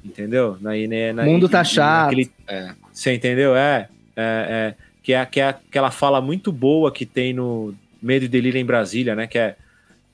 Entendeu? 0.03 0.57
Na, 0.61 0.71
na, 1.13 1.23
mundo 1.23 1.49
tá 1.49 1.63
chato. 1.63 2.11
Naquele, 2.11 2.31
é. 2.47 2.73
Você 2.91 3.13
entendeu? 3.13 3.55
É, 3.55 3.89
é, 4.15 4.75
é, 4.75 4.75
que 5.03 5.13
é, 5.13 5.25
que 5.25 5.39
é 5.39 5.49
aquela 5.49 5.91
fala 5.91 6.21
muito 6.21 6.51
boa 6.51 6.91
que 6.91 7.05
tem 7.05 7.33
no 7.33 7.73
Medo 8.01 8.25
e 8.25 8.27
Delírio 8.27 8.59
em 8.59 8.65
Brasília, 8.65 9.15
né? 9.15 9.27
Que 9.27 9.37
é 9.37 9.55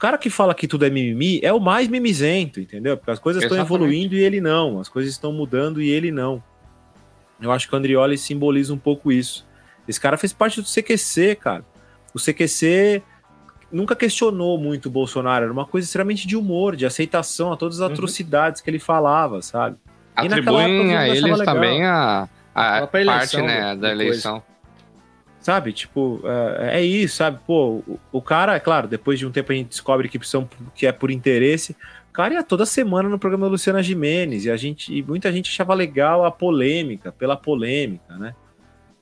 cara 0.03 0.17
que 0.17 0.29
fala 0.29 0.53
que 0.53 0.67
tudo 0.67 0.83
é 0.83 0.89
mimimi 0.89 1.39
é 1.41 1.53
o 1.53 1.61
mais 1.61 1.87
mimizento, 1.87 2.59
entendeu? 2.59 2.97
Porque 2.97 3.09
as 3.09 3.19
coisas 3.19 3.41
estão 3.41 3.57
evoluindo 3.57 4.15
e 4.15 4.21
ele 4.21 4.41
não, 4.41 4.81
as 4.81 4.89
coisas 4.89 5.09
estão 5.13 5.31
mudando 5.31 5.81
e 5.81 5.89
ele 5.89 6.11
não. 6.11 6.43
Eu 7.39 7.53
acho 7.53 7.69
que 7.69 7.73
o 7.73 7.77
Andrioli 7.77 8.17
simboliza 8.17 8.73
um 8.73 8.77
pouco 8.77 9.13
isso. 9.13 9.47
Esse 9.87 10.01
cara 10.01 10.17
fez 10.17 10.33
parte 10.33 10.61
do 10.61 10.67
CQC, 10.67 11.37
cara. 11.37 11.63
O 12.13 12.19
CQC 12.19 13.01
nunca 13.71 13.95
questionou 13.95 14.57
muito 14.57 14.87
o 14.87 14.91
Bolsonaro, 14.91 15.45
era 15.45 15.53
uma 15.53 15.65
coisa 15.65 15.85
extremamente 15.85 16.27
de 16.27 16.35
humor, 16.35 16.75
de 16.75 16.85
aceitação 16.85 17.53
a 17.53 17.55
todas 17.55 17.79
as 17.79 17.87
uhum. 17.87 17.93
atrocidades 17.93 18.59
que 18.59 18.69
ele 18.69 18.79
falava, 18.79 19.41
sabe? 19.41 19.77
Atribuem 20.13 20.97
a 20.97 21.07
eles 21.07 21.39
também 21.45 21.85
a, 21.85 22.27
a, 22.53 22.79
a 22.79 22.87
parte 22.87 23.41
né, 23.41 23.73
da 23.73 23.89
eleição. 23.89 24.41
Coisa. 24.41 24.52
Sabe, 25.43 25.73
tipo, 25.73 26.21
é, 26.23 26.79
é, 26.79 26.85
isso, 26.85 27.17
sabe? 27.17 27.37
Pô, 27.45 27.83
o, 28.13 28.21
cara, 28.21 28.55
é 28.55 28.61
claro, 28.61 28.87
depois 28.87 29.19
de 29.19 29.27
um 29.27 29.31
tempo 29.31 29.51
a 29.51 29.55
gente 29.55 29.67
descobre 29.67 30.07
que, 30.07 30.17
são, 30.25 30.49
que 30.73 30.87
é 30.87 30.91
por 30.93 31.11
interesse. 31.11 31.75
O 32.09 32.13
cara 32.13 32.35
ia 32.35 32.43
toda 32.43 32.65
semana 32.65 33.09
no 33.09 33.19
programa 33.19 33.47
da 33.47 33.51
Luciana 33.51 33.83
Jimenez 33.83 34.45
e 34.45 34.49
a 34.49 34.55
gente, 34.55 34.97
e 34.97 35.03
muita 35.03 35.29
gente 35.33 35.49
achava 35.49 35.73
legal 35.73 36.23
a 36.23 36.31
polêmica, 36.31 37.11
pela 37.11 37.35
polêmica, 37.35 38.17
né? 38.17 38.33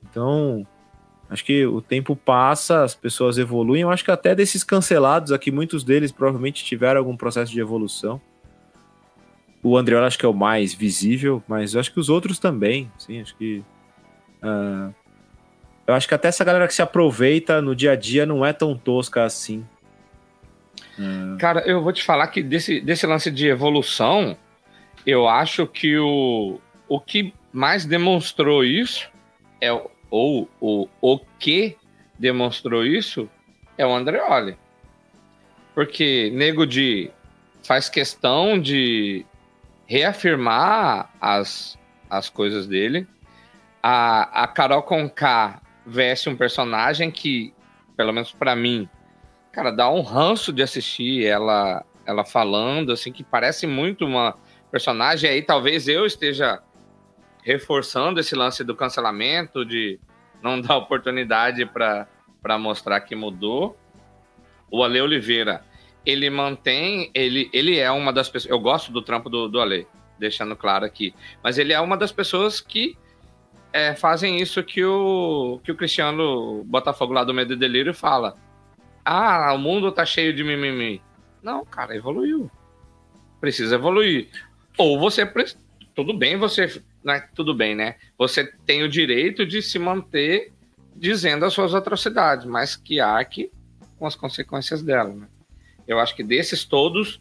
Então, 0.02 0.66
acho 1.30 1.44
que 1.44 1.64
o 1.64 1.80
tempo 1.80 2.16
passa, 2.16 2.82
as 2.82 2.92
pessoas 2.96 3.38
evoluem. 3.38 3.82
Eu 3.82 3.90
acho 3.90 4.04
que 4.04 4.10
até 4.10 4.34
desses 4.34 4.64
cancelados 4.64 5.30
aqui, 5.30 5.52
muitos 5.52 5.84
deles 5.84 6.10
provavelmente 6.10 6.64
tiveram 6.64 6.98
algum 6.98 7.16
processo 7.16 7.52
de 7.52 7.60
evolução. 7.60 8.20
O 9.62 9.76
André, 9.78 9.96
acho 9.96 10.18
que 10.18 10.26
é 10.26 10.28
o 10.28 10.34
mais 10.34 10.74
visível, 10.74 11.40
mas 11.46 11.76
acho 11.76 11.92
que 11.92 12.00
os 12.00 12.08
outros 12.08 12.40
também, 12.40 12.90
sim, 12.98 13.20
acho 13.20 13.36
que. 13.36 13.62
Uh, 14.42 15.01
eu 15.86 15.94
acho 15.94 16.06
que 16.06 16.14
até 16.14 16.28
essa 16.28 16.44
galera 16.44 16.68
que 16.68 16.74
se 16.74 16.82
aproveita 16.82 17.60
no 17.60 17.74
dia 17.74 17.92
a 17.92 17.96
dia 17.96 18.24
não 18.24 18.44
é 18.44 18.52
tão 18.52 18.76
tosca 18.76 19.24
assim. 19.24 19.66
Hum. 20.98 21.36
Cara, 21.38 21.60
eu 21.60 21.82
vou 21.82 21.92
te 21.92 22.02
falar 22.02 22.28
que 22.28 22.42
desse, 22.42 22.80
desse 22.80 23.06
lance 23.06 23.30
de 23.30 23.48
evolução, 23.48 24.36
eu 25.06 25.26
acho 25.26 25.66
que 25.66 25.98
o, 25.98 26.60
o 26.88 27.00
que 27.00 27.34
mais 27.52 27.84
demonstrou 27.84 28.64
isso 28.64 29.10
é 29.60 29.72
ou 30.10 30.48
o, 30.60 30.88
o 31.00 31.18
que 31.38 31.76
demonstrou 32.18 32.84
isso 32.84 33.28
é 33.76 33.86
o 33.86 33.94
Andreoli. 33.94 34.56
Porque 35.74 36.30
nego 36.34 36.66
de 36.66 37.10
faz 37.62 37.88
questão 37.88 38.60
de 38.60 39.24
reafirmar 39.86 41.10
as, 41.20 41.78
as 42.10 42.28
coisas 42.28 42.66
dele. 42.66 43.06
A, 43.82 44.44
a 44.44 44.46
Carol 44.46 44.82
Conká 44.82 45.60
veste 45.86 46.28
um 46.28 46.36
personagem 46.36 47.10
que, 47.10 47.54
pelo 47.96 48.12
menos 48.12 48.32
para 48.32 48.54
mim, 48.54 48.88
cara, 49.52 49.70
dá 49.70 49.90
um 49.90 50.00
ranço 50.00 50.52
de 50.52 50.62
assistir 50.62 51.24
ela 51.24 51.84
ela 52.04 52.24
falando, 52.24 52.92
assim, 52.92 53.12
que 53.12 53.22
parece 53.22 53.66
muito 53.66 54.04
uma 54.04 54.36
personagem. 54.70 55.30
Aí 55.30 55.42
talvez 55.42 55.88
eu 55.88 56.04
esteja 56.04 56.60
reforçando 57.42 58.20
esse 58.20 58.34
lance 58.34 58.64
do 58.64 58.74
cancelamento, 58.74 59.64
de 59.64 59.98
não 60.42 60.60
dar 60.62 60.76
oportunidade 60.76 61.64
para 61.66 62.58
mostrar 62.58 63.00
que 63.00 63.14
mudou. 63.14 63.76
O 64.70 64.82
Ale 64.82 65.00
Oliveira, 65.00 65.62
ele 66.04 66.30
mantém, 66.30 67.10
ele, 67.14 67.50
ele 67.52 67.78
é 67.78 67.90
uma 67.90 68.12
das 68.12 68.28
pessoas. 68.28 68.50
Eu 68.50 68.58
gosto 68.58 68.90
do 68.90 69.02
trampo 69.02 69.28
do, 69.28 69.48
do 69.48 69.60
Ale, 69.60 69.86
deixando 70.18 70.56
claro 70.56 70.84
aqui. 70.84 71.14
Mas 71.42 71.58
ele 71.58 71.72
é 71.72 71.80
uma 71.80 71.96
das 71.96 72.10
pessoas 72.10 72.60
que 72.60 72.96
é, 73.72 73.94
fazem 73.94 74.40
isso 74.40 74.62
que 74.62 74.84
o, 74.84 75.60
que 75.64 75.72
o 75.72 75.76
Cristiano 75.76 76.62
Botafogo 76.64 77.12
lá 77.12 77.24
do 77.24 77.32
Medo 77.32 77.54
e 77.54 77.56
Delírio 77.56 77.94
fala. 77.94 78.36
Ah, 79.04 79.52
o 79.54 79.58
mundo 79.58 79.90
tá 79.90 80.04
cheio 80.04 80.34
de 80.34 80.44
mimimi. 80.44 81.02
Não, 81.42 81.64
cara, 81.64 81.96
evoluiu. 81.96 82.50
Precisa 83.40 83.74
evoluir. 83.74 84.28
Ou 84.76 84.98
você. 84.98 85.26
Tudo 85.94 86.16
bem, 86.16 86.36
você. 86.36 86.82
Não 87.02 87.14
é 87.14 87.20
tudo 87.34 87.54
bem, 87.54 87.74
né? 87.74 87.96
Você 88.16 88.44
tem 88.64 88.82
o 88.82 88.88
direito 88.88 89.44
de 89.44 89.60
se 89.60 89.78
manter 89.78 90.52
dizendo 90.94 91.44
as 91.44 91.52
suas 91.52 91.74
atrocidades, 91.74 92.44
mas 92.44 92.76
que 92.76 93.00
arque 93.00 93.50
com 93.98 94.06
as 94.06 94.14
consequências 94.14 94.82
dela, 94.82 95.12
né? 95.12 95.26
Eu 95.88 95.98
acho 95.98 96.14
que 96.14 96.22
desses 96.22 96.64
todos, 96.64 97.20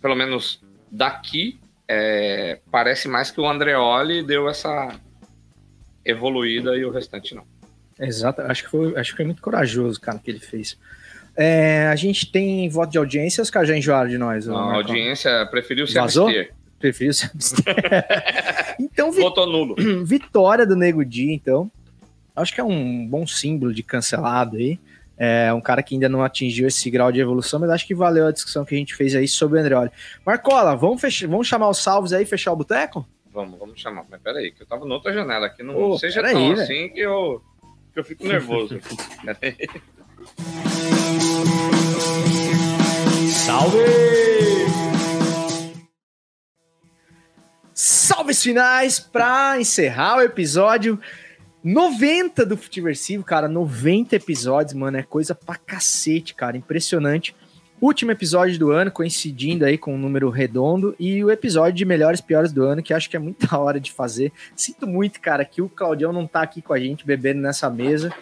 pelo 0.00 0.14
menos 0.14 0.62
daqui, 0.90 1.58
é, 1.88 2.60
parece 2.70 3.08
mais 3.08 3.30
que 3.30 3.40
o 3.40 3.48
Andreoli 3.48 4.22
deu 4.22 4.48
essa 4.48 5.00
evoluída 6.10 6.76
e 6.76 6.84
o 6.84 6.90
restante 6.90 7.34
não. 7.34 7.44
Exato, 7.98 8.42
acho 8.42 8.64
que 8.64 8.70
foi, 8.70 8.96
acho 8.96 9.10
que 9.12 9.16
foi 9.16 9.24
muito 9.24 9.40
corajoso, 9.42 10.00
cara, 10.00 10.18
que 10.18 10.30
ele 10.30 10.38
fez. 10.40 10.76
É, 11.34 11.86
a 11.88 11.96
gente 11.96 12.30
tem 12.30 12.68
voto 12.68 12.90
de 12.92 12.98
audiência, 12.98 13.42
os 13.42 13.50
caras 13.50 13.68
já 13.68 13.76
enjoaram 13.76 14.08
de 14.08 14.18
nós. 14.18 14.46
Não, 14.46 14.56
a 14.56 14.74
audiência 14.76 15.44
preferiu 15.46 15.86
se 15.86 15.94
Vazou? 15.94 16.26
abster. 16.28 16.52
Preferiu 16.78 17.12
se 17.12 17.26
abster. 17.26 17.64
então, 18.78 19.10
vi- 19.10 19.20
Votou 19.22 19.46
nulo. 19.46 19.74
vitória 20.04 20.66
do 20.66 20.76
Nego 20.76 21.04
Di, 21.04 21.32
então. 21.32 21.70
Acho 22.34 22.54
que 22.54 22.60
é 22.60 22.64
um 22.64 23.06
bom 23.08 23.26
símbolo 23.26 23.72
de 23.72 23.82
cancelado 23.82 24.56
aí. 24.56 24.78
É 25.18 25.50
um 25.54 25.60
cara 25.62 25.82
que 25.82 25.94
ainda 25.94 26.06
não 26.10 26.22
atingiu 26.22 26.68
esse 26.68 26.90
grau 26.90 27.10
de 27.10 27.18
evolução, 27.18 27.58
mas 27.58 27.70
acho 27.70 27.86
que 27.86 27.94
valeu 27.94 28.26
a 28.26 28.30
discussão 28.30 28.66
que 28.66 28.74
a 28.74 28.78
gente 28.78 28.94
fez 28.94 29.14
aí 29.14 29.26
sobre 29.26 29.58
o 29.58 29.60
Andreoli. 29.62 29.90
Marcola, 30.24 30.76
vamos, 30.76 31.00
vamos 31.22 31.46
chamar 31.46 31.70
os 31.70 31.78
salves 31.82 32.12
aí 32.12 32.24
e 32.24 32.26
fechar 32.26 32.52
o 32.52 32.56
boteco? 32.56 33.08
Vamos, 33.36 33.58
vamos 33.58 33.78
chamar. 33.78 34.06
Mas 34.08 34.18
peraí, 34.22 34.50
que 34.50 34.62
eu 34.62 34.66
tava 34.66 34.86
noutra 34.86 35.12
janela 35.12 35.44
aqui. 35.44 35.62
Não 35.62 35.76
Ô, 35.76 35.98
seja 35.98 36.22
tão 36.22 36.32
velho. 36.32 36.62
assim 36.62 36.88
que 36.88 37.00
eu, 37.00 37.42
que 37.92 38.00
eu 38.00 38.04
fico 38.04 38.24
nervoso. 38.26 38.80
Peraí. 39.22 39.56
Salve! 43.28 43.78
Salves 47.74 48.42
finais 48.42 48.98
para 48.98 49.60
encerrar 49.60 50.16
o 50.16 50.22
episódio 50.22 50.98
90 51.62 52.46
do 52.46 52.56
Futiversivo, 52.56 53.22
cara. 53.22 53.48
90 53.48 54.16
episódios, 54.16 54.72
mano. 54.72 54.96
É 54.96 55.02
coisa 55.02 55.34
pra 55.34 55.56
cacete, 55.56 56.34
cara. 56.34 56.56
Impressionante. 56.56 57.36
Último 57.80 58.10
episódio 58.10 58.58
do 58.58 58.70
ano, 58.70 58.90
coincidindo 58.90 59.64
aí 59.64 59.76
com 59.76 59.94
um 59.94 59.98
número 59.98 60.30
redondo, 60.30 60.96
e 60.98 61.22
o 61.22 61.30
episódio 61.30 61.74
de 61.74 61.84
melhores 61.84 62.20
e 62.20 62.22
piores 62.22 62.50
do 62.50 62.64
ano, 62.64 62.82
que 62.82 62.94
acho 62.94 63.10
que 63.10 63.16
é 63.16 63.18
muito 63.18 63.46
da 63.46 63.58
hora 63.58 63.78
de 63.78 63.92
fazer. 63.92 64.32
Sinto 64.54 64.86
muito, 64.86 65.20
cara, 65.20 65.44
que 65.44 65.60
o 65.60 65.68
Claudião 65.68 66.12
não 66.12 66.26
tá 66.26 66.40
aqui 66.40 66.62
com 66.62 66.72
a 66.72 66.78
gente 66.78 67.06
bebendo 67.06 67.40
nessa 67.40 67.68
mesa. 67.68 68.12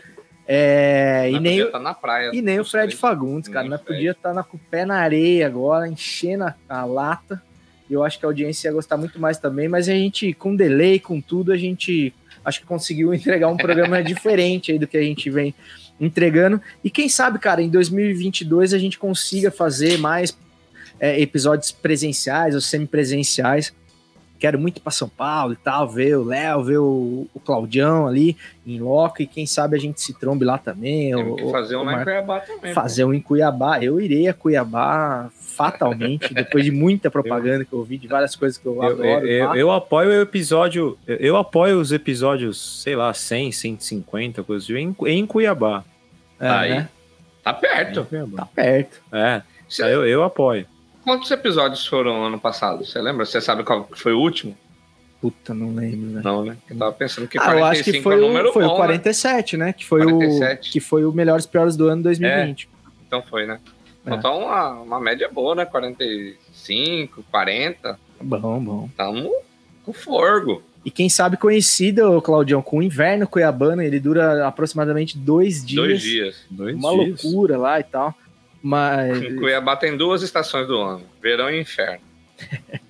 É, 0.47 1.31
e 1.31 1.41
nem, 1.41 1.71
tá 1.71 1.79
na 1.79 1.95
praia. 1.95 2.31
e 2.35 2.43
nem 2.43 2.61
o 2.61 2.65
Fred. 2.65 2.95
Fagundes, 2.97 3.49
cara. 3.49 3.67
Nós 3.67 3.81
podia 3.81 4.11
estar 4.11 4.35
com 4.43 4.57
o 4.57 4.61
pé 4.71 4.85
na 4.85 4.97
areia 4.97 5.47
agora, 5.47 5.89
enchendo 5.89 6.45
a, 6.45 6.55
a 6.69 6.85
lata. 6.85 7.41
E 7.89 7.93
eu 7.95 8.03
acho 8.03 8.19
que 8.19 8.27
a 8.27 8.29
audiência 8.29 8.69
ia 8.69 8.73
gostar 8.73 8.97
muito 8.97 9.21
mais 9.21 9.39
também, 9.39 9.69
mas 9.69 9.89
a 9.89 9.93
gente, 9.93 10.33
com 10.35 10.57
delay, 10.57 10.99
com 10.99 11.21
tudo, 11.21 11.53
a 11.53 11.57
gente 11.57 12.13
acho 12.45 12.61
que 12.61 12.67
conseguiu 12.67 13.13
entregar 13.15 13.49
um 13.49 13.57
programa 13.57 14.03
diferente 14.05 14.73
aí 14.73 14.79
do 14.79 14.87
que 14.87 14.97
a 14.97 15.03
gente 15.03 15.31
vem 15.31 15.55
entregando. 16.01 16.61
E 16.83 16.91
quem 16.91 17.09
sabe, 17.09 17.39
cara, 17.39 17.62
em 17.62 17.69
2022 17.69 18.75
a 18.75 18.79
gente 18.79 18.99
consiga 18.99 19.51
fazer 19.51 19.99
mais 19.99 20.37
é, 20.99 21.21
episódios 21.21 21.71
presenciais 21.71 22.55
ou 22.55 22.61
semipresenciais. 22.61 23.73
Quero 24.45 24.59
muito 24.59 24.79
para 24.83 24.93
São 24.93 25.09
Paulo 25.09 25.55
e 25.55 25.57
tal, 25.57 25.89
ver 25.89 26.19
o 26.19 26.23
Léo, 26.23 26.62
ver 26.62 26.77
o, 26.77 27.27
o 27.33 27.41
Claudião 27.41 28.07
ali 28.07 28.37
em 28.66 28.79
loco, 28.79 29.23
e 29.23 29.27
quem 29.27 29.47
sabe 29.47 29.75
a 29.75 29.81
gente 29.81 30.03
se 30.03 30.12
trombe 30.12 30.45
lá 30.45 30.59
também. 30.59 31.15
Temos 31.16 31.51
fazer 31.51 31.77
o 31.77 31.81
um 31.81 31.85
lá 31.85 32.03
em 32.03 32.05
Cuiabá 32.05 32.41
também. 32.41 32.75
fazer 32.75 33.05
um 33.07 33.15
em 33.15 33.23
Cuiabá. 33.23 33.83
Eu 33.83 33.99
irei 33.99 34.29
a 34.29 34.35
Cuiabá 34.35 35.31
fatalmente, 35.33 36.29
depois 36.35 36.62
de 36.62 36.71
muita 36.71 37.11
propaganda 37.11 37.65
que 37.65 37.73
eu 37.73 37.79
ouvi, 37.79 37.97
de 37.97 38.07
várias 38.07 38.37
coisas 38.37 38.59
que 38.59 38.66
eu, 38.66 38.75
Eu, 38.75 38.83
adoro. 38.83 39.27
eu- 39.27 39.55
eu 39.55 39.73
apoio 39.73 40.11
o 40.11 40.21
episódio. 40.21 40.99
Eu, 41.07 41.16
eu 41.16 41.37
apoio 41.39 41.81
os 41.81 41.91
episódios, 41.91 42.83
sei 42.83 42.95
lá, 42.95 43.15
100, 43.15 43.51
150, 43.51 44.43
coisas 44.43 44.69
assim, 44.69 44.95
em, 45.07 45.09
em 45.09 45.25
Cuiabá. 45.27 45.83
É, 46.39 46.49
Aí. 46.51 46.71
né? 46.71 46.89
Tá 47.43 47.55
perto. 47.55 48.05
Cuiabá. 48.05 48.37
Tá 48.43 48.49
perto. 48.55 49.01
É, 49.11 49.41
eu, 49.81 50.07
eu 50.07 50.23
apoio. 50.23 50.66
Quantos 51.05 51.31
episódios 51.31 51.87
foram 51.87 52.25
ano 52.25 52.41
passado? 52.41 52.85
Você 52.85 53.01
lembra? 53.01 53.25
Você 53.27 53.41
sabe 53.41 53.63
qual 53.63 53.85
que 53.85 53.99
foi 54.01 54.13
o 54.15 54.19
último? 54.21 54.57
Puta, 55.21 55.55
não 55.55 55.75
lembro, 55.75 56.11
né? 56.11 56.21
Não, 56.25 56.45
né? 56.45 56.57
Eu 56.69 56.77
tava 56.77 56.93
pensando 56.93 57.29
que 57.29 57.39
Ah, 57.39 57.57
eu 57.57 57.65
acho 57.65 57.85
que 57.85 57.93
45 57.93 58.03
foi, 58.03 58.15
é 58.15 58.17
o, 58.17 58.21
número 58.21 58.53
foi 58.53 58.65
bom, 58.65 58.71
o 58.71 58.73
né? 58.73 58.77
47, 58.79 59.57
né? 59.57 59.73
Que 59.73 59.85
foi 59.85 60.03
47. 60.03 60.69
o 60.69 60.73
que 60.73 60.81
foi 60.81 61.05
o 61.05 61.13
melhores 61.13 61.45
e 61.45 61.49
piores 61.49 61.77
do 61.77 61.89
ano 61.89 62.03
2020. 62.03 62.69
Então 63.07 63.23
foi, 63.23 63.47
né? 63.47 63.61
É. 64.07 64.15
Então 64.15 64.21
tá 64.21 64.33
uma, 64.33 64.71
uma 64.81 65.01
média 65.01 65.29
boa, 65.31 65.55
né? 65.55 65.65
45, 65.65 67.23
40. 67.31 67.99
Bom, 68.21 68.61
bom. 68.63 68.89
Tamo 68.97 69.31
com 69.85 69.93
forgo. 69.93 70.63
E 70.85 70.91
quem 70.91 71.09
sabe 71.09 71.37
conhecida, 71.39 72.11
ô 72.11 72.21
Claudião, 72.21 72.61
com 72.61 72.79
o 72.79 72.83
inverno 72.83 73.27
cuiabano, 73.27 73.81
ele 73.81 73.99
dura 73.99 74.47
aproximadamente 74.47 75.17
dois 75.17 75.65
dias. 75.65 75.87
Dois 75.87 76.03
dias. 76.03 76.37
Dois 76.51 76.77
Uma 76.77 76.91
dias. 76.93 77.23
loucura 77.23 77.57
lá 77.57 77.81
e 77.81 77.85
tal. 77.85 78.15
Mas 78.65 79.23
Em 79.23 79.36
Cuiabá 79.36 79.77
tem 79.77 79.95
duas 79.95 80.23
estações 80.23 80.66
do 80.66 80.81
ano: 80.81 81.05
verão 81.23 81.51
e 81.51 81.61
inferno. 81.61 82.01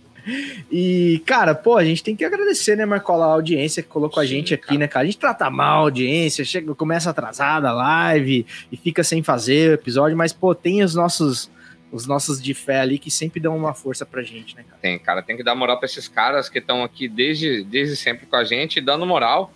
E, 0.72 1.22
cara, 1.26 1.54
pô, 1.54 1.76
a 1.76 1.84
gente 1.84 2.02
tem 2.02 2.16
que 2.16 2.24
agradecer, 2.24 2.76
né, 2.76 2.86
Marcola, 2.86 3.26
a 3.26 3.32
audiência 3.32 3.82
que 3.82 3.90
colocou 3.90 4.22
a 4.22 4.24
Sim, 4.24 4.30
gente 4.30 4.54
aqui, 4.54 4.68
cara. 4.68 4.78
né, 4.78 4.88
cara? 4.88 5.02
A 5.02 5.06
gente 5.06 5.18
trata 5.18 5.50
mal 5.50 5.80
a 5.80 5.80
audiência, 5.80 6.42
chega, 6.46 6.74
começa 6.74 7.10
atrasada 7.10 7.68
a 7.68 7.72
live 7.72 8.46
e 8.72 8.76
fica 8.78 9.04
sem 9.04 9.22
fazer 9.22 9.70
o 9.70 9.74
episódio, 9.74 10.16
mas, 10.16 10.32
pô, 10.32 10.54
tem 10.54 10.82
os 10.82 10.94
nossos, 10.94 11.50
os 11.92 12.06
nossos 12.06 12.42
de 12.42 12.54
fé 12.54 12.80
ali 12.80 12.98
que 12.98 13.10
sempre 13.10 13.38
dão 13.38 13.54
uma 13.54 13.74
força 13.74 14.06
pra 14.06 14.22
gente, 14.22 14.56
né, 14.56 14.64
cara? 14.66 14.78
Tem, 14.80 14.98
cara, 14.98 15.22
tem 15.22 15.36
que 15.36 15.44
dar 15.44 15.54
moral 15.54 15.78
pra 15.78 15.84
esses 15.84 16.08
caras 16.08 16.48
que 16.48 16.58
estão 16.58 16.82
aqui 16.82 17.06
desde, 17.06 17.62
desde 17.62 17.94
sempre 17.94 18.24
com 18.24 18.36
a 18.36 18.44
gente, 18.44 18.80
dando 18.80 19.04
moral. 19.04 19.52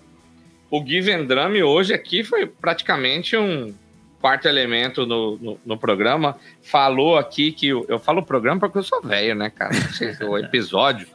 O 0.70 0.82
Gui 0.82 1.01
Vendrame 1.01 1.62
hoje 1.62 1.95
aqui 1.95 2.23
foi 2.23 2.45
praticamente 2.45 3.39
um 3.39 3.74
quarto 4.20 4.47
elemento 4.47 5.07
no, 5.07 5.36
no, 5.39 5.61
no 5.65 5.78
programa. 5.78 6.36
Falou 6.62 7.16
aqui 7.16 7.53
que. 7.53 7.69
Eu, 7.69 7.85
eu 7.89 7.99
falo 7.99 8.23
programa 8.23 8.61
porque 8.61 8.78
eu 8.78 8.82
sou 8.82 9.01
velho, 9.03 9.35
né, 9.35 9.51
cara? 9.51 9.73
Não 9.74 9.90
sei 9.93 10.12
se 10.15 10.23
é 10.23 10.27
o 10.27 10.36
episódio. 10.39 11.09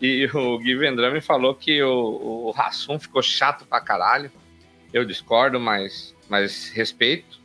E 0.00 0.28
o 0.32 0.58
Gui 0.58 0.74
Vendrame 0.76 1.20
falou 1.20 1.54
que 1.54 1.82
o, 1.82 2.46
o 2.46 2.50
Rassum 2.50 2.98
ficou 2.98 3.22
chato 3.22 3.64
pra 3.66 3.80
caralho. 3.80 4.30
Eu 4.92 5.04
discordo, 5.04 5.58
mas, 5.58 6.14
mas 6.28 6.70
respeito. 6.70 7.42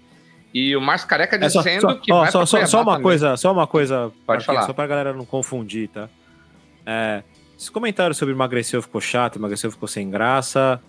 E 0.54 0.76
o 0.76 0.82
Márcio 0.82 1.08
Careca 1.08 1.36
É 1.36 1.50
só, 1.50 1.60
dizendo 1.60 1.82
só, 1.82 1.94
que. 1.96 2.12
ó, 2.12 2.22
vai 2.22 2.32
só, 2.32 2.46
só, 2.46 2.66
só 2.66 2.82
uma 2.82 2.94
também. 2.94 3.04
coisa, 3.04 3.38
só 3.38 3.52
uma 3.52 3.68
coisa, 3.68 4.12
Pode 4.26 4.46
falar. 4.46 4.64
só 4.64 4.74
pra 4.74 4.88
galera 4.88 5.14
não 5.14 5.26
confundir, 5.26 5.90
tá? 5.90 6.10
É, 6.86 7.24
esse 7.58 7.70
comentário 7.70 8.16
sobre 8.16 8.34
emagreceu 8.34 8.82
ficou 8.82 9.00
chato, 9.02 9.38
emagreceu 9.38 9.72
ficou 9.72 9.88
sem 9.88 10.10
graça, 10.10 10.82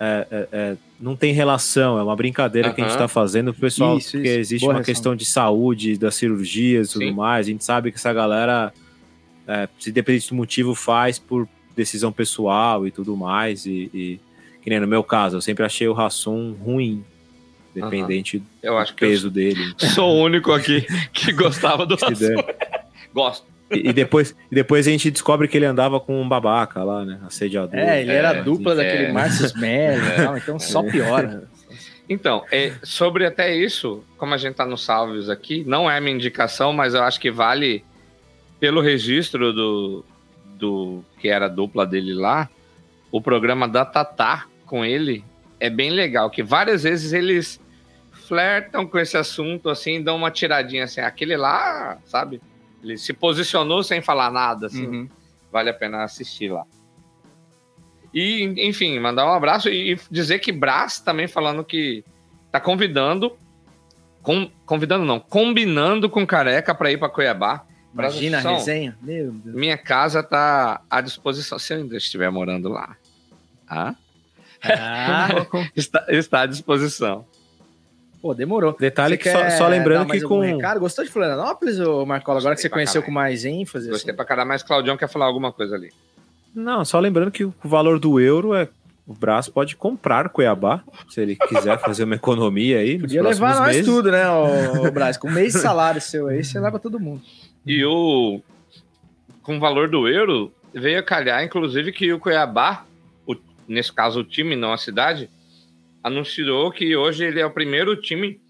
é, 0.00 0.26
é, 0.30 0.48
é, 0.52 0.76
não 1.00 1.14
tem 1.16 1.32
relação, 1.32 1.98
é 1.98 2.02
uma 2.02 2.16
brincadeira 2.16 2.72
que 2.72 2.80
a 2.80 2.84
gente 2.84 2.92
Aham. 2.92 3.02
tá 3.02 3.08
fazendo 3.08 3.52
pro 3.52 3.60
pessoal, 3.62 3.96
Isso, 3.98 4.12
porque 4.12 4.28
isso. 4.28 4.38
existe 4.40 4.64
Boa 4.64 4.76
uma 4.76 4.82
questão 4.82 5.14
de 5.14 5.24
saúde, 5.24 5.96
das 5.96 6.14
cirurgias 6.16 6.90
e 6.90 6.92
tudo 6.94 7.04
Sim. 7.06 7.12
mais, 7.12 7.46
a 7.46 7.50
gente 7.50 7.64
sabe 7.64 7.90
que 7.90 7.96
essa 7.98 8.12
galera, 8.12 8.72
é, 9.46 9.68
se 9.78 9.92
dependente 9.92 10.28
do 10.28 10.34
motivo, 10.34 10.74
faz 10.74 11.18
por 11.18 11.48
decisão 11.76 12.10
pessoal 12.12 12.86
e 12.86 12.90
tudo 12.90 13.16
mais, 13.16 13.66
e, 13.66 13.90
e 13.94 14.20
que 14.62 14.70
nem 14.70 14.80
no 14.80 14.86
meu 14.86 15.02
caso, 15.04 15.36
eu 15.36 15.40
sempre 15.40 15.64
achei 15.64 15.86
o 15.88 15.92
Rassum 15.92 16.52
ruim, 16.54 17.04
dependente 17.74 18.42
Eu 18.62 18.78
acho 18.78 18.92
do 18.92 18.96
que 18.96 19.04
eu 19.04 19.08
peso 19.08 19.30
dele. 19.30 19.74
sou 19.94 20.16
o 20.16 20.22
único 20.24 20.52
aqui 20.52 20.86
que 21.12 21.32
gostava 21.32 21.84
do 21.84 21.94
Rassum. 22.00 22.34
Gosto. 23.12 23.53
E, 23.70 23.88
e 23.88 23.92
depois, 23.92 24.34
e 24.50 24.54
depois 24.54 24.86
a 24.86 24.90
gente 24.90 25.10
descobre 25.10 25.48
que 25.48 25.56
ele 25.56 25.66
andava 25.66 25.98
com 25.98 26.20
um 26.20 26.28
babaca 26.28 26.82
lá, 26.82 27.04
né? 27.04 27.20
Assediador. 27.26 27.78
É, 27.78 28.02
ele 28.02 28.12
era 28.12 28.34
É, 28.34 28.38
a 28.38 28.42
dupla 28.42 28.72
é. 28.72 28.76
daquele 28.76 29.12
Márcio 29.12 29.46
e 29.46 30.22
tal, 30.22 30.36
então 30.36 30.58
só 30.58 30.82
piora. 30.82 31.48
Então, 32.08 32.44
é, 32.52 32.74
sobre 32.82 33.24
até 33.24 33.54
isso, 33.56 34.04
como 34.18 34.34
a 34.34 34.36
gente 34.36 34.54
tá 34.56 34.66
nos 34.66 34.84
salves 34.84 35.30
aqui, 35.30 35.64
não 35.66 35.90
é 35.90 35.98
minha 36.00 36.14
indicação, 36.14 36.72
mas 36.72 36.92
eu 36.94 37.02
acho 37.02 37.18
que 37.18 37.30
vale 37.30 37.82
pelo 38.60 38.80
registro 38.80 39.52
do, 39.52 40.04
do 40.58 41.04
que 41.18 41.28
era 41.28 41.46
a 41.46 41.48
dupla 41.48 41.86
dele 41.86 42.12
lá, 42.12 42.48
o 43.10 43.20
programa 43.20 43.66
da 43.66 43.84
Tatá 43.84 44.46
com 44.66 44.84
ele 44.84 45.24
é 45.58 45.70
bem 45.70 45.90
legal, 45.90 46.28
que 46.28 46.42
várias 46.42 46.82
vezes 46.82 47.12
eles 47.12 47.60
flertam 48.12 48.86
com 48.86 48.98
esse 48.98 49.16
assunto, 49.16 49.70
assim, 49.70 50.02
dão 50.02 50.16
uma 50.16 50.30
tiradinha 50.30 50.84
assim, 50.84 51.00
aquele 51.00 51.36
lá, 51.36 51.98
sabe? 52.04 52.40
Ele 52.84 52.98
se 52.98 53.12
posicionou 53.14 53.82
sem 53.82 54.02
falar 54.02 54.30
nada, 54.30 54.66
assim, 54.66 54.86
Uhum. 54.86 55.08
vale 55.50 55.70
a 55.70 55.74
pena 55.74 56.04
assistir 56.04 56.52
lá. 56.52 56.64
E, 58.12 58.44
enfim, 58.68 59.00
mandar 59.00 59.26
um 59.26 59.32
abraço 59.34 59.68
e 59.68 59.98
dizer 60.10 60.38
que 60.38 60.52
Brás 60.52 61.00
também 61.00 61.26
falando 61.26 61.64
que 61.64 62.04
tá 62.52 62.60
convidando, 62.60 63.36
com, 64.22 64.48
convidando 64.64 65.04
não, 65.04 65.18
combinando 65.18 66.08
com 66.08 66.24
Careca 66.26 66.74
para 66.74 66.92
ir 66.92 66.98
para 66.98 67.08
Cuiabá. 67.08 67.64
Imagina 67.92 68.38
a 68.38 68.40
resenha. 68.54 68.96
Meu 69.02 69.32
Deus. 69.32 69.54
Minha 69.56 69.78
casa 69.78 70.22
tá 70.22 70.80
à 70.90 71.00
disposição, 71.00 71.58
se 71.58 71.72
eu 71.72 71.78
ainda 71.78 71.96
estiver 71.96 72.30
morando 72.30 72.68
lá. 72.68 72.96
Ah? 73.68 73.94
Ah, 74.62 75.28
Está, 75.74 76.04
está 76.08 76.40
à 76.42 76.46
disposição. 76.46 77.26
Pô, 78.24 78.32
demorou. 78.32 78.74
Detalhe 78.80 79.16
Você 79.18 79.22
que 79.22 79.30
só, 79.30 79.50
só 79.50 79.68
lembrando 79.68 80.10
que 80.10 80.18
com. 80.22 80.40
Recado? 80.40 80.80
Gostou 80.80 81.04
de 81.04 81.10
Florianópolis, 81.10 81.78
ô 81.78 82.06
Marcola? 82.06 82.38
Agora 82.38 82.54
que 82.54 82.62
você 82.62 82.70
conheceu 82.70 83.02
caralho. 83.02 83.06
com 83.06 83.12
mais 83.12 83.44
ênfase. 83.44 83.90
Gostei 83.90 84.12
assim? 84.12 84.16
pra 84.16 84.24
caralho, 84.24 84.48
mas 84.48 84.62
Claudião 84.62 84.96
quer 84.96 85.10
falar 85.10 85.26
alguma 85.26 85.52
coisa 85.52 85.74
ali. 85.76 85.90
Não, 86.54 86.82
só 86.86 86.98
lembrando 86.98 87.30
que 87.30 87.44
o 87.44 87.52
valor 87.64 87.98
do 87.98 88.18
euro 88.18 88.54
é. 88.54 88.66
O 89.06 89.12
Brás 89.12 89.46
pode 89.50 89.76
comprar 89.76 90.30
Cuiabá, 90.30 90.82
se 91.10 91.20
ele 91.20 91.36
quiser 91.36 91.78
fazer 91.78 92.04
uma 92.04 92.14
economia 92.14 92.78
aí. 92.78 92.98
Podia 92.98 93.22
levar 93.22 93.56
nós 93.56 93.66
meses. 93.76 93.84
tudo, 93.84 94.10
né, 94.10 94.26
ô, 94.30 94.86
ô 94.88 94.90
Braz? 94.90 95.18
Com 95.18 95.28
um 95.28 95.32
mês 95.32 95.52
de 95.52 95.58
salário 95.58 96.00
seu 96.00 96.28
aí, 96.28 96.42
você 96.42 96.58
leva 96.58 96.78
todo 96.78 96.98
mundo. 96.98 97.20
E 97.66 97.84
o 97.84 98.40
com 99.42 99.58
o 99.58 99.60
valor 99.60 99.90
do 99.90 100.08
euro, 100.08 100.50
veio 100.72 100.98
a 100.98 101.02
calhar, 101.02 101.44
inclusive, 101.44 101.92
que 101.92 102.10
o 102.14 102.18
Cuiabá, 102.18 102.86
o- 103.26 103.36
nesse 103.68 103.92
caso 103.92 104.20
o 104.20 104.24
time, 104.24 104.56
não 104.56 104.72
a 104.72 104.78
cidade, 104.78 105.28
anunciou 106.04 106.70
que 106.70 106.94
hoje 106.94 107.24
ele 107.24 107.40
é 107.40 107.46
o 107.46 107.50
primeiro 107.50 107.96
time. 108.00 108.40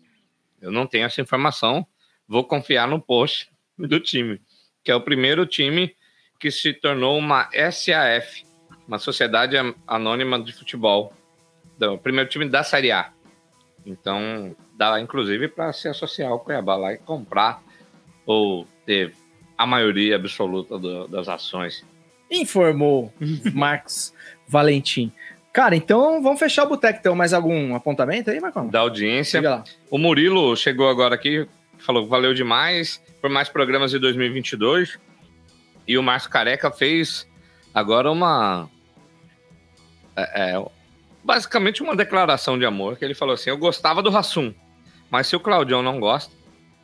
Eu 0.61 0.71
não 0.73 0.87
tenho 0.87 1.07
essa 1.07 1.21
informação, 1.21 1.87
vou 2.27 2.43
confiar 2.45 2.89
no 2.89 3.01
post 3.01 3.49
do 3.79 4.01
time, 4.01 4.41
que 4.83 4.91
é 4.91 4.95
o 4.95 5.01
primeiro 5.01 5.47
time 5.47 5.95
que 6.41 6.51
se 6.51 6.73
tornou 6.75 7.17
uma 7.17 7.49
SAF, 7.71 8.45
uma 8.89 8.99
Sociedade 8.99 9.57
Anônima 9.87 10.43
de 10.43 10.53
Futebol, 10.53 11.13
do 11.79 11.97
primeiro 11.97 12.29
time 12.29 12.49
da 12.49 12.63
Série 12.65 12.91
A. 12.91 13.13
Então, 13.87 14.55
dá 14.77 15.01
inclusive 15.01 15.49
para 15.49 15.73
se 15.73 15.89
associar 15.89 16.31
ao 16.33 16.41
Cuiabá 16.41 16.75
lá 16.77 16.93
e 16.93 16.99
comprar 16.99 17.63
ou 18.27 18.67
ter 18.85 19.15
a 19.57 19.65
maioria 19.67 20.17
absoluta 20.17 20.79
do- 20.79 21.07
das 21.07 21.29
ações. 21.29 21.85
Informou 22.31 23.13
Marcos 23.55 24.13
Valentim. 24.49 25.13
Cara, 25.55 25.77
então 25.77 26.21
vamos 26.21 26.41
fechar 26.41 26.65
o 26.65 26.69
boteco. 26.69 26.99
Então, 26.99 27.15
mais 27.15 27.33
algum 27.33 27.77
apontamento 27.77 28.29
aí, 28.29 28.41
Marcão? 28.41 28.67
Da 28.69 28.81
audiência. 28.81 29.41
O 29.89 29.97
Murilo 29.97 30.57
chegou 30.57 30.89
agora 30.89 31.15
aqui, 31.15 31.47
falou 31.79 32.03
que 32.03 32.11
valeu 32.11 32.35
demais 32.35 33.01
por 33.21 33.31
mais 33.31 33.49
programas 33.49 33.93
de 33.93 34.01
2022. 34.01 34.99
E 35.87 35.97
o 35.97 36.03
Márcio 36.03 36.29
Careca 36.29 36.73
fez 36.73 37.25
agora 37.73 38.11
uma. 38.11 38.69
é, 40.17 40.55
é, 40.57 40.65
basicamente 41.23 41.85
uma 41.85 41.95
declaração 41.95 42.59
de 42.59 42.67
amor, 42.67 42.97
que 42.99 43.05
ele 43.05 43.15
falou 43.15 43.35
assim: 43.35 43.51
Eu 43.51 43.57
gostava 43.57 44.03
do 44.03 44.11
Rassum, 44.11 44.53
mas 45.09 45.29
se 45.29 45.37
o 45.37 45.41
Claudião 45.41 45.83
não 45.85 46.01
gosta, 46.01 46.35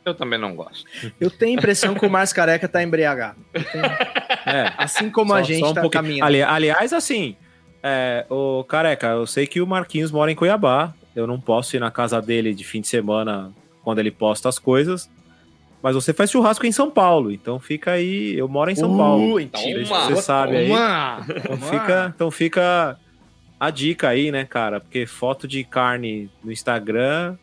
eu 0.05 0.13
também 0.15 0.39
não 0.39 0.55
gosto. 0.55 0.85
Eu 1.19 1.29
tenho 1.29 1.57
a 1.57 1.59
impressão 1.59 1.93
que 1.93 2.05
o 2.05 2.09
Márcio 2.09 2.37
Careca 2.37 2.69
tá 2.69 2.81
embriagado. 2.81 3.37
Tenho- 3.53 3.85
É. 4.45 4.73
Assim 4.77 5.09
como 5.09 5.31
Só- 5.31 5.35
a 5.35 5.41
gente 5.43 5.65
um 5.65 5.73
tá 5.73 5.81
pouquinho. 5.81 6.03
caminhando. 6.03 6.25
Ali- 6.25 6.41
aliás, 6.41 6.93
assim, 6.93 7.35
é, 7.83 8.25
o 8.29 8.63
careca, 8.63 9.07
eu 9.07 9.25
sei 9.27 9.45
que 9.47 9.61
o 9.61 9.67
Marquinhos 9.67 10.11
mora 10.11 10.31
em 10.31 10.35
Cuiabá. 10.35 10.93
Eu 11.15 11.27
não 11.27 11.39
posso 11.39 11.75
ir 11.75 11.79
na 11.79 11.91
casa 11.91 12.21
dele 12.21 12.53
de 12.53 12.63
fim 12.63 12.79
de 12.81 12.87
semana 12.87 13.51
quando 13.83 13.99
ele 13.99 14.11
posta 14.11 14.47
as 14.47 14.57
coisas. 14.57 15.09
Mas 15.83 15.95
você 15.95 16.13
faz 16.13 16.29
churrasco 16.29 16.65
em 16.65 16.71
São 16.71 16.91
Paulo, 16.91 17.31
então 17.31 17.59
fica 17.59 17.91
aí. 17.93 18.33
Eu 18.37 18.47
moro 18.47 18.69
em 18.69 18.75
São 18.75 18.95
Paulo. 18.95 19.23
Toma, 19.23 19.49
Não 19.51 19.59
sei 19.59 19.85
se 19.85 19.91
você 19.91 20.15
sabe 20.21 20.57
aí. 20.57 20.67
Toma! 20.69 21.25
Então 21.35 21.57
fica, 21.57 22.13
então 22.15 22.31
fica 22.31 22.97
a 23.59 23.69
dica 23.71 24.09
aí, 24.09 24.31
né, 24.31 24.45
cara? 24.45 24.79
Porque 24.79 25.05
foto 25.07 25.47
de 25.47 25.63
carne 25.63 26.29
no 26.43 26.51
Instagram 26.51 27.35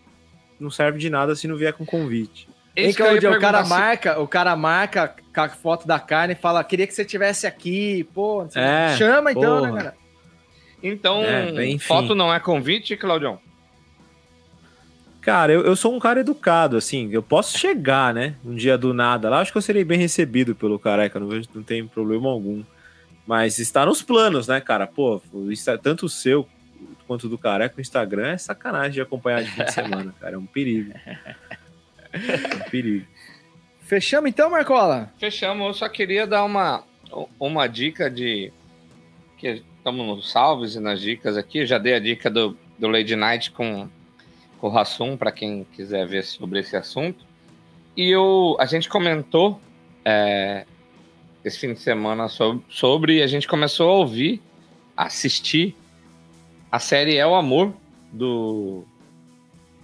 não 0.59 0.71
serve 0.71 0.99
de 0.99 1.11
nada 1.11 1.35
se 1.35 1.47
não 1.49 1.57
vier 1.57 1.73
com 1.73 1.85
convite. 1.85 2.49
Esse 2.77 2.97
que 2.97 3.03
eu 3.03 3.07
ia 3.07 3.21
Claudio, 3.21 3.39
o 3.39 3.41
cara 3.41 3.65
se- 3.65 3.71
marca, 3.71 4.21
o 4.21 4.29
cara 4.29 4.55
marca 4.57 5.15
com 5.35 5.41
a 5.41 5.49
foto 5.49 5.85
da 5.87 5.99
carne 5.99 6.35
e 6.35 6.37
fala, 6.37 6.63
queria 6.63 6.87
que 6.87 6.95
você 6.95 7.05
tivesse 7.05 7.45
aqui, 7.45 8.05
pô. 8.15 8.45
não 8.45 8.51
sei. 8.51 8.63
É, 8.63 8.97
Chama 8.97 9.33
então, 9.33 9.59
porra. 9.59 9.73
né, 9.73 9.79
cara? 9.83 9.95
Então, 10.83 11.23
É, 11.23 11.79
foto 11.79 12.15
não 12.15 12.33
é 12.33 12.39
convite, 12.39 12.97
Claudião? 12.97 13.41
Cara, 15.21 15.53
eu, 15.53 15.63
eu 15.63 15.77
sou 15.77 15.95
um 15.95 15.99
cara 15.99 16.21
educado, 16.21 16.77
assim, 16.77 17.11
eu 17.13 17.23
posso 17.23 17.59
chegar, 17.59 18.15
né, 18.15 18.37
um 18.45 18.55
dia 18.55 18.79
do 18.79 18.95
nada 18.95 19.29
lá, 19.29 19.41
acho 19.41 19.53
que 19.53 19.59
eu 19.59 19.63
serei 19.63 19.85
bem 19.85 19.99
recebido 19.99 20.55
pelo 20.55 20.79
careca, 20.79 21.21
não, 21.21 21.29
vejo, 21.29 21.49
não 21.55 21.63
tem 21.63 21.87
problema 21.87 22.31
algum. 22.31 22.63
Mas 23.27 23.59
está 23.59 23.85
nos 23.85 24.01
planos, 24.01 24.49
né, 24.49 24.59
cara? 24.59 24.87
Pô, 24.87 25.21
tanto 25.83 26.07
o 26.07 26.09
seu 26.09 26.49
quanto 27.07 27.29
do 27.29 27.37
careca, 27.37 27.75
o 27.77 27.81
Instagram 27.81 28.29
é 28.29 28.39
sacanagem 28.39 28.93
de 28.93 29.01
acompanhar 29.03 29.43
de 29.43 29.51
fim 29.51 29.65
de 29.65 29.73
semana, 29.73 30.15
cara, 30.19 30.37
é 30.37 30.39
um 30.39 30.47
perigo. 30.47 30.93
É 32.11 32.57
um 32.57 32.71
perigo. 32.71 33.07
Fechamos 33.83 34.31
então, 34.31 34.51
Marcola? 34.51 35.13
Fechamos, 35.19 35.67
eu 35.67 35.75
só 35.75 35.89
queria 35.89 36.27
dar 36.27 36.45
uma, 36.45 36.85
uma 37.39 37.67
dica 37.67 38.11
de. 38.11 38.51
que 39.37 39.63
estamos 39.89 40.07
nos 40.07 40.31
salves 40.31 40.75
e 40.75 40.81
nas 40.81 41.01
dicas 41.01 41.37
aqui. 41.37 41.65
Já 41.65 41.79
dei 41.79 41.95
a 41.95 41.99
dica 41.99 42.29
do, 42.29 42.57
do 42.79 42.89
Lady 42.89 43.17
Night 43.17 43.51
com, 43.51 43.89
com 44.59 44.67
o 44.67 44.71
Rassum, 44.71 45.17
para 45.17 45.33
quem 45.33 45.67
quiser 45.73 46.07
ver 46.07 46.25
sobre 46.25 46.61
esse 46.61 46.77
assunto. 46.77 47.25
E 47.97 48.11
eu, 48.11 48.55
a 48.61 48.67
gente 48.67 48.87
comentou 48.87 49.59
é, 50.05 50.67
esse 51.43 51.59
fim 51.59 51.73
de 51.73 51.81
semana 51.81 52.29
sobre, 52.29 52.63
sobre, 52.69 53.23
a 53.23 53.27
gente 53.27 53.49
começou 53.49 53.89
a 53.89 53.95
ouvir, 53.95 54.43
assistir 54.95 55.75
a 56.71 56.79
série 56.79 57.17
É 57.17 57.27
o 57.27 57.35
Amor 57.35 57.73
do, 58.13 58.85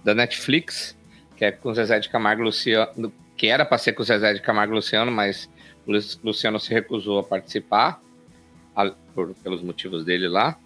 da 0.03 0.13
Netflix, 0.13 0.95
que 1.35 1.45
é 1.45 1.51
com 1.51 1.73
Zezé 1.73 1.99
de 1.99 2.09
Camargo 2.09 2.43
Luciano, 2.43 3.11
que 3.35 3.47
era 3.47 3.65
para 3.65 3.79
ser 3.79 3.93
com 3.93 4.03
Zezé 4.03 4.35
de 4.35 4.41
Camargo 4.41 4.75
Luciano, 4.75 5.11
mas 5.11 5.49
Luciano 6.23 6.59
se 6.59 6.71
recusou 6.71 7.19
a 7.19 7.23
participar 7.23 8.04
por- 9.13 9.33
pelos 9.35 9.61
motivos 9.61 10.03
dele 10.03 10.27
lá. 10.27 10.57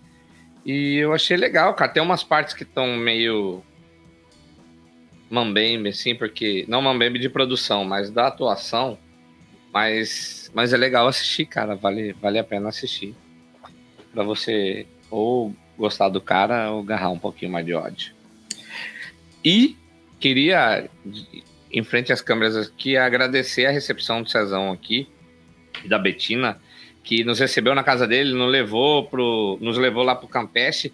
E 0.66 0.96
eu 0.98 1.14
achei 1.14 1.38
legal, 1.38 1.74
cara. 1.74 1.92
Tem 1.92 2.04
umas 2.04 2.24
partes 2.24 2.54
que 2.54 2.64
estão 2.64 2.98
meio 2.98 3.64
mambembe, 5.30 5.90
assim, 5.90 6.16
porque. 6.16 6.66
Não 6.68 6.82
mambembe 6.82 7.20
de 7.20 7.30
produção, 7.30 7.84
mas 7.86 8.10
da 8.10 8.28
atuação. 8.28 8.98
Mas, 9.72 10.52
mas 10.54 10.74
é 10.74 10.78
legal 10.78 11.08
assistir, 11.08 11.46
cara. 11.46 11.76
Vale, 11.76 12.14
vale 12.14 12.40
a 12.40 12.44
pena 12.44 12.70
assistir. 12.70 13.16
Pra 14.12 14.24
você 14.24 14.88
ou 15.12 15.56
gostar 15.78 16.10
do 16.10 16.20
cara 16.20 16.72
ou 16.72 16.82
agarrar 16.82 17.10
um 17.10 17.20
pouquinho 17.20 17.52
mais 17.52 17.66
de 17.66 17.74
ódio. 17.74 18.14
E 19.44 19.78
queria, 20.20 20.90
em 21.72 21.84
frente 21.84 22.12
às 22.12 22.22
câmeras 22.22 22.58
aqui, 22.58 22.98
agradecer 22.98 23.66
a 23.66 23.72
recepção 23.72 24.22
do 24.22 24.30
Cezão 24.30 24.72
aqui, 24.72 25.08
da 25.86 25.98
Betina, 25.98 26.60
que 27.10 27.24
nos 27.24 27.40
recebeu 27.40 27.74
na 27.74 27.84
casa 27.84 28.06
dele, 28.06 28.36
nos 28.36 28.52
levou, 28.52 29.04
pro, 29.04 29.58
nos 29.60 29.80
levou 29.80 30.04
lá 30.04 30.14
pro 30.14 30.28
Campeche, 30.28 30.94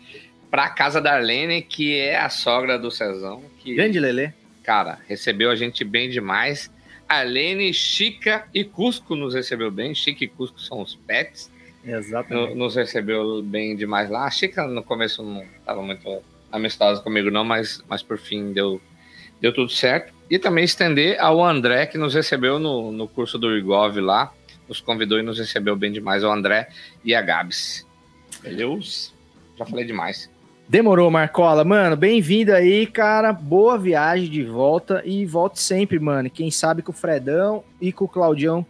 pra 0.49 0.69
casa 0.69 1.01
da 1.01 1.13
Arlene, 1.13 1.61
que 1.61 1.99
é 1.99 2.17
a 2.17 2.29
sogra 2.29 2.79
do 2.79 2.89
Cezão, 2.89 3.43
que, 3.59 3.75
Grande 3.75 3.99
Lelê. 3.99 4.31
cara, 4.63 4.97
recebeu 5.09 5.51
a 5.51 5.57
gente 5.57 5.83
bem 5.83 6.09
demais. 6.09 6.71
Arlene, 7.05 7.73
Chica 7.73 8.47
e 8.53 8.63
Cusco 8.63 9.13
nos 9.13 9.33
recebeu 9.33 9.69
bem. 9.69 9.93
Chica 9.93 10.23
e 10.23 10.27
Cusco 10.29 10.57
são 10.57 10.81
os 10.81 10.95
pets 10.95 11.51
Exatamente. 11.83 12.55
nos 12.55 12.77
recebeu 12.77 13.41
bem 13.43 13.75
demais 13.75 14.09
lá. 14.09 14.23
A 14.23 14.31
Chica 14.31 14.65
no 14.65 14.83
começo 14.83 15.21
não 15.21 15.43
estava 15.59 15.81
muito 15.81 16.23
amistosa 16.49 17.01
comigo, 17.01 17.29
não, 17.29 17.43
mas, 17.43 17.83
mas 17.89 18.01
por 18.01 18.17
fim 18.17 18.53
deu, 18.53 18.79
deu 19.41 19.53
tudo 19.53 19.69
certo. 19.69 20.13
E 20.29 20.39
também 20.39 20.63
estender 20.63 21.19
ao 21.19 21.43
André, 21.43 21.85
que 21.87 21.97
nos 21.97 22.13
recebeu 22.13 22.57
no, 22.57 22.89
no 22.89 23.05
curso 23.05 23.37
do 23.37 23.53
Igov 23.57 23.99
lá, 23.99 24.33
nos 24.67 24.81
convidou 24.81 25.19
e 25.19 25.23
nos 25.23 25.39
recebeu 25.39 25.75
bem 25.75 25.91
demais, 25.91 26.23
o 26.23 26.31
André 26.31 26.69
e 27.03 27.13
a 27.13 27.21
Gabs. 27.21 27.85
Deus, 28.41 29.13
já 29.57 29.65
falei 29.65 29.85
demais. 29.85 30.29
Demorou, 30.67 31.11
Marcola. 31.11 31.63
Mano, 31.63 31.95
bem-vindo 31.95 32.51
aí, 32.51 32.87
cara. 32.87 33.31
Boa 33.31 33.77
viagem 33.77 34.29
de 34.29 34.43
volta 34.43 35.01
e 35.05 35.25
volte 35.25 35.59
sempre, 35.59 35.99
mano. 35.99 36.29
Quem 36.29 36.49
sabe 36.49 36.81
com 36.81 36.91
o 36.91 36.95
Fredão 36.95 37.63
e 37.79 37.91
com 37.91 38.05
o 38.05 38.09
Claudião 38.09 38.65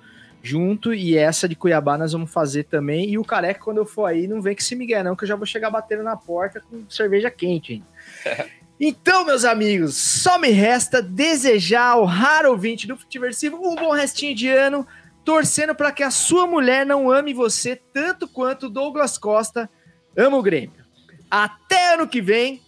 junto. 0.45 0.93
E 0.93 1.17
essa 1.17 1.47
de 1.47 1.55
Cuiabá 1.55 1.97
nós 1.97 2.11
vamos 2.11 2.31
fazer 2.31 2.65
também. 2.65 3.09
E 3.09 3.17
o 3.17 3.23
Careca, 3.23 3.61
quando 3.61 3.77
eu 3.77 3.85
for 3.85 4.05
aí, 4.05 4.27
não 4.27 4.41
vem 4.41 4.53
com 4.53 4.61
esse 4.61 4.75
Miguel, 4.75 5.03
não, 5.03 5.15
que 5.15 5.23
eu 5.23 5.27
já 5.27 5.35
vou 5.35 5.45
chegar 5.45 5.69
batendo 5.69 6.03
na 6.03 6.15
porta 6.15 6.61
com 6.61 6.83
cerveja 6.89 7.31
quente, 7.31 7.73
hein? 7.73 7.83
Então, 8.77 9.23
meus 9.23 9.45
amigos, 9.45 9.95
só 9.95 10.37
me 10.37 10.49
resta 10.49 11.01
desejar 11.01 11.91
ao 11.91 12.03
raro 12.03 12.51
ouvinte 12.51 12.85
do 12.85 12.97
Futiversivo 12.97 13.55
um 13.55 13.73
bom 13.73 13.91
restinho 13.93 14.35
de 14.35 14.49
ano, 14.49 14.85
torcendo 15.25 15.73
para 15.73 15.91
que 15.91 16.03
a 16.03 16.11
sua 16.11 16.45
mulher 16.45 16.85
não 16.85 17.11
ame 17.11 17.33
você 17.33 17.75
tanto 17.75 18.27
quanto 18.27 18.69
Douglas 18.69 19.17
Costa 19.17 19.67
ama 20.15 20.37
o 20.37 20.43
Grêmio. 20.43 20.85
Até 21.29 21.95
ano 21.95 22.07
que 22.07 22.21
vem, 22.21 22.61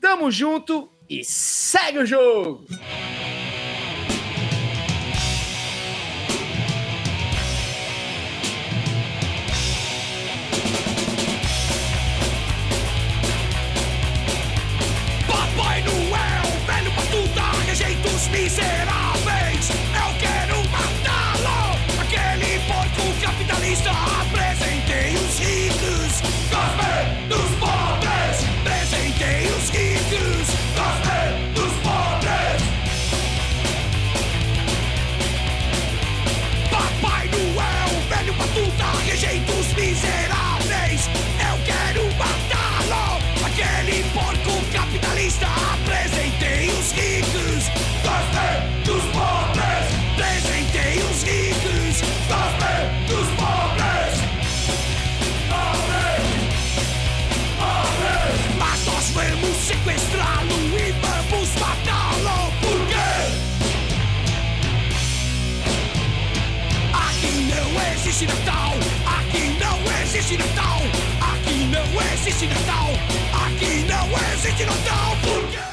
tamo 0.00 0.30
junto 0.30 0.88
e 1.08 1.24
segue 1.24 1.98
o 1.98 2.06
jogo! 2.06 2.64
Papai 15.26 15.82
Noel, 15.82 16.42
velho 16.66 16.92
miseráveis! 18.30 19.11
He's 23.72 23.80
the 23.80 24.21
existe 68.22 68.26
Natal, 68.26 68.74
aqui 69.04 69.58
não 69.58 70.02
existe 70.02 70.36
Natal, 70.36 70.78
aqui 71.20 71.66
não 71.66 72.12
existe 72.12 72.46
Natal, 72.46 72.90
aqui 73.46 73.84
não 73.88 74.32
existe 74.32 74.64
Natal, 74.64 75.16
porque... 75.22 75.71